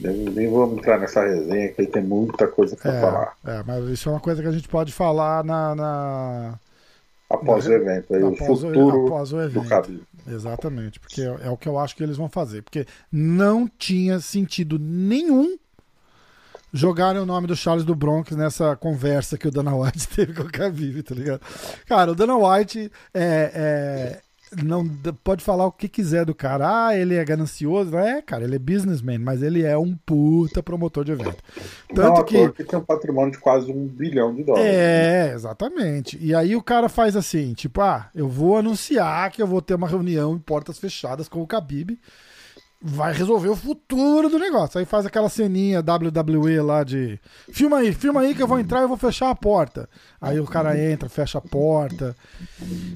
nem 0.00 0.48
vou 0.48 0.72
entrar 0.72 0.98
nessa 0.98 1.22
resenha, 1.22 1.68
que 1.68 1.82
aí 1.82 1.86
tem 1.86 2.02
muita 2.02 2.48
coisa 2.48 2.74
pra 2.74 2.92
é, 2.92 3.00
falar. 3.02 3.36
É, 3.44 3.62
mas 3.66 3.84
isso 3.88 4.08
é 4.08 4.12
uma 4.12 4.20
coisa 4.20 4.40
que 4.40 4.48
a 4.48 4.52
gente 4.52 4.68
pode 4.68 4.92
falar 4.92 5.44
na. 5.44 5.74
na... 5.74 6.58
Após 7.34 7.66
o 7.66 7.72
evento, 7.72 8.14
aí, 8.14 8.22
o 8.22 8.34
futuro 8.36 9.02
o, 9.02 9.06
após 9.06 9.32
o 9.32 9.40
evento. 9.40 9.90
do. 9.90 10.06
Exatamente, 10.26 10.98
porque 10.98 11.22
é, 11.22 11.38
é, 11.42 11.50
o 11.50 11.56
que 11.56 11.68
eu 11.68 11.78
acho 11.78 11.94
que 11.94 12.02
eles 12.02 12.16
vão 12.16 12.28
fazer. 12.28 12.62
Porque 12.62 12.86
não 13.12 13.68
tinha 13.78 14.20
sentido 14.20 14.78
nenhum 14.78 15.58
jogarem 16.72 17.22
o 17.22 17.26
nome 17.26 17.46
do 17.46 17.54
Charles 17.54 17.84
do 17.84 17.94
Bronx 17.94 18.32
nessa 18.32 18.74
conversa 18.74 19.38
que 19.38 19.46
o 19.46 19.50
Dana 19.50 19.74
White 19.76 20.08
teve 20.14 20.34
com 20.34 20.42
o 20.42 20.50
Khabib, 20.50 21.02
tá 21.04 21.14
ligado? 21.14 21.40
Cara, 21.86 22.10
o 22.10 22.14
Dana 22.14 22.36
White 22.36 22.90
é, 23.14 23.52
é, 23.54 24.20
não 24.62 24.86
pode 25.22 25.42
falar 25.42 25.66
o 25.66 25.72
que 25.72 25.88
quiser 25.88 26.24
do 26.24 26.34
cara. 26.34 26.86
Ah, 26.86 26.96
ele 26.96 27.14
é 27.14 27.24
ganancioso. 27.24 27.96
É, 27.96 28.22
cara, 28.22 28.44
ele 28.44 28.56
é 28.56 28.58
businessman, 28.58 29.18
mas 29.18 29.42
ele 29.42 29.62
é 29.62 29.76
um 29.76 29.96
puta 29.96 30.62
promotor 30.62 31.04
de 31.04 31.12
evento. 31.12 31.42
Tanto 31.94 32.18
não, 32.18 32.24
que... 32.24 32.48
que 32.50 32.64
tem 32.64 32.78
um 32.78 32.84
patrimônio 32.84 33.32
de 33.32 33.38
quase 33.38 33.70
um 33.70 33.86
bilhão 33.86 34.34
de 34.34 34.44
dólares. 34.44 34.66
É, 34.66 35.32
exatamente. 35.34 36.18
E 36.20 36.34
aí 36.34 36.54
o 36.54 36.62
cara 36.62 36.88
faz 36.88 37.16
assim, 37.16 37.54
tipo, 37.54 37.80
ah, 37.80 38.08
eu 38.14 38.28
vou 38.28 38.56
anunciar 38.56 39.30
que 39.30 39.42
eu 39.42 39.46
vou 39.46 39.62
ter 39.62 39.74
uma 39.74 39.88
reunião 39.88 40.34
em 40.34 40.38
portas 40.38 40.78
fechadas 40.78 41.28
com 41.28 41.40
o 41.40 41.46
Khabib 41.46 41.98
vai 42.80 43.14
resolver 43.14 43.48
o 43.48 43.56
futuro 43.56 44.28
do 44.28 44.38
negócio. 44.38 44.78
Aí 44.78 44.84
faz 44.84 45.06
aquela 45.06 45.28
ceninha 45.28 45.80
WWE 45.80 46.60
lá 46.60 46.84
de 46.84 47.18
filma 47.50 47.78
aí, 47.78 47.92
filma 47.92 48.20
aí 48.20 48.34
que 48.34 48.42
eu 48.42 48.46
vou 48.46 48.58
entrar 48.58 48.82
e 48.82 48.86
vou 48.86 48.96
fechar 48.96 49.30
a 49.30 49.34
porta. 49.34 49.88
Aí 50.20 50.38
o 50.38 50.44
cara 50.44 50.78
entra, 50.78 51.08
fecha 51.08 51.38
a 51.38 51.40
porta. 51.40 52.14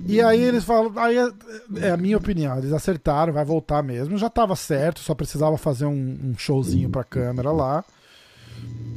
E 0.07 0.21
aí 0.21 0.43
eles 0.43 0.65
falam, 0.65 0.93
aí 0.97 1.17
é, 1.17 1.87
é 1.87 1.91
a 1.91 1.97
minha 1.97 2.19
opinião, 2.19 2.59
eles 2.59 2.73
acertaram, 2.73 3.33
vai 3.33 3.45
voltar 3.45 3.83
mesmo. 3.83 4.19
Já 4.19 4.29
tava 4.29 4.55
certo, 4.55 5.01
só 5.01 5.15
precisava 5.15 5.57
fazer 5.57 5.87
um, 5.87 6.19
um 6.23 6.35
showzinho 6.37 6.91
pra 6.91 7.03
câmera 7.03 7.51
lá. 7.51 7.83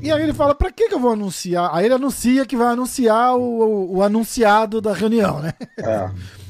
E 0.01 0.11
aí 0.11 0.23
ele 0.23 0.33
fala, 0.33 0.55
pra 0.55 0.71
que, 0.71 0.89
que 0.89 0.93
eu 0.95 0.99
vou 0.99 1.11
anunciar? 1.11 1.69
Aí 1.73 1.85
ele 1.85 1.93
anuncia 1.93 2.45
que 2.45 2.57
vai 2.57 2.67
anunciar 2.67 3.35
o, 3.35 3.41
o, 3.41 3.97
o 3.97 4.03
anunciado 4.03 4.81
da 4.81 4.93
reunião, 4.93 5.39
né? 5.39 5.53
É. 5.77 6.09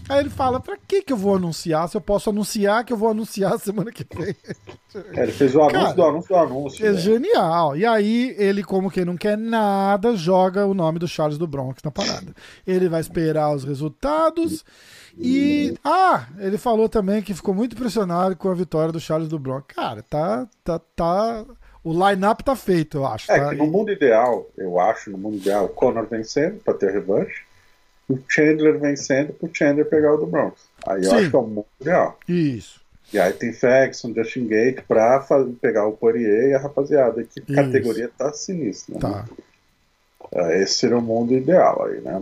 Aí 0.09 0.19
ele 0.19 0.29
fala: 0.29 0.59
pra 0.59 0.77
que, 0.77 1.01
que 1.01 1.13
eu 1.13 1.17
vou 1.17 1.35
anunciar 1.35 1.87
se 1.87 1.95
eu 1.95 2.01
posso 2.01 2.29
anunciar 2.29 2.83
que 2.83 2.93
eu 2.93 2.97
vou 2.97 3.09
anunciar 3.09 3.57
semana 3.59 3.91
que 3.91 4.05
vem? 4.15 4.35
É, 5.13 5.23
ele 5.23 5.31
fez 5.31 5.55
o 5.55 5.61
anúncio 5.61 5.79
Cara, 5.79 5.93
do 5.93 6.03
anúncio 6.03 6.29
do 6.29 6.35
anúncio. 6.35 6.85
É 6.85 6.91
né? 6.91 6.97
genial. 6.97 7.77
E 7.77 7.85
aí 7.85 8.35
ele, 8.37 8.63
como 8.63 8.91
quem 8.91 9.05
não 9.05 9.15
quer 9.15 9.37
nada, 9.37 10.15
joga 10.15 10.65
o 10.65 10.73
nome 10.73 10.99
do 10.99 11.07
Charles 11.07 11.37
do 11.37 11.47
Bronx 11.47 11.81
na 11.83 11.91
parada. 11.91 12.33
Ele 12.65 12.89
vai 12.89 13.01
esperar 13.01 13.53
os 13.53 13.63
resultados. 13.63 14.65
E. 15.17 15.73
Ah, 15.83 16.27
ele 16.39 16.57
falou 16.57 16.87
também 16.89 17.21
que 17.21 17.33
ficou 17.33 17.53
muito 17.53 17.75
impressionado 17.75 18.35
com 18.35 18.49
a 18.49 18.53
vitória 18.53 18.91
do 18.91 18.99
Charles 18.99 19.29
do 19.29 19.39
Bronx. 19.39 19.65
Cara, 19.75 20.01
tá. 20.01 20.47
tá, 20.63 20.79
tá 20.95 21.45
o 21.83 21.91
line-up 21.93 22.43
tá 22.43 22.55
feito, 22.55 22.97
eu 22.97 23.05
acho. 23.07 23.31
É 23.31 23.39
tá? 23.39 23.49
que 23.49 23.55
no 23.55 23.65
mundo 23.65 23.91
ideal, 23.91 24.47
eu 24.55 24.79
acho, 24.79 25.09
no 25.09 25.17
mundo 25.17 25.37
ideal, 25.37 25.65
o 25.65 25.69
Conor 25.69 26.05
vencendo 26.05 26.59
pra 26.63 26.75
ter 26.75 26.91
revanche 26.91 27.43
o 28.11 28.23
Chandler 28.27 28.79
vencendo 28.79 29.33
pro 29.33 29.49
Chandler 29.53 29.85
pegar 29.89 30.13
o 30.13 30.17
do 30.17 30.27
Bronx. 30.27 30.61
Aí 30.87 31.03
eu 31.03 31.09
Sim. 31.09 31.15
acho 31.15 31.29
que 31.29 31.35
é 31.35 31.39
o 31.39 31.47
mundo 31.47 31.65
real. 31.81 32.19
Isso. 32.27 32.81
E 33.13 33.19
aí 33.19 33.33
tem 33.33 33.51
Faxon, 33.51 34.13
Justin 34.13 34.47
Gate 34.47 34.81
pra 34.87 35.21
fazer, 35.21 35.51
pegar 35.61 35.85
o 35.85 35.93
Poirier 35.93 36.49
e 36.49 36.53
a 36.53 36.59
rapaziada. 36.59 37.23
Que 37.23 37.39
Isso. 37.39 37.53
categoria 37.53 38.09
tá 38.17 38.31
sinistra. 38.31 38.99
Tá. 38.99 39.09
Né? 39.09 39.25
É, 40.33 40.63
esse 40.63 40.75
seria 40.75 40.97
o 40.97 41.01
mundo 41.01 41.33
ideal 41.33 41.85
aí, 41.85 41.99
né? 41.99 42.21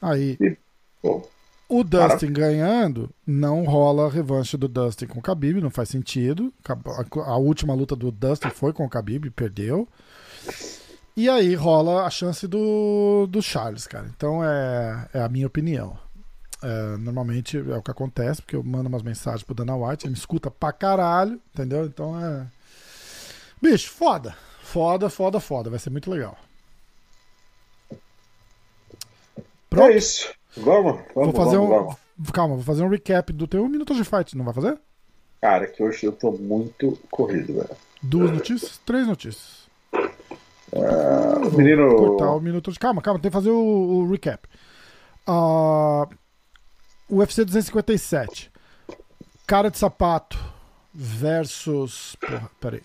Aí. 0.00 0.36
E, 0.40 0.56
pô, 1.02 1.22
o 1.70 1.84
Dustin 1.84 2.32
ganhando, 2.32 3.08
não 3.24 3.62
rola 3.64 4.06
a 4.06 4.10
revanche 4.10 4.56
do 4.56 4.66
Dustin 4.66 5.06
com 5.06 5.20
o 5.20 5.22
Khabib, 5.22 5.60
não 5.60 5.70
faz 5.70 5.88
sentido. 5.88 6.52
A, 6.68 7.30
a 7.30 7.36
última 7.36 7.74
luta 7.74 7.94
do 7.94 8.10
Dustin 8.10 8.50
foi 8.50 8.72
com 8.72 8.84
o 8.84 8.88
Khabib, 8.88 9.30
perdeu. 9.30 9.88
E 11.16 11.28
aí 11.28 11.54
rola 11.54 12.04
a 12.04 12.10
chance 12.10 12.46
do, 12.46 13.26
do 13.28 13.42
Charles, 13.42 13.86
cara. 13.86 14.06
Então 14.16 14.44
é, 14.44 15.08
é 15.12 15.20
a 15.20 15.28
minha 15.28 15.46
opinião. 15.46 15.98
É, 16.62 16.96
normalmente 16.98 17.56
é 17.56 17.76
o 17.76 17.82
que 17.82 17.90
acontece, 17.90 18.42
porque 18.42 18.56
eu 18.56 18.62
mando 18.62 18.88
umas 18.88 19.02
mensagens 19.02 19.42
pro 19.42 19.54
Dana 19.54 19.76
White, 19.76 20.06
ele 20.06 20.12
me 20.12 20.18
escuta 20.18 20.50
pra 20.50 20.72
caralho, 20.72 21.40
entendeu? 21.54 21.84
Então 21.84 22.18
é. 22.18 22.46
Bicho, 23.60 23.90
foda. 23.90 24.36
Foda, 24.62 25.10
foda, 25.10 25.40
foda. 25.40 25.70
Vai 25.70 25.78
ser 25.78 25.90
muito 25.90 26.10
legal. 26.10 26.36
Pronto. 29.68 29.92
É 29.92 29.96
isso. 29.96 30.32
Vamos, 30.56 31.00
vamos, 31.14 31.32
vou 31.32 31.32
fazer 31.32 31.56
vamos, 31.56 31.70
um, 31.70 31.84
vamos. 31.84 31.96
Calma, 32.32 32.54
vou 32.56 32.64
fazer 32.64 32.82
um 32.82 32.88
recap 32.88 33.32
do 33.32 33.46
teu 33.46 33.66
Minuto 33.68 33.94
de 33.94 34.04
Fight, 34.04 34.36
não 34.36 34.44
vai 34.44 34.52
fazer? 34.52 34.78
Cara, 35.40 35.66
que 35.66 35.82
hoje 35.82 36.04
eu 36.04 36.12
tô 36.12 36.32
muito 36.32 36.98
corrido, 37.10 37.54
velho. 37.54 37.76
Duas 38.02 38.30
notícias? 38.30 38.78
Três 38.84 39.06
notícias. 39.06 39.59
Uh, 40.72 41.56
menino. 41.56 41.96
Cortar 41.96 42.32
o 42.32 42.40
minuto 42.40 42.70
de. 42.72 42.78
Calma, 42.78 43.02
calma, 43.02 43.20
tem 43.20 43.30
que 43.30 43.34
fazer 43.34 43.50
o, 43.50 43.56
o 43.56 44.10
recap. 44.10 44.48
Uh, 45.28 46.08
UFC 47.10 47.44
257. 47.44 48.50
Cara 49.46 49.70
de 49.70 49.78
sapato 49.78 50.38
versus. 50.94 52.16
Porra, 52.20 52.50
peraí. 52.60 52.82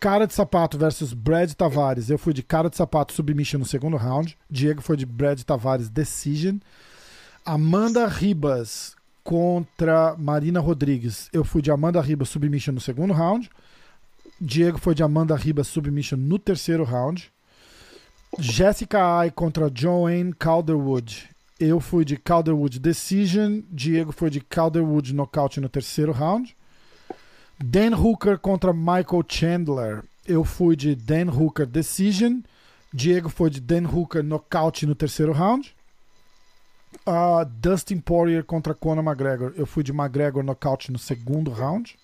Cara 0.00 0.26
de 0.26 0.34
sapato 0.34 0.76
versus 0.78 1.12
Brad 1.12 1.52
Tavares. 1.52 2.10
Eu 2.10 2.18
fui 2.18 2.32
de 2.32 2.42
cara 2.42 2.68
de 2.68 2.76
sapato 2.76 3.12
submission 3.12 3.58
no 3.58 3.66
segundo 3.66 3.96
round. 3.96 4.36
Diego 4.50 4.82
foi 4.82 4.96
de 4.96 5.06
Brad 5.06 5.40
Tavares 5.42 5.88
decision. 5.88 6.58
Amanda 7.44 8.06
Ribas 8.06 8.96
contra 9.22 10.14
Marina 10.18 10.60
Rodrigues. 10.60 11.28
Eu 11.32 11.44
fui 11.44 11.62
de 11.62 11.70
Amanda 11.70 12.00
Ribas 12.00 12.28
submission 12.28 12.74
no 12.74 12.80
segundo 12.80 13.14
round. 13.14 13.50
Diego 14.40 14.78
foi 14.78 14.94
de 14.94 15.02
Amanda 15.02 15.36
Ribas 15.36 15.68
submission 15.68 16.16
no 16.16 16.38
terceiro 16.38 16.84
round. 16.84 17.32
Jessica 18.38 19.18
Ai 19.18 19.30
contra 19.30 19.70
Joanne 19.72 20.32
Calderwood. 20.32 21.28
Eu 21.58 21.78
fui 21.78 22.04
de 22.04 22.16
Calderwood 22.16 22.80
decision. 22.80 23.60
Diego 23.70 24.10
foi 24.10 24.28
de 24.30 24.40
Calderwood 24.40 25.14
nocaute 25.14 25.60
no 25.60 25.68
terceiro 25.68 26.12
round. 26.12 26.56
Dan 27.62 27.96
Hooker 27.96 28.38
contra 28.38 28.72
Michael 28.72 29.24
Chandler. 29.28 30.02
Eu 30.26 30.44
fui 30.44 30.74
de 30.74 30.96
Dan 30.96 31.30
Hooker 31.30 31.66
decision. 31.66 32.40
Diego 32.92 33.28
foi 33.28 33.50
de 33.50 33.60
Dan 33.60 33.86
Hooker 33.86 34.22
nocaute 34.22 34.84
no 34.84 34.94
terceiro 34.94 35.32
round. 35.32 35.74
Uh, 37.06 37.44
Dustin 37.60 37.98
Poirier 37.98 38.44
contra 38.44 38.74
Conor 38.74 39.04
McGregor. 39.04 39.52
Eu 39.56 39.66
fui 39.66 39.84
de 39.84 39.92
McGregor 39.92 40.42
nocaute 40.42 40.90
no 40.90 40.98
segundo 40.98 41.50
round. 41.50 41.96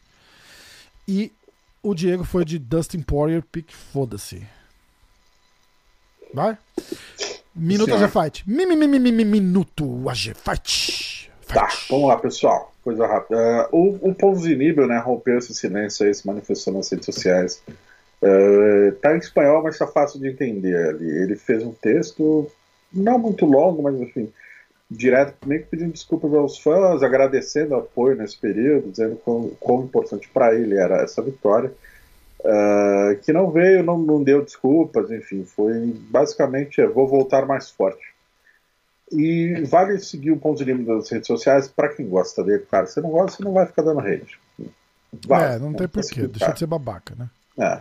E 1.08 1.32
o 1.82 1.94
Diego 1.94 2.24
foi 2.24 2.44
de 2.44 2.58
Dustin 2.58 3.02
Poirier, 3.02 3.42
pick 3.42 3.72
foda-se. 3.72 4.46
Vai? 6.32 6.56
Minuto 7.54 7.94
AG 7.94 8.08
Fight. 8.08 8.48
Mi, 8.48 8.64
mi, 8.64 8.76
mi, 8.76 8.86
mi, 8.86 9.12
mi, 9.12 9.24
minuto 9.24 10.08
AG 10.08 10.34
Fight. 10.34 11.30
Tá, 11.46 11.68
vamos 11.88 12.08
lá, 12.08 12.16
pessoal. 12.16 12.72
Coisa 12.84 13.06
rápida. 13.06 13.68
Uh, 13.72 13.98
o, 14.02 14.10
o 14.10 14.14
povo 14.14 14.40
Zinibel, 14.40 14.86
né, 14.86 14.98
rompeu 14.98 15.38
esse 15.38 15.54
silêncio 15.54 16.06
aí, 16.06 16.14
se 16.14 16.26
manifestou 16.26 16.72
nas 16.72 16.88
redes 16.90 17.06
sociais. 17.06 17.62
Uh, 18.22 18.92
tá 19.00 19.14
em 19.14 19.18
espanhol, 19.18 19.62
mas 19.62 19.78
tá 19.78 19.86
fácil 19.86 20.20
de 20.20 20.28
entender 20.28 20.76
ali. 20.88 21.08
Ele 21.08 21.36
fez 21.36 21.64
um 21.64 21.72
texto, 21.72 22.50
não 22.92 23.18
muito 23.18 23.44
longo, 23.44 23.82
mas 23.82 24.00
enfim, 24.00 24.32
direto, 24.90 25.46
meio 25.46 25.62
que 25.62 25.68
pedindo 25.68 25.92
desculpas 25.92 26.34
aos 26.34 26.58
fãs, 26.58 27.02
agradecendo 27.02 27.74
o 27.74 27.78
apoio 27.78 28.16
nesse 28.16 28.36
período, 28.36 28.90
dizendo 28.90 29.16
quão, 29.16 29.50
quão 29.60 29.84
importante 29.84 30.28
para 30.28 30.54
ele 30.54 30.76
era 30.76 31.02
essa 31.02 31.22
vitória. 31.22 31.72
Uh, 32.40 33.20
que 33.22 33.34
não 33.34 33.50
veio, 33.50 33.82
não, 33.82 33.98
não, 33.98 34.22
deu 34.22 34.42
desculpas, 34.42 35.10
enfim, 35.10 35.44
foi 35.44 35.94
basicamente 36.08 36.80
é, 36.80 36.86
vou 36.86 37.06
voltar 37.06 37.46
mais 37.46 37.70
forte. 37.70 38.02
E 39.12 39.62
vale 39.68 39.98
seguir 39.98 40.30
o 40.30 40.38
ponto 40.38 40.56
de 40.58 40.64
limite 40.64 40.86
das 40.86 41.10
redes 41.10 41.26
sociais 41.26 41.68
para 41.68 41.90
quem 41.90 42.08
gosta 42.08 42.42
dele, 42.42 42.64
cara. 42.70 42.86
Se 42.86 43.00
não 43.00 43.10
gosta, 43.10 43.36
você 43.36 43.44
não 43.44 43.52
vai 43.52 43.66
ficar 43.66 43.82
dando 43.82 44.00
rede. 44.00 44.38
É, 45.28 45.58
não 45.58 45.74
tem 45.74 45.86
porquê, 45.86 46.26
deixa 46.26 46.52
de 46.52 46.58
ser 46.60 46.66
babaca, 46.66 47.14
né? 47.14 47.28
É. 47.58 47.80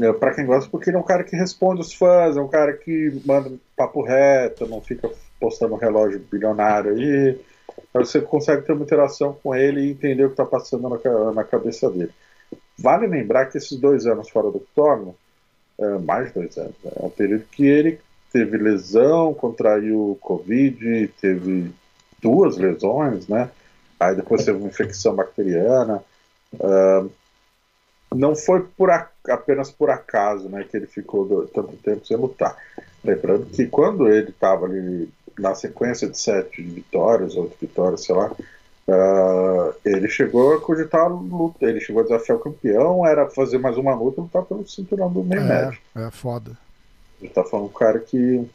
é 0.00 0.12
para 0.14 0.34
quem 0.34 0.46
gosta, 0.46 0.70
porque 0.70 0.88
ele 0.88 0.96
é 0.96 1.00
um 1.00 1.04
cara 1.04 1.24
que 1.24 1.36
responde 1.36 1.82
os 1.82 1.92
fãs, 1.92 2.36
é 2.36 2.40
um 2.40 2.48
cara 2.48 2.72
que 2.72 3.20
manda 3.26 3.52
papo 3.76 4.02
reto, 4.02 4.66
não 4.66 4.80
fica 4.80 5.10
postando 5.40 5.74
um 5.74 5.78
relógio 5.78 6.20
bilionário 6.30 6.92
aí. 6.92 7.38
Você 7.92 8.20
consegue 8.20 8.62
ter 8.62 8.72
uma 8.72 8.84
interação 8.84 9.36
com 9.42 9.54
ele 9.54 9.80
e 9.80 9.90
entender 9.90 10.24
o 10.24 10.28
que 10.28 10.34
está 10.34 10.44
passando 10.44 10.88
na, 10.88 11.32
na 11.32 11.44
cabeça 11.44 11.90
dele. 11.90 12.12
Vale 12.78 13.06
lembrar 13.06 13.46
que 13.46 13.58
esses 13.58 13.78
dois 13.78 14.06
anos 14.06 14.28
fora 14.28 14.50
do 14.50 14.58
octógono, 14.58 15.14
é, 15.78 15.98
mais 15.98 16.32
dois 16.32 16.56
anos, 16.56 16.74
é 16.84 17.04
um 17.04 17.10
período 17.10 17.44
que 17.50 17.66
ele 17.66 18.00
teve 18.32 18.58
lesão, 18.58 19.32
contraiu 19.32 20.18
Covid, 20.20 21.08
teve 21.20 21.70
duas 22.20 22.56
lesões, 22.56 23.28
né? 23.28 23.50
Aí 23.98 24.16
depois 24.16 24.44
teve 24.44 24.58
uma 24.58 24.68
infecção 24.68 25.14
bacteriana. 25.14 26.02
Uh, 26.54 27.10
não 28.14 28.34
foi 28.34 28.62
por 28.76 28.90
a, 28.90 29.08
apenas 29.28 29.70
por 29.70 29.90
acaso 29.90 30.48
né, 30.48 30.64
que 30.68 30.76
ele 30.76 30.86
ficou 30.86 31.26
do, 31.26 31.46
tanto 31.48 31.76
tempo 31.76 32.06
sem 32.06 32.16
lutar. 32.16 32.56
Lembrando 33.04 33.46
que 33.46 33.66
quando 33.66 34.08
ele 34.08 34.30
estava 34.30 34.66
ali 34.66 35.08
na 35.38 35.54
sequência 35.54 36.08
de 36.08 36.18
sete 36.18 36.62
vitórias, 36.62 37.36
oito 37.36 37.56
vitórias, 37.60 38.04
sei 38.04 38.14
lá, 38.14 38.30
Uh, 38.86 39.72
ele 39.82 40.08
chegou 40.10 40.52
a 40.52 40.60
cogitar 40.60 41.10
luta, 41.10 41.64
ele 41.64 41.80
chegou 41.80 42.02
a 42.02 42.04
desafiar 42.04 42.36
o 42.36 42.40
campeão, 42.40 43.06
era 43.06 43.30
fazer 43.30 43.56
mais 43.56 43.78
uma 43.78 43.94
luta 43.94 44.20
e 44.20 44.24
lutar 44.24 44.42
pelo 44.42 44.66
cinturão 44.68 45.10
do 45.10 45.24
meio 45.24 45.40
é, 45.40 45.44
médio. 45.44 45.78
É 45.96 46.10
foda. 46.10 46.52
Ele 47.20 47.30
tá 47.30 47.42
falando 47.44 47.66
um 47.66 47.72
cara 47.72 47.98
que 47.98 48.46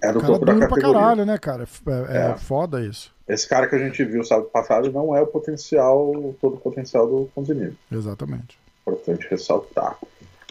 é 0.00 0.10
do 0.10 0.20
cara 0.20 0.32
topo 0.32 0.46
da 0.46 0.54
categoria. 0.54 0.90
Pra 0.90 1.00
caralho, 1.00 1.26
né, 1.26 1.36
cara? 1.36 1.64
É, 1.86 2.16
é, 2.16 2.30
é, 2.30 2.36
foda 2.38 2.80
isso. 2.80 3.14
Esse 3.28 3.46
cara 3.46 3.66
que 3.66 3.76
a 3.76 3.78
gente 3.78 4.02
viu 4.04 4.24
sábado 4.24 4.48
passado 4.48 4.90
não 4.90 5.14
é 5.14 5.20
o 5.20 5.26
potencial, 5.26 6.34
todo 6.40 6.54
o 6.54 6.60
potencial 6.60 7.06
do 7.06 7.30
Ponzinibio. 7.34 7.76
Exatamente. 7.90 8.58
Importante 8.80 9.26
ressaltar. 9.30 9.98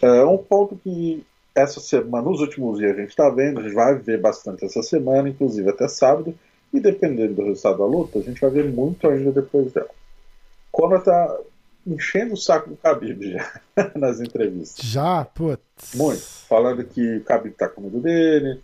Uh, 0.00 0.28
um 0.28 0.38
ponto 0.38 0.76
que 0.76 1.26
essa 1.54 1.80
semana, 1.80 2.28
nos 2.28 2.40
últimos 2.40 2.78
dias, 2.78 2.96
a 2.96 3.00
gente 3.00 3.16
tá 3.16 3.28
vendo, 3.28 3.60
a 3.60 3.62
gente 3.62 3.74
vai 3.74 3.94
ver 3.94 4.20
bastante 4.20 4.64
essa 4.64 4.82
semana, 4.82 5.28
inclusive 5.28 5.68
até 5.68 5.86
sábado, 5.88 6.34
e 6.72 6.80
dependendo 6.80 7.34
do 7.34 7.44
resultado 7.44 7.78
da 7.78 7.86
luta, 7.86 8.18
a 8.18 8.22
gente 8.22 8.40
vai 8.40 8.50
ver 8.50 8.64
muito 8.64 9.08
ainda 9.08 9.30
depois 9.30 9.72
dela. 9.72 9.90
Conor 10.70 11.02
tá 11.02 11.38
enchendo 11.86 12.34
o 12.34 12.36
saco 12.36 12.70
do 12.70 12.76
Khabib 12.76 13.32
já 13.32 13.60
nas 13.94 14.20
entrevistas. 14.20 14.84
Já, 14.84 15.24
putz. 15.24 15.94
Muito. 15.94 16.22
Falando 16.48 16.84
que 16.84 17.16
o 17.16 17.24
Khabib 17.24 17.54
tá 17.54 17.68
com 17.68 17.82
medo 17.82 18.00
dele, 18.00 18.60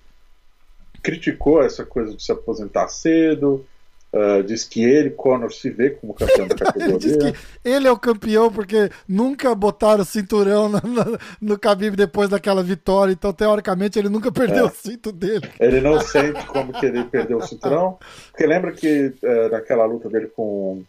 criticou 1.03 1.63
essa 1.63 1.85
coisa 1.85 2.15
de 2.15 2.23
se 2.23 2.33
aposentar 2.33 2.89
cedo, 2.89 3.67
Uh, 4.11 4.43
diz 4.43 4.65
que 4.65 4.83
ele, 4.83 5.11
Conor, 5.11 5.53
se 5.53 5.69
vê 5.69 5.91
como 5.91 6.15
campeão 6.15 6.49
da 6.49 6.55
categoria. 6.57 6.95
ele 6.95 6.99
diz 6.99 7.17
que 7.17 7.35
ele 7.63 7.87
é 7.87 7.93
o 7.93 7.99
campeão 7.99 8.51
porque 8.51 8.91
nunca 9.07 9.55
botaram 9.55 10.01
o 10.01 10.07
cinturão 10.07 10.67
no, 10.67 10.81
no, 10.81 11.19
no 11.43 11.55
Khabib 11.57 11.95
depois 11.95 12.31
daquela 12.31 12.63
vitória, 12.63 13.13
então 13.13 13.35
teoricamente 13.35 13.99
ele 13.99 14.09
nunca 14.09 14.33
perdeu 14.33 14.65
é. 14.65 14.69
o 14.69 14.71
cinto 14.71 15.13
dele. 15.13 15.51
Ele 15.61 15.83
não 15.83 16.01
sente 16.01 16.43
como 16.47 16.73
que 16.73 16.87
ele 16.87 17.05
perdeu 17.05 17.37
o 17.37 17.47
cinturão, 17.47 17.99
porque 18.31 18.47
lembra 18.47 18.73
que 18.73 19.13
uh, 19.23 19.51
naquela 19.51 19.85
luta 19.85 20.09
dele 20.09 20.29
com 20.29 20.83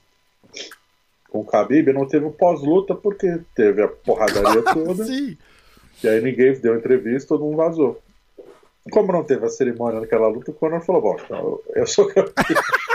com 1.30 1.42
o 1.42 1.46
Khabib 1.46 1.94
não 1.94 2.08
teve 2.08 2.26
o 2.26 2.32
pós-luta 2.32 2.96
porque 2.96 3.40
teve 3.56 3.84
a 3.84 3.88
porradaria 3.88 4.64
toda. 4.74 5.06
Sim. 5.06 5.38
E 6.04 6.08
aí 6.08 6.22
ninguém 6.22 6.54
deu 6.60 6.76
entrevista, 6.76 7.30
todo 7.30 7.44
mundo 7.44 7.58
vazou. 7.58 8.02
Como 8.92 9.12
não 9.12 9.24
teve 9.24 9.46
a 9.46 9.50
cerimônia 9.50 10.00
naquela 10.00 10.28
luta, 10.28 10.52
o 10.52 10.54
Conor 10.54 10.82
falou: 10.82 11.02
Bom, 11.02 11.18
então 11.24 11.60
eu 11.76 11.86
sou 11.86 12.08
campeão. 12.08 12.34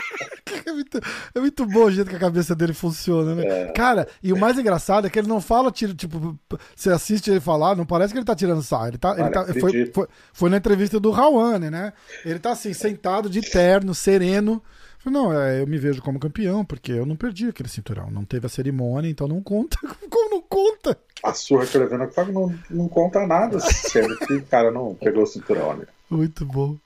é, 0.67 0.73
muito, 0.73 1.01
é 1.35 1.41
muito 1.41 1.67
bom 1.67 1.85
o 1.85 1.91
jeito 1.91 2.11
que 2.11 2.17
a 2.17 2.21
cabeça 2.21 2.55
dele 2.55 2.75
funciona, 2.75 3.35
né? 3.35 3.45
É. 3.47 3.73
Cara, 3.73 4.07
e 4.23 4.33
o 4.33 4.39
mais 4.39 4.59
engraçado 4.59 5.07
é 5.07 5.11
que 5.11 5.19
ele 5.19 5.29
não 5.29 5.41
fala, 5.41 5.71
tipo, 5.71 6.39
você 6.75 6.91
assiste 6.91 7.31
ele 7.31 7.41
falar, 7.41 7.77
não 7.77 7.87
parece 7.87 8.13
que 8.13 8.19
ele 8.19 8.27
tá 8.27 8.35
tirando 8.35 8.63
sarro. 8.63 8.89
Ele 8.89 8.99
tá, 8.99 9.15
ele 9.19 9.31
tá, 9.31 9.47
foi, 9.61 9.87
foi, 9.87 10.07
foi, 10.33 10.51
na 10.51 10.59
entrevista 10.59 11.01
do 11.01 11.11
Rawane, 11.11 11.71
né? 11.71 11.93
Ele 12.25 12.39
tá 12.39 12.53
assim, 12.53 12.73
sentado 12.73 13.31
de 13.31 13.41
terno, 13.41 13.95
sereno. 13.95 14.63
Não, 15.05 15.33
é, 15.39 15.61
eu 15.61 15.67
me 15.67 15.77
vejo 15.77 16.01
como 16.01 16.19
campeão, 16.19 16.65
porque 16.65 16.93
eu 16.93 17.05
não 17.05 17.15
perdi 17.15 17.49
aquele 17.49 17.69
cinturão. 17.69 18.11
Não 18.11 18.25
teve 18.25 18.47
a 18.47 18.49
cerimônia, 18.49 19.11
então 19.11 19.29
não 19.29 19.43
conta. 19.43 19.77
Como 20.09 20.31
não 20.31 20.41
conta? 20.41 20.99
A 21.23 21.35
surra 21.35 21.67
que 21.67 21.77
eu 21.77 21.83
levei 21.83 21.99
no 21.99 22.33
não, 22.33 22.55
não 22.71 22.89
conta 22.89 23.27
nada, 23.27 23.61
sendo 23.61 24.17
que 24.17 24.35
o 24.35 24.47
cara 24.47 24.71
não 24.71 24.95
pegou 24.95 25.25
o 25.25 25.27
cinturão, 25.27 25.77
né? 25.77 25.87
Muito 26.09 26.47
bom. 26.47 26.77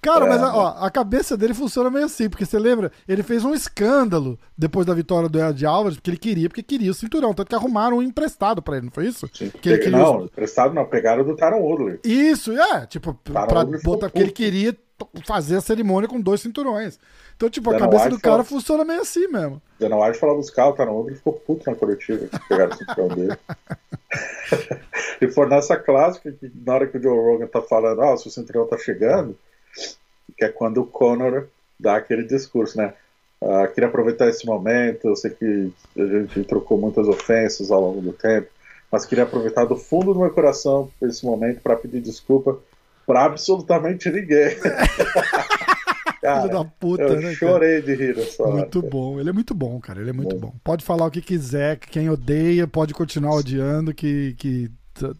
Cara, 0.00 0.26
é, 0.26 0.28
mas 0.28 0.42
ó, 0.42 0.76
a 0.78 0.90
cabeça 0.90 1.36
dele 1.36 1.54
funciona 1.54 1.90
meio 1.90 2.06
assim, 2.06 2.28
porque 2.28 2.44
você 2.44 2.58
lembra? 2.58 2.92
Ele 3.06 3.22
fez 3.22 3.44
um 3.44 3.52
escândalo 3.52 4.38
depois 4.56 4.86
da 4.86 4.94
vitória 4.94 5.28
do 5.28 5.40
Ed 5.40 5.66
Alvarez, 5.66 5.96
porque 5.96 6.10
ele 6.10 6.16
queria, 6.16 6.48
porque 6.48 6.62
queria 6.62 6.90
o 6.90 6.94
cinturão. 6.94 7.34
Tanto 7.34 7.48
que 7.48 7.54
arrumaram 7.54 7.98
um 7.98 8.02
emprestado 8.02 8.62
pra 8.62 8.76
ele, 8.76 8.86
não 8.86 8.92
foi 8.92 9.06
isso? 9.06 9.28
Sim. 9.32 9.50
Que 9.50 9.70
ele 9.70 9.78
queria 9.78 9.98
não, 9.98 10.24
emprestado 10.24 10.72
não, 10.72 10.84
pegaram 10.84 11.24
do 11.24 11.34
Taron 11.34 11.60
Woodley. 11.60 12.00
Isso, 12.04 12.52
é, 12.52 12.86
tipo, 12.86 13.14
Taron 13.14 13.46
pra 13.46 13.64
botar, 13.82 14.08
porque 14.08 14.22
ele 14.22 14.32
queria 14.32 14.76
fazer 15.24 15.56
a 15.56 15.60
cerimônia 15.60 16.08
com 16.08 16.20
dois 16.20 16.40
cinturões. 16.40 16.98
Então, 17.36 17.48
tipo, 17.48 17.70
a 17.70 17.72
Dana 17.72 17.84
cabeça 17.84 18.04
White 18.04 18.16
do 18.16 18.20
cara 18.20 18.32
falava... 18.32 18.48
funciona 18.48 18.84
meio 18.84 19.00
assim 19.00 19.28
mesmo. 19.28 19.62
Dana 19.78 19.96
White 19.96 20.18
falava 20.18 20.38
os 20.38 20.50
caras, 20.50 20.76
Taron 20.76 20.92
Woodley 20.92 21.16
ficou 21.16 21.32
puto 21.34 21.70
na 21.70 21.76
coletiva, 21.76 22.28
pegaram 22.48 22.72
o 22.72 22.76
cinturão 22.76 23.08
dele. 23.08 23.38
e 25.20 25.28
foi 25.28 25.48
nessa 25.48 25.76
clássica 25.76 26.32
que 26.32 26.50
na 26.64 26.74
hora 26.74 26.86
que 26.86 26.98
o 26.98 27.02
Joe 27.02 27.16
Rogan 27.16 27.46
tá 27.46 27.62
falando, 27.62 28.00
ah, 28.02 28.16
se 28.16 28.26
o 28.26 28.30
cinturão 28.30 28.66
tá 28.66 28.76
chegando 28.76 29.36
que 30.36 30.44
é 30.44 30.48
quando 30.48 30.82
o 30.82 30.86
Conor 30.86 31.48
dá 31.78 31.96
aquele 31.96 32.24
discurso, 32.24 32.76
né? 32.78 32.94
Uh, 33.40 33.72
queria 33.72 33.88
aproveitar 33.88 34.28
esse 34.28 34.44
momento, 34.44 35.06
eu 35.06 35.16
sei 35.16 35.30
que 35.30 35.72
a 35.96 36.04
gente 36.04 36.42
trocou 36.44 36.76
muitas 36.76 37.06
ofensas 37.06 37.70
ao 37.70 37.80
longo 37.80 38.00
do 38.00 38.12
tempo, 38.12 38.48
mas 38.90 39.04
queria 39.04 39.24
aproveitar 39.24 39.64
do 39.64 39.76
fundo 39.76 40.12
do 40.12 40.20
meu 40.20 40.30
coração 40.30 40.90
esse 41.02 41.24
momento 41.24 41.60
para 41.60 41.76
pedir 41.76 42.00
desculpa 42.00 42.58
para 43.06 43.24
absolutamente 43.24 44.10
ninguém. 44.10 44.56
cara, 46.20 46.42
Filho 46.42 46.52
da 46.52 46.64
puta, 46.64 47.02
eu 47.04 47.20
né, 47.20 47.34
chorei 47.34 47.80
de 47.80 47.94
rir 47.94 48.16
nessa 48.16 48.44
Muito 48.44 48.78
hora. 48.78 48.88
bom, 48.88 49.20
ele 49.20 49.30
é 49.30 49.32
muito 49.32 49.54
bom, 49.54 49.80
cara, 49.80 50.00
ele 50.00 50.10
é 50.10 50.12
muito 50.12 50.36
bom. 50.36 50.48
bom. 50.48 50.54
Pode 50.62 50.84
falar 50.84 51.06
o 51.06 51.10
que 51.10 51.22
quiser, 51.22 51.78
que 51.78 51.88
quem 51.88 52.10
odeia 52.10 52.66
pode 52.66 52.92
continuar 52.92 53.34
odiando, 53.34 53.94
que, 53.94 54.34
que 54.38 54.70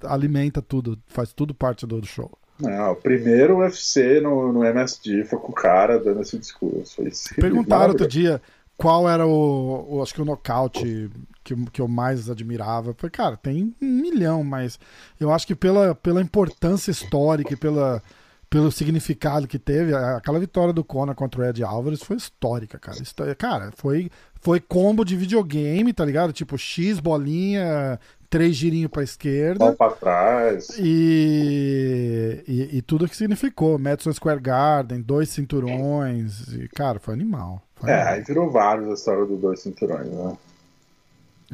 alimenta 0.03 0.61
tudo, 0.61 0.99
faz 1.07 1.33
tudo 1.33 1.55
parte 1.55 1.87
do 1.87 2.05
show. 2.05 2.31
Não, 2.61 2.93
o 2.93 2.97
primeiro 2.97 3.59
UFC 3.59 4.21
no, 4.21 4.53
no 4.53 4.65
MSG 4.65 5.25
foi 5.25 5.39
com 5.39 5.53
o 5.53 5.55
cara 5.55 5.99
dando 5.99 6.23
esse 6.23 6.39
discurso. 6.39 6.97
Foi 6.97 7.11
Perguntaram 7.37 7.91
outro 7.91 8.09
dia 8.09 8.43
qual 8.77 9.09
era 9.09 9.27
o, 9.27 9.97
o, 9.97 10.03
acho 10.03 10.15
que 10.15 10.23
o 10.23 10.25
nocaute 10.25 11.11
que, 11.43 11.57
que 11.67 11.81
eu 11.81 11.89
mais 11.89 12.31
admirava. 12.31 12.95
Falei, 12.95 13.11
cara, 13.11 13.37
tem 13.37 13.75
um 13.83 13.87
milhão, 13.87 14.45
mas 14.45 14.79
eu 15.19 15.33
acho 15.33 15.47
que 15.47 15.55
pela, 15.55 15.95
pela 15.95 16.21
importância 16.21 16.91
histórica 16.91 17.53
e 17.53 17.57
pela, 17.57 18.03
pelo 18.51 18.73
significado 18.73 19.47
que 19.47 19.59
teve, 19.59 19.95
aquela 19.95 20.41
vitória 20.41 20.73
do 20.73 20.83
Conor 20.83 21.15
contra 21.15 21.41
o 21.41 21.45
Ed 21.45 21.63
Alvarez 21.63 22.03
foi 22.03 22.17
histórica, 22.17 22.79
cara. 22.79 22.99
Cara, 23.37 23.73
foi, 23.77 24.11
foi 24.41 24.59
combo 24.59 25.05
de 25.05 25.17
videogame, 25.17 25.93
tá 25.93 26.05
ligado? 26.05 26.33
Tipo, 26.33 26.57
X 26.57 26.99
bolinha, 26.99 28.01
três 28.31 28.57
girinhos 28.57 28.91
pra 28.91 29.03
esquerda. 29.03 29.73
para 29.73 29.93
trás. 29.93 30.71
E, 30.79 32.43
e, 32.49 32.79
e, 32.79 32.83
tudo 32.83 33.09
que 33.09 33.17
significou. 33.17 33.79
Madison 33.79 34.13
Square 34.13 34.41
Garden, 34.41 35.03
dois 35.03 35.29
cinturões. 35.29 36.49
E, 36.55 36.69
cara, 36.69 36.99
foi 36.99 37.15
animal. 37.15 37.63
Foi 37.77 37.91
é, 37.91 37.95
animal. 37.95 38.15
aí 38.15 38.23
virou 38.23 38.51
vários 38.51 38.89
a 38.89 38.95
história 38.95 39.27
dos 39.27 39.41
dois 39.41 39.61
cinturões, 39.61 40.09
né? 40.09 40.37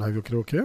Aí 0.01 0.13
viu 0.13 0.23
criou 0.23 0.43
o 0.43 0.45
quê? 0.45 0.65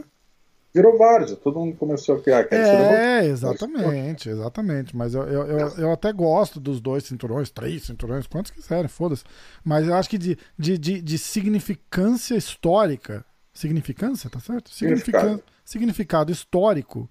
Virou 0.71 0.95
vários, 0.97 1.35
todo 1.37 1.59
mundo 1.59 1.75
começou 1.75 2.17
a 2.17 2.21
criar. 2.21 2.47
É, 2.51 3.25
exatamente, 3.25 4.29
exatamente. 4.29 4.95
Mas 4.95 5.15
eu, 5.15 5.23
eu, 5.23 5.47
eu, 5.47 5.67
eu, 5.77 5.91
até 5.91 6.13
gosto 6.13 6.59
dos 6.59 6.79
dois 6.79 7.05
cinturões, 7.05 7.49
três 7.49 7.85
cinturões, 7.85 8.27
quantos 8.27 8.51
quiserem, 8.51 8.87
foda-se. 8.87 9.23
Mas 9.63 9.87
eu 9.87 9.95
acho 9.95 10.07
que 10.07 10.17
de, 10.17 10.37
de, 10.57 10.77
de, 10.77 11.01
de 11.01 11.17
significância 11.17 12.35
histórica. 12.35 13.25
Significância, 13.51 14.29
tá 14.29 14.39
certo? 14.39 14.69
Significado, 14.69 15.43
significado 15.65 16.31
histórico 16.31 17.09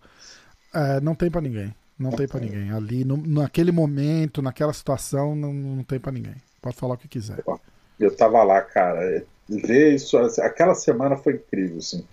é, 0.73 1.01
não 1.01 1.17
tem 1.17 1.29
para 1.29 1.41
ninguém. 1.41 1.75
Não 1.99 2.11
tem 2.11 2.29
para 2.29 2.39
ninguém. 2.39 2.71
Ali, 2.71 3.05
no, 3.05 3.17
naquele 3.17 3.73
momento, 3.73 4.41
naquela 4.41 4.73
situação, 4.73 5.35
não, 5.35 5.53
não 5.53 5.83
tem 5.83 5.99
para 5.99 6.13
ninguém. 6.13 6.37
Pode 6.63 6.77
falar 6.77 6.95
o 6.95 6.99
que 6.99 7.09
quiser. 7.09 7.43
Eu 7.99 8.17
tava 8.17 8.45
lá, 8.45 8.63
cara. 8.63 9.25
Ver 9.49 9.95
isso, 9.95 10.17
aquela 10.17 10.77
semana 10.77 11.17
foi 11.17 11.35
incrível, 11.35 11.79
assim 11.79 12.07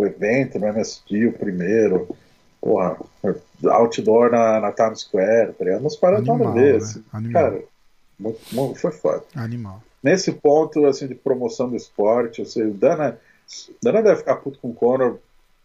o 0.00 0.06
evento 0.06 0.58
no 0.58 0.66
MSD, 0.66 1.26
o 1.26 1.32
primeiro, 1.32 2.08
porra, 2.60 2.96
outdoor 3.68 4.30
na, 4.30 4.60
na 4.60 4.72
Times 4.72 5.00
Square, 5.00 5.52
tá 5.52 5.64
ligado? 5.64 5.80
Umas 5.80 5.96
paradas 5.96 6.26
nada 6.26 6.48
a 6.48 6.52
ver, 6.52 6.76
assim. 6.76 7.02
Cara, 7.32 7.62
muito, 8.18 8.40
muito, 8.52 8.78
foi 8.78 8.92
foda. 8.92 9.24
Animal. 9.34 9.82
Nesse 10.02 10.32
ponto, 10.32 10.86
assim, 10.86 11.06
de 11.06 11.14
promoção 11.14 11.68
do 11.68 11.76
esporte, 11.76 12.42
assim, 12.42 12.62
o 12.62 12.74
Dana, 12.74 13.18
Dana 13.82 14.02
deve 14.02 14.16
ficar 14.16 14.36
puto 14.36 14.58
com 14.58 14.70
o 14.70 14.74
Conor, 14.74 15.18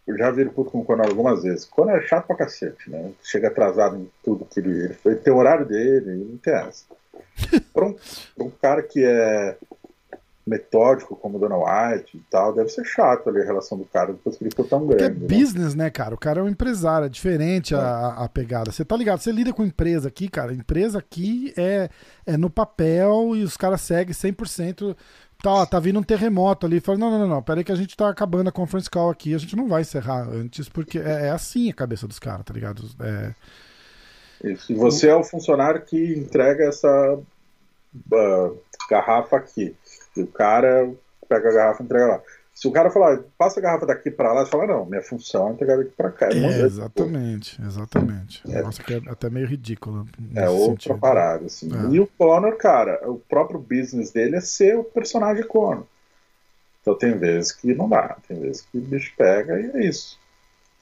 eu 0.06 0.16
já 0.16 0.30
vi 0.30 0.42
ele 0.42 0.50
puto 0.50 0.70
com 0.70 0.80
o 0.80 0.84
Conor 0.84 1.08
algumas 1.08 1.42
vezes. 1.42 1.64
O 1.64 1.70
Conor 1.70 1.96
é 1.96 2.02
chato 2.02 2.26
pra 2.26 2.36
cacete, 2.36 2.90
né? 2.90 3.10
Chega 3.22 3.48
atrasado 3.48 3.96
em 3.96 4.08
tudo 4.22 4.44
que 4.44 4.60
ele... 4.60 4.96
Ele 5.04 5.16
tem 5.16 5.32
o 5.32 5.36
horário 5.36 5.66
dele, 5.66 6.14
não 6.30 6.38
tem 6.38 6.54
essa. 6.54 6.84
Pra 7.72 7.86
um, 7.86 7.94
pra 8.34 8.44
um 8.46 8.50
cara 8.50 8.82
que 8.82 9.04
é 9.04 9.56
metódico 10.46 11.16
como 11.16 11.40
Dona 11.40 11.56
White 11.56 12.16
e 12.16 12.20
tal, 12.30 12.54
deve 12.54 12.68
ser 12.68 12.84
chato 12.84 13.28
ali 13.28 13.42
a 13.42 13.44
relação 13.44 13.76
do 13.76 13.84
cara 13.84 14.12
depois 14.12 14.36
que 14.36 14.44
ele 14.44 14.50
ficou 14.50 14.64
tão 14.64 14.86
grande. 14.86 15.14
Porque 15.14 15.34
é 15.34 15.36
né? 15.36 15.40
business, 15.42 15.74
né, 15.74 15.90
cara? 15.90 16.14
O 16.14 16.18
cara 16.18 16.38
é 16.38 16.42
um 16.42 16.48
empresário, 16.48 17.06
é 17.06 17.08
diferente 17.08 17.74
é. 17.74 17.78
A, 17.78 18.24
a 18.24 18.28
pegada. 18.28 18.70
Você 18.70 18.84
tá 18.84 18.96
ligado? 18.96 19.18
Você 19.18 19.32
lida 19.32 19.52
com 19.52 19.64
empresa 19.64 20.06
aqui, 20.06 20.28
cara. 20.28 20.54
Empresa 20.54 21.00
aqui 21.00 21.52
é, 21.56 21.88
é 22.24 22.36
no 22.36 22.48
papel 22.48 23.34
e 23.34 23.42
os 23.42 23.56
caras 23.56 23.80
seguem 23.80 24.14
100%. 24.14 24.96
Tá, 25.42 25.66
tá 25.66 25.80
vindo 25.80 25.98
um 25.98 26.02
terremoto 26.02 26.64
ali. 26.64 26.78
Fala, 26.80 26.96
não, 26.96 27.10
não, 27.10 27.18
não, 27.18 27.28
não, 27.28 27.42
peraí 27.42 27.64
que 27.64 27.72
a 27.72 27.76
gente 27.76 27.96
tá 27.96 28.08
acabando 28.08 28.48
a 28.48 28.52
conference 28.52 28.88
call 28.88 29.10
aqui. 29.10 29.34
A 29.34 29.38
gente 29.38 29.56
não 29.56 29.66
vai 29.66 29.82
encerrar 29.82 30.28
antes, 30.28 30.68
porque 30.68 30.98
é, 30.98 31.26
é 31.26 31.30
assim 31.30 31.68
a 31.68 31.74
cabeça 31.74 32.06
dos 32.06 32.20
caras, 32.20 32.44
tá 32.44 32.54
ligado? 32.54 32.84
É... 33.00 33.34
Isso. 34.44 34.72
E 34.72 34.76
você 34.76 35.08
é 35.08 35.14
o 35.14 35.24
funcionário 35.24 35.82
que 35.82 36.14
entrega 36.14 36.64
essa 36.64 37.18
uh, 38.12 38.58
garrafa 38.88 39.36
aqui. 39.36 39.74
E 40.16 40.22
o 40.22 40.26
cara 40.26 40.90
pega 41.28 41.48
a 41.48 41.52
garrafa 41.52 41.82
e 41.82 41.86
entrega 41.86 42.06
lá. 42.06 42.22
Se 42.54 42.66
o 42.66 42.72
cara 42.72 42.90
falar, 42.90 43.20
passa 43.36 43.60
a 43.60 43.62
garrafa 43.62 43.84
daqui 43.84 44.10
para 44.10 44.32
lá, 44.32 44.42
você 44.44 44.50
fala, 44.50 44.66
não, 44.66 44.86
minha 44.86 45.02
função 45.02 45.48
é 45.48 45.52
entregar 45.52 45.76
daqui 45.76 45.90
para 45.90 46.10
cá. 46.10 46.28
É, 46.30 46.38
é 46.38 46.60
exatamente, 46.62 47.60
exatamente. 47.62 48.42
É. 48.50 48.62
Nossa, 48.62 48.82
que 48.82 48.94
é 48.94 49.02
até 49.08 49.28
meio 49.28 49.46
ridículo. 49.46 50.06
É 50.34 50.48
outra 50.48 50.70
sentido. 50.70 50.98
parada, 50.98 51.44
assim. 51.44 51.68
É. 51.70 51.94
E 51.94 52.00
o 52.00 52.06
Connor, 52.06 52.56
cara, 52.56 52.98
o 53.10 53.18
próprio 53.18 53.58
business 53.58 54.10
dele 54.10 54.36
é 54.36 54.40
ser 54.40 54.78
o 54.78 54.84
personagem 54.84 55.46
Connor. 55.46 55.84
Então 56.80 56.96
tem 56.96 57.18
vezes 57.18 57.52
que 57.52 57.74
não 57.74 57.88
dá, 57.88 58.16
tem 58.26 58.40
vezes 58.40 58.62
que 58.62 58.78
o 58.78 58.80
bicho 58.80 59.12
pega 59.18 59.60
e 59.60 59.70
é 59.74 59.86
isso. 59.86 60.18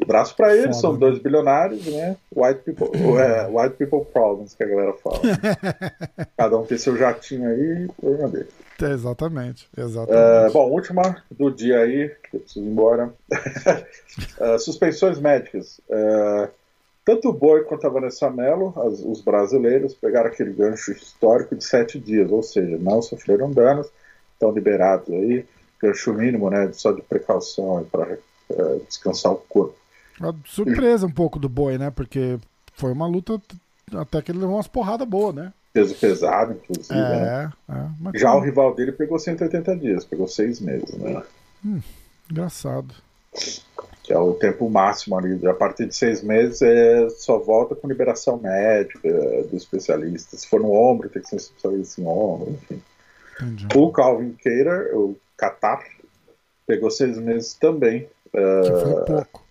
Braço 0.06 0.36
para 0.36 0.55
eles, 0.56 0.77
são 0.77 0.97
dois 0.97 1.19
bilionários, 1.19 1.86
né? 1.86 2.16
White 2.35 2.61
people, 2.61 2.90
é, 3.19 3.47
white 3.48 3.77
people 3.77 4.05
problems, 4.12 4.55
que 4.55 4.62
a 4.62 4.66
galera 4.66 4.93
fala. 4.94 5.20
Cada 6.36 6.59
um 6.59 6.66
tem 6.66 6.77
seu 6.77 6.97
jatinho 6.97 7.48
aí, 7.48 7.89
problema 8.01 8.28
dele. 8.28 8.48
É, 8.83 8.91
exatamente, 8.91 9.69
exatamente. 9.77 10.51
É, 10.51 10.51
bom, 10.51 10.69
última 10.69 11.23
do 11.31 11.51
dia 11.51 11.79
aí, 11.79 12.09
que 12.09 12.37
eu 12.37 12.41
preciso 12.41 12.67
ir 12.67 12.69
embora. 12.69 13.15
uh, 13.31 14.59
suspensões 14.59 15.19
médicas. 15.19 15.81
Uh, 15.89 16.49
tanto 17.05 17.29
o 17.29 17.33
Boi 17.33 17.63
quanto 17.65 17.87
a 17.87 17.91
Vanessa 17.91 18.31
Mello, 18.31 18.73
as, 18.77 19.01
os 19.01 19.21
brasileiros, 19.21 19.95
pegaram 19.95 20.29
aquele 20.29 20.53
gancho 20.53 20.91
histórico 20.91 21.55
de 21.55 21.65
sete 21.65 21.99
dias, 21.99 22.31
ou 22.33 22.43
seja, 22.43 22.79
não 22.79 23.03
sofreram 23.03 23.51
danos, 23.51 23.89
estão 24.33 24.51
liberados 24.51 25.09
aí, 25.13 25.45
gancho 25.81 26.13
mínimo, 26.15 26.51
né, 26.51 26.71
só 26.73 26.93
de 26.93 27.03
precaução 27.03 27.87
para 27.93 28.19
uh, 28.51 28.83
descansar 28.89 29.33
o 29.33 29.37
corpo. 29.37 29.77
Uma 30.19 30.35
surpresa 30.47 31.07
um 31.07 31.13
pouco 31.13 31.39
do 31.39 31.49
Boi, 31.49 31.77
né, 31.77 31.91
porque 31.91 32.39
foi 32.73 32.91
uma 32.91 33.07
luta 33.07 33.41
até 33.93 34.23
que 34.23 34.33
ele 34.33 34.39
levou 34.39 34.57
umas 34.57 34.67
porradas 34.67 35.07
boas, 35.07 35.35
né? 35.35 35.53
Peso 35.75 35.95
pesado, 35.97 36.53
inclusive. 36.53 36.99
É, 36.99 37.03
né? 37.03 37.53
é, 38.15 38.19
Já 38.19 38.33
o 38.33 38.41
rival 38.41 38.73
dele 38.75 38.93
pegou 38.93 39.19
180 39.19 39.77
dias, 39.77 40.05
pegou 40.05 40.29
seis 40.29 40.61
meses, 40.61 40.95
né? 40.95 41.21
Hum, 41.67 41.81
engraçado. 42.31 42.95
Que 44.05 44.13
é 44.13 44.19
o 44.19 44.35
tempo 44.35 44.71
máximo 44.71 45.19
ali. 45.19 45.45
A 45.49 45.53
partir 45.53 45.87
de 45.87 45.97
seis 45.97 46.23
meses 46.23 46.63
é, 46.63 47.09
só 47.11 47.39
volta 47.39 47.75
com 47.75 47.89
liberação 47.89 48.39
médica 48.39 49.11
do 49.51 49.57
especialista. 49.57 50.37
Se 50.37 50.47
for 50.47 50.61
no 50.61 50.73
ombro, 50.73 51.09
tem 51.09 51.21
que 51.21 51.29
ser 51.29 51.35
um 51.35 51.39
especialista 51.39 52.01
em 52.01 52.07
ombro, 52.07 52.51
enfim. 52.53 52.81
Entendi. 53.41 53.67
O 53.75 53.91
Calvin 53.91 54.33
Cater, 54.33 54.97
o 54.97 55.17
Qatar, 55.37 55.85
pegou 56.67 56.91
seis 56.91 57.19
meses 57.19 57.55
também. 57.55 58.09
Que 58.31 58.39
uh... 58.39 58.81
foi 58.81 59.05
pouco. 59.05 59.45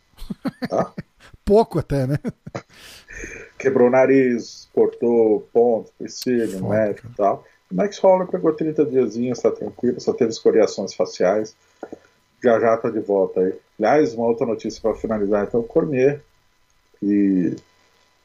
Ah? 0.72 0.92
pouco 1.44 1.80
até, 1.80 2.08
né? 2.08 2.18
quebrou 3.64 3.88
o 3.88 3.92
nariz, 3.92 4.68
cortou 4.74 5.48
ponto, 5.54 5.90
priscílio, 5.98 6.68
médico 6.68 7.08
e 7.08 7.16
tal. 7.16 7.46
O 7.72 7.76
Max 7.76 8.04
Holler 8.04 8.28
pegou 8.28 8.54
30 8.54 8.86
diazinhos, 8.86 9.40
tá 9.40 9.50
tranquilo, 9.52 10.02
só 10.02 10.12
teve 10.12 10.32
escoriações 10.32 10.94
faciais. 10.94 11.56
Já 12.44 12.60
já 12.60 12.76
tá 12.76 12.90
de 12.90 13.00
volta 13.00 13.40
aí. 13.40 13.54
Aliás, 13.80 14.14
uma 14.16 14.28
outra 14.28 14.46
notícia 14.46 14.82
para 14.82 14.96
finalizar, 14.96 15.46
então, 15.46 15.62
o 15.62 15.64
Cormier, 15.64 16.22
que 17.00 17.56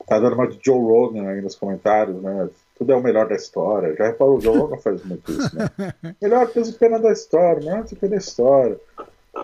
tá 0.08 0.18
dando 0.18 0.34
uma 0.34 0.48
de 0.48 0.58
Joe 0.60 0.80
Rogan 0.80 1.28
aí 1.28 1.40
nos 1.40 1.54
comentários, 1.54 2.20
né? 2.20 2.48
Tudo 2.76 2.92
é 2.92 2.96
o 2.96 3.02
melhor 3.02 3.28
da 3.28 3.36
história. 3.36 3.94
Já 3.94 4.08
reparou, 4.08 4.38
o 4.38 4.40
Joe 4.40 4.58
Rogan 4.58 4.78
faz 4.78 5.04
muito 5.04 5.30
isso, 5.30 5.56
né? 5.56 5.70
melhor 6.20 6.48
peso 6.48 6.76
pena 6.76 6.98
da 6.98 7.12
história, 7.12 7.60
melhor 7.60 7.84
pena 7.84 8.10
da 8.10 8.16
história. 8.16 8.76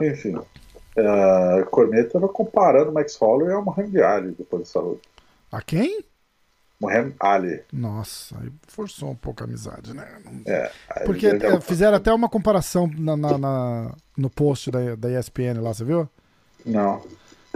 Enfim, 0.01 0.35
uh, 0.35 1.65
Cormier 1.71 2.11
tava 2.11 2.29
comparando 2.29 2.91
o 2.91 2.95
Max 2.95 3.17
Holler 3.21 3.55
ao 3.55 3.65
Muhammad 3.65 3.97
Ali 3.97 4.33
depois 4.33 4.63
dessa 4.65 4.81
luta. 4.81 5.14
A 5.55 5.63
quem? 5.63 6.05
Muhammad 6.81 7.15
Ali. 7.21 7.63
Nossa, 7.73 8.37
aí 8.41 8.51
forçou 8.67 9.11
um 9.11 9.15
pouco 9.15 9.43
a 9.43 9.47
amizade, 9.47 9.95
né? 9.95 10.05
É, 10.45 10.71
Porque 11.05 11.29
é, 11.29 11.61
fizeram 11.61 11.97
até 11.97 12.13
uma 12.13 12.29
comparação 12.29 12.91
na, 12.99 13.17
na, 13.17 13.39
na, 13.39 13.95
no 14.17 14.29
post 14.29 14.73
da, 14.73 14.97
da 14.97 15.09
ESPN 15.19 15.61
lá, 15.61 15.73
você 15.73 15.85
viu? 15.85 16.09
Não. 16.67 17.03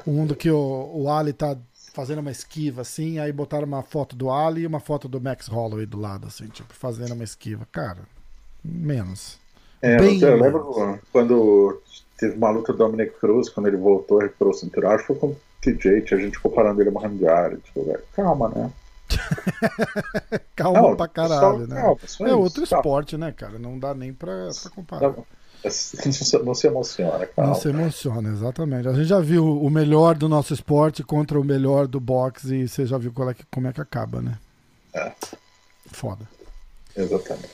Um 0.07 0.25
do 0.25 0.37
que 0.37 0.49
o, 0.49 0.91
o 0.95 1.11
Ali 1.11 1.33
tá 1.33 1.59
fazendo 1.93 2.21
uma 2.21 2.31
esquiva 2.31 2.83
assim, 2.83 3.19
aí 3.19 3.33
botaram 3.33 3.67
uma 3.67 3.83
foto 3.83 4.15
do 4.15 4.31
Ali 4.31 4.63
e 4.63 4.67
uma 4.67 4.79
foto 4.79 5.09
do 5.09 5.21
Max 5.21 5.49
Holloway 5.49 5.85
do 5.85 5.99
lado, 5.99 6.29
assim, 6.29 6.47
tipo, 6.47 6.73
fazendo 6.73 7.15
uma 7.15 7.25
esquiva. 7.25 7.67
Cara, 7.73 8.03
menos. 8.65 9.41
É, 9.83 9.97
Bem 9.97 10.21
eu 10.21 10.41
lembro 10.41 11.01
quando 11.11 11.83
teve 12.17 12.37
uma 12.37 12.51
luta 12.51 12.73
do 12.73 12.79
Dominic 12.79 13.19
Cruz, 13.19 13.49
quando 13.49 13.67
ele 13.67 13.77
voltou, 13.77 14.19
recuperou 14.19 14.53
o 14.53 14.57
cinturão, 14.57 14.93
acho 14.93 15.05
que 15.05 15.07
foi 15.09 15.17
com 15.17 15.37
TJ, 15.61 16.03
tinha 16.03 16.21
gente 16.21 16.39
comparando 16.39 16.81
ele 16.81 16.91
a 16.91 16.93
Muhammad 16.93 17.25
Ali. 17.25 17.57
Tipo, 17.59 17.85
velho, 17.85 18.03
calma, 18.15 18.49
né? 18.49 18.71
calma 20.55 20.81
não, 20.81 20.97
pra 20.97 21.09
caralho, 21.09 21.41
só, 21.41 21.67
né? 21.67 21.81
Calma, 21.81 22.31
é 22.31 22.35
outro 22.35 22.63
esporte, 22.63 23.17
né, 23.17 23.33
cara? 23.33 23.59
Não 23.59 23.79
dá 23.79 23.95
nem 23.95 24.13
pra, 24.13 24.51
pra 24.63 24.71
comparar. 24.71 25.09
Não, 25.09 25.27
não 26.45 26.55
se 26.55 26.67
emociona, 26.67 27.27
calma. 27.27 27.53
Não 27.53 27.61
se 27.61 27.69
emociona, 27.69 28.29
exatamente. 28.31 28.89
A 28.89 28.93
gente 28.93 29.07
já 29.07 29.21
viu 29.21 29.45
o 29.45 29.71
melhor 29.71 30.15
do 30.17 30.29
nosso 30.29 30.53
esporte 30.53 31.03
contra 31.03 31.41
o 31.41 31.45
melhor 31.45 31.87
do 31.87 31.99
boxe 31.99 32.55
e 32.55 32.69
você 32.69 32.87
já 32.87 32.99
viu 32.99 33.13
é 33.29 33.35
que, 33.35 33.45
como 33.51 33.67
é 33.67 33.73
que 33.73 33.81
acaba, 33.81 34.21
né? 34.21 34.39
É. 34.95 35.13
Foda. 35.87 36.29
Exatamente. 36.97 37.51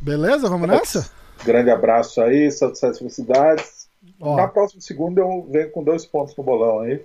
Beleza, 0.00 0.48
vamos 0.48 0.68
nessa? 0.68 1.10
Grande 1.44 1.70
abraço 1.70 2.20
aí, 2.20 2.50
satisfação 2.50 2.98
felicidades. 2.98 3.83
Ó. 4.20 4.36
Na 4.36 4.48
próxima 4.48 4.80
segunda 4.80 5.20
eu 5.20 5.48
venho 5.50 5.70
com 5.70 5.82
dois 5.82 6.04
pontos 6.04 6.36
no 6.36 6.44
bolão 6.44 6.80
aí. 6.80 7.04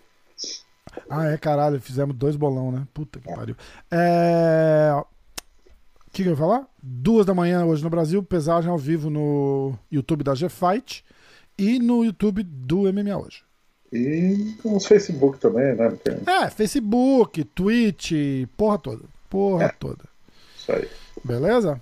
Ah, 1.09 1.27
é, 1.27 1.38
caralho, 1.38 1.80
fizemos 1.80 2.15
dois 2.15 2.35
bolão, 2.35 2.71
né? 2.71 2.88
Puta 2.93 3.19
que 3.19 3.30
é. 3.30 3.35
pariu. 3.35 3.55
É... 3.91 4.91
O 4.95 6.11
que, 6.11 6.23
que 6.23 6.30
eu 6.30 6.34
ia 6.34 6.38
falar? 6.38 6.67
Duas 6.81 7.26
da 7.26 7.35
manhã 7.35 7.65
hoje 7.65 7.84
no 7.84 7.89
Brasil, 7.89 8.23
pesagem 8.23 8.69
ao 8.69 8.77
vivo 8.77 9.09
no 9.09 9.76
YouTube 9.91 10.23
da 10.23 10.34
G-Fight 10.34 11.05
e 11.57 11.77
no 11.77 12.03
YouTube 12.03 12.41
do 12.41 12.91
MMA 12.91 13.15
hoje. 13.15 13.43
E 13.91 14.55
no 14.63 14.80
Facebook 14.80 15.39
também, 15.39 15.76
né? 15.76 15.97
É, 16.26 16.49
Facebook, 16.49 17.43
Twitch, 17.43 18.11
porra 18.57 18.77
toda. 18.77 19.03
Porra 19.30 19.65
é. 19.65 19.69
toda. 19.69 20.03
Isso 20.57 20.71
aí. 20.71 20.88
Beleza? 21.23 21.81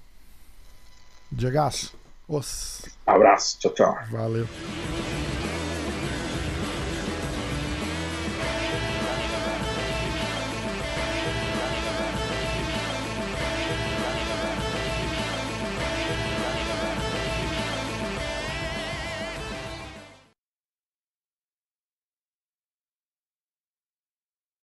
Diegaço 1.31 1.96
os 2.27 2.85
Abraço, 3.05 3.57
tchau, 3.59 3.73
tchau. 3.73 3.97
Valeu. 4.11 4.47